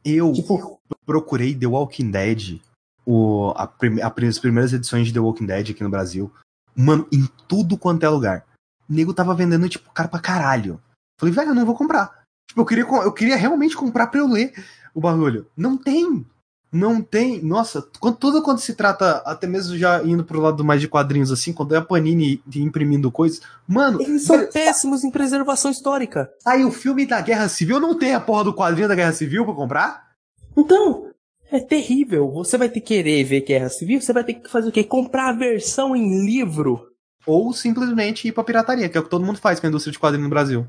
Eu 0.05 0.33
tipo, 0.33 0.81
procurei 1.05 1.55
The 1.55 1.67
Walking 1.67 2.11
Dead, 2.11 2.61
o, 3.05 3.53
a, 3.57 3.65
a, 3.65 4.27
as 4.29 4.39
primeiras 4.39 4.73
edições 4.73 5.09
de 5.09 5.13
The 5.13 5.21
Walking 5.21 5.47
Dead 5.47 5.71
aqui 5.71 5.83
no 5.83 5.91
Brasil. 5.91 6.33
Mano, 6.75 7.07
em 7.13 7.29
tudo 7.49 7.77
quanto 7.77 8.05
é 8.05 8.09
lugar. 8.09 8.47
O 8.89 8.93
nego 8.93 9.13
tava 9.13 9.35
vendendo, 9.35 9.69
tipo, 9.69 9.91
cara 9.93 10.09
pra 10.09 10.21
caralho. 10.21 10.81
Falei, 11.19 11.35
velho, 11.35 11.51
eu 11.51 11.55
não 11.55 11.67
vou 11.67 11.75
comprar. 11.75 12.23
Tipo, 12.49 12.61
eu 12.61 12.65
queria, 12.65 12.85
eu 12.85 13.13
queria 13.13 13.37
realmente 13.37 13.77
comprar 13.77 14.07
pra 14.07 14.21
eu 14.21 14.29
ler 14.29 14.53
o 14.95 15.01
bagulho. 15.01 15.47
Não 15.57 15.77
tem. 15.77 16.25
Não 16.71 17.01
tem. 17.01 17.43
Nossa, 17.43 17.87
quando, 17.99 18.17
tudo 18.17 18.43
quando 18.43 18.59
se 18.59 18.75
trata, 18.75 19.23
até 19.25 19.47
mesmo 19.47 19.77
já 19.77 20.03
indo 20.03 20.23
pro 20.23 20.41
lado 20.41 20.65
mais 20.65 20.81
de 20.81 20.89
quadrinhos 20.89 21.33
assim, 21.33 21.53
quando 21.53 21.75
é 21.75 21.79
a 21.79 21.83
Panini 21.83 22.43
imprimindo 22.55 23.11
coisas. 23.11 23.41
Mano. 23.67 24.01
Eles 24.03 24.25
são 24.25 24.47
péssimos 24.47 25.03
em 25.03 25.11
preservação 25.11 25.71
histórica. 25.71 26.31
Aí 26.45 26.65
o 26.65 26.71
filme 26.71 27.07
da 27.07 27.21
Guerra 27.21 27.49
Civil 27.49 27.81
não 27.81 27.99
tem 27.99 28.15
a 28.15 28.21
porra 28.21 28.45
do 28.45 28.55
quadrinho 28.55 28.89
da 28.89 28.95
Guerra 28.95 29.13
Civil 29.13 29.45
pra 29.45 29.55
comprar? 29.55 30.09
Então, 30.57 31.11
é 31.51 31.61
terrível. 31.61 32.31
Você 32.33 32.59
vai 32.59 32.69
ter 32.69 32.81
que 32.81 32.89
querer 32.89 33.25
ver 33.25 33.41
Guerra 33.43 33.69
Civil, 33.71 34.01
você 34.01 34.13
vai 34.13 34.25
ter 34.25 34.35
que 34.35 34.51
fazer 34.51 34.69
o 34.69 34.73
quê? 34.73 34.85
Comprar 34.85 35.31
a 35.31 35.33
versão 35.33 35.97
em 35.97 36.25
livro. 36.25 36.87
Ou 37.29 37.53
simplesmente 37.53 38.27
ir 38.27 38.33
pra 38.33 38.43
pirataria, 38.43 38.89
que 38.89 38.97
é 38.97 39.01
o 39.01 39.05
que 39.05 39.11
todo 39.11 39.23
mundo 39.23 39.39
faz 39.39 39.61
com 39.61 39.67
a 39.67 39.69
indústria 39.69 39.93
de 39.93 39.99
quadrinhos 39.99 40.25
no 40.25 40.31
Brasil. 40.31 40.67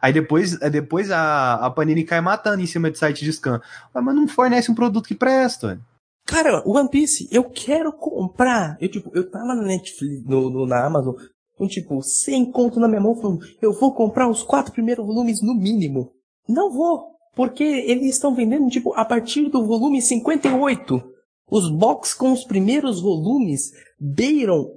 Aí 0.00 0.12
depois, 0.12 0.56
depois 0.70 1.10
a, 1.10 1.54
a 1.54 1.68
Panini 1.68 2.04
cai 2.04 2.20
matando 2.20 2.62
em 2.62 2.66
cima 2.66 2.92
de 2.92 2.96
site 2.96 3.24
de 3.24 3.32
scan. 3.32 3.60
Mas 3.92 4.14
não 4.14 4.28
fornece 4.28 4.70
um 4.70 4.74
produto 4.74 5.08
que 5.08 5.16
presta. 5.16 5.80
Cara, 6.24 6.62
One 6.64 6.88
Piece, 6.88 7.28
eu 7.32 7.42
quero 7.42 7.92
comprar. 7.92 8.76
Eu, 8.80 8.88
tipo, 8.88 9.10
eu 9.14 9.28
tava 9.28 9.56
na 9.56 9.62
Netflix, 9.62 10.24
no, 10.24 10.48
no 10.48 10.64
na 10.64 10.86
Amazon, 10.86 11.16
com, 11.58 11.66
tipo, 11.66 12.00
100 12.00 12.52
conto 12.52 12.78
na 12.78 12.86
minha 12.86 13.00
mão, 13.00 13.16
falando, 13.16 13.40
eu 13.60 13.72
vou 13.72 13.92
comprar 13.92 14.28
os 14.28 14.44
quatro 14.44 14.72
primeiros 14.72 15.04
volumes 15.04 15.42
no 15.42 15.54
mínimo. 15.54 16.12
Não 16.48 16.70
vou. 16.70 17.16
Porque 17.34 17.64
eles 17.64 18.14
estão 18.14 18.32
vendendo, 18.32 18.70
tipo, 18.70 18.94
a 18.94 19.04
partir 19.04 19.48
do 19.48 19.66
volume 19.66 20.00
58. 20.00 21.02
Os 21.50 21.68
box 21.68 22.14
com 22.14 22.30
os 22.30 22.44
primeiros 22.44 23.00
volumes 23.00 23.72
beiram 23.98 24.70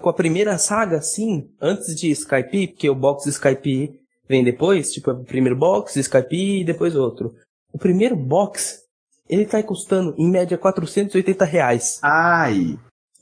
com 0.00 0.08
a 0.08 0.14
primeira 0.14 0.56
saga, 0.58 1.00
sim, 1.02 1.50
antes 1.60 1.94
de 1.94 2.10
Skype, 2.10 2.68
porque 2.68 2.88
o 2.88 2.94
box 2.94 3.26
Skype 3.26 4.00
vem 4.28 4.44
depois, 4.44 4.92
tipo, 4.92 5.10
é 5.10 5.14
o 5.14 5.24
primeiro 5.24 5.56
box, 5.56 5.96
Skype 5.96 6.60
e 6.60 6.64
depois 6.64 6.94
outro. 6.94 7.34
O 7.72 7.78
primeiro 7.78 8.16
box, 8.16 8.82
ele 9.28 9.44
tá 9.44 9.62
custando, 9.62 10.14
em 10.16 10.30
média, 10.30 10.56
480 10.56 11.44
reais. 11.44 11.98
Ai! 12.02 12.78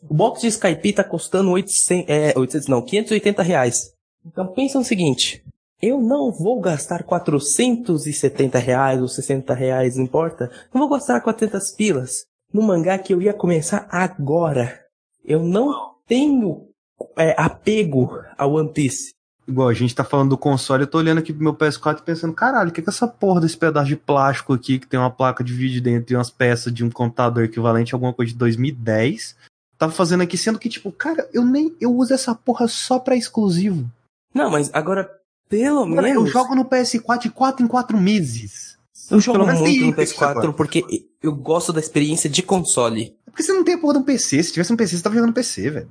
O 0.08 0.14
box 0.14 0.40
de 0.40 0.48
Skype 0.48 0.92
tá 0.92 1.04
custando 1.04 1.50
800, 1.52 2.08
é, 2.08 2.32
800 2.36 2.68
não, 2.68 2.82
580 2.82 3.42
reais. 3.42 3.92
Então 4.24 4.46
pensa 4.48 4.78
no 4.78 4.84
seguinte, 4.84 5.42
eu 5.80 6.00
não 6.00 6.30
vou 6.30 6.60
gastar 6.60 7.02
470 7.02 8.58
reais 8.58 9.00
ou 9.00 9.08
60 9.08 9.54
reais, 9.54 9.96
não 9.96 10.04
importa. 10.04 10.50
Não 10.72 10.80
vou 10.80 10.90
gastar 10.90 11.20
400 11.20 11.72
pilas 11.72 12.24
no 12.52 12.62
mangá 12.62 12.98
que 12.98 13.14
eu 13.14 13.22
ia 13.22 13.32
começar 13.32 13.88
agora. 13.90 14.80
Eu 15.24 15.42
não 15.42 15.91
tenho 16.06 16.68
é, 17.16 17.34
apego 17.38 18.20
ao 18.36 18.54
One 18.54 18.72
Piece. 18.72 19.12
Igual, 19.46 19.68
a 19.68 19.74
gente 19.74 19.94
tá 19.94 20.04
falando 20.04 20.30
do 20.30 20.38
console, 20.38 20.84
eu 20.84 20.86
tô 20.86 20.98
olhando 20.98 21.18
aqui 21.18 21.32
pro 21.32 21.42
meu 21.42 21.54
PS4 21.54 21.98
e 21.98 22.02
pensando, 22.02 22.32
caralho, 22.32 22.70
o 22.70 22.72
que 22.72 22.80
é 22.80 22.84
essa 22.86 23.08
porra 23.08 23.40
desse 23.40 23.56
pedaço 23.56 23.88
de 23.88 23.96
plástico 23.96 24.52
aqui 24.52 24.78
que 24.78 24.86
tem 24.86 25.00
uma 25.00 25.10
placa 25.10 25.42
de 25.42 25.52
vídeo 25.52 25.82
dentro 25.82 26.12
e 26.12 26.16
umas 26.16 26.30
peças 26.30 26.72
de 26.72 26.84
um 26.84 26.90
computador 26.90 27.44
equivalente 27.44 27.92
a 27.92 27.96
alguma 27.96 28.12
coisa 28.12 28.32
de 28.32 28.38
2010? 28.38 29.36
Tava 29.76 29.90
fazendo 29.90 30.22
aqui, 30.22 30.38
sendo 30.38 30.60
que, 30.60 30.68
tipo, 30.68 30.92
cara, 30.92 31.28
eu 31.32 31.44
nem. 31.44 31.74
Eu 31.80 31.92
uso 31.92 32.14
essa 32.14 32.36
porra 32.36 32.68
só 32.68 33.00
pra 33.00 33.16
exclusivo. 33.16 33.90
Não, 34.32 34.48
mas 34.48 34.70
agora 34.72 35.10
pelo 35.52 35.86
Cara, 35.86 36.02
menos. 36.02 36.24
Eu 36.24 36.26
jogo 36.26 36.54
no 36.54 36.64
PS4 36.64 37.22
de 37.22 37.30
4 37.30 37.62
em 37.62 37.68
4 37.68 37.98
meses. 37.98 38.78
Eu 39.10 39.20
jogo 39.20 39.44
muito 39.44 39.84
no 39.84 39.92
PS4 39.92 40.54
porque 40.54 40.82
eu 41.22 41.34
gosto 41.34 41.74
da 41.74 41.80
experiência 41.80 42.30
de 42.30 42.42
console. 42.42 43.14
Porque 43.32 43.42
você 43.42 43.52
não 43.52 43.64
tem 43.64 43.74
a 43.74 43.78
porra 43.78 43.94
de 43.94 44.00
um 44.00 44.04
PC. 44.04 44.42
Se 44.42 44.52
tivesse 44.52 44.72
um 44.72 44.76
PC, 44.76 44.96
você 44.96 45.02
tava 45.02 45.14
jogando 45.14 45.30
no 45.30 45.34
PC, 45.34 45.70
velho. 45.70 45.88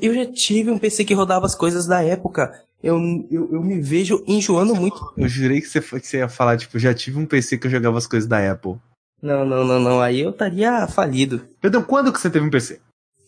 Eu 0.00 0.14
já 0.14 0.26
tive 0.26 0.70
um 0.70 0.78
PC 0.78 1.04
que 1.04 1.14
rodava 1.14 1.46
as 1.46 1.54
coisas 1.54 1.86
da 1.86 2.02
época. 2.02 2.62
Eu, 2.82 2.98
eu, 3.30 3.48
eu 3.52 3.62
me 3.62 3.80
vejo 3.80 4.22
enjoando 4.26 4.74
muito. 4.74 5.12
Eu 5.16 5.26
jurei 5.26 5.60
que 5.60 5.66
você, 5.66 5.80
que 5.80 6.06
você 6.06 6.18
ia 6.18 6.28
falar, 6.28 6.56
tipo, 6.58 6.78
já 6.78 6.92
tive 6.92 7.18
um 7.18 7.26
PC 7.26 7.58
que 7.58 7.66
eu 7.66 7.70
jogava 7.70 7.98
as 7.98 8.06
coisas 8.06 8.28
da 8.28 8.52
Apple. 8.52 8.76
Não, 9.22 9.44
não, 9.44 9.64
não, 9.64 9.80
não. 9.80 10.00
Aí 10.00 10.20
eu 10.20 10.30
estaria 10.30 10.86
falido. 10.86 11.46
Perdão, 11.60 11.82
quando 11.82 12.12
que 12.12 12.20
você 12.20 12.28
teve 12.28 12.46
um 12.46 12.50
PC? 12.50 12.80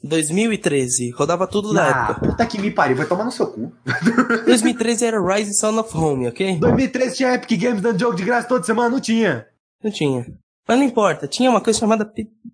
2013. 0.02 1.10
Rodava 1.12 1.46
tudo 1.46 1.72
na 1.72 1.84
ah, 1.84 2.10
época. 2.10 2.26
Puta 2.26 2.46
que 2.46 2.60
me 2.60 2.70
pariu, 2.70 2.96
vai 2.96 3.06
tomar 3.06 3.24
no 3.24 3.32
seu 3.32 3.46
cu. 3.46 3.72
2013 4.44 5.04
era 5.04 5.34
Rise 5.34 5.54
Son 5.54 5.78
of 5.78 5.96
Home, 5.96 6.28
ok? 6.28 6.58
2013 6.58 7.16
tinha 7.16 7.34
Epic 7.34 7.58
Games 7.58 7.80
dando 7.80 7.98
jogo 7.98 8.14
de 8.14 8.24
graça 8.24 8.46
toda 8.46 8.64
semana? 8.64 8.90
Não 8.90 9.00
tinha. 9.00 9.46
Não 9.82 9.90
tinha. 9.90 10.26
Mas 10.66 10.78
não 10.78 10.84
importa, 10.84 11.28
tinha 11.28 11.50
uma 11.50 11.60
coisa 11.60 11.78
chamada 11.78 12.10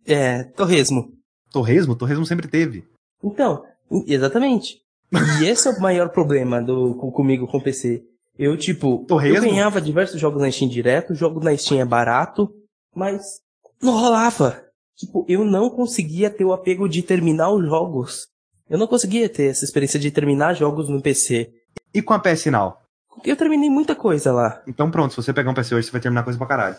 é, 0.07 0.45
Torresmo. 0.45 1.13
Torresmo? 1.51 1.97
Torresmo 1.97 2.27
sempre 2.27 2.49
teve. 2.49 2.85
Então, 3.23 3.65
exatamente. 4.07 4.79
E 5.41 5.45
esse 5.47 5.69
é 5.69 5.71
o 5.71 5.81
maior 5.81 6.09
problema 6.11 6.61
do, 6.61 6.95
comigo 6.95 7.47
com 7.47 7.59
o 7.59 7.63
PC. 7.63 8.03
Eu, 8.39 8.57
tipo, 8.57 9.05
Torresmo? 9.07 9.37
eu 9.37 9.43
ganhava 9.43 9.81
diversos 9.81 10.21
jogos 10.21 10.41
na 10.41 10.51
Steam 10.51 10.69
direto, 10.69 11.13
o 11.13 11.17
jogo 11.17 11.43
na 11.43 11.57
Steam 11.57 11.81
é 11.81 11.85
barato, 11.85 12.51
mas 12.95 13.23
não 13.83 13.93
rolava. 13.93 14.65
Tipo, 14.97 15.25
eu 15.29 15.45
não 15.45 15.71
conseguia 15.71 16.31
ter 16.31 16.45
o 16.45 16.53
apego 16.53 16.89
de 16.89 17.03
terminar 17.03 17.51
os 17.51 17.65
jogos. 17.65 18.29
Eu 18.69 18.79
não 18.79 18.87
conseguia 18.87 19.29
ter 19.29 19.51
essa 19.51 19.65
experiência 19.65 19.99
de 19.99 20.11
terminar 20.11 20.55
jogos 20.55 20.89
no 20.89 21.03
PC. 21.03 21.53
E 21.93 22.01
com 22.01 22.15
a 22.15 22.19
PS 22.19 22.47
Now? 22.47 22.77
Eu 23.25 23.37
terminei 23.37 23.69
muita 23.69 23.95
coisa 23.95 24.33
lá. 24.33 24.63
Então 24.67 24.91
pronto, 24.91 25.11
se 25.11 25.17
você 25.17 25.33
pegar 25.33 25.51
um 25.51 25.55
PC 25.55 25.75
hoje, 25.75 25.87
você 25.87 25.93
vai 25.93 26.01
terminar 26.01 26.23
coisa 26.23 26.39
pra 26.39 26.47
caralho. 26.47 26.77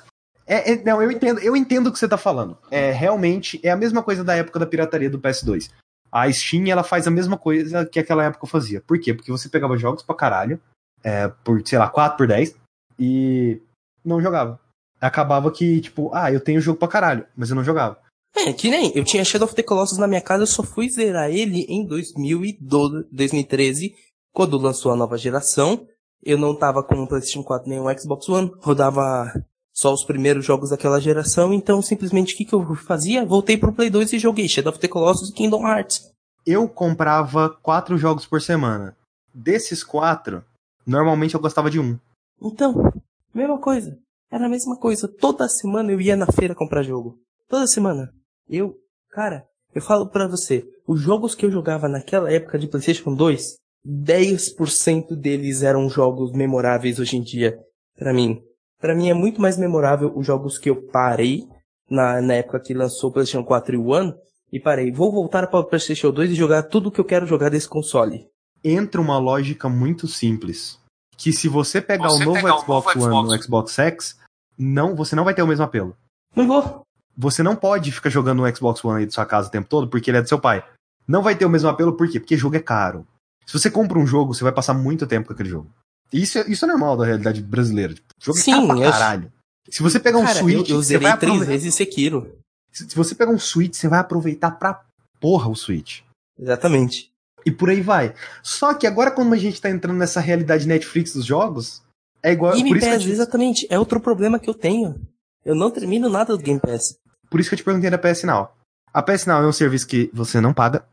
É, 0.51 0.73
é, 0.73 0.83
não, 0.83 1.01
eu 1.01 1.09
entendo, 1.09 1.39
eu 1.39 1.55
entendo 1.55 1.87
o 1.87 1.93
que 1.93 1.97
você 1.97 2.09
tá 2.09 2.17
falando. 2.17 2.57
É, 2.69 2.91
realmente, 2.91 3.57
é 3.63 3.71
a 3.71 3.77
mesma 3.77 4.03
coisa 4.03 4.21
da 4.21 4.35
época 4.35 4.59
da 4.59 4.65
pirataria 4.65 5.09
do 5.09 5.17
PS2. 5.17 5.71
A 6.11 6.29
Steam, 6.29 6.67
ela 6.67 6.83
faz 6.83 7.07
a 7.07 7.11
mesma 7.11 7.37
coisa 7.37 7.85
que 7.85 7.97
aquela 7.97 8.25
época 8.25 8.45
fazia. 8.45 8.81
Por 8.81 8.99
quê? 8.99 9.13
Porque 9.13 9.31
você 9.31 9.47
pegava 9.47 9.77
jogos 9.77 10.03
pra 10.03 10.13
caralho, 10.13 10.59
é, 11.01 11.29
por, 11.45 11.65
sei 11.65 11.79
lá, 11.79 11.87
4 11.87 12.17
por 12.17 12.27
10, 12.27 12.53
e 12.99 13.61
não 14.03 14.21
jogava. 14.21 14.59
Acabava 14.99 15.49
que, 15.51 15.79
tipo, 15.79 16.11
ah, 16.13 16.29
eu 16.29 16.41
tenho 16.41 16.59
jogo 16.59 16.77
pra 16.77 16.89
caralho, 16.89 17.25
mas 17.33 17.49
eu 17.49 17.55
não 17.55 17.63
jogava. 17.63 17.97
É, 18.35 18.51
que 18.51 18.69
nem, 18.69 18.91
eu 18.93 19.05
tinha 19.05 19.23
Shadow 19.23 19.45
of 19.45 19.55
the 19.55 19.63
Colossus 19.63 19.97
na 19.97 20.07
minha 20.07 20.21
casa, 20.21 20.43
eu 20.43 20.47
só 20.47 20.63
fui 20.63 20.89
zerar 20.89 21.29
ele 21.29 21.65
em 21.69 21.85
2012, 21.85 23.07
2013, 23.09 23.95
quando 24.33 24.57
lançou 24.57 24.91
a 24.91 24.97
nova 24.97 25.17
geração. 25.17 25.87
Eu 26.21 26.37
não 26.37 26.53
tava 26.53 26.83
com 26.83 26.95
o 26.95 27.07
PlayStation 27.07 27.41
4 27.41 27.69
nem 27.69 27.79
o 27.79 27.97
Xbox 27.97 28.27
One, 28.27 28.51
rodava 28.59 29.33
só 29.73 29.93
os 29.93 30.03
primeiros 30.03 30.45
jogos 30.45 30.69
daquela 30.69 30.99
geração, 30.99 31.53
então 31.53 31.81
simplesmente 31.81 32.33
o 32.33 32.37
que, 32.37 32.45
que 32.45 32.53
eu 32.53 32.75
fazia? 32.75 33.25
Voltei 33.25 33.57
pro 33.57 33.73
Play 33.73 33.89
2 33.89 34.13
e 34.13 34.19
joguei 34.19 34.47
Shadow 34.47 34.71
of 34.71 34.79
the 34.79 34.87
Colossus 34.87 35.29
e 35.29 35.33
Kingdom 35.33 35.65
Hearts. 35.65 36.11
Eu 36.45 36.67
comprava 36.67 37.49
quatro 37.61 37.97
jogos 37.97 38.25
por 38.25 38.41
semana. 38.41 38.95
Desses 39.33 39.83
quatro, 39.83 40.43
normalmente 40.85 41.35
eu 41.35 41.41
gostava 41.41 41.69
de 41.69 41.79
um. 41.79 41.97
Então, 42.41 42.91
mesma 43.33 43.59
coisa. 43.59 43.97
Era 44.29 44.45
a 44.45 44.49
mesma 44.49 44.77
coisa. 44.77 45.07
Toda 45.07 45.47
semana 45.47 45.91
eu 45.91 46.01
ia 46.01 46.15
na 46.15 46.25
feira 46.25 46.55
comprar 46.55 46.83
jogo. 46.83 47.19
Toda 47.47 47.67
semana. 47.67 48.11
Eu, 48.49 48.75
cara, 49.11 49.45
eu 49.73 49.81
falo 49.81 50.07
para 50.07 50.27
você, 50.27 50.65
os 50.87 50.99
jogos 50.99 51.35
que 51.35 51.45
eu 51.45 51.51
jogava 51.51 51.87
naquela 51.87 52.31
época 52.31 52.57
de 52.57 52.67
PlayStation 52.67 53.13
2, 53.13 53.55
10% 53.87 55.15
deles 55.15 55.63
eram 55.63 55.89
jogos 55.89 56.31
memoráveis 56.33 56.99
hoje 56.99 57.17
em 57.17 57.21
dia 57.21 57.57
para 57.97 58.13
mim. 58.13 58.41
Para 58.81 58.95
mim 58.95 59.09
é 59.09 59.13
muito 59.13 59.39
mais 59.39 59.57
memorável 59.57 60.11
os 60.15 60.25
jogos 60.25 60.57
que 60.57 60.69
eu 60.69 60.75
parei 60.87 61.47
na, 61.87 62.19
na 62.19 62.33
época 62.33 62.59
que 62.59 62.73
lançou 62.73 63.11
o 63.11 63.13
PlayStation 63.13 63.45
4 63.45 63.75
e 63.75 63.77
o 63.77 63.87
One 63.89 64.15
e 64.51 64.59
parei, 64.59 64.91
vou 64.91 65.11
voltar 65.11 65.45
para 65.47 65.59
o 65.59 65.63
PlayStation 65.63 66.11
2 66.11 66.31
e 66.31 66.35
jogar 66.35 66.63
tudo 66.63 66.87
o 66.87 66.91
que 66.91 66.99
eu 66.99 67.05
quero 67.05 67.27
jogar 67.27 67.49
desse 67.49 67.69
console. 67.69 68.27
Entra 68.63 68.99
uma 68.99 69.19
lógica 69.19 69.69
muito 69.69 70.07
simples, 70.07 70.79
que 71.15 71.31
se 71.31 71.47
você 71.47 71.79
pegar 71.79 72.09
você 72.09 72.23
o 72.23 72.25
novo 72.25 72.41
pegar 72.41 72.57
Xbox, 72.57 72.95
One 72.95 73.05
Xbox. 73.05 73.29
no 73.29 73.43
Xbox 73.43 73.79
X, 73.79 74.19
não, 74.57 74.95
você 74.95 75.15
não 75.15 75.23
vai 75.23 75.33
ter 75.33 75.43
o 75.43 75.47
mesmo 75.47 75.63
apelo. 75.63 75.95
Não 76.35 76.47
vou. 76.47 76.81
Você 77.15 77.43
não 77.43 77.55
pode 77.55 77.91
ficar 77.91 78.09
jogando 78.09 78.41
no 78.41 78.55
Xbox 78.55 78.83
One 78.83 78.99
aí 78.99 79.05
de 79.05 79.13
sua 79.13 79.25
casa 79.25 79.47
o 79.47 79.51
tempo 79.51 79.69
todo 79.69 79.87
porque 79.87 80.09
ele 80.09 80.17
é 80.17 80.21
do 80.21 80.27
seu 80.27 80.39
pai. 80.39 80.65
Não 81.07 81.21
vai 81.21 81.35
ter 81.35 81.45
o 81.45 81.49
mesmo 81.49 81.69
apelo, 81.69 81.93
por 81.95 82.09
quê? 82.09 82.19
Porque 82.19 82.37
jogo 82.37 82.55
é 82.55 82.59
caro. 82.59 83.05
Se 83.45 83.57
você 83.57 83.69
compra 83.69 83.99
um 83.99 84.07
jogo, 84.07 84.33
você 84.33 84.43
vai 84.43 84.53
passar 84.53 84.73
muito 84.73 85.05
tempo 85.05 85.27
com 85.27 85.33
aquele 85.33 85.49
jogo. 85.49 85.69
Isso 86.11 86.37
é, 86.39 86.49
isso 86.49 86.65
é 86.65 86.67
normal 86.67 86.97
da 86.97 87.05
realidade 87.05 87.41
brasileira. 87.41 87.93
Tipo, 87.93 88.07
jogo 88.19 88.37
Sim, 88.37 88.63
é 88.63 88.67
pra 88.67 88.91
caralho. 88.91 89.31
Se 89.69 89.81
você 89.81 89.99
pegar 89.99 90.17
um 90.17 90.25
Cara, 90.25 90.39
Switch, 90.39 90.69
eu, 90.69 90.75
eu 90.75 90.81
você 90.81 90.87
zerei 90.89 91.07
vai 91.07 91.17
três 91.17 91.31
aproveitar. 91.33 91.51
vezes 91.51 91.75
Sekiro. 91.75 92.37
Se 92.71 92.89
se 92.89 92.95
você 92.95 93.15
pegar 93.15 93.31
um 93.31 93.39
Switch, 93.39 93.73
você 93.75 93.87
vai 93.87 93.99
aproveitar 93.99 94.51
pra 94.51 94.83
porra 95.19 95.49
o 95.49 95.55
Switch. 95.55 96.01
Exatamente. 96.37 97.09
E 97.45 97.51
por 97.51 97.69
aí 97.69 97.81
vai. 97.81 98.13
Só 98.43 98.73
que 98.73 98.85
agora, 98.85 99.11
quando 99.11 99.33
a 99.33 99.37
gente 99.37 99.61
tá 99.61 99.69
entrando 99.69 99.97
nessa 99.97 100.19
realidade 100.19 100.67
Netflix 100.67 101.13
dos 101.13 101.25
jogos, 101.25 101.81
é 102.21 102.31
igual. 102.33 102.53
Game 102.55 102.69
que 102.77 102.85
eu 102.85 102.89
Pass, 102.91 103.03
te, 103.03 103.09
exatamente. 103.09 103.67
É 103.69 103.79
outro 103.79 103.99
problema 103.99 104.39
que 104.39 104.49
eu 104.49 104.53
tenho. 104.53 104.99
Eu 105.45 105.55
não 105.55 105.71
termino 105.71 106.09
nada 106.09 106.35
do 106.37 106.43
Game 106.43 106.59
Pass. 106.59 106.97
por 107.29 107.39
isso 107.39 107.49
que 107.49 107.55
eu 107.55 107.57
te 107.57 107.63
perguntei 107.63 107.89
da 107.89 107.97
PS 107.97 108.23
Now. 108.23 108.53
A 108.93 109.01
PS 109.01 109.25
Now 109.25 109.41
é 109.41 109.47
um 109.47 109.51
serviço 109.53 109.87
que 109.87 110.09
você 110.13 110.39
não 110.41 110.53
paga. 110.53 110.85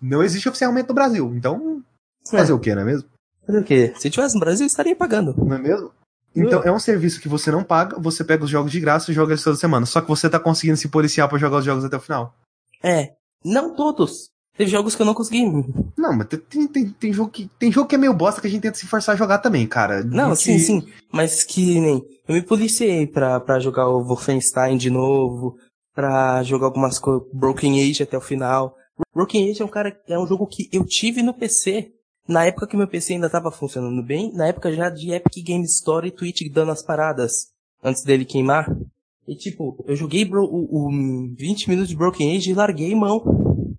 Não 0.00 0.22
existe 0.22 0.48
oficialmente 0.48 0.88
no 0.88 0.94
Brasil. 0.94 1.32
Então, 1.34 1.82
fazer 2.30 2.52
É, 2.52 2.54
o 2.54 2.58
quê, 2.60 2.74
não 2.74 2.82
é 2.82 2.84
mesmo? 2.84 3.08
Fazer 3.50 3.62
o 3.62 3.64
quê? 3.64 3.92
Se 3.98 4.10
tivesse 4.10 4.34
no 4.34 4.40
Brasil, 4.40 4.66
estaria 4.66 4.94
pagando. 4.96 5.34
Não 5.36 5.56
é 5.56 5.58
mesmo? 5.58 5.90
Então, 6.34 6.62
é 6.62 6.70
um 6.70 6.78
serviço 6.78 7.20
que 7.20 7.28
você 7.28 7.50
não 7.50 7.64
paga, 7.64 7.98
você 7.98 8.22
pega 8.22 8.44
os 8.44 8.50
jogos 8.50 8.70
de 8.70 8.78
graça 8.78 9.10
e 9.10 9.14
joga 9.14 9.32
eles 9.32 9.42
toda 9.42 9.56
semana. 9.56 9.84
Só 9.84 10.00
que 10.00 10.08
você 10.08 10.30
tá 10.30 10.38
conseguindo 10.38 10.76
se 10.76 10.88
policiar 10.88 11.28
pra 11.28 11.38
jogar 11.38 11.58
os 11.58 11.64
jogos 11.64 11.84
até 11.84 11.96
o 11.96 12.00
final. 12.00 12.32
É. 12.82 13.14
Não 13.44 13.74
todos. 13.74 14.30
Teve 14.56 14.70
jogos 14.70 14.94
que 14.94 15.02
eu 15.02 15.06
não 15.06 15.14
consegui. 15.14 15.42
Não, 15.96 16.12
mas 16.16 16.28
tem, 16.28 16.66
tem, 16.68 16.88
tem, 16.90 17.12
jogo 17.12 17.30
que, 17.30 17.50
tem 17.58 17.72
jogo 17.72 17.88
que 17.88 17.94
é 17.94 17.98
meio 17.98 18.12
bosta 18.14 18.40
que 18.40 18.46
a 18.46 18.50
gente 18.50 18.62
tenta 18.62 18.78
se 18.78 18.86
forçar 18.86 19.14
a 19.14 19.18
jogar 19.18 19.38
também, 19.38 19.66
cara. 19.66 20.04
Não, 20.04 20.30
Que- 20.30 20.36
sim, 20.36 20.58
sim. 20.58 20.88
Mas 21.12 21.42
que 21.42 21.80
nem. 21.80 22.04
Eu 22.28 22.34
me 22.34 22.42
policiei 22.42 23.06
pra, 23.06 23.40
pra 23.40 23.58
jogar 23.58 23.88
o 23.88 24.04
Wolfenstein 24.04 24.76
de 24.76 24.90
novo. 24.90 25.56
Pra 25.94 26.42
jogar 26.44 26.66
algumas 26.66 26.98
coisas. 26.98 27.26
Broken 27.32 27.80
Age 27.90 28.02
até 28.04 28.16
o 28.16 28.20
final. 28.20 28.76
Broken 29.14 29.50
Age 29.50 29.62
é 29.62 29.64
um 29.64 29.68
cara. 29.68 29.98
É 30.06 30.18
um 30.18 30.26
jogo 30.26 30.46
que 30.46 30.68
eu 30.72 30.84
tive 30.84 31.22
no 31.22 31.34
PC. 31.34 31.90
Na 32.30 32.44
época 32.44 32.68
que 32.68 32.76
meu 32.76 32.86
PC 32.86 33.14
ainda 33.14 33.28
tava 33.28 33.50
funcionando 33.50 34.00
bem. 34.04 34.32
Na 34.32 34.46
época 34.46 34.72
já 34.72 34.88
de 34.88 35.10
Epic 35.10 35.44
Game 35.44 35.64
Store 35.64 36.06
e 36.06 36.12
Twitch 36.12 36.48
dando 36.48 36.70
as 36.70 36.80
paradas. 36.80 37.48
Antes 37.82 38.04
dele 38.04 38.24
queimar. 38.24 38.70
E 39.26 39.34
tipo, 39.34 39.84
eu 39.84 39.96
joguei 39.96 40.24
bro, 40.24 40.44
o, 40.44 40.86
o 40.86 41.34
20 41.34 41.68
minutos 41.68 41.88
de 41.88 41.96
Broken 41.96 42.36
Age 42.36 42.50
e 42.50 42.54
larguei 42.54 42.94
mão. 42.94 43.76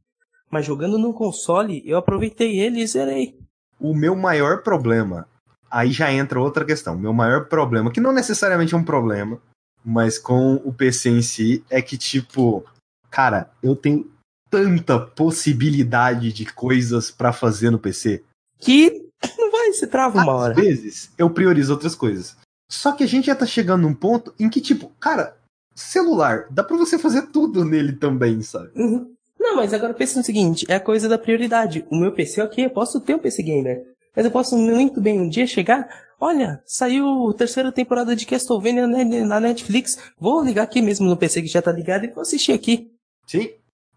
Mas 0.50 0.66
jogando 0.66 0.98
no 0.98 1.14
console, 1.14 1.82
eu 1.86 1.98
aproveitei 1.98 2.60
ele 2.60 2.82
e 2.82 2.88
zerei. 2.88 3.40
O 3.80 3.96
meu 3.96 4.18
maior 4.18 4.64
problema, 4.64 5.30
aí 5.70 5.94
já 5.94 6.12
entra 6.12 6.42
outra 6.42 6.66
questão. 6.66 6.98
Meu 6.98 7.14
maior 7.14 7.48
problema, 7.48 7.90
que 7.90 8.02
não 8.02 8.12
necessariamente 8.12 8.74
é 8.74 8.78
um 8.78 8.84
problema, 8.84 9.40
mas 9.84 10.20
com 10.20 10.56
o 10.56 10.74
PC 10.74 11.10
em 11.10 11.22
si, 11.22 11.64
é 11.70 11.82
que, 11.82 11.98
tipo, 11.98 12.66
cara, 13.10 13.50
eu 13.64 13.78
tenho 13.78 14.12
tanta 14.50 15.00
possibilidade 15.00 16.34
de 16.34 16.46
coisas 16.54 17.10
pra 17.10 17.32
fazer 17.32 17.70
no 17.70 17.80
PC. 17.80 18.22
Que 18.62 19.10
não 19.38 19.52
vai, 19.52 19.74
se 19.74 19.86
trava 19.88 20.22
uma 20.22 20.34
hora. 20.34 20.54
Às 20.54 20.64
vezes, 20.64 21.12
eu 21.18 21.30
priorizo 21.30 21.74
outras 21.74 21.96
coisas. 21.96 22.38
Só 22.70 22.94
que 22.94 23.04
a 23.04 23.08
gente 23.08 23.26
já 23.26 23.36
tá 23.36 23.46
chegando 23.46 23.82
num 23.82 23.94
ponto 23.94 24.34
em 24.40 24.50
que, 24.50 24.62
tipo, 24.62 24.90
cara, 25.00 25.36
celular, 25.76 26.48
dá 26.50 26.64
pra 26.64 26.78
você 26.78 26.98
fazer 26.98 27.24
tudo 27.24 27.66
nele 27.66 27.94
também, 27.94 28.42
sabe? 28.42 28.72
Uhum. 28.76 29.14
Não, 29.40 29.56
mas 29.56 29.74
agora 29.74 29.94
pensa 29.94 30.20
no 30.20 30.24
seguinte, 30.24 30.66
é 30.70 30.76
a 30.76 30.80
coisa 30.80 31.10
da 31.10 31.18
prioridade. 31.18 31.86
O 31.90 31.96
meu 31.96 32.12
PC, 32.12 32.42
ok, 32.42 32.66
eu 32.66 32.70
posso 32.70 33.02
ter 33.02 33.16
um 33.16 33.20
PC 33.20 33.44
gamer. 33.44 33.86
Mas 34.16 34.26
eu 34.26 34.32
posso 34.32 34.58
muito 34.58 35.02
bem 35.02 35.20
um 35.20 35.28
dia 35.28 35.48
chegar, 35.48 35.90
olha, 36.20 36.62
saiu 36.66 37.30
a 37.30 37.34
terceira 37.34 37.72
temporada 37.72 38.16
de 38.16 38.26
Castlevania 38.26 38.86
na 39.26 39.40
Netflix, 39.40 39.98
vou 40.20 40.44
ligar 40.44 40.64
aqui 40.64 40.82
mesmo 40.82 41.08
no 41.08 41.18
PC 41.18 41.42
que 41.42 41.48
já 41.48 41.62
tá 41.62 41.72
ligado 41.72 42.06
e 42.06 42.10
vou 42.10 42.22
assistir 42.22 42.52
aqui. 42.52 42.92
Sim, 43.26 43.50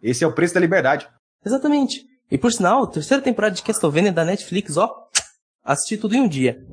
esse 0.02 0.22
é 0.24 0.26
o 0.26 0.32
preço 0.32 0.54
da 0.54 0.60
liberdade. 0.60 1.08
Exatamente. 1.44 2.06
E 2.34 2.36
por 2.38 2.52
sinal, 2.52 2.84
terceira 2.88 3.22
temporada 3.22 3.54
de 3.54 3.62
Castlevania 3.62 4.10
da 4.10 4.24
Netflix, 4.24 4.76
ó, 4.76 5.06
assisti 5.62 5.96
tudo 5.96 6.16
em 6.16 6.20
um 6.20 6.26
dia. 6.26 6.66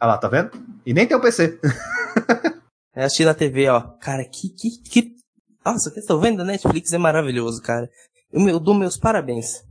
Ah 0.00 0.06
lá, 0.06 0.16
tá 0.16 0.26
vendo? 0.26 0.52
E 0.86 0.94
nem 0.94 1.06
tem 1.06 1.14
o 1.14 1.20
PC. 1.20 1.60
É 2.94 3.04
assistir 3.04 3.24
na 3.24 3.32
TV, 3.32 3.70
ó. 3.70 3.80
Cara, 4.00 4.22
que, 4.22 4.50
que, 4.50 4.82
que... 4.82 5.16
Nossa, 5.64 5.90
Castlevania 5.90 6.36
da 6.36 6.44
Netflix 6.44 6.92
é 6.92 6.98
maravilhoso, 6.98 7.62
cara. 7.62 7.88
Eu, 8.30 8.46
eu 8.46 8.60
dou 8.60 8.74
meus 8.74 8.98
parabéns. 8.98 9.64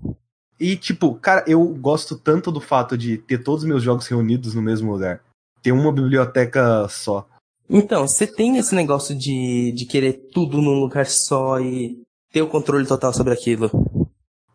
E, 0.60 0.76
tipo, 0.76 1.14
cara, 1.16 1.44
eu 1.46 1.64
gosto 1.68 2.18
tanto 2.18 2.52
do 2.52 2.60
fato 2.60 2.98
de 2.98 3.20
ter 3.20 3.44
todos 3.44 3.62
os 3.62 3.70
meus 3.70 3.84
jogos 3.84 4.08
reunidos 4.08 4.56
no 4.56 4.62
mesmo 4.62 4.92
lugar. 4.92 5.22
Ter 5.62 5.72
uma 5.72 5.92
biblioteca 5.92 6.88
só. 6.88 7.28
Então, 7.70 8.08
você 8.08 8.26
tem 8.26 8.58
esse 8.58 8.74
negócio 8.74 9.16
de, 9.16 9.72
de 9.72 9.86
querer 9.86 10.14
tudo 10.34 10.60
num 10.60 10.80
lugar 10.80 11.06
só 11.06 11.60
e 11.60 12.02
ter 12.32 12.42
o 12.42 12.48
controle 12.48 12.88
total 12.88 13.14
sobre 13.14 13.34
aquilo. 13.34 13.70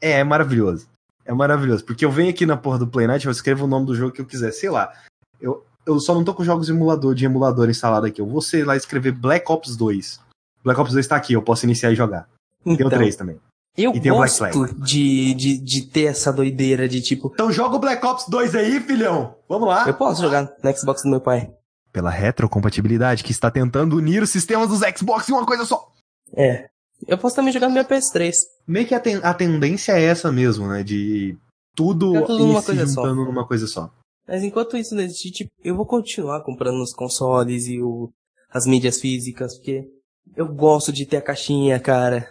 É, 0.00 0.12
é 0.20 0.24
maravilhoso. 0.24 0.88
É 1.24 1.32
maravilhoso. 1.32 1.84
Porque 1.84 2.04
eu 2.04 2.10
venho 2.10 2.30
aqui 2.30 2.46
na 2.46 2.56
porra 2.56 2.78
do 2.78 2.86
Play 2.86 3.06
Night, 3.06 3.26
eu 3.26 3.32
escrevo 3.32 3.64
o 3.64 3.68
nome 3.68 3.86
do 3.86 3.94
jogo 3.94 4.12
que 4.12 4.20
eu 4.20 4.26
quiser. 4.26 4.52
Sei 4.52 4.70
lá. 4.70 4.92
Eu, 5.40 5.64
eu 5.84 5.98
só 6.00 6.14
não 6.14 6.24
tô 6.24 6.32
com 6.34 6.44
jogos 6.44 6.66
de 6.66 6.72
emulador, 6.72 7.14
de 7.14 7.24
emulador 7.24 7.68
instalado 7.68 8.06
aqui. 8.06 8.20
Eu 8.20 8.26
vou 8.26 8.40
sei 8.40 8.64
lá 8.64 8.76
escrever 8.76 9.12
Black 9.12 9.50
Ops 9.50 9.76
2. 9.76 10.20
Black 10.62 10.80
Ops 10.80 10.92
2 10.92 11.06
tá 11.06 11.16
aqui, 11.16 11.32
eu 11.32 11.42
posso 11.42 11.64
iniciar 11.64 11.92
e 11.92 11.96
jogar. 11.96 12.28
Tem 12.64 12.72
o 12.72 12.74
Então, 12.74 12.88
3 12.90 13.14
também. 13.16 13.38
eu 13.76 13.94
E 13.94 14.00
tem 14.00 14.10
o 14.10 14.16
Black 14.16 14.38
gosto 14.40 14.74
de, 14.80 15.34
de, 15.34 15.58
de 15.58 15.82
ter 15.82 16.04
essa 16.04 16.32
doideira 16.32 16.88
de 16.88 17.00
tipo, 17.00 17.30
Então 17.32 17.52
joga 17.52 17.76
o 17.76 17.78
Black 17.78 18.04
Ops 18.04 18.26
2 18.28 18.54
aí, 18.54 18.80
filhão! 18.80 19.36
Vamos 19.48 19.68
lá! 19.68 19.86
eu 19.86 19.94
posso 19.94 20.22
jogar 20.22 20.52
no 20.62 20.76
Xbox 20.76 21.02
do 21.02 21.08
meu 21.10 21.20
pai. 21.20 21.52
Pela 21.92 22.10
retrocompatibilidade 22.10 23.24
que 23.24 23.32
está 23.32 23.50
tentando 23.50 23.96
unir 23.96 24.22
os 24.22 24.30
sistemas 24.30 24.68
dos 24.68 24.80
Xbox 24.96 25.28
em 25.28 25.32
uma 25.32 25.46
coisa 25.46 25.64
só. 25.64 25.92
É. 26.34 26.68
Eu 27.06 27.18
posso 27.18 27.36
também 27.36 27.52
jogar 27.52 27.68
no 27.68 27.74
meu 27.74 27.84
PS3. 27.84 28.32
Meio 28.66 28.86
que 28.86 28.94
a, 28.94 29.00
ten- 29.00 29.20
a 29.22 29.34
tendência 29.34 29.92
é 29.92 30.02
essa 30.04 30.30
mesmo, 30.32 30.66
né? 30.68 30.82
De 30.82 31.36
tudo, 31.74 32.12
Fica 32.14 32.26
tudo 32.26 32.46
numa 32.46 32.60
se 32.60 32.66
coisa 32.66 32.86
só. 32.86 33.02
juntando 33.02 33.24
numa 33.24 33.46
coisa 33.46 33.66
só. 33.66 33.90
Mas 34.26 34.42
enquanto 34.42 34.76
isso 34.76 34.94
não 34.94 35.02
existir, 35.02 35.30
tipo, 35.30 35.50
eu 35.62 35.76
vou 35.76 35.86
continuar 35.86 36.40
comprando 36.42 36.82
os 36.82 36.92
consoles 36.92 37.66
e 37.68 37.80
o, 37.80 38.10
as 38.50 38.66
mídias 38.66 39.00
físicas, 39.00 39.56
porque 39.56 39.88
eu 40.34 40.46
gosto 40.48 40.92
de 40.92 41.06
ter 41.06 41.18
a 41.18 41.22
caixinha, 41.22 41.78
cara. 41.78 42.28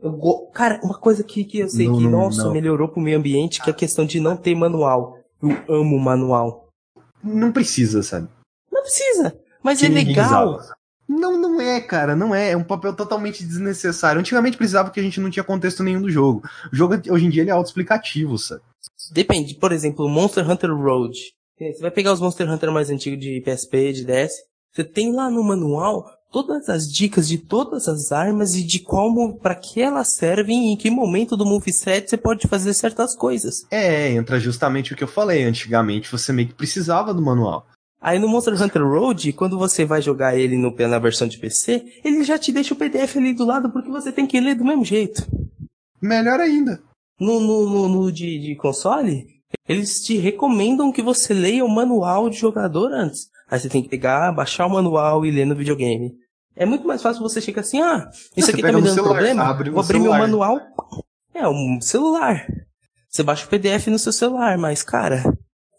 Eu 0.00 0.12
go... 0.12 0.50
Cara, 0.50 0.80
uma 0.84 0.98
coisa 0.98 1.24
que, 1.24 1.44
que 1.44 1.60
eu 1.60 1.68
sei 1.68 1.86
Não, 1.88 1.96
que, 1.98 2.04
não, 2.04 2.10
nossa, 2.10 2.44
não. 2.44 2.52
melhorou 2.52 2.88
pro 2.88 3.00
meio 3.00 3.18
ambiente, 3.18 3.62
que 3.62 3.70
é 3.70 3.72
a 3.72 3.76
questão 3.76 4.04
de 4.04 4.20
não 4.20 4.36
ter 4.36 4.54
manual. 4.54 5.18
Eu 5.42 5.76
amo 5.80 5.98
manual. 5.98 6.68
Não 7.22 7.50
precisa, 7.52 8.02
sabe? 8.02 8.28
Não 8.70 8.82
precisa, 8.82 9.36
mas 9.62 9.78
Que 9.80 9.86
é 9.86 9.88
legal. 9.88 10.54
usava. 10.56 10.74
Não, 11.08 11.40
não 11.40 11.60
é, 11.60 11.80
cara, 11.80 12.14
não 12.14 12.34
é. 12.34 12.50
É 12.50 12.56
um 12.56 12.64
papel 12.64 12.94
totalmente 12.94 13.42
desnecessário. 13.42 14.20
Antigamente 14.20 14.58
precisava 14.58 14.88
porque 14.88 15.00
a 15.00 15.02
gente 15.02 15.20
não 15.20 15.30
tinha 15.30 15.42
contexto 15.42 15.82
nenhum 15.82 16.02
do 16.02 16.10
jogo. 16.10 16.42
O 16.70 16.76
jogo, 16.76 16.94
hoje 17.08 17.24
em 17.24 17.30
dia, 17.30 17.42
ele 17.42 17.50
é 17.50 17.54
autoexplicativo, 17.54 18.36
sabe? 18.36 18.60
Depende, 19.12 19.54
por 19.54 19.72
exemplo, 19.72 20.08
Monster 20.08 20.48
Hunter 20.48 20.74
Road. 20.74 21.18
Você 21.58 21.80
vai 21.80 21.90
pegar 21.90 22.12
os 22.12 22.20
Monster 22.20 22.50
Hunter 22.50 22.70
mais 22.70 22.90
antigos 22.90 23.18
de 23.18 23.40
PSP, 23.40 23.92
de 23.92 24.04
DS. 24.04 24.32
Você 24.72 24.84
tem 24.84 25.12
lá 25.12 25.30
no 25.30 25.42
manual 25.42 26.04
todas 26.30 26.68
as 26.68 26.92
dicas 26.92 27.26
de 27.26 27.38
todas 27.38 27.88
as 27.88 28.12
armas 28.12 28.54
e 28.54 28.62
de 28.62 28.78
como, 28.78 29.38
para 29.38 29.54
que 29.54 29.80
elas 29.80 30.12
servem 30.12 30.68
e 30.68 30.72
em 30.72 30.76
que 30.76 30.90
momento 30.90 31.36
do 31.36 31.46
moveset 31.46 32.08
você 32.08 32.16
pode 32.16 32.46
fazer 32.46 32.74
certas 32.74 33.16
coisas. 33.16 33.66
É, 33.70 34.12
entra 34.12 34.38
justamente 34.38 34.92
o 34.92 34.96
que 34.96 35.02
eu 35.02 35.08
falei. 35.08 35.44
Antigamente 35.44 36.12
você 36.12 36.32
meio 36.32 36.48
que 36.48 36.54
precisava 36.54 37.14
do 37.14 37.22
manual. 37.22 37.66
Aí 38.00 38.18
no 38.18 38.28
Monster 38.28 38.60
Hunter 38.62 38.86
Road, 38.86 39.32
quando 39.32 39.58
você 39.58 39.84
vai 39.84 40.00
jogar 40.00 40.36
ele 40.38 40.56
no, 40.56 40.74
na 40.88 40.98
versão 40.98 41.26
de 41.26 41.38
PC, 41.38 41.84
ele 42.04 42.22
já 42.22 42.38
te 42.38 42.52
deixa 42.52 42.72
o 42.72 42.76
PDF 42.76 43.16
ali 43.16 43.34
do 43.34 43.44
lado 43.44 43.70
porque 43.70 43.90
você 43.90 44.12
tem 44.12 44.26
que 44.26 44.40
ler 44.40 44.54
do 44.54 44.64
mesmo 44.64 44.84
jeito. 44.84 45.26
Melhor 46.00 46.38
ainda. 46.38 46.80
No, 47.18 47.40
no, 47.40 47.68
no, 47.68 47.88
no 47.88 48.12
de, 48.12 48.38
de 48.38 48.54
console, 48.54 49.26
eles 49.68 50.00
te 50.00 50.16
recomendam 50.16 50.92
que 50.92 51.02
você 51.02 51.34
leia 51.34 51.64
o 51.64 51.68
manual 51.68 52.30
de 52.30 52.36
jogador 52.36 52.92
antes. 52.92 53.28
Aí 53.50 53.58
você 53.58 53.68
tem 53.68 53.82
que 53.82 53.88
pegar, 53.88 54.30
baixar 54.32 54.66
o 54.66 54.70
manual 54.70 55.26
e 55.26 55.30
ler 55.30 55.46
no 55.46 55.56
videogame. 55.56 56.12
É 56.54 56.66
muito 56.66 56.86
mais 56.86 57.02
fácil 57.02 57.22
você 57.22 57.40
chegar 57.40 57.62
assim, 57.62 57.80
ah, 57.80 58.08
isso 58.36 58.46
Você 58.46 58.50
aqui 58.52 58.62
tá 58.62 58.68
me 58.68 58.74
dando 58.74 58.94
celular, 58.94 59.14
problema, 59.14 59.44
abre 59.44 59.70
vou 59.70 59.80
abrir 59.80 59.98
meu 59.98 60.12
celular. 60.12 60.18
manual. 60.28 60.60
É, 61.34 61.48
um 61.48 61.80
celular. 61.80 62.46
Você 63.08 63.22
baixa 63.22 63.46
o 63.46 63.48
PDF 63.48 63.86
no 63.88 63.98
seu 63.98 64.12
celular, 64.12 64.58
mas, 64.58 64.82
cara, 64.82 65.22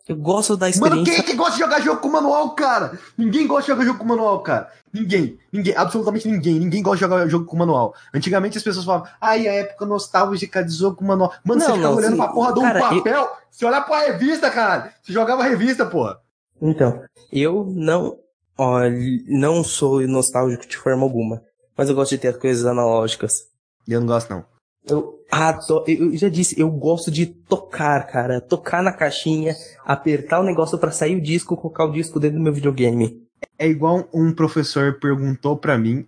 eu 0.10 0.16
gosto 0.18 0.58
da 0.58 0.66
Mano, 0.66 0.74
experiência. 0.76 1.06
quem 1.14 1.20
é 1.22 1.24
que 1.24 1.36
gosta 1.36 1.54
de 1.54 1.60
jogar 1.60 1.80
jogo 1.80 2.02
com 2.02 2.10
manual, 2.10 2.50
cara? 2.56 3.00
Ninguém 3.18 3.48
gosta 3.48 3.62
de 3.64 3.68
jogar 3.70 3.86
jogo 3.86 4.00
com 4.00 4.06
manual, 4.06 4.42
cara. 4.44 4.70
Ninguém. 4.92 5.38
Ninguém. 5.54 5.76
Absolutamente 5.76 6.28
ninguém. 6.28 6.60
Ninguém 6.60 6.82
gosta 6.84 6.98
de 6.98 7.02
jogar 7.12 7.28
jogo 7.28 7.46
com 7.46 7.56
manual. 7.56 7.94
Antigamente 8.14 8.58
as 8.58 8.64
pessoas 8.64 8.84
falavam, 8.86 9.08
ai, 9.22 9.48
a 9.48 9.54
época 9.54 9.86
nostálgica 9.86 10.64
de 10.64 10.74
jogo 10.74 10.98
com 10.98 11.06
manual. 11.06 11.32
Mano, 11.46 11.60
Não, 11.62 11.68
você 11.68 11.74
ficava 11.76 11.96
olhando 11.96 12.12
sim. 12.12 12.18
pra 12.18 12.28
porra 12.28 12.54
de 12.54 12.60
um 12.60 12.64
Cara, 12.64 12.80
eu- 12.80 12.98
papel. 12.98 13.30
Você 13.52 13.66
olhava 13.66 13.86
pra 13.86 14.00
revista, 14.06 14.50
cara. 14.50 14.94
Você 15.02 15.14
jogava 15.14 15.44
revista, 15.44 15.86
porra. 15.86 16.20
Então, 16.62 17.02
eu 17.32 17.66
não, 17.70 18.18
ó, 18.58 18.80
não 19.28 19.64
sou 19.64 20.02
nostálgico 20.08 20.68
de 20.68 20.76
forma 20.78 21.04
alguma, 21.04 21.42
mas 21.78 21.88
eu 21.90 21.96
gosto 21.96 22.12
de 22.12 22.18
ter 22.18 22.28
as 22.30 22.38
coisas 22.38 22.66
analógicas. 22.66 23.44
Eu 23.88 24.00
não 24.02 24.08
gosto, 24.08 24.30
não. 24.30 24.44
Eu 24.86 25.24
adoro, 25.32 25.84
eu 25.88 26.16
já 26.18 26.30
disse, 26.30 26.60
eu 26.60 26.70
gosto 26.72 27.12
de 27.12 27.26
tocar, 27.26 28.08
cara, 28.08 28.42
tocar 28.42 28.82
na 28.82 28.92
caixinha, 28.92 29.56
apertar 29.86 30.40
o 30.40 30.44
negócio 30.44 30.78
pra 30.78 30.92
sair 30.92 31.16
o 31.16 31.22
disco, 31.22 31.58
colocar 31.58 31.86
o 31.86 31.92
disco 31.92 32.20
dentro 32.20 32.38
do 32.38 32.44
meu 32.44 32.54
videogame. 32.54 33.24
É 33.58 33.68
igual 33.68 34.08
um 34.14 34.34
professor 34.34 35.00
perguntou 35.00 35.58
pra 35.58 35.78
mim. 35.78 36.08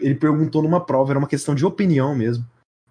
Ele 0.00 0.14
perguntou 0.14 0.62
numa 0.62 0.84
prova, 0.84 1.12
era 1.12 1.18
uma 1.18 1.28
questão 1.28 1.54
de 1.54 1.64
opinião 1.64 2.14
mesmo. 2.14 2.44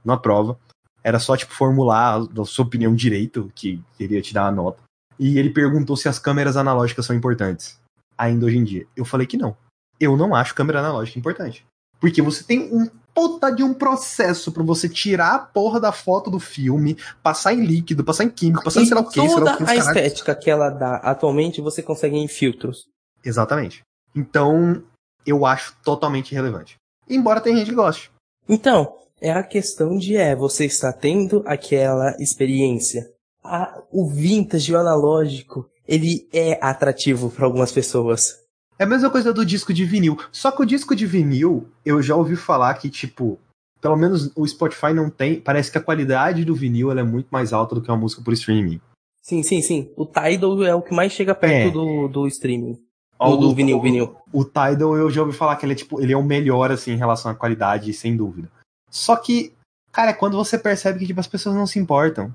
Numa 0.04 0.20
prova. 0.20 0.60
Era 1.04 1.20
só, 1.20 1.38
tipo, 1.38 1.54
formular 1.54 2.20
a 2.22 2.46
sua 2.46 2.66
opinião 2.66 2.94
direito, 2.94 3.52
que 3.56 3.82
queria 3.98 4.22
te 4.22 4.34
dar 4.34 4.48
a 4.48 4.52
nota. 4.52 4.84
E 5.18 5.38
ele 5.38 5.50
perguntou 5.50 5.96
se 5.96 6.10
as 6.10 6.20
câmeras 6.20 6.58
analógicas 6.58 7.06
são 7.06 7.16
importantes. 7.16 7.80
Ainda 8.18 8.46
hoje 8.46 8.58
em 8.58 8.64
dia. 8.64 8.86
Eu 8.96 9.06
falei 9.06 9.26
que 9.26 9.38
não. 9.38 9.56
eu 10.00 10.18
não 10.18 10.36
acho 10.36 10.56
câmera 10.56 10.80
analógica 10.80 11.18
importante. 11.18 11.66
Porque 12.00 12.22
você 12.22 12.44
tem 12.44 12.72
um 12.74 12.90
puta 13.18 13.50
de 13.50 13.64
um 13.64 13.74
processo 13.74 14.52
para 14.52 14.62
você 14.62 14.88
tirar 14.88 15.34
a 15.34 15.40
porra 15.40 15.80
da 15.80 15.92
foto 15.92 16.30
do 16.30 16.40
filme, 16.40 16.96
passar 17.24 17.52
em 17.52 17.66
líquido, 17.66 18.04
passar 18.04 18.26
em 18.26 18.30
químico, 18.30 18.64
passar 18.64 18.84
em 18.84 18.86
sei 18.86 18.94
lá 18.94 19.02
o 19.02 19.10
que, 19.10 19.20
que. 19.20 19.64
a 19.72 19.76
estética 19.76 20.36
que 20.36 20.52
ela 20.52 20.70
dá 20.70 20.98
atualmente 20.98 21.60
você 21.60 21.82
consegue 21.82 22.16
em 22.16 22.28
filtros. 22.28 22.86
Exatamente. 23.26 23.82
Então, 24.16 24.84
eu 25.26 25.48
acho 25.48 25.76
totalmente 25.84 26.32
irrelevante. 26.32 26.76
Embora 27.10 27.42
tenha 27.42 27.58
gente 27.58 27.72
que 27.72 27.76
goste. 27.76 28.12
Então, 28.48 28.96
é 29.20 29.32
a 29.32 29.42
questão 29.42 29.98
de 29.98 30.16
é, 30.16 30.36
você 30.36 30.66
está 30.66 30.94
tendo 30.94 31.42
aquela 31.48 32.16
experiência. 32.20 33.12
A, 33.44 33.82
o 33.92 34.08
vintage, 34.08 34.72
o 34.72 34.78
analógico, 34.78 35.68
ele 35.88 36.30
é 36.32 36.60
atrativo 36.62 37.32
para 37.32 37.46
algumas 37.46 37.72
pessoas. 37.72 38.44
É 38.80 38.84
a 38.84 38.88
mesma 38.88 39.10
coisa 39.10 39.34
do 39.34 39.46
disco 39.46 39.74
de 39.74 39.86
vinil. 39.86 40.18
Só 40.32 40.52
que 40.52 40.62
o 40.62 40.66
disco 40.66 40.96
de 40.96 41.06
vinil, 41.06 41.68
eu 41.86 42.02
já 42.02 42.16
ouvi 42.16 42.36
falar 42.36 42.74
que, 42.76 42.90
tipo, 42.90 43.40
pelo 43.82 43.96
menos 43.96 44.32
o 44.36 44.46
Spotify 44.48 44.94
não 44.94 45.10
tem. 45.10 45.40
Parece 45.40 45.72
que 45.72 45.78
a 45.78 45.82
qualidade 45.82 46.46
do 46.46 46.56
vinil 46.56 46.92
é 46.92 47.04
muito 47.04 47.28
mais 47.32 47.54
alta 47.54 47.76
do 47.76 47.82
que 47.82 47.90
uma 47.90 47.98
música 47.98 48.22
por 48.22 48.34
streaming. 48.34 48.80
Sim, 49.22 49.44
sim, 49.44 49.62
sim. 49.62 49.92
O 49.96 50.06
Tidal 50.06 50.64
é 50.64 50.74
o 50.74 50.82
que 50.82 50.94
mais 50.94 51.12
chega 51.12 51.36
perto 51.36 51.68
é. 51.68 51.72
do, 51.72 52.08
do 52.08 52.28
streaming. 52.28 52.80
Ou 53.20 53.36
do, 53.36 53.48
do 53.50 53.56
vinil, 53.56 53.82
vinil. 53.82 54.16
O, 54.32 54.42
o 54.42 54.46
Tidal 54.46 54.96
eu 54.96 55.10
já 55.10 55.22
ouvi 55.22 55.34
falar 55.34 55.56
que 55.56 55.66
ele 55.66 55.74
é 55.74 55.76
tipo, 55.76 56.00
ele 56.02 56.14
é 56.14 56.18
o 56.18 56.24
melhor 56.24 56.72
assim 56.72 56.92
em 56.92 56.98
relação 56.98 57.32
à 57.32 57.36
qualidade, 57.36 57.92
sem 57.94 58.16
dúvida. 58.16 58.50
Só 58.90 59.16
que, 59.16 59.54
cara, 59.92 60.12
é 60.12 60.14
quando 60.14 60.38
você 60.38 60.58
percebe 60.58 61.00
que 61.00 61.08
tipo, 61.08 61.20
as 61.20 61.28
pessoas 61.28 61.56
não 61.56 61.68
se 61.68 61.80
importam. 61.80 62.34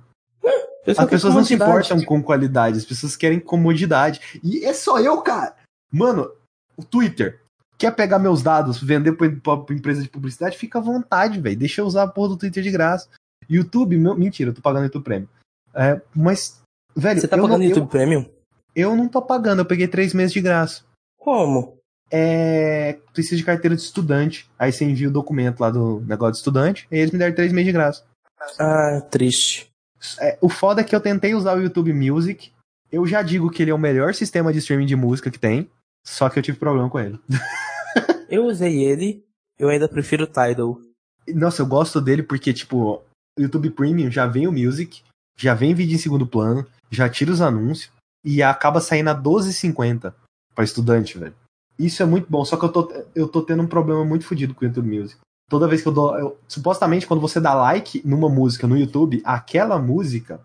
As 0.85 1.09
pessoas 1.09 1.35
não 1.35 1.44
se 1.44 1.55
importam 1.55 2.05
com 2.05 2.20
qualidade, 2.20 2.77
as 2.77 2.85
pessoas 2.85 3.14
querem 3.14 3.39
comodidade. 3.39 4.20
E 4.43 4.64
é 4.64 4.74
só 4.74 4.98
eu, 4.98 5.23
cara. 5.23 5.55
Mano, 5.93 6.31
o 6.77 6.82
Twitter 6.82 7.40
quer 7.77 7.94
pegar 7.94 8.19
meus 8.19 8.43
dados, 8.43 8.82
vender 8.82 9.12
pra, 9.12 9.56
pra 9.56 9.74
empresa 9.74 10.02
de 10.02 10.09
publicidade, 10.09 10.56
fica 10.56 10.78
à 10.78 10.82
vontade, 10.82 11.40
velho. 11.40 11.56
Deixa 11.56 11.81
eu 11.81 11.86
usar 11.86 12.05
a 12.05 12.09
porra 12.09 12.31
do 12.31 12.36
Twitter 12.36 12.62
de 12.62 12.70
graça. 12.70 13.09
YouTube, 13.48 13.97
meu, 13.97 14.14
mentira, 14.16 14.51
eu 14.51 14.55
tô 14.55 14.62
pagando 14.62 14.85
YouTube 14.85 15.05
Premium. 15.05 15.28
É, 15.74 16.01
mas, 16.14 16.62
velho. 16.94 17.20
Você 17.20 17.28
tá 17.28 17.36
pagando 17.36 17.59
não, 17.59 17.64
YouTube 17.64 17.85
eu, 17.85 17.89
Premium? 17.89 18.27
Eu 18.74 18.97
não 18.97 19.09
tô 19.09 19.20
pagando, 19.20 19.60
eu 19.60 19.66
peguei 19.66 19.89
três 19.89 20.14
meses 20.14 20.32
de 20.32 20.40
graça. 20.40 20.82
Como? 21.19 21.77
É. 22.10 22.98
Precisa 23.12 23.36
de 23.36 23.44
carteira 23.44 23.74
de 23.74 23.82
estudante. 23.82 24.48
Aí 24.59 24.73
você 24.73 24.85
envia 24.85 25.09
o 25.09 25.12
documento 25.12 25.60
lá 25.60 25.70
do 25.70 26.01
negócio 26.02 26.32
de 26.32 26.39
estudante, 26.39 26.86
e 26.90 26.97
eles 26.97 27.10
me 27.10 27.19
deram 27.19 27.35
três 27.35 27.52
meses 27.52 27.66
de 27.66 27.73
graça. 27.73 28.05
Ah, 28.59 29.01
triste. 29.10 29.70
É, 30.20 30.39
o 30.40 30.48
foda 30.48 30.81
é 30.81 30.85
que 30.85 30.94
eu 30.94 31.01
tentei 31.01 31.35
usar 31.35 31.56
o 31.56 31.62
YouTube 31.62 31.93
Music. 31.93 32.52
Eu 32.90 33.06
já 33.06 33.23
digo 33.23 33.51
que 33.51 33.62
ele 33.62 33.70
é 33.70 33.74
o 33.74 33.78
melhor 33.78 34.14
sistema 34.14 34.52
de 34.52 34.59
streaming 34.59 34.86
de 34.86 34.97
música 34.97 35.31
que 35.31 35.39
tem. 35.39 35.70
Só 36.05 36.29
que 36.29 36.39
eu 36.39 36.43
tive 36.43 36.59
problema 36.59 36.89
com 36.91 36.99
ele. 36.99 37.20
eu 38.29 38.45
usei 38.47 38.83
ele, 38.83 39.24
eu 39.59 39.69
ainda 39.69 39.89
prefiro 39.89 40.24
o 40.24 40.27
Tidal. 40.27 40.81
Nossa, 41.29 41.62
eu 41.62 41.66
gosto 41.66 42.01
dele 42.01 42.23
porque, 42.23 42.53
tipo, 42.53 43.03
YouTube 43.39 43.70
Premium 43.70 44.11
já 44.11 44.27
vem 44.27 44.47
o 44.47 44.53
Music, 44.53 45.03
já 45.37 45.55
vem 45.55 45.74
vídeo 45.74 45.95
em 45.95 45.99
segundo 45.99 46.27
plano, 46.27 46.66
já 46.91 47.09
tira 47.09 47.31
os 47.31 47.41
anúncios 47.41 47.93
e 48.24 48.43
acaba 48.43 48.81
saindo 48.81 49.11
a 49.11 49.15
12,50 49.15 50.12
para 50.55 50.65
estudante, 50.65 51.19
velho. 51.19 51.35
Isso 51.79 52.03
é 52.03 52.07
muito 52.07 52.29
bom, 52.31 52.45
só 52.45 52.57
que 52.57 52.65
eu 52.65 52.69
tô, 52.69 52.93
eu 53.15 53.29
tô 53.29 53.43
tendo 53.43 53.62
um 53.62 53.66
problema 53.66 54.05
muito 54.05 54.24
fodido 54.24 54.55
com 54.55 54.65
o 54.65 54.69
YouTube 54.69 54.99
Music. 54.99 55.19
Toda 55.49 55.69
vez 55.69 55.83
que 55.83 55.89
eu 55.89 55.93
dou. 55.93 56.19
Eu, 56.19 56.39
supostamente, 56.49 57.07
quando 57.07 57.20
você 57.20 57.41
dá 57.41 57.55
like 57.55 58.01
numa 58.07 58.29
música 58.29 58.66
no 58.66 58.77
YouTube, 58.77 59.20
aquela 59.24 59.79
música 59.79 60.41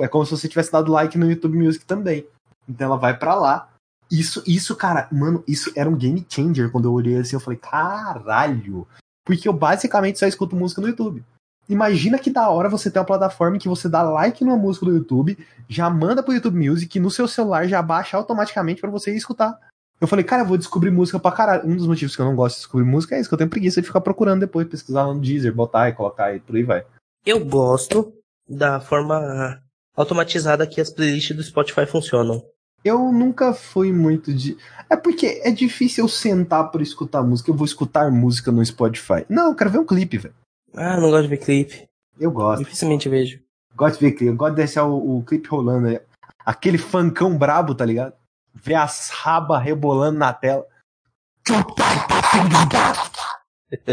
é 0.00 0.08
como 0.08 0.24
se 0.24 0.30
você 0.30 0.48
tivesse 0.48 0.72
dado 0.72 0.92
like 0.92 1.18
no 1.18 1.30
YouTube 1.30 1.58
Music 1.58 1.84
também. 1.84 2.26
Então 2.68 2.86
ela 2.86 2.96
vai 2.96 3.16
para 3.16 3.34
lá. 3.34 3.68
Isso, 4.10 4.42
isso, 4.46 4.76
cara, 4.76 5.08
mano, 5.10 5.42
isso 5.46 5.72
era 5.74 5.88
um 5.88 5.96
game 5.96 6.24
changer 6.28 6.70
quando 6.70 6.86
eu 6.86 6.92
olhei 6.92 7.16
assim, 7.18 7.36
eu 7.36 7.40
falei, 7.40 7.58
caralho. 7.58 8.86
Porque 9.24 9.48
eu 9.48 9.52
basicamente 9.52 10.18
só 10.18 10.26
escuto 10.26 10.54
música 10.54 10.80
no 10.80 10.88
YouTube. 10.88 11.24
Imagina 11.68 12.18
que 12.18 12.30
da 12.30 12.48
hora 12.48 12.68
você 12.68 12.90
ter 12.90 13.00
uma 13.00 13.04
plataforma 13.04 13.56
em 13.56 13.58
que 13.58 13.68
você 13.68 13.88
dá 13.88 14.02
like 14.02 14.44
numa 14.44 14.56
música 14.56 14.86
do 14.86 14.94
YouTube, 14.94 15.36
já 15.68 15.90
manda 15.90 16.22
pro 16.22 16.32
YouTube 16.32 16.68
Music, 16.68 17.00
no 17.00 17.10
seu 17.10 17.26
celular 17.26 17.66
já 17.66 17.82
baixa 17.82 18.16
automaticamente 18.16 18.80
para 18.80 18.90
você 18.90 19.14
escutar. 19.16 19.58
Eu 20.00 20.06
falei, 20.06 20.24
cara, 20.24 20.42
eu 20.42 20.46
vou 20.46 20.56
descobrir 20.56 20.90
música 20.90 21.18
pra 21.18 21.32
caralho. 21.32 21.66
Um 21.66 21.74
dos 21.74 21.86
motivos 21.86 22.14
que 22.14 22.22
eu 22.22 22.26
não 22.26 22.36
gosto 22.36 22.56
de 22.56 22.60
descobrir 22.60 22.86
música 22.86 23.16
é 23.16 23.20
isso, 23.20 23.28
que 23.28 23.34
eu 23.34 23.38
tenho 23.38 23.50
preguiça 23.50 23.80
de 23.80 23.86
ficar 23.86 24.00
procurando 24.00 24.40
depois, 24.40 24.68
pesquisar 24.68 25.06
no 25.06 25.18
Deezer, 25.18 25.52
botar 25.52 25.88
e 25.88 25.92
colocar 25.92 26.34
e 26.34 26.38
por 26.38 26.54
aí 26.54 26.62
vai. 26.62 26.84
Eu 27.24 27.44
gosto 27.44 28.12
da 28.48 28.78
forma 28.78 29.60
automatizada 29.96 30.66
que 30.66 30.80
as 30.80 30.90
playlists 30.90 31.34
do 31.34 31.42
Spotify 31.42 31.86
funcionam. 31.86 32.44
Eu 32.86 33.10
nunca 33.10 33.52
fui 33.52 33.92
muito 33.92 34.32
de. 34.32 34.56
É 34.88 34.94
porque 34.94 35.40
é 35.42 35.50
difícil 35.50 36.04
eu 36.04 36.08
sentar 36.08 36.70
pra 36.70 36.80
escutar 36.80 37.20
música. 37.20 37.50
Eu 37.50 37.56
vou 37.56 37.64
escutar 37.64 38.12
música 38.12 38.52
no 38.52 38.64
Spotify. 38.64 39.26
Não, 39.28 39.48
eu 39.48 39.56
quero 39.56 39.70
ver 39.70 39.80
um 39.80 39.84
clipe, 39.84 40.18
velho. 40.18 40.34
Ah, 40.72 40.96
não 40.96 41.10
gosto 41.10 41.24
de 41.24 41.28
ver 41.30 41.38
clipe. 41.38 41.88
Eu 42.16 42.30
gosto. 42.30 42.62
Dificilmente 42.62 43.08
vejo. 43.08 43.40
Gosto 43.74 43.98
de 43.98 44.04
ver 44.04 44.12
clipe. 44.12 44.30
Eu 44.30 44.36
gosto 44.36 44.52
de 44.52 44.58
deixar 44.58 44.84
o, 44.84 45.18
o 45.18 45.24
clipe 45.24 45.48
rolando. 45.48 45.88
Né? 45.88 46.00
Aquele 46.44 46.78
funkão 46.78 47.36
brabo, 47.36 47.74
tá 47.74 47.84
ligado? 47.84 48.14
Ver 48.54 48.74
as 48.74 49.10
rabas 49.10 49.60
rebolando 49.64 50.20
na 50.20 50.32
tela. 50.32 50.64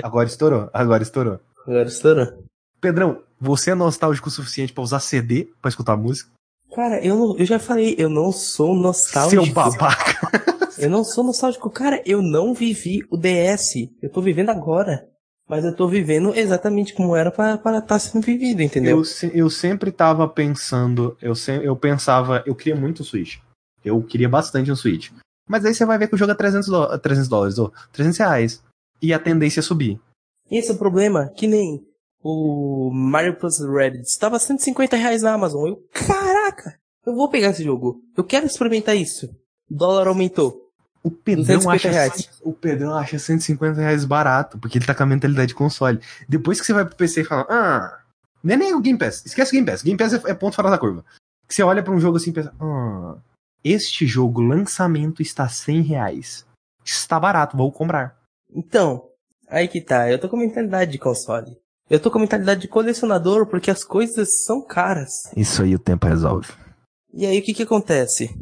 Agora 0.04 0.28
estourou. 0.28 0.70
Agora 0.72 1.02
estourou. 1.02 1.40
Agora 1.66 1.88
estourou. 1.88 2.44
Pedrão, 2.80 3.24
você 3.40 3.72
é 3.72 3.76
nostálgico 3.76 4.28
o 4.28 4.32
suficiente 4.32 4.72
para 4.72 4.84
usar 4.84 5.00
CD 5.00 5.52
para 5.60 5.70
escutar 5.70 5.98
música? 5.98 6.30
Cara, 6.74 7.04
eu, 7.06 7.16
não, 7.16 7.38
eu 7.38 7.46
já 7.46 7.60
falei, 7.60 7.96
eu 7.98 8.10
não 8.10 8.32
sou 8.32 8.76
nostálgico. 8.76 9.44
Seu 9.44 9.54
babaca. 9.54 10.28
eu 10.78 10.90
não 10.90 11.04
sou 11.04 11.24
nostálgico. 11.24 11.70
Cara, 11.70 12.02
eu 12.06 12.22
não 12.22 12.54
vivi 12.54 13.06
o 13.10 13.18
DS. 13.18 13.90
Eu 14.02 14.10
tô 14.10 14.22
vivendo 14.22 14.50
agora. 14.50 15.08
Mas 15.48 15.66
eu 15.66 15.76
tô 15.76 15.88
vivendo 15.88 16.34
exatamente 16.34 16.94
como 16.94 17.16
era 17.16 17.30
para 17.30 17.56
estar 17.56 17.82
tá 17.82 18.00
sendo 18.00 18.24
vivido, 18.24 18.62
entendeu? 18.62 19.04
Eu, 19.22 19.30
eu 19.34 19.50
sempre 19.50 19.92
tava 19.92 20.28
pensando, 20.28 21.18
eu, 21.22 21.36
se, 21.36 21.52
eu 21.52 21.76
pensava, 21.76 22.42
eu 22.46 22.56
queria 22.56 22.80
muito 22.80 23.02
o 23.02 23.04
Switch. 23.04 23.38
Eu 23.84 24.02
queria 24.02 24.30
bastante 24.30 24.72
um 24.72 24.76
Switch. 24.76 25.12
Mas 25.48 25.66
aí 25.66 25.74
você 25.74 25.86
vai 25.86 25.98
ver 25.98 26.08
que 26.08 26.16
o 26.16 26.18
jogo 26.18 26.32
é 26.32 26.36
300, 26.36 26.70
do, 26.70 26.98
300 26.98 27.28
dólares, 27.28 27.58
ou 27.58 27.74
300 27.92 28.18
reais. 28.18 28.64
E 29.02 29.14
a 29.14 29.20
tendência 29.20 29.60
é 29.60 29.64
subir. 29.64 30.00
Esse 30.50 30.72
é 30.72 30.74
o 30.74 30.78
problema, 30.78 31.30
que 31.36 31.46
nem 31.46 31.86
o 32.24 32.90
Mario 32.94 33.36
Plus 33.36 33.60
Rabbids 33.60 34.10
estava 34.10 34.40
150 34.40 34.96
reais 34.96 35.22
na 35.22 35.34
Amazon. 35.34 35.68
Eu, 35.68 35.84
caraca, 35.92 36.33
eu 37.06 37.16
vou 37.16 37.30
pegar 37.30 37.50
esse 37.50 37.64
jogo. 37.64 38.02
Eu 38.16 38.24
quero 38.24 38.46
experimentar 38.46 38.96
isso. 38.96 39.28
O 39.70 39.76
dólar 39.76 40.08
aumentou. 40.08 40.64
O 41.04 41.12
Pedrão, 41.12 41.70
acha, 41.70 41.90
reais. 41.90 42.30
o 42.42 42.54
Pedrão 42.54 42.96
acha 42.96 43.20
150 43.20 43.80
reais 43.82 44.06
barato, 44.06 44.58
porque 44.58 44.78
ele 44.78 44.86
tá 44.86 44.96
com 44.96 45.04
a 45.04 45.06
mentalidade 45.06 45.50
de 45.50 45.56
console. 45.56 46.00
Depois 46.30 46.62
que 46.62 46.66
você 46.66 46.72
vai 46.72 46.86
pro 46.86 46.96
PC 46.96 47.22
e 47.22 47.26
fala, 47.26 47.46
ah, 47.50 48.00
nem, 48.42 48.56
nem 48.56 48.74
o 48.74 48.80
Game 48.80 48.98
Pass, 48.98 49.26
esquece 49.26 49.52
o 49.52 49.54
Game 49.54 49.70
Pass. 49.70 49.82
Game 49.82 49.98
Pass 49.98 50.14
é, 50.14 50.32
é 50.32 50.34
ponto 50.34 50.56
fora 50.56 50.70
da 50.70 50.78
curva. 50.78 51.04
Que 51.46 51.54
você 51.54 51.62
olha 51.62 51.84
para 51.84 51.94
um 51.94 52.00
jogo 52.00 52.16
assim 52.16 52.30
e 52.30 52.34
pensa, 52.34 52.54
ah, 52.58 53.18
este 53.62 54.08
jogo, 54.08 54.40
lançamento, 54.40 55.22
está 55.22 55.50
100 55.50 55.82
reais. 55.82 56.46
Está 56.86 57.20
barato, 57.20 57.58
vou 57.58 57.70
comprar. 57.70 58.16
Então, 58.54 59.04
aí 59.50 59.68
que 59.68 59.82
tá, 59.82 60.10
eu 60.10 60.20
tô 60.20 60.30
com 60.30 60.38
mentalidade 60.38 60.92
de 60.92 61.00
console. 61.00 61.58
Eu 61.90 62.00
tô 62.00 62.10
com 62.10 62.20
mentalidade 62.20 62.62
de 62.62 62.68
colecionador 62.70 63.46
porque 63.46 63.70
as 63.70 63.84
coisas 63.84 64.44
são 64.46 64.66
caras. 64.66 65.10
Isso 65.36 65.62
aí 65.62 65.76
o 65.76 65.80
tempo 65.80 66.08
resolve. 66.08 66.48
E 67.14 67.26
aí 67.26 67.40
o 67.40 67.44
que 67.44 67.54
que 67.54 67.64
acontece? 67.64 68.36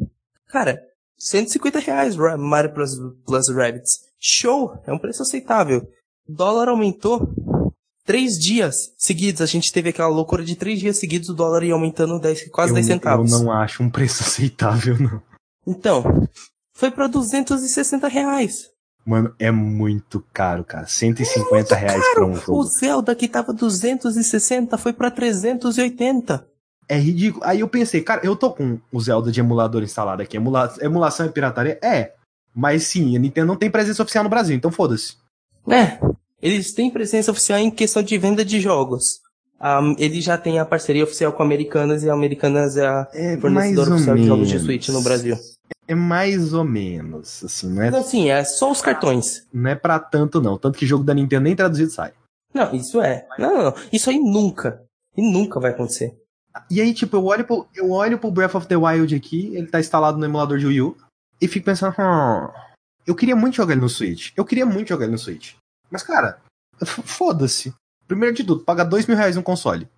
Cara, 0.48 0.80
150 1.18 1.78
reais 1.78 2.16
Mario 2.16 2.72
Plus, 2.72 2.92
Plus 3.24 3.48
Rabbids. 3.48 4.00
Show! 4.18 4.80
É 4.86 4.92
um 4.92 4.98
preço 4.98 5.22
aceitável. 5.22 5.86
O 6.26 6.32
dólar 6.32 6.68
aumentou. 6.68 7.28
Três 8.04 8.36
dias 8.36 8.92
seguidos, 8.98 9.40
a 9.40 9.46
gente 9.46 9.72
teve 9.72 9.90
aquela 9.90 10.08
loucura 10.08 10.44
de 10.44 10.56
três 10.56 10.80
dias 10.80 10.96
seguidos 10.96 11.28
o 11.28 11.34
dólar 11.34 11.62
ia 11.62 11.72
aumentando 11.72 12.18
10, 12.18 12.50
quase 12.50 12.72
eu, 12.72 12.74
10 12.74 12.86
centavos. 12.86 13.30
Eu 13.30 13.38
não 13.38 13.52
acho 13.52 13.80
um 13.80 13.88
preço 13.88 14.24
aceitável, 14.26 14.98
não. 14.98 15.22
Então, 15.64 16.02
foi 16.72 16.90
para 16.90 17.06
260 17.06 18.08
reais. 18.08 18.70
Mano, 19.06 19.32
é 19.38 19.52
muito 19.52 20.24
caro, 20.32 20.64
cara. 20.64 20.86
150 20.86 21.74
é 21.74 21.78
reais 21.78 22.00
caro. 22.00 22.14
pra 22.14 22.26
um 22.26 22.34
jogo. 22.34 22.58
O 22.58 22.64
Zelda 22.64 23.14
que 23.14 23.28
tava 23.28 23.52
260 23.52 24.76
foi 24.78 24.92
pra 24.92 25.10
380. 25.10 26.44
É 26.88 26.98
ridículo. 26.98 27.44
Aí 27.44 27.60
eu 27.60 27.68
pensei, 27.68 28.02
cara, 28.02 28.20
eu 28.24 28.36
tô 28.36 28.50
com 28.50 28.78
o 28.92 29.00
Zelda 29.00 29.30
de 29.30 29.40
emulador 29.40 29.82
instalado 29.82 30.22
aqui. 30.22 30.36
Emula... 30.36 30.74
Emulação 30.80 31.26
e 31.26 31.30
pirataria? 31.30 31.78
É. 31.82 32.12
Mas 32.54 32.84
sim, 32.84 33.16
a 33.16 33.18
Nintendo 33.18 33.46
não 33.46 33.56
tem 33.56 33.70
presença 33.70 34.02
oficial 34.02 34.24
no 34.24 34.30
Brasil, 34.30 34.54
então 34.54 34.70
foda-se. 34.70 35.16
É. 35.70 35.98
Eles 36.40 36.72
têm 36.72 36.90
presença 36.90 37.30
oficial 37.30 37.58
em 37.58 37.70
questão 37.70 38.02
de 38.02 38.18
venda 38.18 38.44
de 38.44 38.60
jogos. 38.60 39.20
Um, 39.60 39.94
ele 39.96 40.20
já 40.20 40.36
tem 40.36 40.58
a 40.58 40.64
parceria 40.64 41.04
oficial 41.04 41.32
com 41.32 41.42
Americanas 41.42 42.02
e 42.02 42.10
a 42.10 42.12
Americanas 42.12 42.76
é 42.76 42.84
a 42.84 43.08
é, 43.14 43.36
fornecedora 43.36 43.94
oficial 43.94 44.16
de 44.16 44.26
jogos 44.26 44.48
de 44.48 44.58
Switch 44.58 44.88
no 44.88 45.00
Brasil. 45.02 45.38
É 45.86 45.94
mais 45.94 46.52
ou 46.52 46.64
menos, 46.64 47.44
assim, 47.44 47.68
não 47.68 47.82
é? 47.82 47.90
Não, 47.90 48.02
sim, 48.02 48.28
é 48.28 48.42
só 48.42 48.72
os 48.72 48.82
cartões. 48.82 49.46
Não 49.52 49.70
é 49.70 49.74
pra 49.76 50.00
tanto, 50.00 50.40
não. 50.40 50.58
Tanto 50.58 50.76
que 50.76 50.86
jogo 50.86 51.04
da 51.04 51.14
Nintendo 51.14 51.44
nem 51.44 51.54
traduzido 51.54 51.92
sai. 51.92 52.12
Não, 52.52 52.74
isso 52.74 53.00
é. 53.00 53.26
Não, 53.38 53.54
não, 53.54 53.62
não. 53.64 53.74
Isso 53.92 54.10
aí 54.10 54.18
nunca. 54.18 54.82
E 55.16 55.22
nunca 55.22 55.60
vai 55.60 55.70
acontecer. 55.70 56.16
E 56.70 56.80
aí, 56.80 56.92
tipo, 56.92 57.16
eu 57.16 57.24
olho, 57.24 57.44
pro, 57.44 57.66
eu 57.74 57.90
olho 57.90 58.18
pro 58.18 58.30
Breath 58.30 58.54
of 58.54 58.66
the 58.66 58.76
Wild 58.76 59.14
aqui, 59.14 59.54
ele 59.54 59.66
tá 59.66 59.80
instalado 59.80 60.18
no 60.18 60.24
emulador 60.24 60.58
de 60.58 60.66
Wii 60.66 60.82
U, 60.82 60.96
e 61.40 61.48
fico 61.48 61.66
pensando, 61.66 61.94
hum, 61.98 62.48
Eu 63.06 63.14
queria 63.14 63.34
muito 63.34 63.56
jogar 63.56 63.72
ele 63.72 63.80
no 63.80 63.88
Switch. 63.88 64.30
Eu 64.36 64.44
queria 64.44 64.64
muito 64.64 64.88
jogar 64.88 65.04
ele 65.04 65.12
no 65.12 65.18
Switch. 65.18 65.54
Mas, 65.90 66.02
cara, 66.02 66.38
foda-se. 66.84 67.74
Primeiro 68.06 68.34
de 68.34 68.44
tudo, 68.44 68.64
pagar 68.64 68.84
dois 68.84 69.06
mil 69.06 69.16
reais 69.16 69.36
no 69.36 69.42
console. 69.42 69.88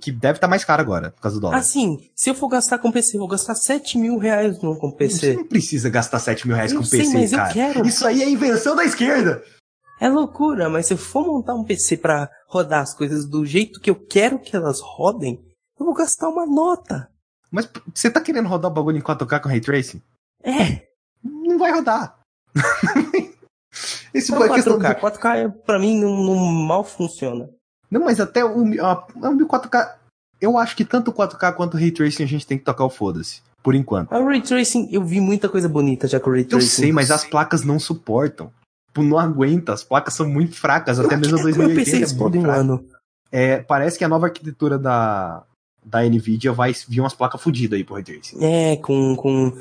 Que 0.00 0.12
deve 0.12 0.36
estar 0.36 0.46
tá 0.46 0.48
mais 0.48 0.64
caro 0.64 0.82
agora, 0.82 1.10
por 1.10 1.20
causa 1.20 1.36
do 1.36 1.40
dólar. 1.40 1.56
Assim, 1.56 2.08
se 2.14 2.30
eu 2.30 2.34
for 2.34 2.48
gastar 2.48 2.78
com 2.78 2.92
PC, 2.92 3.16
eu 3.16 3.20
vou 3.20 3.28
gastar 3.28 3.56
7 3.56 3.98
mil 3.98 4.18
reais 4.18 4.60
no, 4.62 4.76
com 4.76 4.92
PC. 4.92 5.18
Você 5.18 5.36
não 5.36 5.44
precisa 5.44 5.90
gastar 5.90 6.20
7 6.20 6.46
mil 6.46 6.54
reais 6.54 6.70
eu 6.70 6.78
com 6.78 6.84
sei, 6.84 7.00
PC, 7.00 7.18
mas 7.18 7.30
cara. 7.32 7.48
Eu 7.48 7.54
quero. 7.54 7.86
Isso 7.86 8.06
aí 8.06 8.22
é 8.22 8.30
invenção 8.30 8.76
da 8.76 8.84
esquerda. 8.84 9.42
É 10.00 10.08
loucura, 10.08 10.68
mas 10.70 10.86
se 10.86 10.94
eu 10.94 10.98
for 10.98 11.26
montar 11.26 11.54
um 11.54 11.64
PC 11.64 11.96
para 11.96 12.30
rodar 12.46 12.82
as 12.82 12.94
coisas 12.94 13.26
do 13.26 13.44
jeito 13.44 13.80
que 13.80 13.90
eu 13.90 13.96
quero 13.96 14.38
que 14.38 14.54
elas 14.54 14.80
rodem, 14.80 15.44
eu 15.80 15.86
vou 15.86 15.94
gastar 15.94 16.28
uma 16.28 16.44
nota. 16.44 17.08
Mas 17.50 17.68
você 17.92 18.10
tá 18.10 18.20
querendo 18.20 18.48
rodar 18.48 18.70
o 18.70 18.74
bagulho 18.74 18.98
em 18.98 19.02
4K 19.02 19.40
com 19.40 19.48
Ray 19.48 19.60
Tracing? 19.60 20.02
É. 20.44 20.86
Não 21.24 21.58
vai 21.58 21.72
rodar. 21.72 22.18
Esse 24.12 24.30
não, 24.30 24.40
4K. 24.40 25.00
4K 25.00 25.52
pra 25.64 25.78
mim 25.78 25.98
não, 25.98 26.22
não, 26.22 26.36
mal 26.36 26.84
funciona. 26.84 27.48
Não, 27.90 28.04
mas 28.04 28.20
até 28.20 28.44
o, 28.44 28.62
a, 28.84 29.06
o 29.28 29.48
4K. 29.48 29.94
Eu 30.40 30.56
acho 30.56 30.76
que 30.76 30.84
tanto 30.84 31.10
o 31.10 31.14
4K 31.14 31.54
quanto 31.54 31.74
o 31.74 31.76
Ray 31.76 31.90
Tracing 31.90 32.24
a 32.24 32.28
gente 32.28 32.46
tem 32.46 32.58
que 32.58 32.64
tocar 32.64 32.84
o 32.84 32.90
foda-se. 32.90 33.42
Por 33.62 33.74
enquanto. 33.74 34.12
O 34.12 34.26
Ray 34.26 34.40
Tracing, 34.40 34.88
eu 34.90 35.04
vi 35.04 35.20
muita 35.20 35.48
coisa 35.48 35.68
bonita 35.68 36.06
já 36.06 36.20
com 36.20 36.30
o 36.30 36.32
Ray 36.32 36.44
Tracing. 36.44 36.66
Eu 36.66 36.70
sei, 36.70 36.92
mas 36.92 37.10
as 37.10 37.24
placas 37.24 37.62
não 37.62 37.78
suportam. 37.78 38.52
Tipo, 38.88 39.02
não 39.02 39.18
aguenta, 39.18 39.72
as 39.72 39.84
placas 39.84 40.14
são 40.14 40.28
muito 40.28 40.56
fracas, 40.56 40.98
até 40.98 41.16
mesmo 41.16 41.38
a 41.38 41.42
2080 41.42 41.74
PC 41.74 42.02
é 42.02 42.38
um 42.38 42.50
ano. 42.50 42.84
É, 43.30 43.58
parece 43.58 43.96
que 43.96 44.04
a 44.04 44.08
nova 44.08 44.26
arquitetura 44.26 44.78
da, 44.78 45.44
da 45.84 46.02
Nvidia 46.02 46.52
vai 46.52 46.74
vir 46.88 47.00
umas 47.00 47.14
placas 47.14 47.40
fodidas 47.40 47.76
aí 47.76 47.84
pro 47.84 47.94
Ray 47.94 48.04
Tracing. 48.04 48.44
É, 48.44 48.76
com, 48.76 49.16
com... 49.16 49.52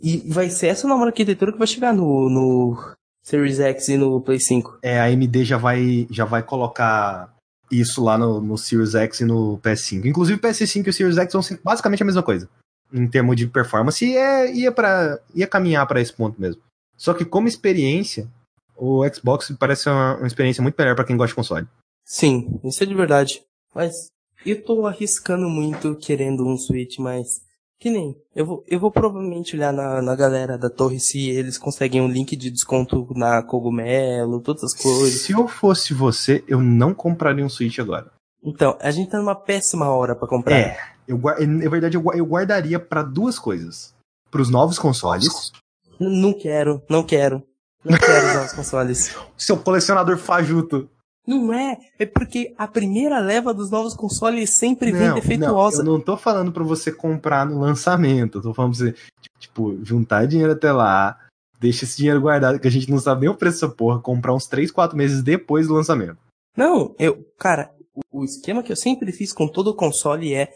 E 0.00 0.18
vai 0.28 0.48
ser 0.50 0.68
essa 0.68 0.86
nova 0.86 1.06
arquitetura 1.06 1.52
que 1.52 1.58
vai 1.58 1.66
chegar 1.66 1.92
no, 1.92 2.28
no 2.28 2.94
Series 3.22 3.60
X 3.60 3.88
e 3.88 3.96
no 3.96 4.20
Play 4.20 4.40
5. 4.40 4.78
É, 4.82 5.00
a 5.00 5.04
AMD 5.04 5.44
já 5.44 5.58
vai, 5.58 6.06
já 6.10 6.24
vai 6.24 6.42
colocar 6.42 7.34
isso 7.70 8.02
lá 8.02 8.16
no, 8.16 8.40
no 8.40 8.56
Series 8.56 8.94
X 8.94 9.20
e 9.20 9.24
no 9.24 9.58
PS5. 9.58 10.06
Inclusive 10.06 10.38
o 10.38 10.42
PS5 10.42 10.86
e 10.86 10.90
o 10.90 10.92
Series 10.92 11.18
X 11.18 11.32
vão 11.32 11.42
ser 11.42 11.60
basicamente 11.62 12.02
a 12.02 12.06
mesma 12.06 12.22
coisa. 12.22 12.48
Em 12.92 13.06
termos 13.06 13.36
de 13.36 13.46
performance, 13.46 14.02
e 14.02 14.16
é, 14.16 14.50
ia, 14.50 14.72
pra, 14.72 15.20
ia 15.34 15.46
caminhar 15.46 15.86
para 15.86 16.00
esse 16.00 16.12
ponto 16.12 16.40
mesmo. 16.40 16.62
Só 16.96 17.12
que 17.12 17.24
como 17.24 17.46
experiência, 17.46 18.26
o 18.74 19.06
Xbox 19.08 19.54
parece 19.58 19.90
uma, 19.90 20.16
uma 20.16 20.26
experiência 20.26 20.62
muito 20.62 20.76
melhor 20.78 20.94
para 20.94 21.04
quem 21.04 21.16
gosta 21.16 21.32
de 21.32 21.36
console. 21.36 21.66
Sim, 22.04 22.58
isso 22.64 22.82
é 22.82 22.86
de 22.86 22.94
verdade. 22.94 23.42
Mas 23.74 24.08
eu 24.44 24.62
tô 24.62 24.86
arriscando 24.86 25.48
muito 25.48 25.94
querendo 25.96 26.46
um 26.46 26.56
Switch, 26.56 26.98
mas 26.98 27.40
que 27.78 27.90
nem. 27.90 28.16
Eu 28.34 28.44
vou, 28.44 28.64
eu 28.66 28.80
vou 28.80 28.90
provavelmente 28.90 29.54
olhar 29.54 29.72
na, 29.72 30.02
na 30.02 30.16
galera 30.16 30.58
da 30.58 30.68
torre 30.68 30.98
se 30.98 31.28
eles 31.30 31.56
conseguem 31.56 32.00
um 32.00 32.08
link 32.08 32.34
de 32.34 32.50
desconto 32.50 33.06
na 33.14 33.42
cogumelo, 33.42 34.40
todas 34.40 34.64
as 34.64 34.74
coisas. 34.74 35.20
Se 35.20 35.32
eu 35.32 35.46
fosse 35.46 35.94
você, 35.94 36.42
eu 36.48 36.60
não 36.60 36.92
compraria 36.92 37.44
um 37.44 37.48
Switch 37.48 37.78
agora. 37.78 38.10
Então, 38.42 38.76
a 38.80 38.90
gente 38.90 39.10
tá 39.10 39.18
numa 39.18 39.34
péssima 39.34 39.88
hora 39.90 40.14
para 40.14 40.28
comprar. 40.28 40.56
É. 40.56 40.78
Eu, 41.06 41.18
na 41.18 41.70
verdade, 41.70 41.96
eu, 41.96 42.04
eu 42.14 42.26
guardaria 42.26 42.78
para 42.78 43.02
duas 43.02 43.38
coisas. 43.38 43.94
Para 44.30 44.42
os 44.42 44.50
novos 44.50 44.78
consoles. 44.78 45.52
Não 45.98 46.32
quero, 46.32 46.82
não 46.88 47.02
quero. 47.02 47.42
Não 47.84 47.96
quero 47.96 48.44
os 48.44 48.52
consoles. 48.54 49.16
Seu 49.36 49.56
colecionador 49.56 50.18
fajuto. 50.18 50.88
Não 51.28 51.52
é, 51.52 51.78
é 51.98 52.06
porque 52.06 52.54
a 52.56 52.66
primeira 52.66 53.18
leva 53.18 53.52
dos 53.52 53.70
novos 53.70 53.92
consoles 53.92 54.56
sempre 54.56 54.90
não, 54.90 54.98
vem 54.98 55.12
defeituosa. 55.12 55.82
Não, 55.82 55.92
eu 55.92 55.98
não 55.98 56.00
tô 56.02 56.16
falando 56.16 56.50
para 56.50 56.64
você 56.64 56.90
comprar 56.90 57.44
no 57.44 57.60
lançamento, 57.60 58.38
eu 58.38 58.42
tô 58.42 58.54
falando 58.54 58.74
pra 58.74 58.86
você, 58.86 58.94
tipo, 59.38 59.78
juntar 59.84 60.26
dinheiro 60.26 60.52
até 60.52 60.72
lá, 60.72 61.18
deixa 61.60 61.84
esse 61.84 61.98
dinheiro 61.98 62.22
guardado, 62.22 62.58
que 62.58 62.66
a 62.66 62.70
gente 62.70 62.90
não 62.90 62.98
sabe 62.98 63.20
nem 63.20 63.28
o 63.28 63.36
preço 63.36 63.60
dessa 63.60 63.74
porra, 63.74 64.00
comprar 64.00 64.32
uns 64.32 64.46
3, 64.46 64.70
4 64.70 64.96
meses 64.96 65.22
depois 65.22 65.68
do 65.68 65.74
lançamento. 65.74 66.16
Não, 66.56 66.94
eu, 66.98 67.22
cara, 67.38 67.74
o, 67.94 68.20
o 68.20 68.24
esquema 68.24 68.62
que 68.62 68.72
eu 68.72 68.76
sempre 68.76 69.12
fiz 69.12 69.30
com 69.30 69.46
todo 69.46 69.68
o 69.68 69.76
console 69.76 70.32
é 70.32 70.50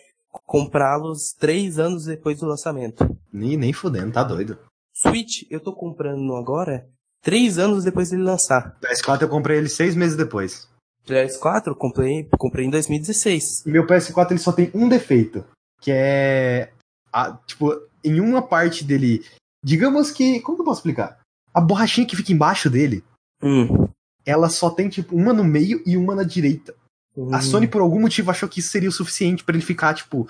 comprá-los 0.46 1.34
3 1.38 1.78
anos 1.78 2.06
depois 2.06 2.40
do 2.40 2.46
lançamento. 2.46 3.14
Nem, 3.30 3.58
nem 3.58 3.74
fudendo, 3.74 4.10
tá 4.10 4.24
doido. 4.24 4.58
Switch, 4.94 5.42
eu 5.50 5.60
tô 5.60 5.74
comprando 5.74 6.34
agora 6.34 6.88
três 7.22 7.58
anos 7.58 7.84
depois 7.84 8.10
dele 8.10 8.22
lançar. 8.22 8.76
PS4 8.80 9.22
eu 9.22 9.28
comprei 9.28 9.56
ele 9.56 9.68
seis 9.68 9.94
meses 9.94 10.16
depois. 10.16 10.68
PS4 11.06 11.68
eu 11.68 11.74
comprei, 11.74 12.28
comprei 12.38 12.66
em 12.66 12.70
2016. 12.70 13.64
E 13.66 13.70
meu 13.70 13.86
PS4 13.86 14.32
ele 14.32 14.38
só 14.38 14.52
tem 14.52 14.70
um 14.74 14.88
defeito, 14.88 15.44
que 15.80 15.90
é 15.90 16.72
a, 17.12 17.32
tipo, 17.46 17.72
em 18.04 18.20
uma 18.20 18.42
parte 18.42 18.84
dele, 18.84 19.24
digamos 19.64 20.10
que, 20.10 20.40
como 20.40 20.56
que 20.56 20.62
eu 20.62 20.66
posso 20.66 20.80
explicar? 20.80 21.18
A 21.54 21.60
borrachinha 21.60 22.06
que 22.06 22.16
fica 22.16 22.32
embaixo 22.32 22.70
dele, 22.70 23.04
hum. 23.42 23.88
ela 24.24 24.48
só 24.48 24.70
tem 24.70 24.88
tipo 24.88 25.14
uma 25.14 25.32
no 25.32 25.44
meio 25.44 25.82
e 25.86 25.96
uma 25.96 26.14
na 26.14 26.22
direita. 26.22 26.74
Hum. 27.16 27.34
A 27.34 27.40
Sony 27.40 27.68
por 27.68 27.80
algum 27.80 28.00
motivo 28.00 28.30
achou 28.30 28.48
que 28.48 28.60
isso 28.60 28.70
seria 28.70 28.88
o 28.88 28.92
suficiente 28.92 29.44
para 29.44 29.54
ele 29.54 29.64
ficar 29.64 29.94
tipo 29.94 30.28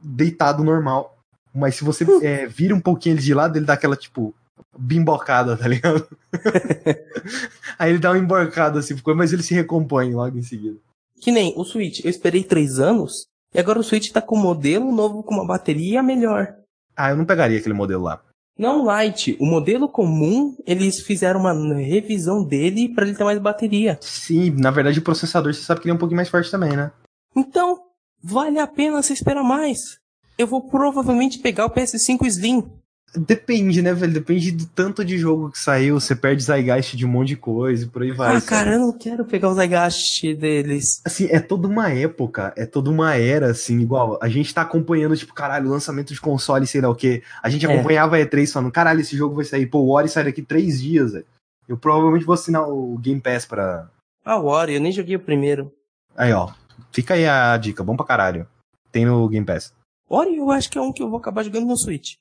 deitado 0.00 0.64
normal. 0.64 1.18
Mas 1.54 1.76
se 1.76 1.84
você 1.84 2.06
é, 2.24 2.46
vira 2.46 2.74
um 2.74 2.80
pouquinho 2.80 3.14
ele 3.14 3.22
de 3.22 3.34
lado, 3.34 3.58
ele 3.58 3.66
dá 3.66 3.74
aquela 3.74 3.96
tipo 3.96 4.34
bimbocada, 4.76 5.56
tá 5.56 5.68
ligado? 5.68 6.06
Aí 7.78 7.90
ele 7.90 7.98
dá 7.98 8.10
uma 8.10 8.18
emborcada 8.18 8.78
assim, 8.78 8.96
mas 9.16 9.32
ele 9.32 9.42
se 9.42 9.54
recompõe 9.54 10.14
logo 10.14 10.38
em 10.38 10.42
seguida. 10.42 10.78
Que 11.20 11.30
nem 11.30 11.54
o 11.56 11.64
Switch, 11.64 12.04
eu 12.04 12.10
esperei 12.10 12.42
três 12.42 12.78
anos 12.78 13.26
e 13.54 13.60
agora 13.60 13.78
o 13.78 13.84
Switch 13.84 14.10
tá 14.10 14.20
com 14.20 14.36
um 14.36 14.42
modelo 14.42 14.90
novo 14.90 15.22
com 15.22 15.34
uma 15.34 15.46
bateria 15.46 16.02
melhor. 16.02 16.54
Ah, 16.96 17.10
eu 17.10 17.16
não 17.16 17.24
pegaria 17.24 17.58
aquele 17.58 17.74
modelo 17.74 18.04
lá. 18.04 18.22
Não, 18.58 18.84
Light. 18.84 19.36
O 19.40 19.46
modelo 19.46 19.88
comum, 19.88 20.56
eles 20.66 21.00
fizeram 21.00 21.40
uma 21.40 21.52
revisão 21.74 22.44
dele 22.44 22.88
para 22.88 23.06
ele 23.06 23.16
ter 23.16 23.24
mais 23.24 23.38
bateria. 23.38 23.98
Sim, 24.00 24.50
na 24.50 24.70
verdade 24.70 24.98
o 24.98 25.02
processador 25.02 25.54
você 25.54 25.62
sabe 25.62 25.80
que 25.80 25.86
ele 25.86 25.92
é 25.92 25.94
um 25.94 25.98
pouquinho 25.98 26.16
mais 26.16 26.28
forte 26.28 26.50
também, 26.50 26.76
né? 26.76 26.92
Então, 27.34 27.80
vale 28.22 28.58
a 28.58 28.66
pena 28.66 29.02
você 29.02 29.12
esperar 29.12 29.42
mais. 29.42 29.98
Eu 30.36 30.46
vou 30.46 30.62
provavelmente 30.62 31.38
pegar 31.38 31.66
o 31.66 31.70
PS5 31.70 32.26
Slim. 32.26 32.70
Depende, 33.14 33.82
né, 33.82 33.92
velho? 33.92 34.12
Depende 34.14 34.50
do 34.52 34.64
tanto 34.66 35.04
de 35.04 35.18
jogo 35.18 35.50
que 35.50 35.58
saiu. 35.58 36.00
Você 36.00 36.16
perde 36.16 36.42
Zygeist 36.42 36.96
de 36.96 37.04
um 37.04 37.10
monte 37.10 37.28
de 37.28 37.36
coisa 37.36 37.84
e 37.84 37.88
por 37.88 38.02
aí 38.02 38.10
vai. 38.10 38.36
Ah, 38.36 38.40
cara, 38.40 38.72
eu 38.74 38.80
não 38.80 38.92
quero 38.92 39.22
pegar 39.24 39.50
o 39.50 39.54
Zygeist 39.54 40.34
deles. 40.34 41.02
Assim, 41.04 41.26
é 41.30 41.38
toda 41.38 41.68
uma 41.68 41.90
época, 41.92 42.54
é 42.56 42.64
toda 42.64 42.88
uma 42.90 43.14
era, 43.14 43.50
assim, 43.50 43.80
igual. 43.80 44.18
A 44.22 44.28
gente 44.28 44.54
tá 44.54 44.62
acompanhando, 44.62 45.14
tipo, 45.16 45.34
caralho, 45.34 45.68
lançamento 45.68 46.14
de 46.14 46.20
console, 46.20 46.66
sei 46.66 46.80
lá 46.80 46.88
o 46.88 46.94
quê. 46.94 47.22
A 47.42 47.50
gente 47.50 47.66
É. 47.66 47.72
acompanhava 47.72 48.16
a 48.16 48.20
E3 48.20 48.50
falando, 48.50 48.72
caralho, 48.72 49.00
esse 49.00 49.14
jogo 49.14 49.34
vai 49.36 49.44
sair. 49.44 49.66
Pô, 49.66 49.80
o 49.80 49.90
Ori 49.90 50.08
sai 50.08 50.24
daqui 50.24 50.40
três 50.40 50.80
dias, 50.80 51.12
velho. 51.12 51.26
Eu 51.68 51.76
provavelmente 51.76 52.24
vou 52.24 52.34
assinar 52.34 52.66
o 52.66 52.96
Game 52.98 53.20
Pass 53.20 53.44
pra. 53.44 53.88
Ah, 54.24 54.38
o 54.38 54.46
Ori, 54.46 54.74
eu 54.74 54.80
nem 54.80 54.90
joguei 54.92 55.16
o 55.16 55.20
primeiro. 55.20 55.70
Aí, 56.16 56.32
ó. 56.32 56.50
Fica 56.90 57.12
aí 57.14 57.26
a 57.26 57.56
dica, 57.58 57.84
bom 57.84 57.94
pra 57.96 58.06
caralho. 58.06 58.46
Tem 58.90 59.04
no 59.04 59.28
Game 59.28 59.44
Pass. 59.46 59.72
Ori 60.08 60.36
eu 60.36 60.50
acho 60.50 60.70
que 60.70 60.78
é 60.78 60.80
um 60.80 60.92
que 60.92 61.02
eu 61.02 61.08
vou 61.10 61.18
acabar 61.18 61.42
jogando 61.42 61.66
no 61.66 61.76
Switch. 61.76 62.14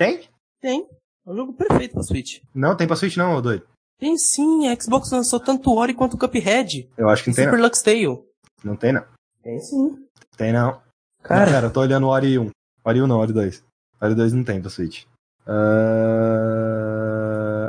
Tem? 0.00 0.24
Tem. 0.62 0.88
É 1.26 1.30
um 1.30 1.36
jogo 1.36 1.52
perfeito 1.52 1.92
pra 1.92 2.02
Switch. 2.02 2.40
Não, 2.54 2.74
tem 2.74 2.86
pra 2.86 2.96
Switch 2.96 3.18
não, 3.18 3.36
ô 3.36 3.42
doido. 3.42 3.66
Tem 3.98 4.16
sim, 4.16 4.66
a 4.66 4.74
Xbox 4.80 5.10
lançou 5.12 5.38
tanto 5.38 5.70
o 5.70 5.76
Ori 5.76 5.92
quanto 5.92 6.14
o 6.14 6.18
Cuphead. 6.18 6.88
Eu 6.96 7.10
acho 7.10 7.22
que 7.22 7.28
não 7.28 7.36
tem 7.36 7.44
Super 7.44 7.58
não. 7.58 7.64
Lux 7.66 7.82
Tale. 7.82 8.24
Não 8.64 8.76
tem 8.76 8.92
não. 8.94 9.04
Tem 9.42 9.60
sim. 9.60 10.06
Tem 10.38 10.52
não. 10.54 10.70
Não, 10.72 10.80
Cara, 11.22 11.50
cara, 11.50 11.66
eu 11.66 11.70
tô 11.70 11.80
olhando 11.80 12.06
o 12.06 12.08
Ori 12.08 12.38
1. 12.38 12.48
Ori 12.82 13.02
1 13.02 13.06
não, 13.06 13.18
Ori 13.18 13.34
2. 13.34 13.62
Ori 14.00 14.14
2 14.14 14.32
não 14.32 14.42
tem 14.42 14.58
pra 14.62 14.70
Switch. 14.70 15.04
Ah, 15.46 15.60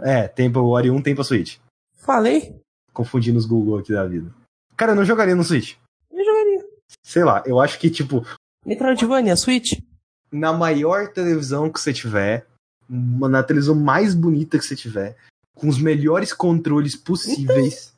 É, 0.04 0.28
tem 0.30 0.50
pra, 0.52 0.62
o 0.62 0.70
Ori 0.70 0.90
1 0.90 1.02
tem 1.02 1.14
pra 1.14 1.26
Switch. 1.26 1.58
falei. 1.98 2.56
Confundindo 2.94 3.38
os 3.38 3.46
Google 3.46 3.78
aqui 3.80 3.92
da 3.92 4.08
vida. 4.08 4.34
Cara, 4.78 4.94
eu 4.94 4.96
não 4.96 5.04
jogaria 5.06 5.36
no 5.36 5.44
Switch. 5.44 5.76
Eu 6.10 6.24
jogaria. 6.24 6.66
Sei 7.04 7.24
lá, 7.26 7.44
eu 7.46 7.60
acho 7.60 7.78
que, 7.80 7.90
tipo, 7.90 8.26
Metroidvania, 8.66 9.36
Switch. 9.36 9.74
Na 10.32 10.54
maior 10.54 11.08
televisão 11.10 11.70
que 11.70 11.80
você 11.80 11.92
tiver, 11.94 12.46
na 12.90 13.44
televisão 13.44 13.76
mais 13.76 14.14
bonita 14.16 14.58
que 14.58 14.66
você 14.66 14.76
tiver, 14.76 15.16
com 15.56 15.68
os 15.68 15.80
melhores 15.80 16.34
controles 16.34 16.96
possíveis, 16.96 17.94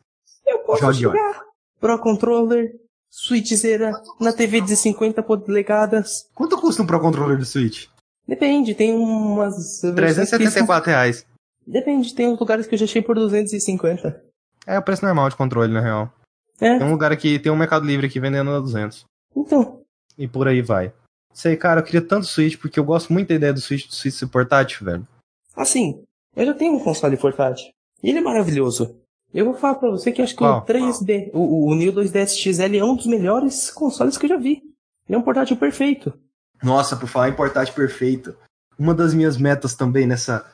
Eu 0.46 0.60
posso 0.60 0.92
jogar. 0.94 1.44
Pro 1.80 2.00
Controller, 2.00 2.76
Switchzeira, 3.12 3.92
na 4.20 4.34
TV 4.34 4.62
de 4.62 4.76
50 4.76 5.22
polegadas. 5.24 6.28
quanto 6.34 6.58
custa 6.60 6.82
um 6.82 6.86
Pro 6.88 7.00
Controller 7.00 7.38
do 7.38 7.46
Switch? 7.46 7.88
Depende, 8.28 8.74
tem 8.74 8.94
umas... 8.94 9.82
versões 9.82 10.30
que 10.30 10.38
são- 10.38 10.40
374 10.40 10.90
reais. 10.92 11.26
Depende, 11.68 12.14
tem 12.16 12.28
uns 12.28 12.40
lugares 12.40 12.68
que 12.68 12.76
eu 12.76 12.80
já 12.80 12.86
achei 12.86 13.02
por 13.02 13.16
250. 13.16 14.22
É 14.66 14.78
o 14.80 14.82
preço 14.84 15.06
normal 15.06 15.30
de 15.30 15.36
controle, 15.36 15.72
na 15.74 15.82
real. 15.82 16.12
É, 16.60 16.78
Tem 16.78 16.88
um 16.88 16.92
lugar 16.92 17.12
aqui, 17.12 17.38
tem 17.40 17.52
um 17.52 17.56
Mercado 17.56 17.86
Livre 17.86 18.08
aqui 18.08 18.20
vendendo 18.20 18.52
a 18.52 18.60
200. 18.60 19.06
então. 19.36 19.82
E 20.18 20.28
por 20.28 20.48
aí 20.48 20.62
vai. 20.62 20.94
Sei, 21.34 21.58
cara, 21.58 21.80
eu 21.80 21.84
queria 21.84 22.02
tanto 22.02 22.28
Switch, 22.28 22.58
porque 22.58 22.80
eu 22.80 22.84
gosto 22.84 23.12
muito 23.12 23.30
da 23.30 23.36
ideia 23.36 23.54
do 23.54 23.60
Switch, 23.60 23.88
do 23.88 23.96
Switch 23.96 24.14
ser 24.14 24.28
portátil, 24.28 24.86
velho. 24.86 25.08
Assim, 25.56 26.04
eu 26.36 26.46
já 26.46 26.54
tenho 26.54 26.76
um 26.76 26.80
console 26.80 27.18
portátil. 27.18 27.72
E 28.02 28.10
ele 28.10 28.20
é 28.20 28.22
maravilhoso. 28.22 29.00
Eu 29.34 29.46
vou 29.46 29.56
falar 29.56 29.76
pra 29.76 29.90
você 29.90 30.12
que 30.12 30.22
acho 30.22 30.34
que 30.34 30.40
Qual? 30.40 30.60
o 30.60 30.66
3D, 30.66 31.32
o, 31.34 31.72
o 31.72 31.76
Neo 31.76 31.92
2DS 31.92 32.38
XL 32.38 32.76
é 32.78 32.84
um 32.84 32.96
dos 32.96 33.08
melhores 33.08 33.72
consoles 33.72 34.18
que 34.18 34.26
eu 34.26 34.30
já 34.30 34.38
vi. 34.38 34.62
Ele 35.08 35.16
é 35.16 35.18
um 35.18 35.24
portátil 35.24 35.58
perfeito. 35.58 36.14
Nossa, 36.62 36.96
por 36.96 37.08
falar 37.08 37.30
em 37.30 37.36
portátil 37.36 37.74
perfeito, 37.74 38.36
uma 38.78 38.94
das 38.94 39.14
minhas 39.14 39.38
metas 39.38 39.74
também 39.74 40.06
nessa 40.06 40.46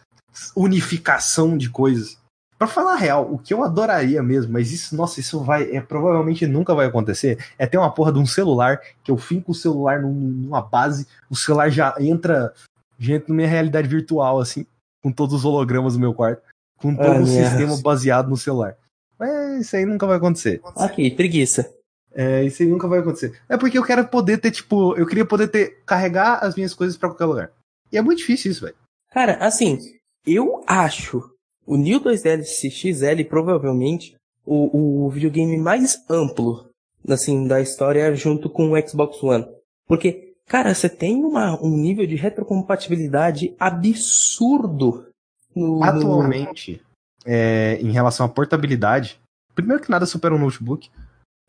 unificação 0.56 1.57
de 1.57 1.69
coisas. 1.69 2.18
Pra 2.60 2.68
falar 2.68 2.94
a 2.94 2.98
real, 2.98 3.34
o 3.34 3.40
que 3.40 3.53
eu 3.53 3.64
adoraria 3.64 4.22
mesmo, 4.22 4.52
mas 4.52 4.72
isso, 4.73 4.94
nossa, 4.94 5.22
isso 5.22 5.40
vai, 5.41 5.72
é, 5.73 5.80
provavelmente 5.80 6.45
nunca 6.45 6.76
vai 6.76 6.86
acontecer, 6.88 7.38
é 7.57 7.65
ter 7.65 7.77
uma 7.77 7.90
porra 7.94 8.11
de 8.11 8.19
um 8.19 8.26
celular, 8.26 8.81
que 9.02 9.10
eu 9.10 9.18
finco 9.18 9.53
o 9.53 9.56
celular 9.56 10.02
num- 10.02 10.11
numa 10.11 10.61
base, 10.61 11.07
o 11.30 11.36
celular 11.38 11.69
já 11.69 11.95
entra, 11.99 12.53
já 12.99 13.15
entra 13.15 13.30
na 13.30 13.36
minha 13.36 13.48
realidade 13.48 13.88
virtual, 13.88 14.41
assim, 14.41 14.65
com 15.02 15.10
todos 15.10 15.34
os 15.36 15.45
hologramas 15.45 15.94
do 15.94 15.99
meu 16.02 16.14
quarto, 16.14 16.41
com 16.77 16.94
todo 16.94 17.07
Ah, 17.07 17.19
o 17.22 17.23
minha- 17.23 17.48
sistema 17.49 17.77
baseado 17.81 18.30
no 18.30 18.36
celular. 18.36 18.76
Mas 19.18 19.61
isso 19.61 19.76
aí 19.77 19.86
nunca 19.86 20.06
vai 20.06 20.18
acontecer. 20.18 20.60
Ok, 20.76 21.11
preguiça. 21.15 21.73
É, 22.14 22.44
isso 22.44 22.61
aí 22.61 22.68
nunca 22.68 22.90
vai 22.90 22.99
acontecer. 22.99 23.40
É 23.48 23.56
porque 23.57 23.77
eu 23.77 23.84
quero 23.86 24.06
poder 24.07 24.38
ter, 24.38 24.52
tipo, 24.52 24.95
eu 24.98 25.06
queria 25.07 25.26
poder 25.26 25.48
ter, 25.48 25.81
carregar 25.86 26.44
as 26.44 26.56
minhas 26.56 26.73
coisas 26.73 26.98
pra 26.98 27.07
qualquer 27.07 27.26
lugar. 27.26 27.52
E 27.90 27.98
é 27.98 28.02
muito 28.02 28.18
difícil 28.19 28.52
isso, 28.52 28.65
velho. 28.65 28.76
Cara, 29.11 29.36
assim, 29.45 29.77
eu 30.26 30.61
acho 30.68 31.31
o 31.69 31.77
New 31.77 32.01
2L 32.01 32.43
XL 32.43 33.23
provavelmente 33.29 34.15
o, 34.45 35.05
o 35.05 35.09
videogame 35.09 35.55
mais 35.57 36.03
amplo, 36.09 36.67
assim, 37.07 37.47
da 37.47 37.61
história 37.61 38.15
junto 38.15 38.49
com 38.49 38.71
o 38.71 38.87
Xbox 38.87 39.21
One. 39.21 39.45
Porque, 39.87 40.33
cara, 40.47 40.73
você 40.73 40.89
tem 40.89 41.23
uma, 41.23 41.61
um 41.63 41.77
nível 41.77 42.07
de 42.07 42.15
retrocompatibilidade 42.15 43.55
absurdo 43.59 45.07
no, 45.55 45.79
no- 45.79 45.83
Atualmente, 45.83 46.81
é, 47.25 47.75
em 47.81 47.91
relação 47.91 48.25
à 48.25 48.29
portabilidade, 48.29 49.19
primeiro 49.53 49.81
que 49.83 49.91
nada 49.91 50.05
supera 50.05 50.33
um 50.33 50.39
notebook, 50.39 50.89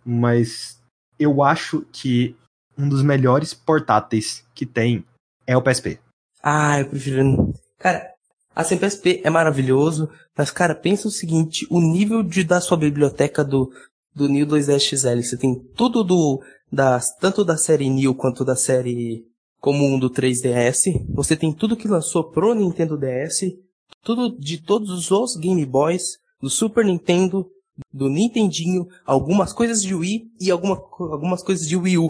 mas 0.05 0.78
eu 1.18 1.42
acho 1.42 1.82
que 1.92 2.36
um 2.76 2.88
dos 2.88 3.02
melhores 3.02 3.55
portáteis 3.55 4.44
que 4.55 4.66
tem 4.66 5.05
é 5.47 5.56
o 5.56 5.62
PSP. 5.62 5.98
Ah, 6.42 6.80
eu 6.80 6.88
prefiro. 6.88 7.55
Cara, 7.78 8.12
assim, 8.55 8.77
PSP 8.77 9.20
é 9.24 9.31
maravilhoso, 9.31 10.09
mas, 10.36 10.51
cara, 10.51 10.74
pensa 10.74 11.09
o 11.09 11.10
seguinte: 11.10 11.66
o 11.70 11.81
nível 11.81 12.22
de, 12.22 12.44
da 12.44 12.60
sua 12.60 12.77
biblioteca 12.77 13.44
do, 13.44 13.70
do 14.14 14.28
New 14.28 14.47
2XL, 14.47 15.22
você 15.22 15.36
tem 15.36 15.55
tudo 15.74 16.02
do. 16.05 16.43
Das, 16.72 17.16
tanto 17.16 17.44
da 17.44 17.56
série 17.56 17.90
New 17.90 18.14
quanto 18.14 18.44
da 18.44 18.55
série 18.55 19.24
comum 19.60 19.98
do 19.98 20.09
3DS. 20.09 21.05
Você 21.14 21.36
tem 21.36 21.52
tudo 21.52 21.77
que 21.77 21.89
lançou 21.89 22.31
pro 22.31 22.55
Nintendo 22.55 22.97
DS. 22.97 23.56
Tudo 24.02 24.39
de 24.39 24.59
todos 24.59 25.10
os 25.10 25.36
Game 25.36 25.66
Boys, 25.66 26.18
do 26.40 26.48
Super 26.48 26.85
Nintendo, 26.85 27.47
do 27.93 28.09
Nintendinho, 28.09 28.86
algumas 29.05 29.52
coisas 29.52 29.82
de 29.82 29.94
Wii 29.94 30.31
e 30.40 30.51
alguma, 30.51 30.77
algumas 30.98 31.43
coisas 31.43 31.68
de 31.68 31.77
Wii 31.77 31.98
U. 31.98 32.09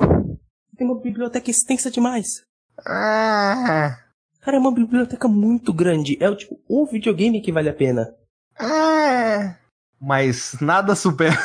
Tem 0.77 0.87
uma 0.87 1.01
biblioteca 1.01 1.51
extensa 1.51 1.91
demais. 1.91 2.45
Ah, 2.87 3.99
Cara, 4.41 4.57
é 4.57 4.61
uma 4.61 4.73
biblioteca 4.73 5.29
muito 5.29 5.73
grande. 5.73 6.17
É 6.21 6.29
o 6.29 6.37
tipo, 6.37 6.59
o 6.69 6.87
videogame 6.87 7.41
que 7.41 7.53
vale 7.53 7.69
a 7.69 7.75
pena. 7.75 8.15
ah. 8.59 9.57
Mas 10.01 10.57
nada 10.61 10.95
supera. 10.95 11.37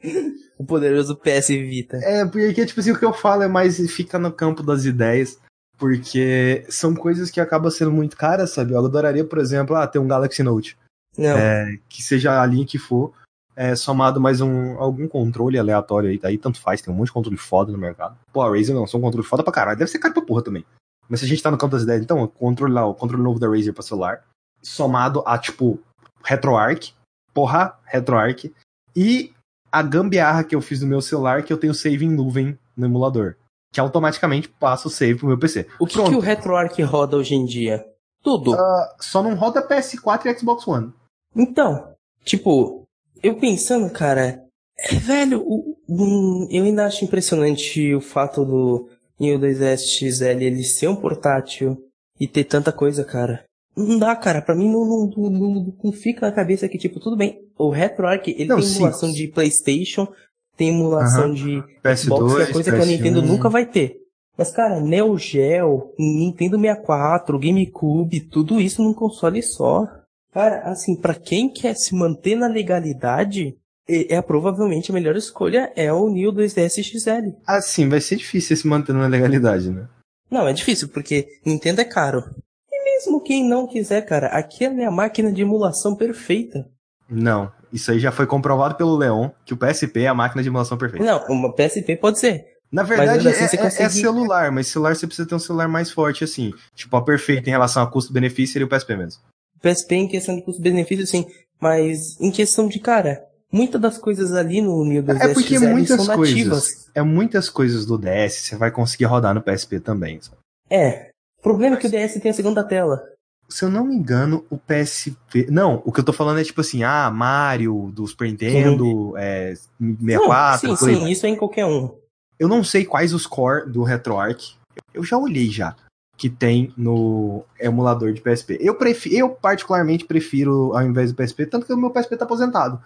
O 0.58 0.64
poderoso 0.64 1.14
PS 1.16 1.48
Vita. 1.48 1.98
É, 1.98 2.24
porque, 2.24 2.64
tipo 2.64 2.80
assim, 2.80 2.90
o 2.90 2.98
que 2.98 3.04
eu 3.04 3.12
falo 3.12 3.42
é 3.42 3.48
mais 3.48 3.78
fica 3.90 4.18
no 4.18 4.32
campo 4.32 4.62
das 4.62 4.86
ideias. 4.86 5.38
Porque 5.76 6.64
são 6.70 6.94
coisas 6.94 7.30
que 7.30 7.40
acabam 7.40 7.70
sendo 7.70 7.92
muito 7.92 8.16
caras, 8.16 8.52
sabe? 8.52 8.72
Eu 8.72 8.78
adoraria, 8.78 9.22
por 9.22 9.38
exemplo, 9.38 9.76
ah, 9.76 9.86
ter 9.86 9.98
um 9.98 10.08
Galaxy 10.08 10.42
Note. 10.42 10.74
Não. 11.18 11.36
É, 11.36 11.78
que 11.90 12.02
seja 12.02 12.40
a 12.40 12.46
linha 12.46 12.64
que 12.64 12.78
for, 12.78 13.12
é, 13.54 13.74
somado 13.74 14.20
mais 14.20 14.40
um, 14.40 14.78
algum 14.78 15.06
controle 15.08 15.58
aleatório 15.58 16.10
aí, 16.10 16.20
aí 16.22 16.38
tanto 16.38 16.60
faz, 16.60 16.80
tem 16.80 16.92
um 16.92 16.96
monte 16.96 17.08
de 17.08 17.12
controle 17.12 17.36
foda 17.36 17.72
no 17.72 17.78
mercado. 17.78 18.16
Pô, 18.32 18.42
a 18.42 18.50
Razer 18.50 18.74
não, 18.74 18.86
são 18.86 19.00
um 19.00 19.02
controle 19.02 19.26
foda 19.26 19.42
pra 19.42 19.52
caralho, 19.52 19.78
deve 19.78 19.90
ser 19.90 19.98
caro 19.98 20.14
pra 20.14 20.22
porra 20.22 20.42
também. 20.42 20.64
Mas 21.08 21.20
se 21.20 21.26
a 21.26 21.28
gente 21.28 21.42
tá 21.42 21.50
no 21.50 21.58
campo 21.58 21.72
das 21.72 21.82
ideias, 21.82 22.02
então, 22.02 22.22
o 22.22 22.28
controle 22.28 22.72
lá, 22.72 22.84
o 22.86 22.94
controle 22.94 23.22
novo 23.22 23.38
da 23.38 23.48
Razer 23.48 23.72
pra 23.72 23.82
celular, 23.82 24.24
somado 24.62 25.22
a, 25.26 25.38
tipo, 25.38 25.78
RetroArch, 26.24 26.94
porra, 27.32 27.78
RetroArch, 27.84 28.52
e 28.94 29.32
a 29.70 29.82
gambiarra 29.82 30.42
que 30.44 30.54
eu 30.54 30.60
fiz 30.60 30.80
no 30.80 30.86
meu 30.86 31.00
celular, 31.00 31.42
que 31.42 31.52
eu 31.52 31.58
tenho 31.58 31.74
save 31.74 32.04
em 32.04 32.10
nuvem 32.10 32.58
no 32.76 32.86
emulador, 32.86 33.36
que 33.72 33.78
automaticamente 33.80 34.48
passa 34.48 34.88
o 34.88 34.90
save 34.90 35.18
pro 35.18 35.28
meu 35.28 35.38
PC. 35.38 35.66
o 35.78 35.86
que, 35.86 35.94
que 36.02 36.14
o 36.14 36.20
RetroArch 36.20 36.80
roda 36.82 37.16
hoje 37.16 37.34
em 37.34 37.44
dia? 37.44 37.86
Tudo. 38.22 38.56
Só 39.00 39.22
não 39.22 39.34
roda 39.36 39.66
PS4 39.66 40.26
e 40.26 40.38
Xbox 40.38 40.66
One. 40.66 40.92
Então, 41.34 41.92
tipo, 42.24 42.82
eu 43.22 43.36
pensando, 43.38 43.88
cara, 43.92 44.42
é, 44.78 44.94
velho, 44.96 45.42
o- 45.46 45.76
um, 45.88 46.48
eu 46.50 46.64
ainda 46.64 46.86
acho 46.86 47.04
impressionante 47.04 47.94
o 47.94 48.00
fato 48.00 48.44
do 48.44 48.88
Neo 49.18 49.38
2S 49.38 49.78
XL 49.98 50.42
ele 50.42 50.62
ser 50.64 50.88
um 50.88 50.96
portátil 50.96 51.76
e 52.20 52.26
ter 52.26 52.44
tanta 52.44 52.72
coisa, 52.72 53.04
cara. 53.04 53.44
Não 53.76 53.98
dá, 53.98 54.16
cara, 54.16 54.40
pra 54.40 54.54
mim 54.54 54.70
não, 54.70 54.84
não, 54.86 55.30
não, 55.30 55.74
não- 55.84 55.92
fica 55.92 56.26
na 56.26 56.32
cabeça 56.32 56.68
que, 56.68 56.78
tipo, 56.78 56.98
tudo 56.98 57.16
bem, 57.16 57.38
o 57.58 57.68
RetroArch, 57.70 58.30
ele 58.30 58.46
Não, 58.46 58.56
tem 58.56 58.64
sim. 58.66 58.76
emulação 58.76 59.12
de 59.12 59.28
Playstation, 59.28 60.08
tem 60.56 60.70
emulação 60.70 61.24
Aham. 61.26 61.34
de 61.34 61.62
PS2, 61.82 61.96
Xbox, 61.96 62.34
que 62.36 62.42
é 62.42 62.52
coisa 62.52 62.70
que 62.70 62.76
a 62.76 62.80
PS1. 62.80 62.86
Nintendo 62.86 63.22
nunca 63.22 63.50
vai 63.50 63.66
ter. 63.66 63.98
Mas, 64.38 64.50
cara, 64.50 64.80
Neo 64.80 65.16
Geo, 65.18 65.92
Nintendo 65.98 66.58
64, 66.58 67.38
GameCube, 67.38 68.20
tudo 68.20 68.60
isso 68.60 68.82
num 68.82 68.94
console 68.94 69.42
só. 69.42 69.86
Cara, 70.32 70.60
assim, 70.70 70.94
pra 70.96 71.14
quem 71.14 71.48
quer 71.50 71.74
se 71.74 71.94
manter 71.94 72.34
na 72.36 72.46
legalidade, 72.46 73.56
é, 73.88 74.14
é 74.16 74.22
provavelmente 74.22 74.90
a 74.90 74.94
melhor 74.94 75.16
escolha 75.16 75.72
é 75.76 75.92
o 75.92 76.08
Neo 76.08 76.32
2DS 76.32 76.82
XL. 76.82 77.30
Assim, 77.46 77.88
vai 77.88 78.00
ser 78.00 78.16
difícil 78.16 78.56
se 78.56 78.66
manter 78.66 78.92
na 78.92 79.06
legalidade, 79.06 79.70
né? 79.70 79.88
Não, 80.30 80.46
é 80.46 80.52
difícil, 80.52 80.88
porque 80.88 81.26
Nintendo 81.44 81.80
é 81.80 81.84
caro. 81.84 82.24
E 82.70 82.84
mesmo 82.84 83.20
quem 83.20 83.48
não 83.48 83.66
quiser, 83.66 84.02
cara, 84.02 84.26
aquela 84.28 84.80
é 84.80 84.84
a 84.84 84.90
máquina 84.90 85.32
de 85.32 85.42
emulação 85.42 85.94
perfeita. 85.94 86.66
Não. 87.08 87.50
Isso 87.72 87.90
aí 87.90 87.98
já 87.98 88.10
foi 88.10 88.26
comprovado 88.26 88.74
pelo 88.76 88.96
Leon, 88.96 89.30
que 89.44 89.54
o 89.54 89.56
PSP 89.56 90.00
é 90.02 90.08
a 90.08 90.14
máquina 90.14 90.42
de 90.42 90.48
emulação 90.48 90.76
perfeita. 90.78 91.04
Não, 91.04 91.24
uma 91.28 91.52
PSP 91.54 91.96
pode 91.96 92.18
ser. 92.18 92.46
Na 92.72 92.82
verdade, 92.82 93.28
assim 93.28 93.44
é, 93.44 93.48
você 93.48 93.56
é- 93.56 93.60
é 93.60 93.62
consegue- 93.62 93.90
celular, 93.92 94.50
mas 94.50 94.66
celular 94.66 94.96
você 94.96 95.06
precisa 95.06 95.28
ter 95.28 95.34
um 95.34 95.38
celular 95.38 95.68
mais 95.68 95.90
forte, 95.90 96.24
assim. 96.24 96.52
Tipo, 96.74 96.96
a 96.96 97.04
perfeita 97.04 97.48
em 97.48 97.52
relação 97.52 97.82
a 97.82 97.86
custo-benefício 97.86 98.54
seria 98.54 98.66
o 98.66 98.68
PSP 98.68 98.96
mesmo. 98.96 99.22
PSP 99.62 99.94
em 99.94 100.08
questão 100.08 100.34
de 100.34 100.42
custo-benefício, 100.42 101.06
sim. 101.06 101.26
Mas 101.60 102.20
em 102.20 102.30
questão 102.32 102.66
de, 102.66 102.78
cara, 102.80 103.22
muitas 103.56 103.80
das 103.80 103.98
coisas 103.98 104.32
ali 104.32 104.60
no 104.60 104.84
Neo 104.84 105.02
2DS 105.02 105.20
É 105.20 105.34
porque 105.34 105.56
XL 105.58 105.66
muitas 105.68 105.96
são 105.96 106.16
nativas. 106.16 106.60
coisas. 106.60 106.90
É 106.94 107.02
muitas 107.02 107.48
coisas 107.48 107.86
do 107.86 107.98
DS 107.98 108.34
você 108.34 108.56
vai 108.56 108.70
conseguir 108.70 109.06
rodar 109.06 109.34
no 109.34 109.42
PSP 109.42 109.80
também. 109.80 110.20
sabe? 110.20 110.36
É. 110.70 111.10
O 111.38 111.42
problema 111.42 111.76
é 111.76 111.78
que 111.78 111.86
o 111.86 111.90
DS 111.90 112.14
tem 112.20 112.30
a 112.30 112.34
segunda 112.34 112.62
tela. 112.62 113.02
Se 113.48 113.64
eu 113.64 113.70
não 113.70 113.84
me 113.84 113.94
engano, 113.94 114.44
o 114.50 114.58
PSP. 114.58 115.46
Não, 115.50 115.80
o 115.84 115.92
que 115.92 116.00
eu 116.00 116.04
tô 116.04 116.12
falando 116.12 116.40
é 116.40 116.44
tipo 116.44 116.60
assim, 116.60 116.82
ah, 116.82 117.08
Mario, 117.10 117.92
do 117.94 118.04
Super 118.06 118.28
Nintendo, 118.28 119.16
é, 119.16 119.54
64, 119.80 120.68
não, 120.68 120.76
sim, 120.76 120.94
sim, 120.96 121.08
isso 121.10 121.26
é 121.26 121.28
em 121.28 121.36
qualquer 121.36 121.64
um. 121.64 121.94
Eu 122.38 122.48
não 122.48 122.64
sei 122.64 122.84
quais 122.84 123.14
os 123.14 123.26
core 123.26 123.70
do 123.70 123.82
RetroArch. 123.84 124.58
Eu 124.92 125.04
já 125.04 125.16
olhei 125.16 125.48
já. 125.50 125.76
Que 126.18 126.28
tem 126.30 126.72
no 126.76 127.44
emulador 127.60 128.12
de 128.12 128.20
PSP. 128.20 128.58
Eu, 128.60 128.74
prefiro, 128.74 129.14
eu 129.14 129.28
particularmente 129.28 130.06
prefiro, 130.06 130.74
ao 130.74 130.82
invés 130.82 131.12
do 131.12 131.16
PSP, 131.16 131.46
tanto 131.46 131.66
que 131.66 131.72
o 131.72 131.76
meu 131.76 131.90
PSP 131.90 132.16
tá 132.16 132.24
aposentado. 132.24 132.80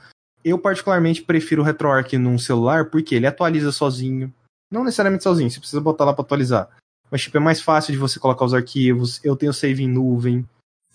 Eu 0.44 0.58
particularmente 0.58 1.22
prefiro 1.22 1.62
o 1.62 1.64
RetroArch 1.64 2.16
num 2.16 2.38
celular 2.38 2.86
porque 2.86 3.14
ele 3.14 3.26
atualiza 3.26 3.72
sozinho. 3.72 4.32
Não 4.70 4.84
necessariamente 4.84 5.24
sozinho, 5.24 5.50
você 5.50 5.58
precisa 5.58 5.80
botar 5.80 6.04
lá 6.04 6.12
pra 6.12 6.22
atualizar. 6.22 6.68
Mas 7.10 7.22
tipo, 7.22 7.36
é 7.36 7.40
mais 7.40 7.60
fácil 7.60 7.92
de 7.92 7.98
você 7.98 8.18
colocar 8.20 8.44
os 8.44 8.54
arquivos. 8.54 9.20
Eu 9.24 9.36
tenho 9.36 9.52
save 9.52 9.82
em 9.82 9.88
nuvem. 9.88 10.46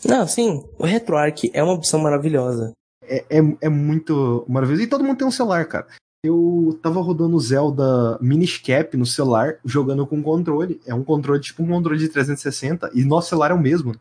Não, 0.04 0.28
sim, 0.28 0.64
o 0.78 0.86
RetroArch 0.86 1.52
é 1.54 1.62
uma 1.62 1.74
opção 1.74 2.00
maravilhosa. 2.00 2.72
É, 3.04 3.26
é, 3.30 3.58
é 3.62 3.70
muito 3.70 4.46
maravilhoso. 4.48 4.84
E 4.84 4.88
todo 4.88 5.04
mundo 5.04 5.18
tem 5.18 5.28
um 5.28 5.32
celular, 5.32 5.66
cara. 5.68 5.88
Eu 6.24 6.80
tava 6.82 7.02
rodando 7.02 7.36
o 7.36 7.40
Zelda 7.40 8.18
Minish 8.20 8.58
Cap 8.58 8.98
no 8.98 9.06
celular, 9.06 9.60
jogando 9.64 10.08
com 10.08 10.24
controle. 10.24 10.82
É 10.86 10.94
um 10.94 11.04
controle, 11.04 11.40
tipo 11.40 11.62
um 11.62 11.68
controle 11.68 12.00
de 12.00 12.10
360, 12.10 12.90
e 12.96 13.04
nosso 13.04 13.30
celular 13.30 13.52
é 13.52 13.54
o 13.54 13.60
mesmo. 13.60 13.94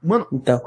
Mano, 0.00 0.26
Então, 0.32 0.60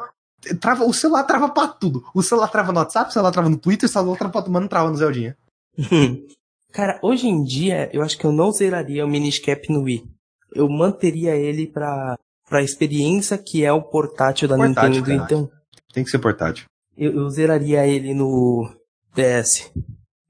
trava, 0.60 0.86
o 0.86 0.94
celular 0.94 1.24
trava 1.24 1.50
pra 1.50 1.68
tudo. 1.68 2.04
O 2.14 2.22
celular 2.24 2.48
trava 2.50 2.72
no 2.72 2.80
WhatsApp, 2.80 3.10
o 3.10 3.14
celular 3.14 3.32
trava 3.32 3.50
no 3.50 3.58
Twitter, 3.58 3.90
o 3.90 3.92
celular 3.92 4.18
trava 4.18 4.32
pra 4.32 4.42
tudo, 4.42 4.54
mas 4.54 4.62
não 4.62 4.70
trava 4.70 4.90
no 4.90 4.96
Zeldinha. 4.98 5.38
cara, 6.72 7.00
hoje 7.02 7.28
em 7.28 7.44
dia, 7.44 7.90
eu 7.94 8.02
acho 8.02 8.18
que 8.18 8.26
eu 8.26 8.32
não 8.32 8.52
zeraria 8.52 9.06
o 9.06 9.10
Minish 9.10 9.40
Cap 9.40 9.72
no 9.72 9.82
Wii. 9.84 10.06
Eu 10.54 10.70
manteria 10.70 11.36
ele 11.36 11.68
pra, 11.68 12.18
pra 12.48 12.62
experiência 12.64 13.38
que 13.38 13.64
é 13.66 13.72
o 13.72 13.82
portátil 13.82 14.48
da 14.48 14.56
Portátil, 14.56 15.02
Nintendo. 15.02 15.18
cara. 15.18 15.26
Então, 15.26 15.52
Tem 15.94 16.04
que 16.04 16.10
ser 16.10 16.20
portátil. 16.20 16.66
eu, 16.98 17.12
eu 17.14 17.30
zeraria 17.30 17.86
ele 17.88 18.14
no 18.14 18.70
DS. 19.16 19.72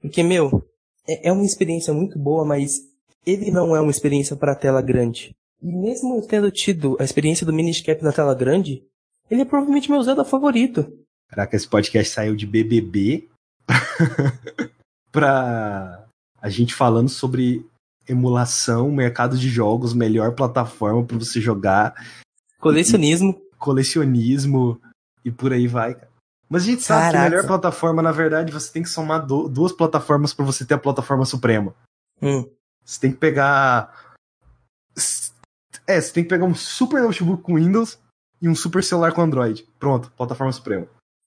Porque, 0.00 0.22
meu, 0.22 0.64
é, 1.08 1.28
é 1.28 1.32
uma 1.32 1.44
experiência 1.44 1.92
muito 1.92 2.18
boa, 2.18 2.44
mas 2.44 2.80
ele 3.24 3.50
não 3.50 3.74
é 3.74 3.80
uma 3.80 3.90
experiência 3.90 4.36
para 4.36 4.54
tela 4.54 4.80
grande. 4.80 5.34
E 5.62 5.72
mesmo 5.72 6.16
eu 6.16 6.22
tendo 6.22 6.50
tido 6.50 6.96
a 7.00 7.04
experiência 7.04 7.46
do 7.46 7.52
Minish 7.52 7.80
Cap 7.82 8.02
na 8.02 8.12
tela 8.12 8.34
grande, 8.34 8.82
ele 9.30 9.42
é 9.42 9.44
provavelmente 9.44 9.90
meu 9.90 10.02
Zelda 10.02 10.24
favorito. 10.24 10.86
Caraca, 11.28 11.56
esse 11.56 11.66
podcast 11.68 12.12
saiu 12.12 12.36
de 12.36 12.46
BBB 12.46 13.28
pra 15.10 16.06
a 16.40 16.48
gente 16.48 16.74
falando 16.74 17.08
sobre 17.08 17.66
emulação, 18.08 18.90
mercado 18.92 19.36
de 19.36 19.48
jogos, 19.48 19.92
melhor 19.92 20.34
plataforma 20.34 21.04
pra 21.04 21.18
você 21.18 21.40
jogar. 21.40 21.94
Colecionismo. 22.60 23.40
colecionismo 23.58 24.80
e 25.24 25.30
por 25.30 25.52
aí 25.52 25.66
vai, 25.66 25.94
cara. 25.94 26.08
Mas 26.48 26.62
a 26.62 26.66
gente 26.66 26.82
sabe 26.82 27.00
Caraca. 27.06 27.18
que 27.18 27.26
a 27.26 27.30
melhor 27.30 27.46
plataforma, 27.48 28.00
na 28.02 28.12
verdade, 28.12 28.52
você 28.52 28.72
tem 28.72 28.82
que 28.82 28.88
somar 28.88 29.26
du- 29.26 29.48
duas 29.48 29.72
plataformas 29.72 30.32
pra 30.32 30.44
você 30.44 30.64
ter 30.64 30.74
a 30.74 30.78
plataforma 30.78 31.24
suprema. 31.24 31.74
Hum. 32.22 32.48
Você 32.84 33.00
tem 33.00 33.10
que 33.10 33.18
pegar. 33.18 34.14
É, 35.88 36.00
você 36.00 36.12
tem 36.12 36.22
que 36.22 36.28
pegar 36.28 36.44
um 36.44 36.54
super 36.54 37.02
notebook 37.02 37.42
com 37.42 37.56
Windows 37.56 37.98
e 38.40 38.48
um 38.48 38.54
super 38.54 38.82
celular 38.82 39.12
com 39.12 39.22
Android. 39.22 39.66
Pronto, 39.78 40.10
plataforma 40.16 40.52
suprema. 40.52 40.86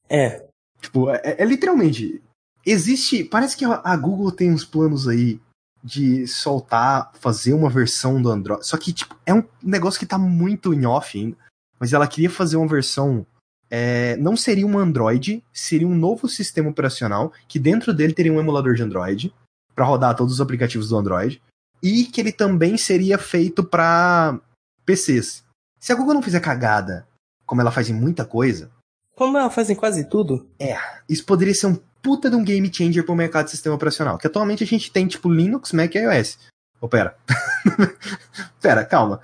É. 0.09 0.45
Tipo, 0.81 1.09
é, 1.09 1.21
é 1.39 1.45
literalmente. 1.45 2.21
Existe. 2.65 3.23
Parece 3.23 3.57
que 3.57 3.65
a, 3.65 3.81
a 3.83 3.95
Google 3.97 4.31
tem 4.31 4.51
uns 4.51 4.65
planos 4.65 5.07
aí 5.07 5.39
de 5.83 6.27
soltar, 6.27 7.11
fazer 7.19 7.53
uma 7.53 7.69
versão 7.69 8.21
do 8.21 8.29
Android. 8.29 8.65
Só 8.65 8.77
que, 8.77 8.91
tipo, 8.91 9.15
é 9.25 9.33
um 9.33 9.43
negócio 9.63 9.99
que 9.99 10.05
tá 10.05 10.17
muito 10.17 10.73
em 10.73 10.85
off 10.85 11.17
ainda. 11.17 11.37
Mas 11.79 11.93
ela 11.93 12.07
queria 12.07 12.29
fazer 12.29 12.57
uma 12.57 12.67
versão. 12.67 13.25
é, 13.71 14.17
não 14.17 14.35
seria 14.35 14.67
um 14.67 14.77
Android, 14.77 15.43
seria 15.53 15.87
um 15.87 15.95
novo 15.95 16.27
sistema 16.27 16.69
operacional 16.69 17.31
que 17.47 17.59
dentro 17.59 17.93
dele 17.93 18.13
teria 18.13 18.33
um 18.33 18.39
emulador 18.39 18.73
de 18.73 18.83
Android 18.83 19.33
para 19.75 19.85
rodar 19.85 20.15
todos 20.15 20.33
os 20.33 20.41
aplicativos 20.41 20.89
do 20.89 20.97
Android 20.97 21.41
e 21.81 22.03
que 22.05 22.19
ele 22.19 22.31
também 22.31 22.77
seria 22.77 23.17
feito 23.17 23.63
para 23.63 24.39
PCs. 24.85 25.43
Se 25.79 25.91
a 25.91 25.95
Google 25.95 26.13
não 26.13 26.21
fizer 26.21 26.39
cagada, 26.39 27.07
como 27.45 27.61
ela 27.61 27.71
faz 27.71 27.89
em 27.89 27.93
muita 27.93 28.25
coisa, 28.25 28.69
Como 29.15 29.37
ela 29.37 29.49
faz 29.49 29.69
em 29.69 29.75
quase 29.75 30.05
tudo. 30.05 30.47
isso 31.07 31.25
poderia 31.25 31.53
ser 31.53 31.67
um 31.67 31.75
puta 32.01 32.29
de 32.29 32.35
um 32.35 32.43
game 32.43 32.71
changer 32.73 33.03
pro 33.05 33.15
mercado 33.15 33.45
de 33.45 33.51
sistema 33.51 33.75
operacional. 33.75 34.17
Que 34.17 34.27
atualmente 34.27 34.63
a 34.63 34.67
gente 34.67 34.91
tem, 34.91 35.07
tipo, 35.07 35.31
Linux, 35.31 35.73
Mac 35.73 35.93
e 35.95 35.99
iOS. 35.99 36.37
Ô, 36.81 36.87
pera. 36.87 37.15
pera, 38.61 38.85
calma. 38.85 39.19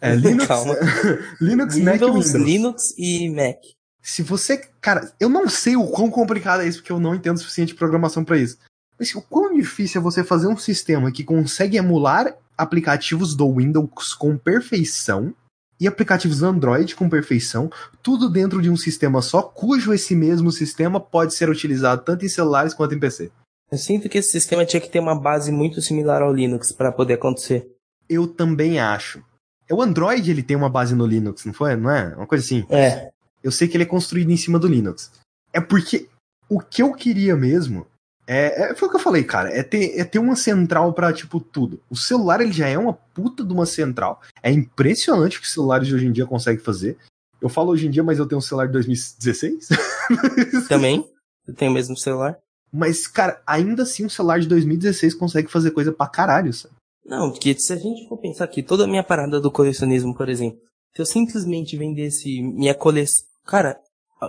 É, 0.00 0.14
Linux, 0.16 0.46
Calma. 0.46 0.74
Linux, 1.40 1.76
Mac 1.76 1.96
e 1.96 1.98
Windows, 1.98 2.26
Windows. 2.32 2.46
Linux 2.46 2.94
e 2.96 3.30
Mac. 3.30 3.58
Se 4.02 4.22
você. 4.22 4.58
Cara, 4.80 5.12
eu 5.20 5.28
não 5.28 5.48
sei 5.48 5.76
o 5.76 5.86
quão 5.88 6.10
complicado 6.10 6.62
é 6.62 6.68
isso, 6.68 6.78
porque 6.78 6.92
eu 6.92 7.00
não 7.00 7.14
entendo 7.14 7.36
o 7.36 7.40
suficiente 7.40 7.68
de 7.68 7.78
programação 7.78 8.24
pra 8.24 8.38
isso. 8.38 8.58
Mas 8.98 9.14
o 9.14 9.20
quão 9.22 9.54
difícil 9.54 10.00
é 10.00 10.04
você 10.04 10.24
fazer 10.24 10.46
um 10.46 10.56
sistema 10.56 11.10
que 11.12 11.24
consegue 11.24 11.76
emular 11.76 12.34
aplicativos 12.56 13.34
do 13.34 13.52
Windows 13.54 14.14
com 14.14 14.38
perfeição 14.38 15.34
e 15.80 15.86
aplicativos 15.86 16.42
Android 16.42 16.94
com 16.94 17.08
perfeição, 17.08 17.70
tudo 18.02 18.28
dentro 18.28 18.62
de 18.62 18.70
um 18.70 18.76
sistema 18.76 19.20
só, 19.20 19.42
cujo 19.42 19.92
esse 19.92 20.14
mesmo 20.14 20.50
sistema 20.50 21.00
pode 21.00 21.34
ser 21.34 21.48
utilizado 21.48 22.02
tanto 22.04 22.24
em 22.24 22.28
celulares 22.28 22.74
quanto 22.74 22.94
em 22.94 23.00
PC. 23.00 23.30
Eu 23.70 23.78
sinto 23.78 24.08
que 24.08 24.18
esse 24.18 24.30
sistema 24.30 24.64
tinha 24.64 24.80
que 24.80 24.88
ter 24.88 25.00
uma 25.00 25.18
base 25.18 25.50
muito 25.50 25.80
similar 25.80 26.22
ao 26.22 26.32
Linux 26.32 26.70
para 26.70 26.92
poder 26.92 27.14
acontecer. 27.14 27.68
Eu 28.08 28.26
também 28.26 28.78
acho. 28.78 29.22
O 29.70 29.82
Android 29.82 30.30
ele 30.30 30.42
tem 30.42 30.56
uma 30.56 30.68
base 30.68 30.94
no 30.94 31.06
Linux, 31.06 31.44
não 31.44 31.52
foi? 31.52 31.74
Não 31.74 31.90
é? 31.90 32.14
Uma 32.14 32.26
coisa 32.26 32.44
assim. 32.44 32.64
É. 32.68 33.10
Eu 33.42 33.50
sei 33.50 33.66
que 33.66 33.76
ele 33.76 33.84
é 33.84 33.86
construído 33.86 34.30
em 34.30 34.36
cima 34.36 34.58
do 34.58 34.68
Linux. 34.68 35.10
É 35.52 35.60
porque 35.60 36.08
o 36.48 36.60
que 36.60 36.82
eu 36.82 36.92
queria 36.92 37.34
mesmo 37.34 37.86
é, 38.26 38.70
é- 38.70 38.74
foi 38.74 38.88
o 38.88 38.90
que 38.90 38.96
eu 38.96 39.00
falei, 39.00 39.24
cara, 39.24 39.50
é 39.50 39.62
ter, 39.62 39.98
é 39.98 40.04
ter 40.04 40.18
uma 40.18 40.36
central 40.36 40.92
pra 40.92 41.12
tipo 41.12 41.40
tudo. 41.40 41.80
O 41.90 41.96
celular 41.96 42.40
ele 42.40 42.52
já 42.52 42.68
é 42.68 42.78
uma 42.78 42.92
puta 42.92 43.44
de 43.44 43.52
uma 43.52 43.66
central. 43.66 44.20
É 44.42 44.50
impressionante 44.50 45.38
o 45.38 45.40
que 45.40 45.46
os 45.46 45.52
celulares 45.52 45.86
de 45.86 45.94
hoje 45.94 46.06
em 46.06 46.12
dia 46.12 46.26
conseguem 46.26 46.62
fazer. 46.62 46.96
Eu 47.40 47.48
falo 47.48 47.70
hoje 47.72 47.86
em 47.86 47.90
dia, 47.90 48.02
mas 48.02 48.18
eu 48.18 48.26
tenho 48.26 48.38
um 48.38 48.42
celular 48.42 48.66
de 48.66 48.72
2016. 48.72 49.68
Também. 50.68 51.04
Eu 51.46 51.54
tenho 51.54 51.70
o 51.70 51.74
mesmo 51.74 51.96
celular. 51.96 52.38
mas 52.72 53.06
cara, 53.06 53.40
ainda 53.46 53.82
assim 53.82 54.04
um 54.06 54.08
celular 54.08 54.40
de 54.40 54.48
2016 54.48 55.14
consegue 55.14 55.50
fazer 55.50 55.70
coisa 55.72 55.92
pra 55.92 56.06
caralho, 56.08 56.52
sabe? 56.52 56.74
Não, 57.04 57.30
porque 57.30 57.54
se 57.58 57.72
a 57.72 57.76
gente 57.76 58.08
for 58.08 58.16
pensar 58.16 58.44
aqui, 58.44 58.62
toda 58.62 58.84
a 58.84 58.86
minha 58.86 59.02
parada 59.04 59.38
do 59.38 59.50
colecionismo, 59.50 60.14
por 60.16 60.28
exemplo, 60.30 60.58
se 60.96 61.02
eu 61.02 61.06
simplesmente 61.06 61.76
vendesse 61.76 62.40
minha 62.42 62.74
coleção. 62.74 63.26
Cara, 63.44 63.78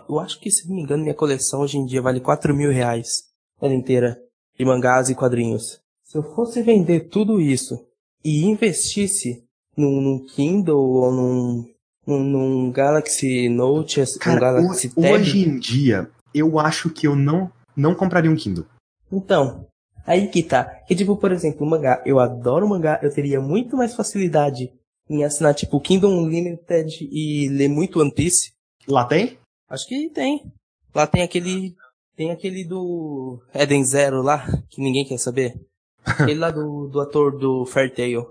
eu 0.10 0.20
acho 0.20 0.40
que, 0.42 0.52
se 0.52 0.68
não 0.68 0.76
me 0.76 0.82
engano, 0.82 1.04
minha 1.04 1.16
coleção 1.16 1.62
hoje 1.62 1.78
em 1.78 1.86
dia 1.86 2.02
vale 2.02 2.20
4 2.20 2.54
mil 2.54 2.70
reais. 2.70 3.24
Ela 3.62 3.74
inteira. 3.74 4.20
De 4.58 4.64
mangás 4.66 5.10
e 5.10 5.16
quadrinhos. 5.16 5.80
Se 6.04 6.18
eu 6.18 6.24
fosse 6.36 6.62
vender 6.62 7.10
tudo 7.10 7.42
isso 7.42 7.86
e 8.24 8.46
investisse 8.46 9.44
num, 9.76 10.00
num 10.02 10.26
Kindle 10.26 10.78
ou 10.78 11.12
num, 11.12 11.66
num, 12.08 12.24
num 12.24 12.72
Galaxy 12.72 13.50
Note, 13.50 14.02
um 14.02 14.06
Cara, 14.20 14.40
Galaxy 14.40 14.88
ho- 14.96 15.02
Tab. 15.02 15.12
hoje 15.14 15.40
em 15.48 15.60
dia, 15.60 16.10
eu 16.34 16.58
acho 16.60 16.90
que 16.90 17.08
eu 17.08 17.16
não, 17.16 17.52
não 17.76 17.94
compraria 17.96 18.32
um 18.32 18.36
Kindle. 18.36 18.66
Então, 19.12 19.68
aí 20.06 20.28
que 20.30 20.42
tá. 20.44 20.64
Que 20.88 20.96
tipo, 20.96 21.18
por 21.18 21.32
exemplo, 21.32 21.66
o 21.66 21.70
mangá. 21.70 22.02
Eu 22.06 22.20
adoro 22.20 22.68
mangá, 22.68 23.00
eu 23.04 23.14
teria 23.14 23.42
muito 23.42 23.76
mais 23.76 23.94
facilidade 23.96 24.72
em 25.10 25.24
assinar, 25.24 25.54
tipo, 25.54 25.80
Kingdom 25.80 26.18
Unlimited 26.24 27.08
e 27.12 27.50
ler 27.50 27.68
muito 27.68 28.00
One 28.00 28.12
Piece. 28.14 28.52
Lá 28.88 29.06
tem? 29.06 29.38
Acho 29.70 29.88
que 29.88 30.10
tem. 30.10 30.52
Lá 30.94 31.06
tem 31.06 31.22
aquele. 31.24 31.76
Tem 32.16 32.32
aquele 32.32 32.64
do 32.64 33.42
Eden 33.54 33.84
Zero 33.84 34.22
lá, 34.22 34.46
que 34.70 34.82
ninguém 34.82 35.06
quer 35.06 35.18
saber. 35.18 35.54
Aquele 36.06 36.40
lá 36.40 36.52
do, 36.52 36.88
do 36.88 37.00
ator 37.02 37.38
do 37.38 37.66
Fair 37.66 37.94
Tail. 37.94 38.28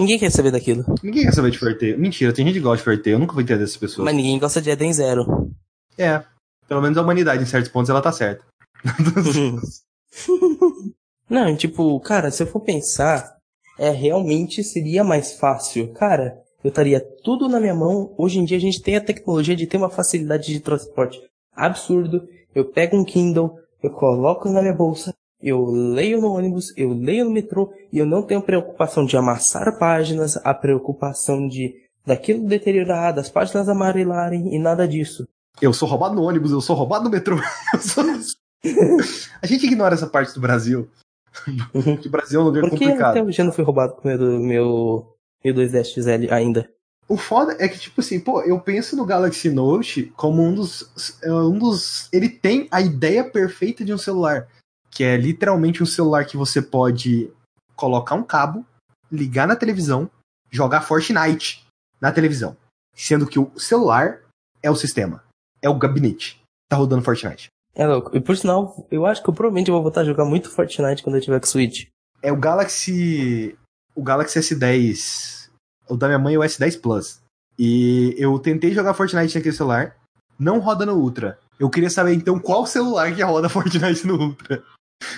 Ninguém 0.00 0.18
quer 0.18 0.30
saber 0.30 0.50
daquilo. 0.50 0.82
Ninguém 1.02 1.24
quer 1.24 1.34
saber 1.34 1.50
de 1.50 1.58
Fairtail. 1.58 1.98
Mentira, 1.98 2.32
tem 2.32 2.46
gente 2.46 2.54
que 2.54 2.60
gosta 2.60 2.78
de 2.78 2.84
Fairtail. 2.84 3.16
Eu 3.16 3.18
nunca 3.18 3.34
vou 3.34 3.42
entender 3.42 3.64
essas 3.64 3.76
pessoas. 3.76 4.06
Mas 4.06 4.14
ninguém 4.14 4.38
gosta 4.38 4.62
de 4.62 4.70
Eden 4.70 4.92
Zero. 4.94 5.50
É. 5.98 6.24
Pelo 6.66 6.80
menos 6.80 6.96
a 6.96 7.02
humanidade, 7.02 7.42
em 7.42 7.46
certos 7.46 7.70
pontos, 7.70 7.90
ela 7.90 8.00
tá 8.00 8.10
certa. 8.10 8.42
Não, 11.28 11.54
tipo, 11.54 12.00
cara, 12.00 12.30
se 12.30 12.42
eu 12.42 12.46
for 12.46 12.60
pensar, 12.60 13.36
é 13.78 13.90
realmente 13.90 14.64
seria 14.64 15.04
mais 15.04 15.32
fácil. 15.32 15.92
Cara, 15.92 16.38
eu 16.64 16.70
estaria 16.70 17.00
tudo 17.22 17.46
na 17.46 17.60
minha 17.60 17.74
mão. 17.74 18.14
Hoje 18.16 18.38
em 18.38 18.44
dia 18.46 18.56
a 18.56 18.60
gente 18.60 18.80
tem 18.80 18.96
a 18.96 19.04
tecnologia 19.04 19.54
de 19.54 19.66
ter 19.66 19.76
uma 19.76 19.90
facilidade 19.90 20.46
de 20.46 20.60
transporte 20.60 21.20
absurdo. 21.52 22.26
Eu 22.54 22.64
pego 22.64 22.96
um 22.96 23.04
Kindle, 23.04 23.58
eu 23.82 23.90
coloco 23.90 24.48
na 24.48 24.60
minha 24.60 24.74
bolsa, 24.74 25.14
eu 25.42 25.64
leio 25.66 26.20
no 26.20 26.32
ônibus, 26.34 26.72
eu 26.76 26.92
leio 26.92 27.24
no 27.24 27.30
metrô 27.30 27.72
e 27.92 27.98
eu 27.98 28.06
não 28.06 28.22
tenho 28.22 28.42
preocupação 28.42 29.04
de 29.06 29.16
amassar 29.16 29.78
páginas, 29.78 30.36
a 30.44 30.52
preocupação 30.52 31.46
de 31.48 31.74
daquilo 32.04 32.46
deteriorar, 32.46 33.14
das 33.14 33.28
páginas 33.30 33.68
amarelarem 33.68 34.54
e 34.54 34.58
nada 34.58 34.86
disso. 34.88 35.26
Eu 35.60 35.72
sou 35.72 35.88
roubado 35.88 36.14
no 36.14 36.22
ônibus, 36.22 36.50
eu 36.50 36.60
sou 36.60 36.74
roubado 36.74 37.04
no 37.04 37.10
metrô. 37.10 37.36
sou- 37.80 38.04
a 39.42 39.46
gente 39.46 39.66
ignora 39.66 39.94
essa 39.94 40.06
parte 40.06 40.34
do 40.34 40.40
Brasil. 40.40 40.88
que 42.02 42.08
o 42.08 42.10
Brasil 42.10 42.40
é 42.40 42.42
um 42.42 42.46
lugar 42.46 42.60
Por 42.62 42.70
que 42.70 42.78
complicado. 42.78 43.10
até 43.16 43.22
hoje 43.22 43.40
eu 43.40 43.44
não 43.46 43.52
fui 43.52 43.64
roubado 43.64 43.94
com 43.94 44.08
o 44.08 44.10
meu, 44.10 44.40
meu, 44.40 45.06
meu 45.44 45.54
210XL 45.54 46.30
ainda? 46.32 46.68
O 47.10 47.16
foda 47.16 47.56
é 47.58 47.68
que, 47.68 47.76
tipo 47.76 48.00
assim, 48.00 48.20
pô, 48.20 48.40
eu 48.42 48.60
penso 48.60 48.94
no 48.94 49.04
Galaxy 49.04 49.50
Note 49.50 50.12
como 50.16 50.40
um 50.44 50.54
dos. 50.54 51.18
é, 51.20 51.32
Um 51.32 51.58
dos. 51.58 52.08
Ele 52.12 52.28
tem 52.28 52.68
a 52.70 52.80
ideia 52.80 53.28
perfeita 53.28 53.84
de 53.84 53.92
um 53.92 53.98
celular. 53.98 54.46
Que 54.92 55.02
é 55.02 55.16
literalmente 55.16 55.82
um 55.82 55.86
celular 55.86 56.24
que 56.24 56.36
você 56.36 56.62
pode 56.62 57.28
colocar 57.74 58.14
um 58.14 58.22
cabo, 58.22 58.64
ligar 59.10 59.48
na 59.48 59.56
televisão, 59.56 60.08
jogar 60.52 60.82
Fortnite 60.82 61.66
na 62.00 62.12
televisão. 62.12 62.56
Sendo 62.94 63.26
que 63.26 63.40
o 63.40 63.50
celular 63.58 64.20
é 64.62 64.70
o 64.70 64.76
sistema. 64.76 65.24
É 65.60 65.68
o 65.68 65.78
gabinete. 65.78 66.40
Tá 66.68 66.76
rodando 66.76 67.02
Fortnite. 67.02 67.48
É 67.74 67.88
louco. 67.88 68.16
E 68.16 68.20
por 68.20 68.36
sinal, 68.36 68.86
eu 68.88 69.04
acho 69.04 69.20
que 69.20 69.28
eu 69.28 69.34
provavelmente 69.34 69.70
vou 69.70 69.82
voltar 69.82 70.02
a 70.02 70.04
jogar 70.04 70.24
muito 70.24 70.48
Fortnite 70.48 71.02
quando 71.02 71.16
eu 71.16 71.22
tiver 71.22 71.40
com 71.40 71.46
Switch. 71.46 71.88
É 72.22 72.30
o 72.30 72.36
Galaxy. 72.36 73.58
O 73.96 74.02
Galaxy 74.02 74.38
S10. 74.38 75.39
O 75.90 75.96
da 75.96 76.06
minha 76.06 76.18
mãe 76.18 76.34
é 76.34 76.38
o 76.38 76.42
S10 76.42 76.80
Plus. 76.80 77.20
E 77.58 78.14
eu 78.16 78.38
tentei 78.38 78.72
jogar 78.72 78.94
Fortnite 78.94 79.34
naquele 79.34 79.54
celular. 79.54 79.96
Não 80.38 80.60
roda 80.60 80.86
no 80.86 80.94
Ultra. 80.94 81.38
Eu 81.58 81.68
queria 81.68 81.90
saber 81.90 82.14
então 82.14 82.38
qual 82.38 82.64
celular 82.64 83.14
que 83.14 83.22
roda 83.22 83.48
Fortnite 83.50 84.06
no 84.06 84.18
Ultra. 84.18 84.62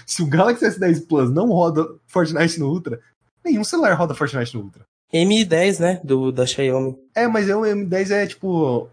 Se 0.06 0.22
o 0.22 0.26
Galaxy 0.26 0.64
S10 0.64 1.06
Plus 1.06 1.30
não 1.30 1.48
roda 1.48 1.86
Fortnite 2.06 2.58
no 2.58 2.68
Ultra, 2.68 3.00
nenhum 3.44 3.62
celular 3.62 3.94
roda 3.94 4.14
Fortnite 4.14 4.56
no 4.56 4.64
Ultra. 4.64 4.84
M10, 5.12 5.78
né? 5.78 6.00
Do, 6.02 6.32
da 6.32 6.46
Xiaomi. 6.46 6.96
É, 7.14 7.28
mas 7.28 7.48
o 7.48 7.60
M10 7.60 8.10
é 8.10 8.26
tipo. 8.26 8.88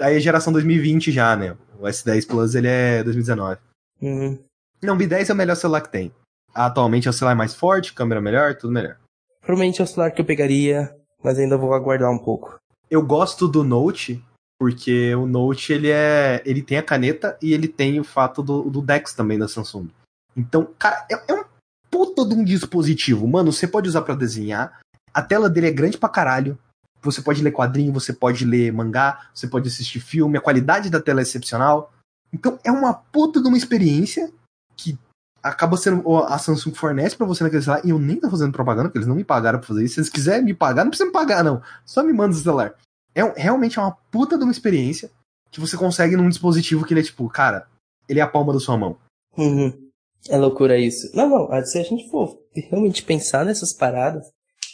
Aí 0.00 0.16
é 0.16 0.20
geração 0.20 0.52
2020 0.52 1.12
já, 1.12 1.36
né? 1.36 1.56
O 1.78 1.84
S10 1.84 2.26
Plus 2.26 2.54
ele 2.54 2.68
é 2.68 3.04
2019. 3.04 3.60
Uhum. 4.00 4.38
Não, 4.82 4.94
o 4.94 4.98
Mi10 4.98 5.30
é 5.30 5.32
o 5.32 5.36
melhor 5.36 5.54
celular 5.54 5.80
que 5.82 5.92
tem. 5.92 6.12
Atualmente 6.54 7.06
é 7.06 7.10
o 7.10 7.14
celular 7.14 7.34
mais 7.34 7.54
forte, 7.54 7.92
câmera 7.92 8.20
melhor, 8.20 8.56
tudo 8.56 8.72
melhor. 8.72 8.96
Provavelmente 9.40 9.80
é 9.80 9.84
o 9.84 9.86
celular 9.86 10.10
que 10.10 10.20
eu 10.20 10.24
pegaria, 10.24 10.94
mas 11.22 11.38
ainda 11.38 11.56
vou 11.56 11.74
aguardar 11.74 12.10
um 12.10 12.18
pouco. 12.18 12.56
Eu 12.90 13.04
gosto 13.04 13.48
do 13.48 13.64
Note, 13.64 14.22
porque 14.58 15.14
o 15.14 15.26
Note 15.26 15.72
ele 15.72 15.90
é. 15.90 16.42
ele 16.44 16.62
tem 16.62 16.78
a 16.78 16.82
caneta 16.82 17.38
e 17.40 17.52
ele 17.52 17.68
tem 17.68 17.98
o 17.98 18.04
fato 18.04 18.42
do, 18.42 18.62
do 18.70 18.82
Dex 18.82 19.12
também 19.12 19.38
da 19.38 19.48
Samsung. 19.48 19.88
Então, 20.36 20.68
cara, 20.78 21.06
é, 21.10 21.32
é 21.32 21.34
um 21.34 21.44
puta 21.90 22.24
de 22.24 22.34
um 22.34 22.44
dispositivo. 22.44 23.26
Mano, 23.26 23.52
você 23.52 23.66
pode 23.66 23.88
usar 23.88 24.02
pra 24.02 24.14
desenhar. 24.14 24.80
A 25.12 25.22
tela 25.22 25.48
dele 25.50 25.68
é 25.68 25.72
grande 25.72 25.98
pra 25.98 26.08
caralho. 26.08 26.58
Você 27.02 27.20
pode 27.20 27.42
ler 27.42 27.50
quadrinho, 27.50 27.92
você 27.92 28.12
pode 28.12 28.44
ler 28.44 28.72
mangá, 28.72 29.28
você 29.34 29.48
pode 29.48 29.68
assistir 29.68 30.00
filme, 30.00 30.38
a 30.38 30.40
qualidade 30.40 30.88
da 30.88 31.00
tela 31.00 31.20
é 31.20 31.22
excepcional. 31.22 31.92
Então 32.32 32.58
é 32.64 32.70
uma 32.70 32.94
puta 32.94 33.42
de 33.42 33.48
uma 33.48 33.56
experiência 33.56 34.32
que 34.76 34.96
acaba 35.42 35.76
sendo 35.76 36.16
a 36.24 36.38
Samsung 36.38 36.74
fornece 36.74 37.16
pra 37.16 37.26
você 37.26 37.42
naquele 37.42 37.62
celular. 37.62 37.84
E 37.84 37.90
eu 37.90 37.98
nem 37.98 38.20
tô 38.20 38.30
fazendo 38.30 38.52
propaganda, 38.52 38.88
porque 38.88 38.98
eles 38.98 39.08
não 39.08 39.16
me 39.16 39.24
pagaram 39.24 39.58
pra 39.58 39.68
fazer 39.68 39.84
isso. 39.84 39.94
Se 39.94 40.00
eles 40.00 40.10
quiserem 40.10 40.44
me 40.44 40.54
pagar, 40.54 40.84
não 40.84 40.90
precisa 40.90 41.06
me 41.06 41.12
pagar, 41.12 41.42
não. 41.42 41.60
Só 41.84 42.02
me 42.02 42.12
manda 42.12 42.34
o 42.34 42.38
celular. 42.38 42.74
É 43.14 43.22
realmente 43.40 43.78
é 43.78 43.82
uma 43.82 43.96
puta 44.10 44.38
de 44.38 44.44
uma 44.44 44.52
experiência. 44.52 45.10
que 45.50 45.60
você 45.60 45.76
consegue 45.76 46.16
num 46.16 46.28
dispositivo 46.28 46.84
que 46.84 46.94
ele 46.94 47.00
é 47.00 47.04
tipo, 47.04 47.28
cara, 47.28 47.66
ele 48.08 48.20
é 48.20 48.22
a 48.22 48.28
palma 48.28 48.52
da 48.54 48.60
sua 48.60 48.78
mão. 48.78 48.96
Uhum. 49.36 49.90
É 50.28 50.38
loucura 50.38 50.78
isso. 50.78 51.14
Não, 51.14 51.28
não, 51.28 51.64
se 51.64 51.78
a 51.78 51.82
gente 51.82 52.08
for 52.08 52.38
realmente 52.54 53.02
pensar 53.02 53.44
nessas 53.44 53.72
paradas, 53.72 54.30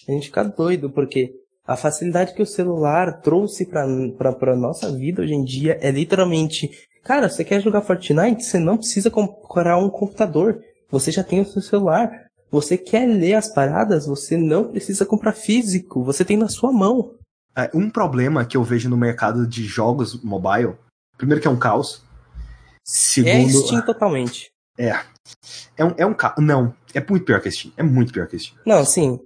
a 0.08 0.12
gente 0.12 0.26
fica 0.26 0.44
doido, 0.44 0.90
porque 0.90 1.34
a 1.68 1.76
facilidade 1.76 2.32
que 2.32 2.40
o 2.40 2.46
celular 2.46 3.20
trouxe 3.20 3.66
pra, 3.66 3.86
pra, 4.16 4.32
pra 4.32 4.56
nossa 4.56 4.90
vida 4.90 5.20
hoje 5.20 5.34
em 5.34 5.44
dia 5.44 5.78
é 5.82 5.90
literalmente. 5.90 6.70
Cara, 7.04 7.28
você 7.28 7.44
quer 7.44 7.60
jogar 7.60 7.82
Fortnite? 7.82 8.42
Você 8.42 8.58
não 8.58 8.78
precisa 8.78 9.10
comprar 9.10 9.76
um 9.76 9.90
computador. 9.90 10.62
Você 10.90 11.12
já 11.12 11.22
tem 11.22 11.42
o 11.42 11.44
seu 11.44 11.60
celular. 11.60 12.10
Você 12.50 12.78
quer 12.78 13.06
ler 13.06 13.34
as 13.34 13.52
paradas? 13.52 14.06
Você 14.06 14.34
não 14.38 14.64
precisa 14.64 15.04
comprar 15.04 15.34
físico. 15.34 16.02
Você 16.04 16.24
tem 16.24 16.38
na 16.38 16.48
sua 16.48 16.72
mão. 16.72 17.14
É, 17.54 17.70
um 17.74 17.90
problema 17.90 18.46
que 18.46 18.56
eu 18.56 18.64
vejo 18.64 18.88
no 18.88 18.96
mercado 18.96 19.46
de 19.46 19.64
jogos 19.64 20.22
mobile, 20.22 20.74
primeiro 21.18 21.42
que 21.42 21.48
é 21.48 21.50
um 21.50 21.58
caos. 21.58 22.02
Segundo, 22.82 23.30
é 23.30 23.48
Steam 23.50 23.82
totalmente. 23.84 24.50
É. 24.78 24.98
É 25.76 25.84
um, 25.84 25.94
é 25.98 26.06
um 26.06 26.14
caos. 26.14 26.42
Não, 26.42 26.74
é 26.94 27.04
muito 27.06 27.26
pior 27.26 27.42
que 27.42 27.50
Steam. 27.50 27.74
É 27.76 27.82
muito 27.82 28.10
pior 28.10 28.26
que 28.26 28.38
Steam. 28.38 28.58
Não, 28.64 28.86
sim. 28.86 29.20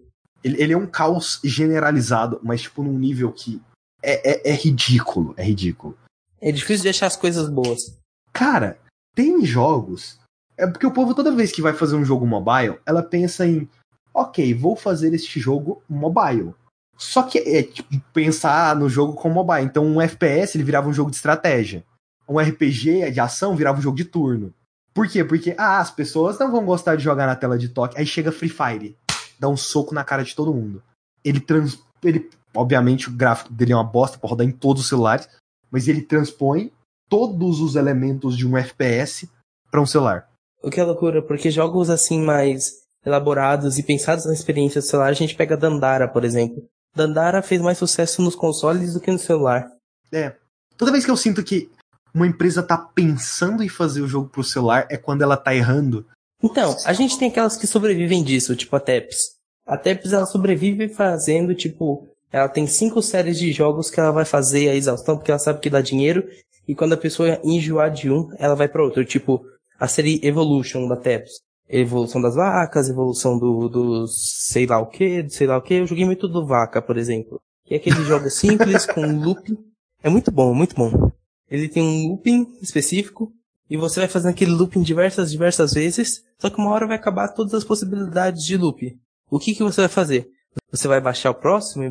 Ele, 0.44 0.62
ele 0.62 0.72
é 0.72 0.76
um 0.76 0.86
caos 0.86 1.40
generalizado, 1.42 2.40
mas 2.42 2.62
tipo 2.62 2.82
num 2.82 2.98
nível 2.98 3.32
que 3.32 3.60
é, 4.02 4.50
é, 4.50 4.52
é 4.52 4.54
ridículo. 4.54 5.34
É 5.36 5.44
ridículo. 5.44 5.96
É 6.40 6.50
difícil 6.50 6.82
de 6.82 6.88
achar 6.88 7.06
as 7.06 7.16
coisas 7.16 7.48
boas. 7.48 7.96
Cara, 8.32 8.78
tem 9.14 9.44
jogos. 9.44 10.18
É 10.56 10.66
porque 10.66 10.86
o 10.86 10.92
povo, 10.92 11.14
toda 11.14 11.34
vez 11.34 11.52
que 11.52 11.62
vai 11.62 11.72
fazer 11.72 11.96
um 11.96 12.04
jogo 12.04 12.26
mobile, 12.26 12.78
ela 12.84 13.02
pensa 13.02 13.46
em. 13.46 13.68
Ok, 14.12 14.52
vou 14.54 14.76
fazer 14.76 15.14
este 15.14 15.40
jogo 15.40 15.82
mobile. 15.88 16.52
Só 16.98 17.22
que 17.22 17.38
é 17.38 17.62
tipo, 17.62 17.88
pensar 18.12 18.76
no 18.76 18.88
jogo 18.88 19.14
como 19.14 19.34
mobile. 19.34 19.64
Então 19.64 19.84
um 19.86 20.00
FPS 20.00 20.56
ele 20.56 20.64
virava 20.64 20.88
um 20.88 20.92
jogo 20.92 21.10
de 21.10 21.16
estratégia. 21.16 21.84
Um 22.28 22.38
RPG 22.38 23.10
de 23.10 23.20
ação 23.20 23.56
virava 23.56 23.78
um 23.78 23.82
jogo 23.82 23.96
de 23.96 24.04
turno. 24.04 24.52
Por 24.94 25.08
quê? 25.08 25.24
Porque 25.24 25.54
ah, 25.56 25.78
as 25.78 25.90
pessoas 25.90 26.38
não 26.38 26.50
vão 26.50 26.64
gostar 26.64 26.96
de 26.96 27.02
jogar 27.02 27.26
na 27.26 27.34
tela 27.34 27.58
de 27.58 27.68
toque. 27.68 27.98
Aí 27.98 28.06
chega 28.06 28.30
Free 28.30 28.48
Fire, 28.48 28.96
dá 29.42 29.48
um 29.48 29.56
soco 29.56 29.92
na 29.92 30.04
cara 30.04 30.22
de 30.22 30.36
todo 30.36 30.54
mundo. 30.54 30.80
Ele 31.24 31.40
trans, 31.40 31.82
ele 32.02 32.30
obviamente 32.54 33.08
o 33.08 33.12
gráfico 33.12 33.52
dele 33.52 33.72
é 33.72 33.76
uma 33.76 33.82
bosta 33.82 34.16
para 34.16 34.30
rodar 34.30 34.46
em 34.46 34.52
todos 34.52 34.82
os 34.82 34.88
celulares, 34.88 35.28
mas 35.68 35.88
ele 35.88 36.00
transpõe 36.00 36.70
todos 37.08 37.60
os 37.60 37.74
elementos 37.74 38.36
de 38.36 38.46
um 38.46 38.56
FPS 38.56 39.28
para 39.68 39.80
um 39.80 39.86
celular. 39.86 40.28
O 40.62 40.70
que 40.70 40.78
é 40.78 40.84
loucura, 40.84 41.20
porque 41.20 41.50
jogos 41.50 41.90
assim 41.90 42.22
mais 42.22 42.82
elaborados 43.04 43.78
e 43.78 43.82
pensados 43.82 44.26
na 44.26 44.32
experiência 44.32 44.80
do 44.80 44.86
celular, 44.86 45.08
a 45.08 45.14
gente 45.14 45.34
pega 45.34 45.56
Dandara, 45.56 46.06
por 46.06 46.24
exemplo. 46.24 46.64
Dandara 46.94 47.42
fez 47.42 47.60
mais 47.60 47.78
sucesso 47.78 48.22
nos 48.22 48.36
consoles 48.36 48.94
do 48.94 49.00
que 49.00 49.10
no 49.10 49.18
celular. 49.18 49.68
É. 50.12 50.36
Toda 50.76 50.92
vez 50.92 51.04
que 51.04 51.10
eu 51.10 51.16
sinto 51.16 51.42
que 51.42 51.68
uma 52.14 52.28
empresa 52.28 52.62
tá 52.62 52.78
pensando 52.78 53.62
em 53.64 53.68
fazer 53.68 54.02
o 54.02 54.08
jogo 54.08 54.28
pro 54.28 54.44
celular 54.44 54.86
é 54.88 54.96
quando 54.96 55.22
ela 55.22 55.36
tá 55.36 55.52
errando. 55.52 56.06
Então, 56.42 56.76
a 56.84 56.92
gente 56.92 57.18
tem 57.18 57.28
aquelas 57.28 57.56
que 57.56 57.66
sobrevivem 57.66 58.22
disso, 58.22 58.56
tipo 58.56 58.74
a 58.74 58.80
Teps. 58.80 59.36
A 59.66 59.76
Teps 59.76 60.12
ela 60.12 60.26
sobrevive 60.26 60.88
fazendo, 60.88 61.54
tipo, 61.54 62.08
ela 62.32 62.48
tem 62.48 62.66
cinco 62.66 63.00
séries 63.00 63.38
de 63.38 63.52
jogos 63.52 63.90
que 63.90 64.00
ela 64.00 64.10
vai 64.10 64.24
fazer 64.24 64.68
a 64.68 64.74
exaustão 64.74 65.16
porque 65.16 65.30
ela 65.30 65.38
sabe 65.38 65.60
que 65.60 65.70
dá 65.70 65.80
dinheiro. 65.80 66.28
E 66.66 66.74
quando 66.74 66.94
a 66.94 66.96
pessoa 66.96 67.40
enjoar 67.44 67.90
de 67.90 68.10
um, 68.10 68.28
ela 68.38 68.54
vai 68.54 68.68
para 68.68 68.82
outro. 68.82 69.04
Tipo, 69.04 69.44
a 69.78 69.86
série 69.86 70.20
Evolution 70.22 70.88
da 70.88 70.96
Teps 70.96 71.32
evolução 71.72 72.20
das 72.20 72.34
vacas, 72.34 72.88
evolução 72.88 73.38
do, 73.38 73.68
do 73.68 74.06
sei 74.06 74.66
lá 74.66 74.78
o 74.78 74.86
que, 74.86 75.28
sei 75.30 75.46
lá 75.46 75.56
o 75.56 75.62
que. 75.62 75.74
Eu 75.74 75.86
joguei 75.86 76.04
muito 76.04 76.28
do 76.28 76.46
vaca, 76.46 76.82
por 76.82 76.98
exemplo. 76.98 77.40
Que 77.64 77.74
é 77.74 77.76
aquele 77.78 78.02
jogo 78.04 78.28
simples 78.30 78.84
com 78.86 79.00
looping. 79.00 79.56
É 80.02 80.10
muito 80.10 80.30
bom, 80.30 80.54
muito 80.54 80.76
bom. 80.76 81.10
Ele 81.50 81.68
tem 81.68 81.82
um 81.82 82.08
looping 82.10 82.58
específico 82.60 83.32
e 83.68 83.76
você 83.76 84.00
vai 84.00 84.08
fazendo 84.08 84.30
aquele 84.30 84.50
looping 84.50 84.82
diversas, 84.82 85.30
diversas 85.30 85.72
vezes. 85.72 86.22
Só 86.42 86.50
que 86.50 86.58
uma 86.58 86.70
hora 86.70 86.88
vai 86.88 86.96
acabar 86.96 87.28
todas 87.28 87.54
as 87.54 87.62
possibilidades 87.62 88.44
de 88.44 88.56
loop. 88.56 88.98
O 89.30 89.38
que 89.38 89.54
que 89.54 89.62
você 89.62 89.82
vai 89.82 89.88
fazer? 89.88 90.28
Você 90.72 90.88
vai 90.88 91.00
baixar 91.00 91.30
o 91.30 91.34
próximo, 91.36 91.84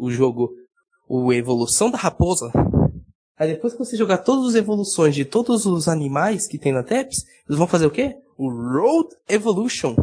o 0.00 0.10
jogo, 0.10 0.48
o 1.06 1.30
Evolução 1.30 1.90
da 1.90 1.98
Raposa. 1.98 2.50
Aí 3.38 3.52
depois 3.52 3.74
que 3.74 3.78
você 3.78 3.98
jogar 3.98 4.16
todas 4.16 4.48
as 4.48 4.54
evoluções 4.54 5.14
de 5.14 5.26
todos 5.26 5.66
os 5.66 5.88
animais 5.88 6.46
que 6.46 6.56
tem 6.56 6.72
na 6.72 6.82
TEPS, 6.82 7.22
eles 7.46 7.58
vão 7.58 7.66
fazer 7.66 7.84
o 7.84 7.90
quê? 7.90 8.16
o 8.38 8.48
Road 8.48 9.10
Evolution. 9.28 9.94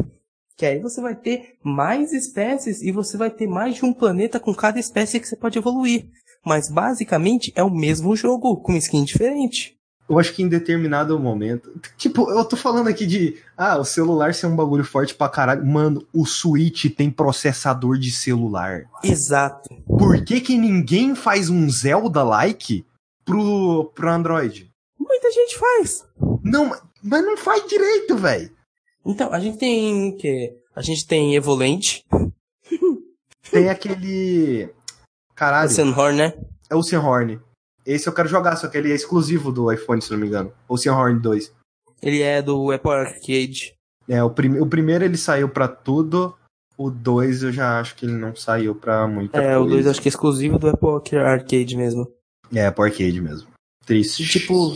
Que 0.56 0.66
aí 0.66 0.78
você 0.78 1.00
vai 1.00 1.16
ter 1.16 1.56
mais 1.64 2.12
espécies 2.12 2.82
e 2.82 2.92
você 2.92 3.16
vai 3.16 3.30
ter 3.30 3.48
mais 3.48 3.74
de 3.74 3.84
um 3.84 3.92
planeta 3.92 4.38
com 4.38 4.54
cada 4.54 4.78
espécie 4.78 5.18
que 5.18 5.26
você 5.26 5.34
pode 5.34 5.58
evoluir. 5.58 6.06
Mas 6.44 6.70
basicamente 6.70 7.52
é 7.56 7.64
o 7.64 7.74
mesmo 7.74 8.14
jogo, 8.14 8.62
com 8.62 8.76
skin 8.76 9.02
diferente. 9.02 9.75
Eu 10.08 10.18
acho 10.18 10.32
que 10.32 10.42
em 10.42 10.48
determinado 10.48 11.18
momento. 11.18 11.72
Tipo, 11.96 12.30
eu 12.30 12.44
tô 12.44 12.56
falando 12.56 12.88
aqui 12.88 13.04
de. 13.04 13.36
Ah, 13.56 13.76
o 13.76 13.84
celular 13.84 14.32
ser 14.34 14.46
um 14.46 14.54
bagulho 14.54 14.84
forte 14.84 15.14
pra 15.14 15.28
caralho. 15.28 15.66
Mano, 15.66 16.06
o 16.12 16.24
Switch 16.24 16.86
tem 16.94 17.10
processador 17.10 17.98
de 17.98 18.12
celular. 18.12 18.84
Exato. 19.02 19.68
Por 19.86 20.24
que, 20.24 20.40
que 20.40 20.56
ninguém 20.56 21.14
faz 21.16 21.50
um 21.50 21.68
Zelda-like 21.68 22.86
pro, 23.24 23.90
pro 23.94 24.10
Android? 24.10 24.70
Muita 24.98 25.30
gente 25.32 25.58
faz. 25.58 26.04
Não, 26.42 26.72
mas 27.02 27.24
não 27.24 27.36
faz 27.36 27.66
direito, 27.66 28.16
velho. 28.16 28.50
Então, 29.04 29.32
a 29.32 29.40
gente 29.40 29.58
tem 29.58 30.16
que 30.16 30.54
A 30.74 30.82
gente 30.82 31.06
tem 31.06 31.34
Evolente. 31.34 32.04
Tem 33.50 33.68
aquele. 33.68 34.68
Caralho. 35.34 35.68
Oceanhorn, 35.68 36.16
né? 36.16 36.34
É 36.68 36.74
o 36.74 36.78
Oceanhorn. 36.78 37.40
Esse 37.86 38.08
eu 38.08 38.12
quero 38.12 38.28
jogar, 38.28 38.56
só 38.56 38.66
que 38.68 38.76
ele 38.76 38.90
é 38.90 38.94
exclusivo 38.94 39.52
do 39.52 39.72
iPhone, 39.72 40.02
se 40.02 40.10
não 40.10 40.18
me 40.18 40.26
engano. 40.26 40.52
Oceanhorn 40.68 41.20
2. 41.20 41.52
Ele 42.02 42.20
é 42.20 42.42
do 42.42 42.72
Apple 42.72 42.90
Arcade. 42.90 43.74
É, 44.08 44.22
o, 44.22 44.30
prim... 44.30 44.58
o 44.58 44.66
primeiro 44.66 45.04
ele 45.04 45.16
saiu 45.16 45.48
para 45.48 45.68
tudo. 45.68 46.36
O 46.76 46.90
2 46.90 47.44
eu 47.44 47.52
já 47.52 47.80
acho 47.80 47.94
que 47.94 48.04
ele 48.04 48.14
não 48.14 48.34
saiu 48.34 48.74
pra 48.74 49.06
muita 49.06 49.38
é, 49.38 49.40
coisa. 49.40 49.54
É, 49.54 49.58
o 49.58 49.66
2 49.66 49.86
acho 49.86 50.02
que 50.02 50.08
é 50.08 50.10
exclusivo 50.10 50.58
do 50.58 50.68
Apple 50.68 51.18
Arcade 51.18 51.76
mesmo. 51.76 52.06
É, 52.52 52.66
Apple 52.66 52.84
Arcade 52.84 53.20
mesmo. 53.20 53.48
Triste. 53.86 54.26
Tipo, 54.26 54.74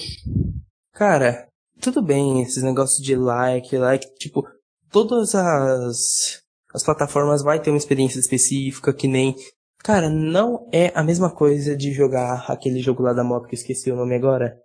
cara, 0.94 1.46
tudo 1.80 2.00
bem, 2.00 2.42
esses 2.42 2.62
negócios 2.62 3.04
de 3.04 3.16
like, 3.16 3.76
like, 3.76 4.14
tipo, 4.14 4.46
todas 4.90 5.34
as, 5.34 6.40
as 6.72 6.82
plataformas 6.82 7.42
vai 7.42 7.60
ter 7.60 7.70
uma 7.70 7.76
experiência 7.76 8.20
específica, 8.20 8.92
que 8.92 9.08
nem, 9.08 9.34
cara, 9.82 10.08
não 10.08 10.68
é 10.72 10.92
a 10.94 11.02
mesma 11.02 11.30
coisa 11.30 11.76
de 11.76 11.92
jogar 11.92 12.46
aquele 12.48 12.80
jogo 12.80 13.02
lá 13.02 13.12
da 13.12 13.24
moto 13.24 13.46
que 13.46 13.54
eu 13.54 13.58
esqueci 13.58 13.90
o 13.90 13.96
nome 13.96 14.14
agora. 14.14 14.58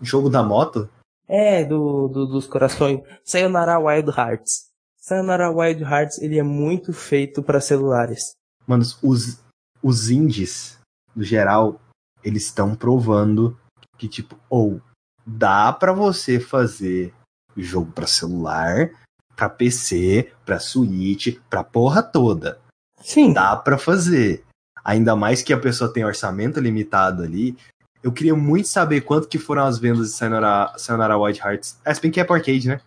Jogo 0.00 0.28
da 0.28 0.42
moto? 0.42 0.88
É, 1.26 1.64
do, 1.64 2.08
do 2.08 2.26
dos 2.26 2.46
corações. 2.46 3.00
Sayonara 3.24 3.78
Wild 3.78 4.10
Hearts. 4.10 4.66
Sayonara 4.98 5.50
Wild 5.50 5.82
Hearts, 5.82 6.18
ele 6.18 6.38
é 6.38 6.42
muito 6.42 6.92
feito 6.92 7.42
para 7.42 7.60
celulares. 7.60 8.32
Mano, 8.66 8.84
os, 9.02 9.40
os 9.82 10.10
indies, 10.10 10.78
no 11.14 11.22
geral, 11.22 11.80
eles 12.22 12.46
estão 12.46 12.74
provando 12.74 13.58
que, 13.98 14.08
tipo, 14.08 14.36
ou 14.48 14.80
dá 15.26 15.72
para 15.72 15.92
você 15.92 16.40
fazer 16.40 17.14
jogo 17.56 17.92
para 17.92 18.06
celular, 18.06 18.90
para 19.36 19.48
PC, 19.48 20.32
para 20.44 20.58
Switch, 20.58 21.38
para 21.48 21.64
porra 21.64 22.02
toda. 22.02 22.60
Sim. 23.00 23.32
Dá 23.32 23.56
para 23.56 23.78
fazer. 23.78 24.43
Ainda 24.84 25.16
mais 25.16 25.42
que 25.42 25.52
a 25.52 25.58
pessoa 25.58 25.92
tem 25.92 26.04
orçamento 26.04 26.60
limitado 26.60 27.22
ali. 27.22 27.56
Eu 28.02 28.12
queria 28.12 28.34
muito 28.36 28.68
saber 28.68 29.00
quanto 29.00 29.28
que 29.28 29.38
foram 29.38 29.64
as 29.64 29.78
vendas 29.78 30.08
de 30.08 30.16
Sayonara, 30.16 30.74
Sayonara 30.76 31.18
White 31.18 31.40
Hearts. 31.40 31.78
É, 31.84 31.94
se 31.94 32.02
bem 32.02 32.10
que 32.10 32.20
é 32.20 32.24
por 32.24 32.34
arcade, 32.34 32.68
né? 32.68 32.80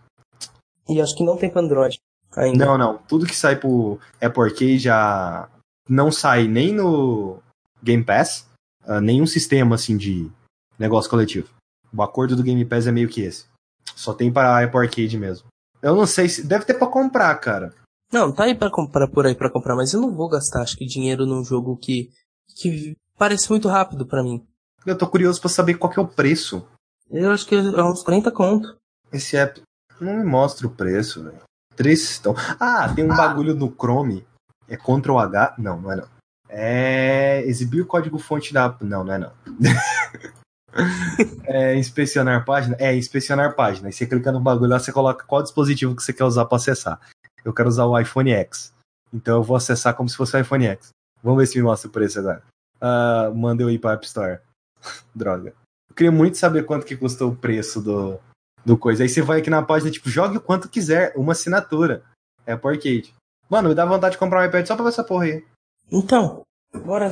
E 0.88 1.00
acho 1.00 1.16
que 1.16 1.24
não 1.24 1.36
tem 1.36 1.50
pra 1.50 1.60
Android 1.60 1.98
ainda. 2.36 2.64
Não, 2.64 2.78
não. 2.78 2.98
Tudo 3.08 3.26
que 3.26 3.36
sai 3.36 3.56
pro 3.56 3.98
Apple 4.20 4.42
Arcade 4.42 4.78
já 4.78 5.48
não 5.88 6.10
sai 6.10 6.46
nem 6.46 6.72
no 6.72 7.42
Game 7.82 8.04
Pass, 8.04 8.46
uh, 8.86 9.00
nenhum 9.00 9.26
sistema 9.26 9.74
assim 9.74 9.96
de 9.96 10.30
negócio 10.78 11.10
coletivo. 11.10 11.48
O 11.94 12.02
acordo 12.02 12.36
do 12.36 12.42
Game 12.42 12.64
Pass 12.64 12.86
é 12.86 12.92
meio 12.92 13.08
que 13.08 13.22
esse. 13.22 13.46
Só 13.94 14.12
tem 14.14 14.32
para 14.32 14.50
a 14.50 14.64
Apple 14.64 14.80
Arcade 14.80 15.18
mesmo. 15.18 15.48
Eu 15.82 15.94
não 15.94 16.06
sei 16.06 16.28
se. 16.28 16.46
Deve 16.46 16.64
ter 16.64 16.74
para 16.74 16.88
comprar, 16.88 17.34
cara. 17.36 17.74
Não, 18.12 18.32
tá 18.32 18.44
aí 18.44 18.54
pra 18.54 18.70
comprar 18.70 19.08
por 19.08 19.26
aí 19.26 19.34
para 19.34 19.50
comprar, 19.50 19.76
mas 19.76 19.92
eu 19.92 20.00
não 20.00 20.14
vou 20.14 20.28
gastar, 20.28 20.62
acho 20.62 20.76
que 20.76 20.86
dinheiro 20.86 21.26
num 21.26 21.44
jogo 21.44 21.76
que. 21.76 22.10
que 22.56 22.96
parece 23.16 23.50
muito 23.50 23.68
rápido 23.68 24.06
para 24.06 24.22
mim. 24.22 24.46
Eu 24.86 24.96
tô 24.96 25.06
curioso 25.06 25.40
para 25.40 25.50
saber 25.50 25.74
qual 25.74 25.92
que 25.92 25.98
é 25.98 26.02
o 26.02 26.08
preço. 26.08 26.66
Eu 27.10 27.30
acho 27.30 27.46
que 27.46 27.54
é 27.54 27.82
uns 27.82 28.02
40 28.02 28.30
conto. 28.30 28.76
Esse 29.12 29.36
app 29.36 29.60
não 30.00 30.16
me 30.18 30.24
mostra 30.24 30.66
o 30.66 30.70
preço, 30.70 31.24
velho. 31.24 31.42
Tristão. 31.74 32.34
Ah, 32.58 32.92
tem 32.94 33.04
um 33.04 33.12
ah. 33.12 33.16
bagulho 33.16 33.54
no 33.54 33.70
Chrome. 33.70 34.26
É 34.68 34.76
Ctrl 34.76 35.18
H. 35.18 35.54
Não, 35.58 35.80
não 35.80 35.92
é 35.92 35.96
não. 35.96 36.08
É. 36.48 37.42
Exibir 37.46 37.82
o 37.82 37.86
código 37.86 38.18
fonte 38.18 38.52
da. 38.52 38.76
Não, 38.80 39.04
não 39.04 39.12
é 39.12 39.18
não. 39.18 39.32
é, 41.44 41.76
inspecionar 41.76 42.44
página? 42.44 42.76
É, 42.78 42.94
inspecionar 42.94 43.54
página. 43.54 43.88
E 43.88 43.92
você 43.92 44.06
clica 44.06 44.32
no 44.32 44.40
bagulho 44.40 44.70
lá, 44.70 44.78
você 44.78 44.92
coloca 44.92 45.24
qual 45.24 45.42
dispositivo 45.42 45.94
que 45.94 46.02
você 46.02 46.12
quer 46.12 46.24
usar 46.24 46.44
para 46.44 46.56
acessar. 46.56 47.00
Eu 47.44 47.52
quero 47.52 47.68
usar 47.68 47.86
o 47.86 47.98
iPhone 47.98 48.30
X. 48.30 48.72
Então 49.12 49.36
eu 49.36 49.42
vou 49.42 49.56
acessar 49.56 49.94
como 49.94 50.08
se 50.08 50.16
fosse 50.16 50.36
o 50.36 50.40
iPhone 50.40 50.66
X. 50.66 50.90
Vamos 51.22 51.38
ver 51.38 51.46
se 51.46 51.58
me 51.58 51.64
mostra 51.64 51.88
o 51.88 51.92
preço 51.92 52.18
agora. 52.18 52.42
Uh, 52.76 53.34
manda 53.34 53.62
eu 53.62 53.70
ir 53.70 53.78
para 53.78 53.94
App 53.94 54.06
Store. 54.06 54.40
Droga. 55.14 55.54
Eu 55.88 55.94
queria 55.94 56.12
muito 56.12 56.36
saber 56.36 56.64
quanto 56.64 56.86
que 56.86 56.96
custou 56.96 57.30
o 57.30 57.36
preço 57.36 57.80
do, 57.80 58.18
do 58.64 58.76
coisa. 58.76 59.02
Aí 59.02 59.08
você 59.08 59.22
vai 59.22 59.40
aqui 59.40 59.50
na 59.50 59.62
página, 59.62 59.90
tipo, 59.90 60.08
jogue 60.08 60.36
o 60.36 60.40
quanto 60.40 60.68
quiser, 60.68 61.12
uma 61.16 61.32
assinatura. 61.32 62.02
É 62.46 62.56
por 62.56 62.72
arcade. 62.72 63.14
Mano, 63.48 63.70
me 63.70 63.74
dá 63.74 63.84
vontade 63.84 64.12
de 64.12 64.18
comprar 64.18 64.42
um 64.42 64.46
iPad 64.46 64.66
só 64.66 64.74
pra 64.74 64.84
ver 64.84 64.90
essa 64.90 65.04
porra 65.04 65.24
aí. 65.24 65.44
Então, 65.90 66.42
bora 66.84 67.10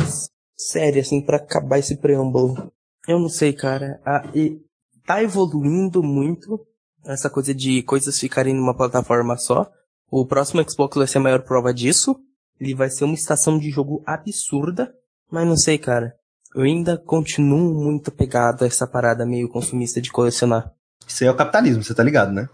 sério, 0.56 1.00
assim, 1.00 1.20
pra 1.20 1.38
acabar 1.38 1.78
esse 1.78 1.96
preâmbulo. 1.96 2.70
Eu 3.08 3.18
não 3.18 3.28
sei, 3.28 3.52
cara. 3.52 4.00
Ah, 4.04 4.22
e 4.34 4.60
tá 5.06 5.22
evoluindo 5.22 6.02
muito 6.02 6.66
essa 7.04 7.30
coisa 7.30 7.54
de 7.54 7.82
coisas 7.82 8.18
ficarem 8.18 8.54
numa 8.54 8.76
plataforma 8.76 9.36
só. 9.36 9.70
O 10.10 10.24
próximo 10.24 10.64
Xbox 10.68 10.96
vai 10.96 11.06
ser 11.06 11.18
a 11.18 11.22
maior 11.22 11.42
prova 11.42 11.74
disso. 11.74 12.16
Ele 12.60 12.74
vai 12.74 12.88
ser 12.88 13.04
uma 13.04 13.14
estação 13.14 13.58
de 13.58 13.70
jogo 13.70 14.02
absurda. 14.06 14.94
Mas 15.30 15.46
não 15.46 15.56
sei, 15.56 15.78
cara. 15.78 16.14
Eu 16.54 16.62
ainda 16.62 16.96
continuo 16.96 17.74
muito 17.74 18.08
apegado 18.08 18.62
a 18.62 18.66
essa 18.66 18.86
parada 18.86 19.26
meio 19.26 19.48
consumista 19.48 20.00
de 20.00 20.10
colecionar. 20.10 20.72
Isso 21.06 21.22
aí 21.22 21.28
é 21.28 21.32
o 21.32 21.36
capitalismo, 21.36 21.82
você 21.82 21.94
tá 21.94 22.02
ligado, 22.02 22.32
né? 22.32 22.48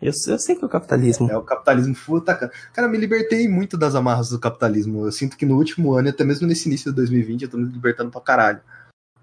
Eu, 0.00 0.12
eu 0.28 0.38
sei 0.38 0.54
que 0.54 0.62
é 0.62 0.66
o 0.66 0.70
capitalismo. 0.70 1.30
É 1.30 1.36
o 1.36 1.42
capitalismo 1.42 1.94
full 1.94 2.18
atacando. 2.18 2.52
Cara, 2.72 2.86
eu 2.86 2.92
me 2.92 2.98
libertei 2.98 3.48
muito 3.48 3.78
das 3.78 3.94
amarras 3.94 4.28
do 4.28 4.38
capitalismo. 4.38 5.06
Eu 5.06 5.12
sinto 5.12 5.36
que 5.36 5.46
no 5.46 5.56
último 5.56 5.94
ano, 5.94 6.10
até 6.10 6.22
mesmo 6.22 6.46
nesse 6.46 6.68
início 6.68 6.90
de 6.90 6.96
2020, 6.96 7.42
eu 7.42 7.48
tô 7.48 7.56
me 7.56 7.64
libertando 7.64 8.10
pra 8.10 8.20
caralho. 8.20 8.60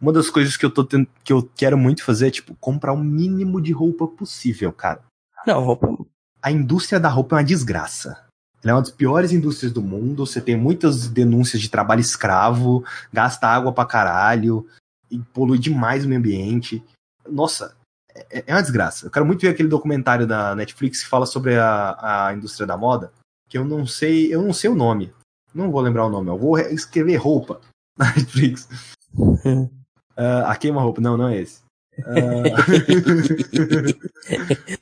Uma 0.02 0.12
das 0.12 0.30
coisas 0.30 0.58
que 0.58 0.66
eu 0.66 0.72
tô 0.72 0.84
tendo, 0.84 1.08
que 1.24 1.32
eu 1.32 1.48
quero 1.56 1.78
muito 1.78 2.04
fazer 2.04 2.28
é, 2.28 2.32
tipo, 2.32 2.56
comprar 2.56 2.92
o 2.92 2.98
mínimo 2.98 3.62
de 3.62 3.72
roupa 3.72 4.08
possível, 4.08 4.74
cara. 4.74 5.02
Não, 5.46 5.64
roupa. 5.64 5.96
A 6.44 6.52
indústria 6.52 7.00
da 7.00 7.08
roupa 7.08 7.36
é 7.36 7.40
uma 7.40 7.46
desgraça. 7.46 8.22
Ela 8.62 8.72
é 8.72 8.74
uma 8.74 8.82
das 8.82 8.92
piores 8.92 9.32
indústrias 9.32 9.72
do 9.72 9.82
mundo. 9.82 10.26
Você 10.26 10.42
tem 10.42 10.58
muitas 10.58 11.08
denúncias 11.08 11.62
de 11.62 11.70
trabalho 11.70 12.02
escravo, 12.02 12.84
gasta 13.14 13.48
água 13.48 13.72
pra 13.72 13.86
caralho, 13.86 14.68
e 15.10 15.18
polui 15.34 15.58
demais 15.58 16.04
o 16.04 16.10
meio 16.10 16.20
ambiente. 16.20 16.84
Nossa, 17.30 17.74
é, 18.14 18.44
é 18.46 18.54
uma 18.54 18.62
desgraça. 18.62 19.06
Eu 19.06 19.12
quero 19.12 19.26
muito 19.26 19.40
ver 19.40 19.50
aquele 19.50 19.70
documentário 19.70 20.28
da 20.28 20.54
Netflix 20.54 21.02
que 21.02 21.10
fala 21.10 21.26
sobre 21.26 21.58
a, 21.58 22.28
a 22.28 22.34
indústria 22.34 22.68
da 22.68 22.76
moda, 22.76 23.14
que 23.48 23.58
eu 23.58 23.64
não 23.64 23.88
sei, 23.88 24.34
eu 24.34 24.42
não 24.42 24.52
sei 24.52 24.70
o 24.70 24.76
nome. 24.76 25.14
Não 25.54 25.72
vou 25.72 25.80
lembrar 25.80 26.06
o 26.06 26.10
nome, 26.10 26.30
eu 26.30 26.38
vou 26.38 26.60
escrever 26.60 27.16
roupa 27.16 27.62
na 27.98 28.08
Netflix. 28.08 28.68
uh, 29.16 29.70
a 30.46 30.56
queima-roupa, 30.58 31.00
não, 31.00 31.16
não 31.16 31.30
é 31.30 31.38
esse. 31.38 31.62
Uh... 32.00 32.44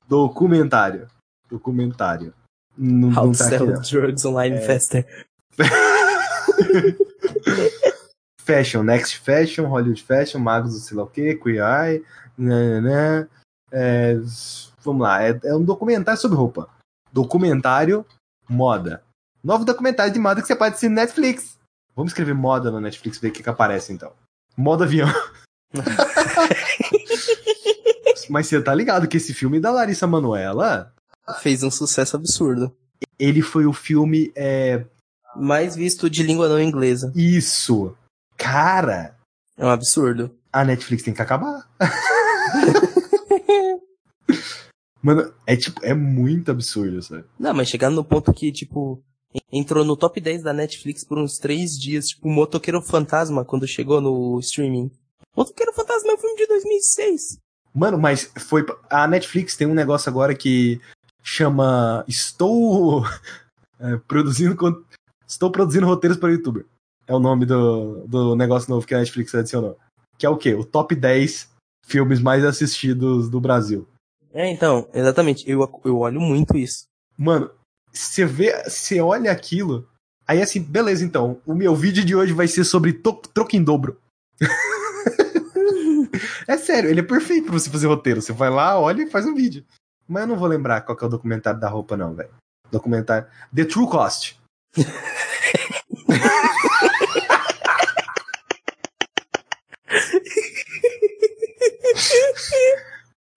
documentário. 0.09 1.07
Documentário. 1.51 2.33
Não, 2.77 3.09
How 3.09 3.27
não 3.27 3.33
tá 3.33 3.43
to 3.43 3.49
sell 3.49 3.75
aqui, 3.75 3.91
drugs 3.91 4.25
online 4.25 4.55
é... 4.55 4.61
faster. 4.61 5.05
fashion, 8.39 8.83
Next 8.83 9.19
Fashion, 9.19 9.67
Hollywood 9.67 10.01
Fashion, 10.01 10.39
Magos 10.39 10.73
do 10.73 10.79
sei 10.79 10.97
lá 10.97 11.03
o 11.03 11.07
que, 11.07 11.35
Queer 11.35 11.63
Eye, 11.63 12.03
né, 12.37 12.81
né, 12.81 13.27
é, 13.71 14.15
vamos 14.81 15.03
lá, 15.03 15.23
é, 15.23 15.39
é, 15.43 15.55
um 15.55 15.63
documentário 15.63 16.19
sobre 16.19 16.37
roupa. 16.37 16.67
Documentário 17.11 18.05
moda. 18.49 19.03
Novo 19.43 19.65
documentário 19.65 20.13
de 20.13 20.19
moda 20.19 20.41
que 20.41 20.47
você 20.47 20.55
pode 20.55 20.71
assistir 20.71 20.89
no 20.89 20.95
Netflix. 20.95 21.59
Vamos 21.95 22.11
escrever 22.11 22.33
moda 22.33 22.71
no 22.71 22.79
Netflix 22.79 23.17
ver 23.17 23.29
o 23.29 23.31
que, 23.31 23.43
que 23.43 23.49
aparece 23.49 23.93
então. 23.93 24.13
Moda 24.57 24.85
avião. 24.85 25.07
Mas 28.29 28.47
você 28.47 28.61
tá 28.61 28.73
ligado 28.73 29.07
que 29.07 29.17
esse 29.17 29.33
filme 29.33 29.59
da 29.59 29.71
Larissa 29.71 30.07
Manoela 30.07 30.93
fez 31.39 31.63
um 31.63 31.71
sucesso 31.71 32.15
absurdo. 32.15 32.75
Ele 33.17 33.41
foi 33.41 33.65
o 33.65 33.73
filme 33.73 34.31
é... 34.35 34.85
mais 35.35 35.75
visto 35.75 36.09
de 36.09 36.23
língua 36.23 36.49
não 36.49 36.59
inglesa. 36.59 37.11
Isso. 37.15 37.95
Cara. 38.37 39.15
É 39.57 39.65
um 39.65 39.69
absurdo. 39.69 40.35
A 40.51 40.65
Netflix 40.65 41.03
tem 41.03 41.13
que 41.13 41.21
acabar. 41.21 41.69
Mano, 45.01 45.33
é 45.47 45.55
tipo, 45.55 45.83
é 45.83 45.93
muito 45.93 46.51
absurdo, 46.51 47.01
sabe? 47.01 47.23
Não, 47.39 47.53
mas 47.53 47.69
chegando 47.69 47.95
no 47.95 48.03
ponto 48.03 48.33
que, 48.33 48.51
tipo, 48.51 49.03
entrou 49.51 49.83
no 49.83 49.97
top 49.97 50.21
10 50.21 50.43
da 50.43 50.53
Netflix 50.53 51.03
por 51.03 51.17
uns 51.17 51.37
três 51.37 51.71
dias, 51.71 52.09
tipo, 52.09 52.29
Motoqueiro 52.29 52.81
Fantasma, 52.81 53.43
quando 53.43 53.67
chegou 53.67 53.99
no 53.99 54.39
streaming. 54.39 54.91
Motoqueiro 55.35 55.73
Fantasma 55.73 56.11
é 56.11 56.15
um 56.15 56.17
filme 56.17 56.35
de 56.35 56.47
2006. 56.47 57.39
Mano, 57.73 57.97
mas 57.97 58.31
foi. 58.37 58.65
A 58.89 59.07
Netflix 59.07 59.55
tem 59.55 59.65
um 59.65 59.73
negócio 59.73 60.09
agora 60.09 60.35
que 60.35 60.79
chama 61.23 62.03
Estou 62.07 63.05
é, 63.79 63.97
produzindo. 64.07 64.85
Estou 65.27 65.51
produzindo 65.51 65.85
roteiros 65.85 66.17
para 66.17 66.29
o 66.29 66.31
youtuber. 66.31 66.65
É 67.07 67.13
o 67.13 67.19
nome 67.19 67.45
do, 67.45 68.05
do 68.07 68.35
negócio 68.35 68.69
novo 68.69 68.85
que 68.85 68.93
a 68.93 68.99
Netflix 68.99 69.33
adicionou. 69.33 69.77
Que 70.17 70.25
é 70.25 70.29
o 70.29 70.37
quê? 70.37 70.53
O 70.53 70.63
top 70.63 70.95
10 70.95 71.49
filmes 71.85 72.19
mais 72.19 72.43
assistidos 72.43 73.29
do 73.29 73.39
Brasil. 73.39 73.87
É, 74.33 74.49
então, 74.49 74.87
exatamente. 74.93 75.49
Eu, 75.49 75.81
eu 75.83 75.99
olho 75.99 76.21
muito 76.21 76.57
isso. 76.57 76.85
Mano, 77.17 77.49
você 77.91 78.25
vê, 78.25 78.63
você 78.63 79.01
olha 79.01 79.31
aquilo, 79.31 79.87
aí 80.27 80.41
assim, 80.41 80.61
beleza, 80.61 81.03
então, 81.03 81.41
o 81.45 81.53
meu 81.53 81.75
vídeo 81.75 82.05
de 82.05 82.15
hoje 82.15 82.33
vai 82.33 82.47
ser 82.47 82.63
sobre 82.63 82.93
troco 82.93 83.55
em 83.55 83.63
dobro. 83.63 83.99
é 86.47 86.57
sério, 86.57 86.89
ele 86.89 87.01
é 87.01 87.03
perfeito 87.03 87.45
pra 87.45 87.53
você 87.53 87.69
fazer 87.69 87.87
roteiro. 87.87 88.21
Você 88.21 88.31
vai 88.31 88.49
lá, 88.49 88.79
olha 88.79 89.03
e 89.03 89.09
faz 89.09 89.25
um 89.25 89.35
vídeo. 89.35 89.65
Mas 90.07 90.23
eu 90.23 90.27
não 90.27 90.37
vou 90.37 90.47
lembrar 90.47 90.81
qual 90.81 90.97
é 91.01 91.05
o 91.05 91.09
documentário 91.09 91.59
da 91.59 91.69
roupa, 91.69 91.95
não, 91.95 92.13
velho. 92.13 92.33
Documentário. 92.71 93.27
The 93.53 93.65
True 93.65 93.87
Cost. 93.87 94.39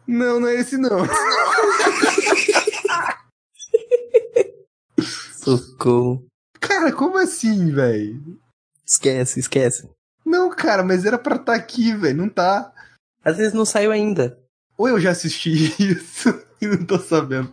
Não, 0.07 0.39
não 0.39 0.49
é 0.49 0.55
esse 0.57 0.77
não. 0.77 0.99
Socorro. 5.43 6.27
Cara, 6.61 6.93
como 6.93 7.19
assim, 7.19 7.73
velho? 7.73 8.39
Esquece, 8.87 9.41
esquece. 9.41 9.89
Não, 10.25 10.51
cara, 10.51 10.85
mas 10.85 11.05
era 11.05 11.19
pra 11.19 11.37
estar 11.37 11.53
tá 11.53 11.55
aqui, 11.55 11.95
velho. 11.95 12.19
Não 12.19 12.29
tá. 12.29 12.73
Às 13.25 13.39
vezes 13.39 13.55
não 13.55 13.65
saiu 13.65 13.91
ainda. 13.91 14.39
Ou 14.77 14.89
eu 14.89 15.01
já 15.01 15.11
assisti 15.11 15.75
isso 15.83 16.44
e 16.65 16.69
não 16.77 16.85
tô 16.85 16.99
sabendo. 16.99 17.53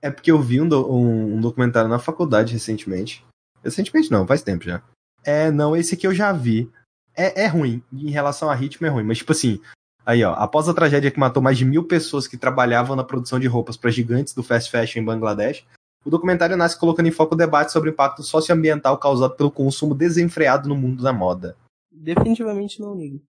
É 0.00 0.10
porque 0.10 0.30
eu 0.30 0.40
vi 0.40 0.60
um, 0.60 0.68
do, 0.68 0.90
um, 0.90 1.36
um, 1.36 1.40
documentário 1.40 1.90
na 1.90 1.98
faculdade 1.98 2.52
recentemente. 2.52 3.24
Recentemente 3.62 4.10
não, 4.10 4.26
faz 4.26 4.42
tempo 4.42 4.64
já. 4.64 4.82
É, 5.24 5.50
não, 5.50 5.76
esse 5.76 5.94
aqui 5.94 6.06
eu 6.06 6.14
já 6.14 6.32
vi. 6.32 6.70
É, 7.14 7.42
é 7.42 7.46
ruim. 7.46 7.82
Em 7.92 8.10
relação 8.10 8.48
a 8.48 8.54
ritmo 8.54 8.86
é 8.86 8.90
ruim. 8.90 9.02
Mas, 9.02 9.18
tipo 9.18 9.32
assim, 9.32 9.60
Aí, 10.08 10.24
ó, 10.24 10.32
após 10.32 10.66
a 10.66 10.72
tragédia 10.72 11.10
que 11.10 11.20
matou 11.20 11.42
mais 11.42 11.58
de 11.58 11.66
mil 11.66 11.84
pessoas 11.84 12.26
que 12.26 12.38
trabalhavam 12.38 12.96
na 12.96 13.04
produção 13.04 13.38
de 13.38 13.46
roupas 13.46 13.76
para 13.76 13.90
gigantes 13.90 14.32
do 14.32 14.42
fast 14.42 14.70
fashion 14.70 15.00
em 15.00 15.04
Bangladesh, 15.04 15.66
o 16.02 16.08
documentário 16.08 16.56
nasce 16.56 16.80
colocando 16.80 17.08
em 17.08 17.12
foco 17.12 17.34
o 17.34 17.36
debate 17.36 17.70
sobre 17.70 17.90
o 17.90 17.92
impacto 17.92 18.22
socioambiental 18.22 18.96
causado 18.96 19.36
pelo 19.36 19.50
consumo 19.50 19.94
desenfreado 19.94 20.66
no 20.66 20.74
mundo 20.74 21.02
da 21.02 21.12
moda. 21.12 21.54
Definitivamente 21.92 22.80
não 22.80 22.96
ligo. 22.96 23.20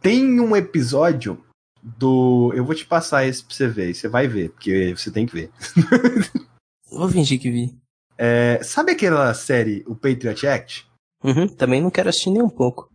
Tem 0.00 0.40
um 0.40 0.56
episódio 0.56 1.44
do. 1.84 2.50
Eu 2.54 2.64
vou 2.64 2.74
te 2.74 2.86
passar 2.86 3.26
esse 3.26 3.44
pra 3.44 3.54
você 3.54 3.68
ver, 3.68 3.90
e 3.90 3.94
você 3.94 4.08
vai 4.08 4.26
ver, 4.26 4.50
porque 4.50 4.94
você 4.96 5.10
tem 5.10 5.26
que 5.26 5.34
ver. 5.34 5.50
vou 6.90 7.08
fingir 7.08 7.38
que 7.38 7.50
vi. 7.50 7.76
É, 8.16 8.62
sabe 8.62 8.92
aquela 8.92 9.34
série, 9.34 9.84
o 9.86 9.94
Patriot 9.94 10.46
Act? 10.46 10.86
Uhum, 11.22 11.46
também 11.46 11.82
não 11.82 11.90
quero 11.90 12.08
assistir 12.08 12.30
nem 12.30 12.42
um 12.42 12.48
pouco. 12.48 12.90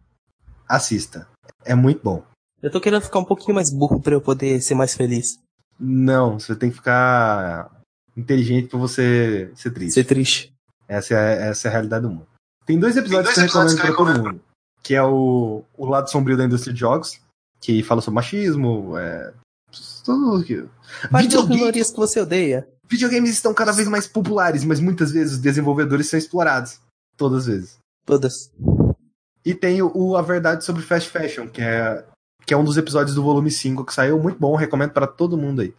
Assista. 0.68 1.28
É 1.66 1.76
muito 1.76 2.02
bom. 2.04 2.24
Eu 2.62 2.72
tô 2.72 2.82
querendo 2.82 3.02
ficar 3.02 3.20
um 3.20 3.26
pouquinho 3.26 3.56
mais 3.56 3.70
burro 3.70 4.02
para 4.02 4.14
eu 4.14 4.22
poder 4.22 4.62
ser 4.62 4.76
mais 4.76 4.96
feliz. 4.96 5.40
Não, 5.80 6.40
você 6.40 6.56
tem 6.56 6.70
que 6.70 6.76
ficar 6.76 7.72
inteligente 8.16 8.68
para 8.68 8.80
você 8.80 9.52
ser 9.56 9.72
triste. 9.72 9.94
Ser 9.94 10.04
triste. 10.04 10.54
Essa 10.88 11.16
é, 11.16 11.50
essa 11.50 11.68
é 11.68 11.70
a 11.70 11.72
realidade 11.72 12.04
do 12.04 12.10
mundo. 12.10 12.28
Tem 12.66 12.78
dois 12.78 12.98
episódios, 12.98 13.34
Tem 13.34 13.48
dois 13.48 13.74
que 13.74 13.82
eu 13.82 13.86
recomendo 13.86 14.16
pra 14.16 14.24
todo 14.24 14.34
mundo. 14.34 14.44
Que 14.84 14.96
é 14.96 15.04
o, 15.04 15.64
o 15.78 15.86
lado 15.86 16.10
sombrio 16.10 16.38
da 16.38 16.46
indústria 16.46 16.74
de 16.74 16.80
jogos, 16.80 17.20
que 17.60 17.84
fala 17.84 18.02
sobre 18.02 18.16
machismo, 18.16 18.98
é, 18.98 19.34
tudo 20.04 20.38
aquilo. 20.38 20.70
Videogames 21.12 21.92
que 21.92 21.98
você 21.98 22.22
odeia. 22.22 22.68
Videogames 22.90 23.32
estão 23.32 23.54
cada 23.54 23.72
vez 23.72 23.88
mais 23.88 24.08
populares, 24.08 24.64
mas 24.64 24.80
muitas 24.80 25.12
vezes 25.12 25.34
os 25.34 25.40
desenvolvedores 25.40 26.10
são 26.10 26.18
explorados. 26.18 26.80
Todas 27.16 27.42
as 27.42 27.46
vezes. 27.48 27.78
Todas. 28.06 28.52
E 29.46 29.54
tem 29.54 29.82
o, 29.82 29.92
o 29.94 30.18
A 30.18 30.22
Verdade 30.22 30.64
sobre 30.64 30.82
Fast 30.82 31.10
Fashion, 31.10 31.48
que 31.48 31.62
é 31.62 32.04
que 32.46 32.54
é 32.54 32.58
um 32.58 32.64
dos 32.64 32.78
episódios 32.78 33.14
do 33.14 33.22
volume 33.22 33.52
5 33.52 33.86
que 33.86 33.94
saiu, 33.94 34.18
muito 34.18 34.40
bom, 34.40 34.56
recomendo 34.56 34.90
para 34.90 35.06
todo 35.06 35.38
mundo 35.38 35.62
aí. 35.62 35.72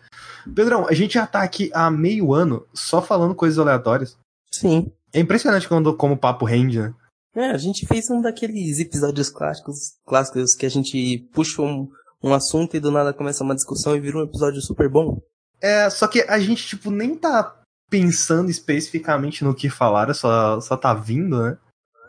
Pedrão, 0.54 0.86
a 0.86 0.92
gente 0.92 1.14
já 1.14 1.26
tá 1.26 1.42
aqui 1.42 1.68
há 1.74 1.90
meio 1.90 2.32
ano 2.32 2.64
só 2.72 3.02
falando 3.02 3.34
coisas 3.34 3.58
aleatórias. 3.58 4.16
Sim. 4.52 4.92
É 5.12 5.18
impressionante 5.18 5.66
quando, 5.66 5.92
como 5.96 6.14
o 6.14 6.18
papo 6.18 6.44
rende, 6.44 6.78
né? 6.78 6.94
É, 7.34 7.50
a 7.50 7.56
gente 7.56 7.86
fez 7.86 8.10
um 8.10 8.20
daqueles 8.20 8.78
episódios 8.80 9.28
clássicos, 9.28 9.94
clássicos 10.04 10.54
que 10.54 10.66
a 10.66 10.68
gente 10.68 11.28
puxa 11.32 11.62
um, 11.62 11.88
um 12.22 12.34
assunto 12.34 12.76
e 12.76 12.80
do 12.80 12.90
nada 12.90 13.12
começa 13.12 13.44
uma 13.44 13.54
discussão 13.54 13.96
e 13.96 14.00
vira 14.00 14.18
um 14.18 14.24
episódio 14.24 14.60
super 14.60 14.88
bom. 14.88 15.20
É, 15.60 15.88
só 15.90 16.08
que 16.08 16.22
a 16.22 16.38
gente, 16.38 16.66
tipo, 16.66 16.90
nem 16.90 17.14
tá 17.14 17.56
pensando 17.88 18.50
especificamente 18.50 19.44
no 19.44 19.54
que 19.54 19.68
falar, 19.68 20.12
só, 20.14 20.60
só 20.60 20.76
tá 20.76 20.94
vindo, 20.94 21.40
né? 21.42 21.58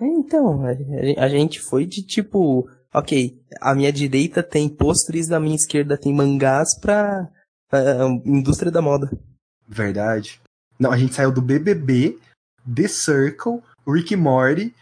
Então, 0.01 0.63
a, 0.65 1.23
a 1.23 1.29
gente 1.29 1.59
foi 1.59 1.85
de, 1.85 2.01
tipo, 2.01 2.67
Ok, 2.93 3.41
a 3.61 3.73
minha 3.73 3.91
direita 3.91 4.43
tem 4.43 4.67
pôsteres, 4.67 5.31
a 5.31 5.39
minha 5.39 5.55
esquerda 5.55 5.97
tem 5.97 6.13
mangás 6.13 6.77
pra, 6.77 7.29
indústria 8.25 8.69
da 8.69 8.81
moda. 8.81 9.09
Verdade. 9.65 10.41
Não, 10.77 10.91
a 10.91 10.97
gente 10.97 11.13
saiu 11.13 11.31
do 11.31 11.41
BBB, 11.41 12.19
The 12.67 12.89
Circle, 12.89 13.61
Rick 13.87 14.13
Morty, 14.17 14.75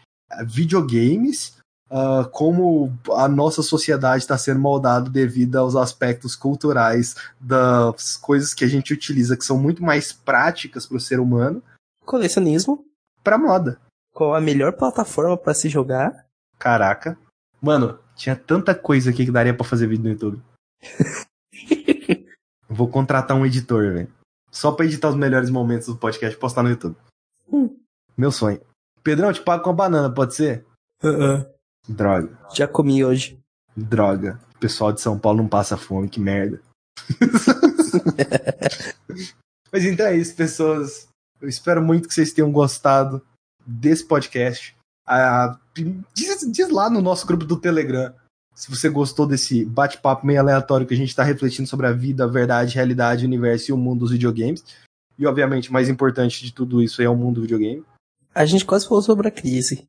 videogames, 0.46 1.58
uh, 1.90 2.28
como 2.32 2.94
a 3.14 3.28
nossa 3.28 3.62
sociedade 3.62 4.24
está 4.24 4.38
sendo 4.38 4.60
moldada 4.60 5.10
devido 5.10 5.58
aos 5.58 5.76
aspectos 5.76 6.36
culturais 6.36 7.16
das 7.40 8.18
coisas 8.18 8.54
que 8.54 8.64
a 8.64 8.68
gente 8.68 8.94
utiliza, 8.94 9.38
que 9.38 9.46
são 9.46 9.58
muito 9.58 9.84
mais 9.84 10.14
práticas 10.14 10.86
para 10.86 10.98
o 10.98 11.02
ser 11.02 11.20
humano. 11.20 11.62
Colecionismo. 12.06 12.86
Para 13.24 13.38
moda. 13.38 13.80
Qual 14.14 14.34
a 14.34 14.42
melhor 14.42 14.74
plataforma 14.74 15.38
para 15.38 15.54
se 15.54 15.70
jogar? 15.70 16.26
Caraca. 16.58 17.18
Mano, 17.62 18.00
tinha 18.16 18.36
tanta 18.36 18.74
coisa 18.74 19.10
aqui 19.10 19.26
que 19.26 19.32
daria 19.32 19.54
para 19.54 19.66
fazer 19.66 19.88
vídeo 19.88 20.04
no 20.04 20.10
YouTube. 20.10 20.42
Vou 22.70 22.88
contratar 22.88 23.36
um 23.36 23.46
editor, 23.46 23.94
velho. 23.94 24.14
Só 24.52 24.72
pra 24.72 24.86
editar 24.86 25.10
os 25.10 25.16
melhores 25.16 25.50
momentos 25.50 25.88
do 25.88 25.98
podcast 25.98 26.36
e 26.36 26.40
postar 26.40 26.64
no 26.64 26.70
YouTube. 26.70 26.96
Hum. 27.52 27.78
Meu 28.18 28.32
sonho. 28.32 28.62
Pedrão, 29.04 29.34
te 29.34 29.42
pago 29.42 29.64
com 29.64 29.70
a 29.70 29.74
banana, 29.74 30.14
pode 30.14 30.36
ser? 30.36 30.66
Uh 31.04 31.08
-uh. 31.08 31.50
Droga. 31.88 32.38
Já 32.54 32.68
comi 32.68 33.04
hoje. 33.04 33.40
Droga. 33.76 34.40
O 34.56 34.60
pessoal 34.60 34.92
de 34.92 35.02
São 35.02 35.18
Paulo 35.18 35.40
não 35.40 35.48
passa 35.48 35.78
fome, 35.78 36.10
que 36.10 36.20
merda. 36.20 36.62
Mas 39.72 39.86
então 39.86 40.06
é 40.06 40.18
isso, 40.18 40.36
pessoas. 40.36 41.08
Eu 41.42 41.48
espero 41.48 41.82
muito 41.82 42.08
que 42.08 42.14
vocês 42.14 42.34
tenham 42.34 42.52
gostado 42.52 43.22
desse 43.66 44.06
podcast. 44.06 44.76
Ah, 45.08 45.58
diz, 46.14 46.52
diz, 46.52 46.70
lá 46.70 46.90
no 46.90 47.02
nosso 47.02 47.26
grupo 47.26 47.46
do 47.46 47.60
Telegram 47.60 48.14
se 48.60 48.70
você 48.70 48.90
gostou 48.90 49.26
desse 49.26 49.64
bate-papo 49.64 50.28
meio 50.28 50.42
aleatório 50.42 50.86
que 50.86 50.94
a 50.94 50.98
gente 50.98 51.08
está 51.08 51.24
refletindo 51.24 51.66
sobre 51.66 51.88
a 51.88 51.94
vida, 51.94 52.26
a 52.26 52.28
verdade, 52.28 52.74
a 52.74 52.76
realidade, 52.76 53.24
o 53.24 53.28
universo 53.28 53.72
e 53.72 53.74
o 53.74 53.78
mundo 53.78 54.02
dos 54.02 54.12
videogames. 54.12 54.66
E, 55.18 55.26
obviamente, 55.26 55.72
mais 55.72 55.88
importante 55.88 56.44
de 56.44 56.54
tudo 56.54 56.82
isso 56.82 57.02
é 57.02 57.08
o 57.08 57.16
mundo 57.16 57.36
do 57.36 57.44
videogame. 57.44 57.86
A 58.34 58.46
gente 58.46 58.66
quase 58.66 58.88
falou 58.88 59.02
sobre 59.02 59.28
a 59.28 59.32
crise. 59.32 59.88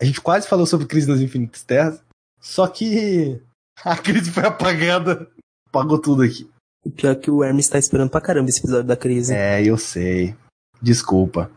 A 0.00 0.04
gente 0.04 0.20
quase 0.20 0.48
falou 0.48 0.66
sobre 0.66 0.86
crise 0.86 1.08
nas 1.08 1.20
infinitas 1.20 1.62
terras. 1.62 2.00
Só 2.40 2.66
que 2.66 3.40
a 3.84 3.96
crise 3.96 4.30
foi 4.30 4.44
apagada. 4.44 5.28
Apagou 5.68 6.00
tudo 6.00 6.22
aqui. 6.22 6.48
O 6.84 6.90
pior 6.90 7.12
é 7.12 7.14
que 7.14 7.30
o 7.30 7.42
Hermes 7.42 7.68
tá 7.68 7.78
esperando 7.78 8.10
pra 8.10 8.20
caramba 8.20 8.50
esse 8.50 8.60
episódio 8.60 8.84
da 8.84 8.96
crise. 8.96 9.34
É, 9.34 9.62
eu 9.64 9.78
sei. 9.78 10.36
Desculpa. 10.82 11.50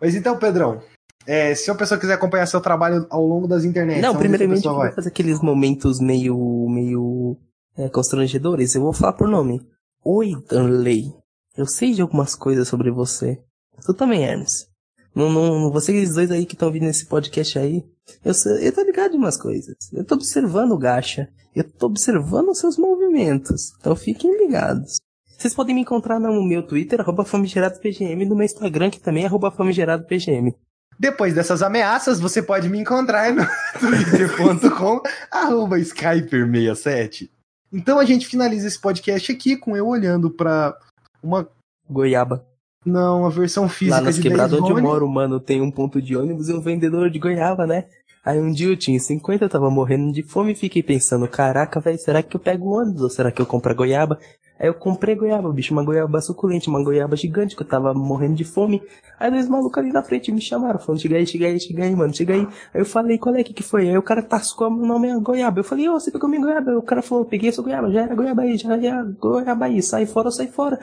Mas 0.00 0.14
então, 0.14 0.38
Pedrão, 0.38 0.80
é, 1.26 1.54
se 1.54 1.68
uma 1.70 1.76
pessoa 1.76 1.98
quiser 1.98 2.14
acompanhar 2.14 2.46
seu 2.46 2.60
trabalho 2.60 3.06
ao 3.10 3.26
longo 3.26 3.48
das 3.48 3.64
internet. 3.64 4.00
Não, 4.00 4.16
primeiramente 4.16 4.64
eu 4.64 4.74
vou 4.74 4.92
fazer 4.92 5.08
aqueles 5.08 5.40
momentos 5.40 5.98
meio. 5.98 6.68
meio. 6.68 7.36
É, 7.76 7.88
constrangedores. 7.90 8.74
Eu 8.74 8.82
vou 8.82 8.92
falar 8.92 9.12
por 9.14 9.28
nome. 9.28 9.60
Oi, 10.04 10.32
Danley. 10.48 11.12
Eu 11.56 11.66
sei 11.66 11.92
de 11.92 12.00
algumas 12.00 12.34
coisas 12.34 12.68
sobre 12.68 12.90
você. 12.90 13.42
Tu 13.84 13.92
também, 13.92 14.24
Hermes. 14.24 14.68
Não, 15.16 15.32
não, 15.32 15.72
vocês 15.72 16.12
dois 16.12 16.30
aí 16.30 16.44
que 16.44 16.52
estão 16.52 16.70
vindo 16.70 16.82
nesse 16.82 17.06
podcast 17.06 17.58
aí, 17.58 17.82
eu, 18.22 18.34
eu 18.60 18.74
tô 18.74 18.82
ligado 18.82 19.14
em 19.14 19.18
umas 19.18 19.38
coisas. 19.38 19.74
Eu 19.90 20.04
tô 20.04 20.14
observando 20.14 20.72
o 20.72 20.78
Gacha. 20.78 21.30
Eu 21.54 21.64
tô 21.64 21.86
observando 21.86 22.50
os 22.50 22.58
seus 22.58 22.76
movimentos. 22.76 23.72
Então 23.80 23.96
fiquem 23.96 24.36
ligados. 24.36 24.98
Vocês 25.38 25.54
podem 25.54 25.74
me 25.74 25.80
encontrar 25.80 26.20
no 26.20 26.46
meu 26.46 26.62
Twitter, 26.62 27.00
arroba 27.00 27.24
famigeradopgm, 27.24 28.20
e 28.20 28.26
no 28.26 28.36
meu 28.36 28.44
Instagram, 28.44 28.90
que 28.90 29.00
também 29.00 29.22
é 29.22 29.26
arroba 29.26 29.50
famigeradopgm. 29.50 30.50
Depois 30.98 31.34
dessas 31.34 31.62
ameaças, 31.62 32.20
você 32.20 32.42
pode 32.42 32.68
me 32.68 32.78
encontrar 32.78 33.32
no 33.32 33.42
twitter.com, 33.80 35.00
arroba 35.30 35.78
skyper67. 35.78 37.30
Então 37.72 37.98
a 37.98 38.04
gente 38.04 38.26
finaliza 38.26 38.68
esse 38.68 38.80
podcast 38.80 39.32
aqui 39.32 39.56
com 39.56 39.74
eu 39.74 39.86
olhando 39.86 40.30
para 40.30 40.78
uma... 41.22 41.48
Goiaba. 41.88 42.46
Não, 42.86 43.26
a 43.26 43.30
versão 43.30 43.68
física 43.68 43.96
Lá 43.96 44.00
nas 44.00 44.14
de 44.14 44.22
quebradas 44.22 44.60
onde 44.60 44.70
eu 44.70 44.80
moro, 44.80 45.08
mano, 45.08 45.40
tem 45.40 45.60
um 45.60 45.72
ponto 45.72 46.00
de 46.00 46.16
ônibus 46.16 46.48
e 46.48 46.52
um 46.52 46.60
vendedor 46.60 47.10
de 47.10 47.18
goiaba, 47.18 47.66
né? 47.66 47.86
Aí 48.24 48.40
um 48.40 48.52
dia 48.52 48.68
eu 48.68 48.76
tinha 48.76 48.98
50, 48.98 49.44
eu 49.44 49.48
tava 49.48 49.68
morrendo 49.70 50.12
de 50.12 50.22
fome 50.22 50.52
e 50.52 50.54
fiquei 50.54 50.82
pensando, 50.82 51.26
caraca, 51.26 51.80
velho, 51.80 51.98
será 51.98 52.22
que 52.22 52.36
eu 52.36 52.40
pego 52.40 52.78
ônibus 52.78 53.02
ou 53.02 53.10
será 53.10 53.32
que 53.32 53.42
eu 53.42 53.46
compro 53.46 53.72
a 53.72 53.74
goiaba? 53.74 54.18
Aí 54.58 54.68
eu 54.68 54.74
comprei 54.74 55.14
goiaba, 55.14 55.52
bicho, 55.52 55.72
uma 55.74 55.84
goiaba 55.84 56.20
suculente, 56.20 56.68
uma 56.68 56.82
goiaba 56.82 57.14
gigante, 57.14 57.54
que 57.54 57.62
eu 57.62 57.66
tava 57.66 57.92
morrendo 57.92 58.34
de 58.34 58.44
fome. 58.44 58.82
Aí 59.18 59.30
dois 59.30 59.48
malucos 59.48 59.78
ali 59.78 59.92
na 59.92 60.02
frente 60.02 60.32
me 60.32 60.40
chamaram, 60.40 60.78
falando, 60.78 61.00
chega 61.00 61.16
aí, 61.16 61.26
chega 61.26 61.46
aí, 61.46 61.60
chega 61.60 61.84
aí, 61.84 61.94
mano, 61.94 62.14
chega 62.14 62.34
aí. 62.34 62.48
Aí 62.72 62.80
eu 62.80 62.86
falei, 62.86 63.18
qual 63.18 63.34
é 63.34 63.44
que 63.44 63.52
que 63.52 63.62
foi? 63.62 63.88
Aí 63.88 63.98
o 63.98 64.02
cara 64.02 64.22
tascou 64.22 64.68
o 64.68 64.86
nome 64.86 65.08
é 65.08 65.18
goiaba. 65.18 65.60
Eu 65.60 65.64
falei, 65.64 65.88
ô, 65.88 65.94
oh, 65.94 66.00
você 66.00 66.10
pegou 66.10 66.28
minha 66.28 66.40
goiaba? 66.40 66.70
Aí 66.70 66.76
o 66.76 66.82
cara 66.82 67.02
falou, 67.02 67.24
peguei 67.24 67.50
essa 67.50 67.62
goiaba, 67.62 67.90
já 67.90 68.02
era 68.02 68.14
goiaba 68.14 68.42
aí, 68.42 68.56
já 68.56 68.74
era 68.74 69.02
goiaba 69.02 69.66
aí, 69.66 69.82
sai 69.82 70.06
fora, 70.06 70.30
sai 70.30 70.46
fora. 70.46 70.78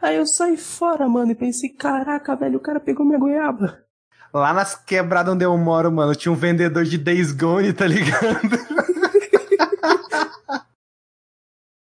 Aí 0.00 0.16
eu 0.16 0.26
saí 0.26 0.56
fora, 0.56 1.08
mano, 1.08 1.32
e 1.32 1.34
pensei, 1.34 1.70
caraca, 1.70 2.36
velho, 2.36 2.58
o 2.58 2.62
cara 2.62 2.78
pegou 2.78 3.04
minha 3.06 3.18
goiaba. 3.18 3.78
Lá 4.32 4.52
nas 4.52 4.74
quebradas 4.74 5.34
onde 5.34 5.44
eu 5.44 5.56
moro, 5.56 5.90
mano, 5.90 6.14
tinha 6.14 6.30
um 6.30 6.36
vendedor 6.36 6.84
de 6.84 6.98
Days 6.98 7.32
Gone, 7.32 7.72
tá 7.72 7.86
ligado? 7.86 8.58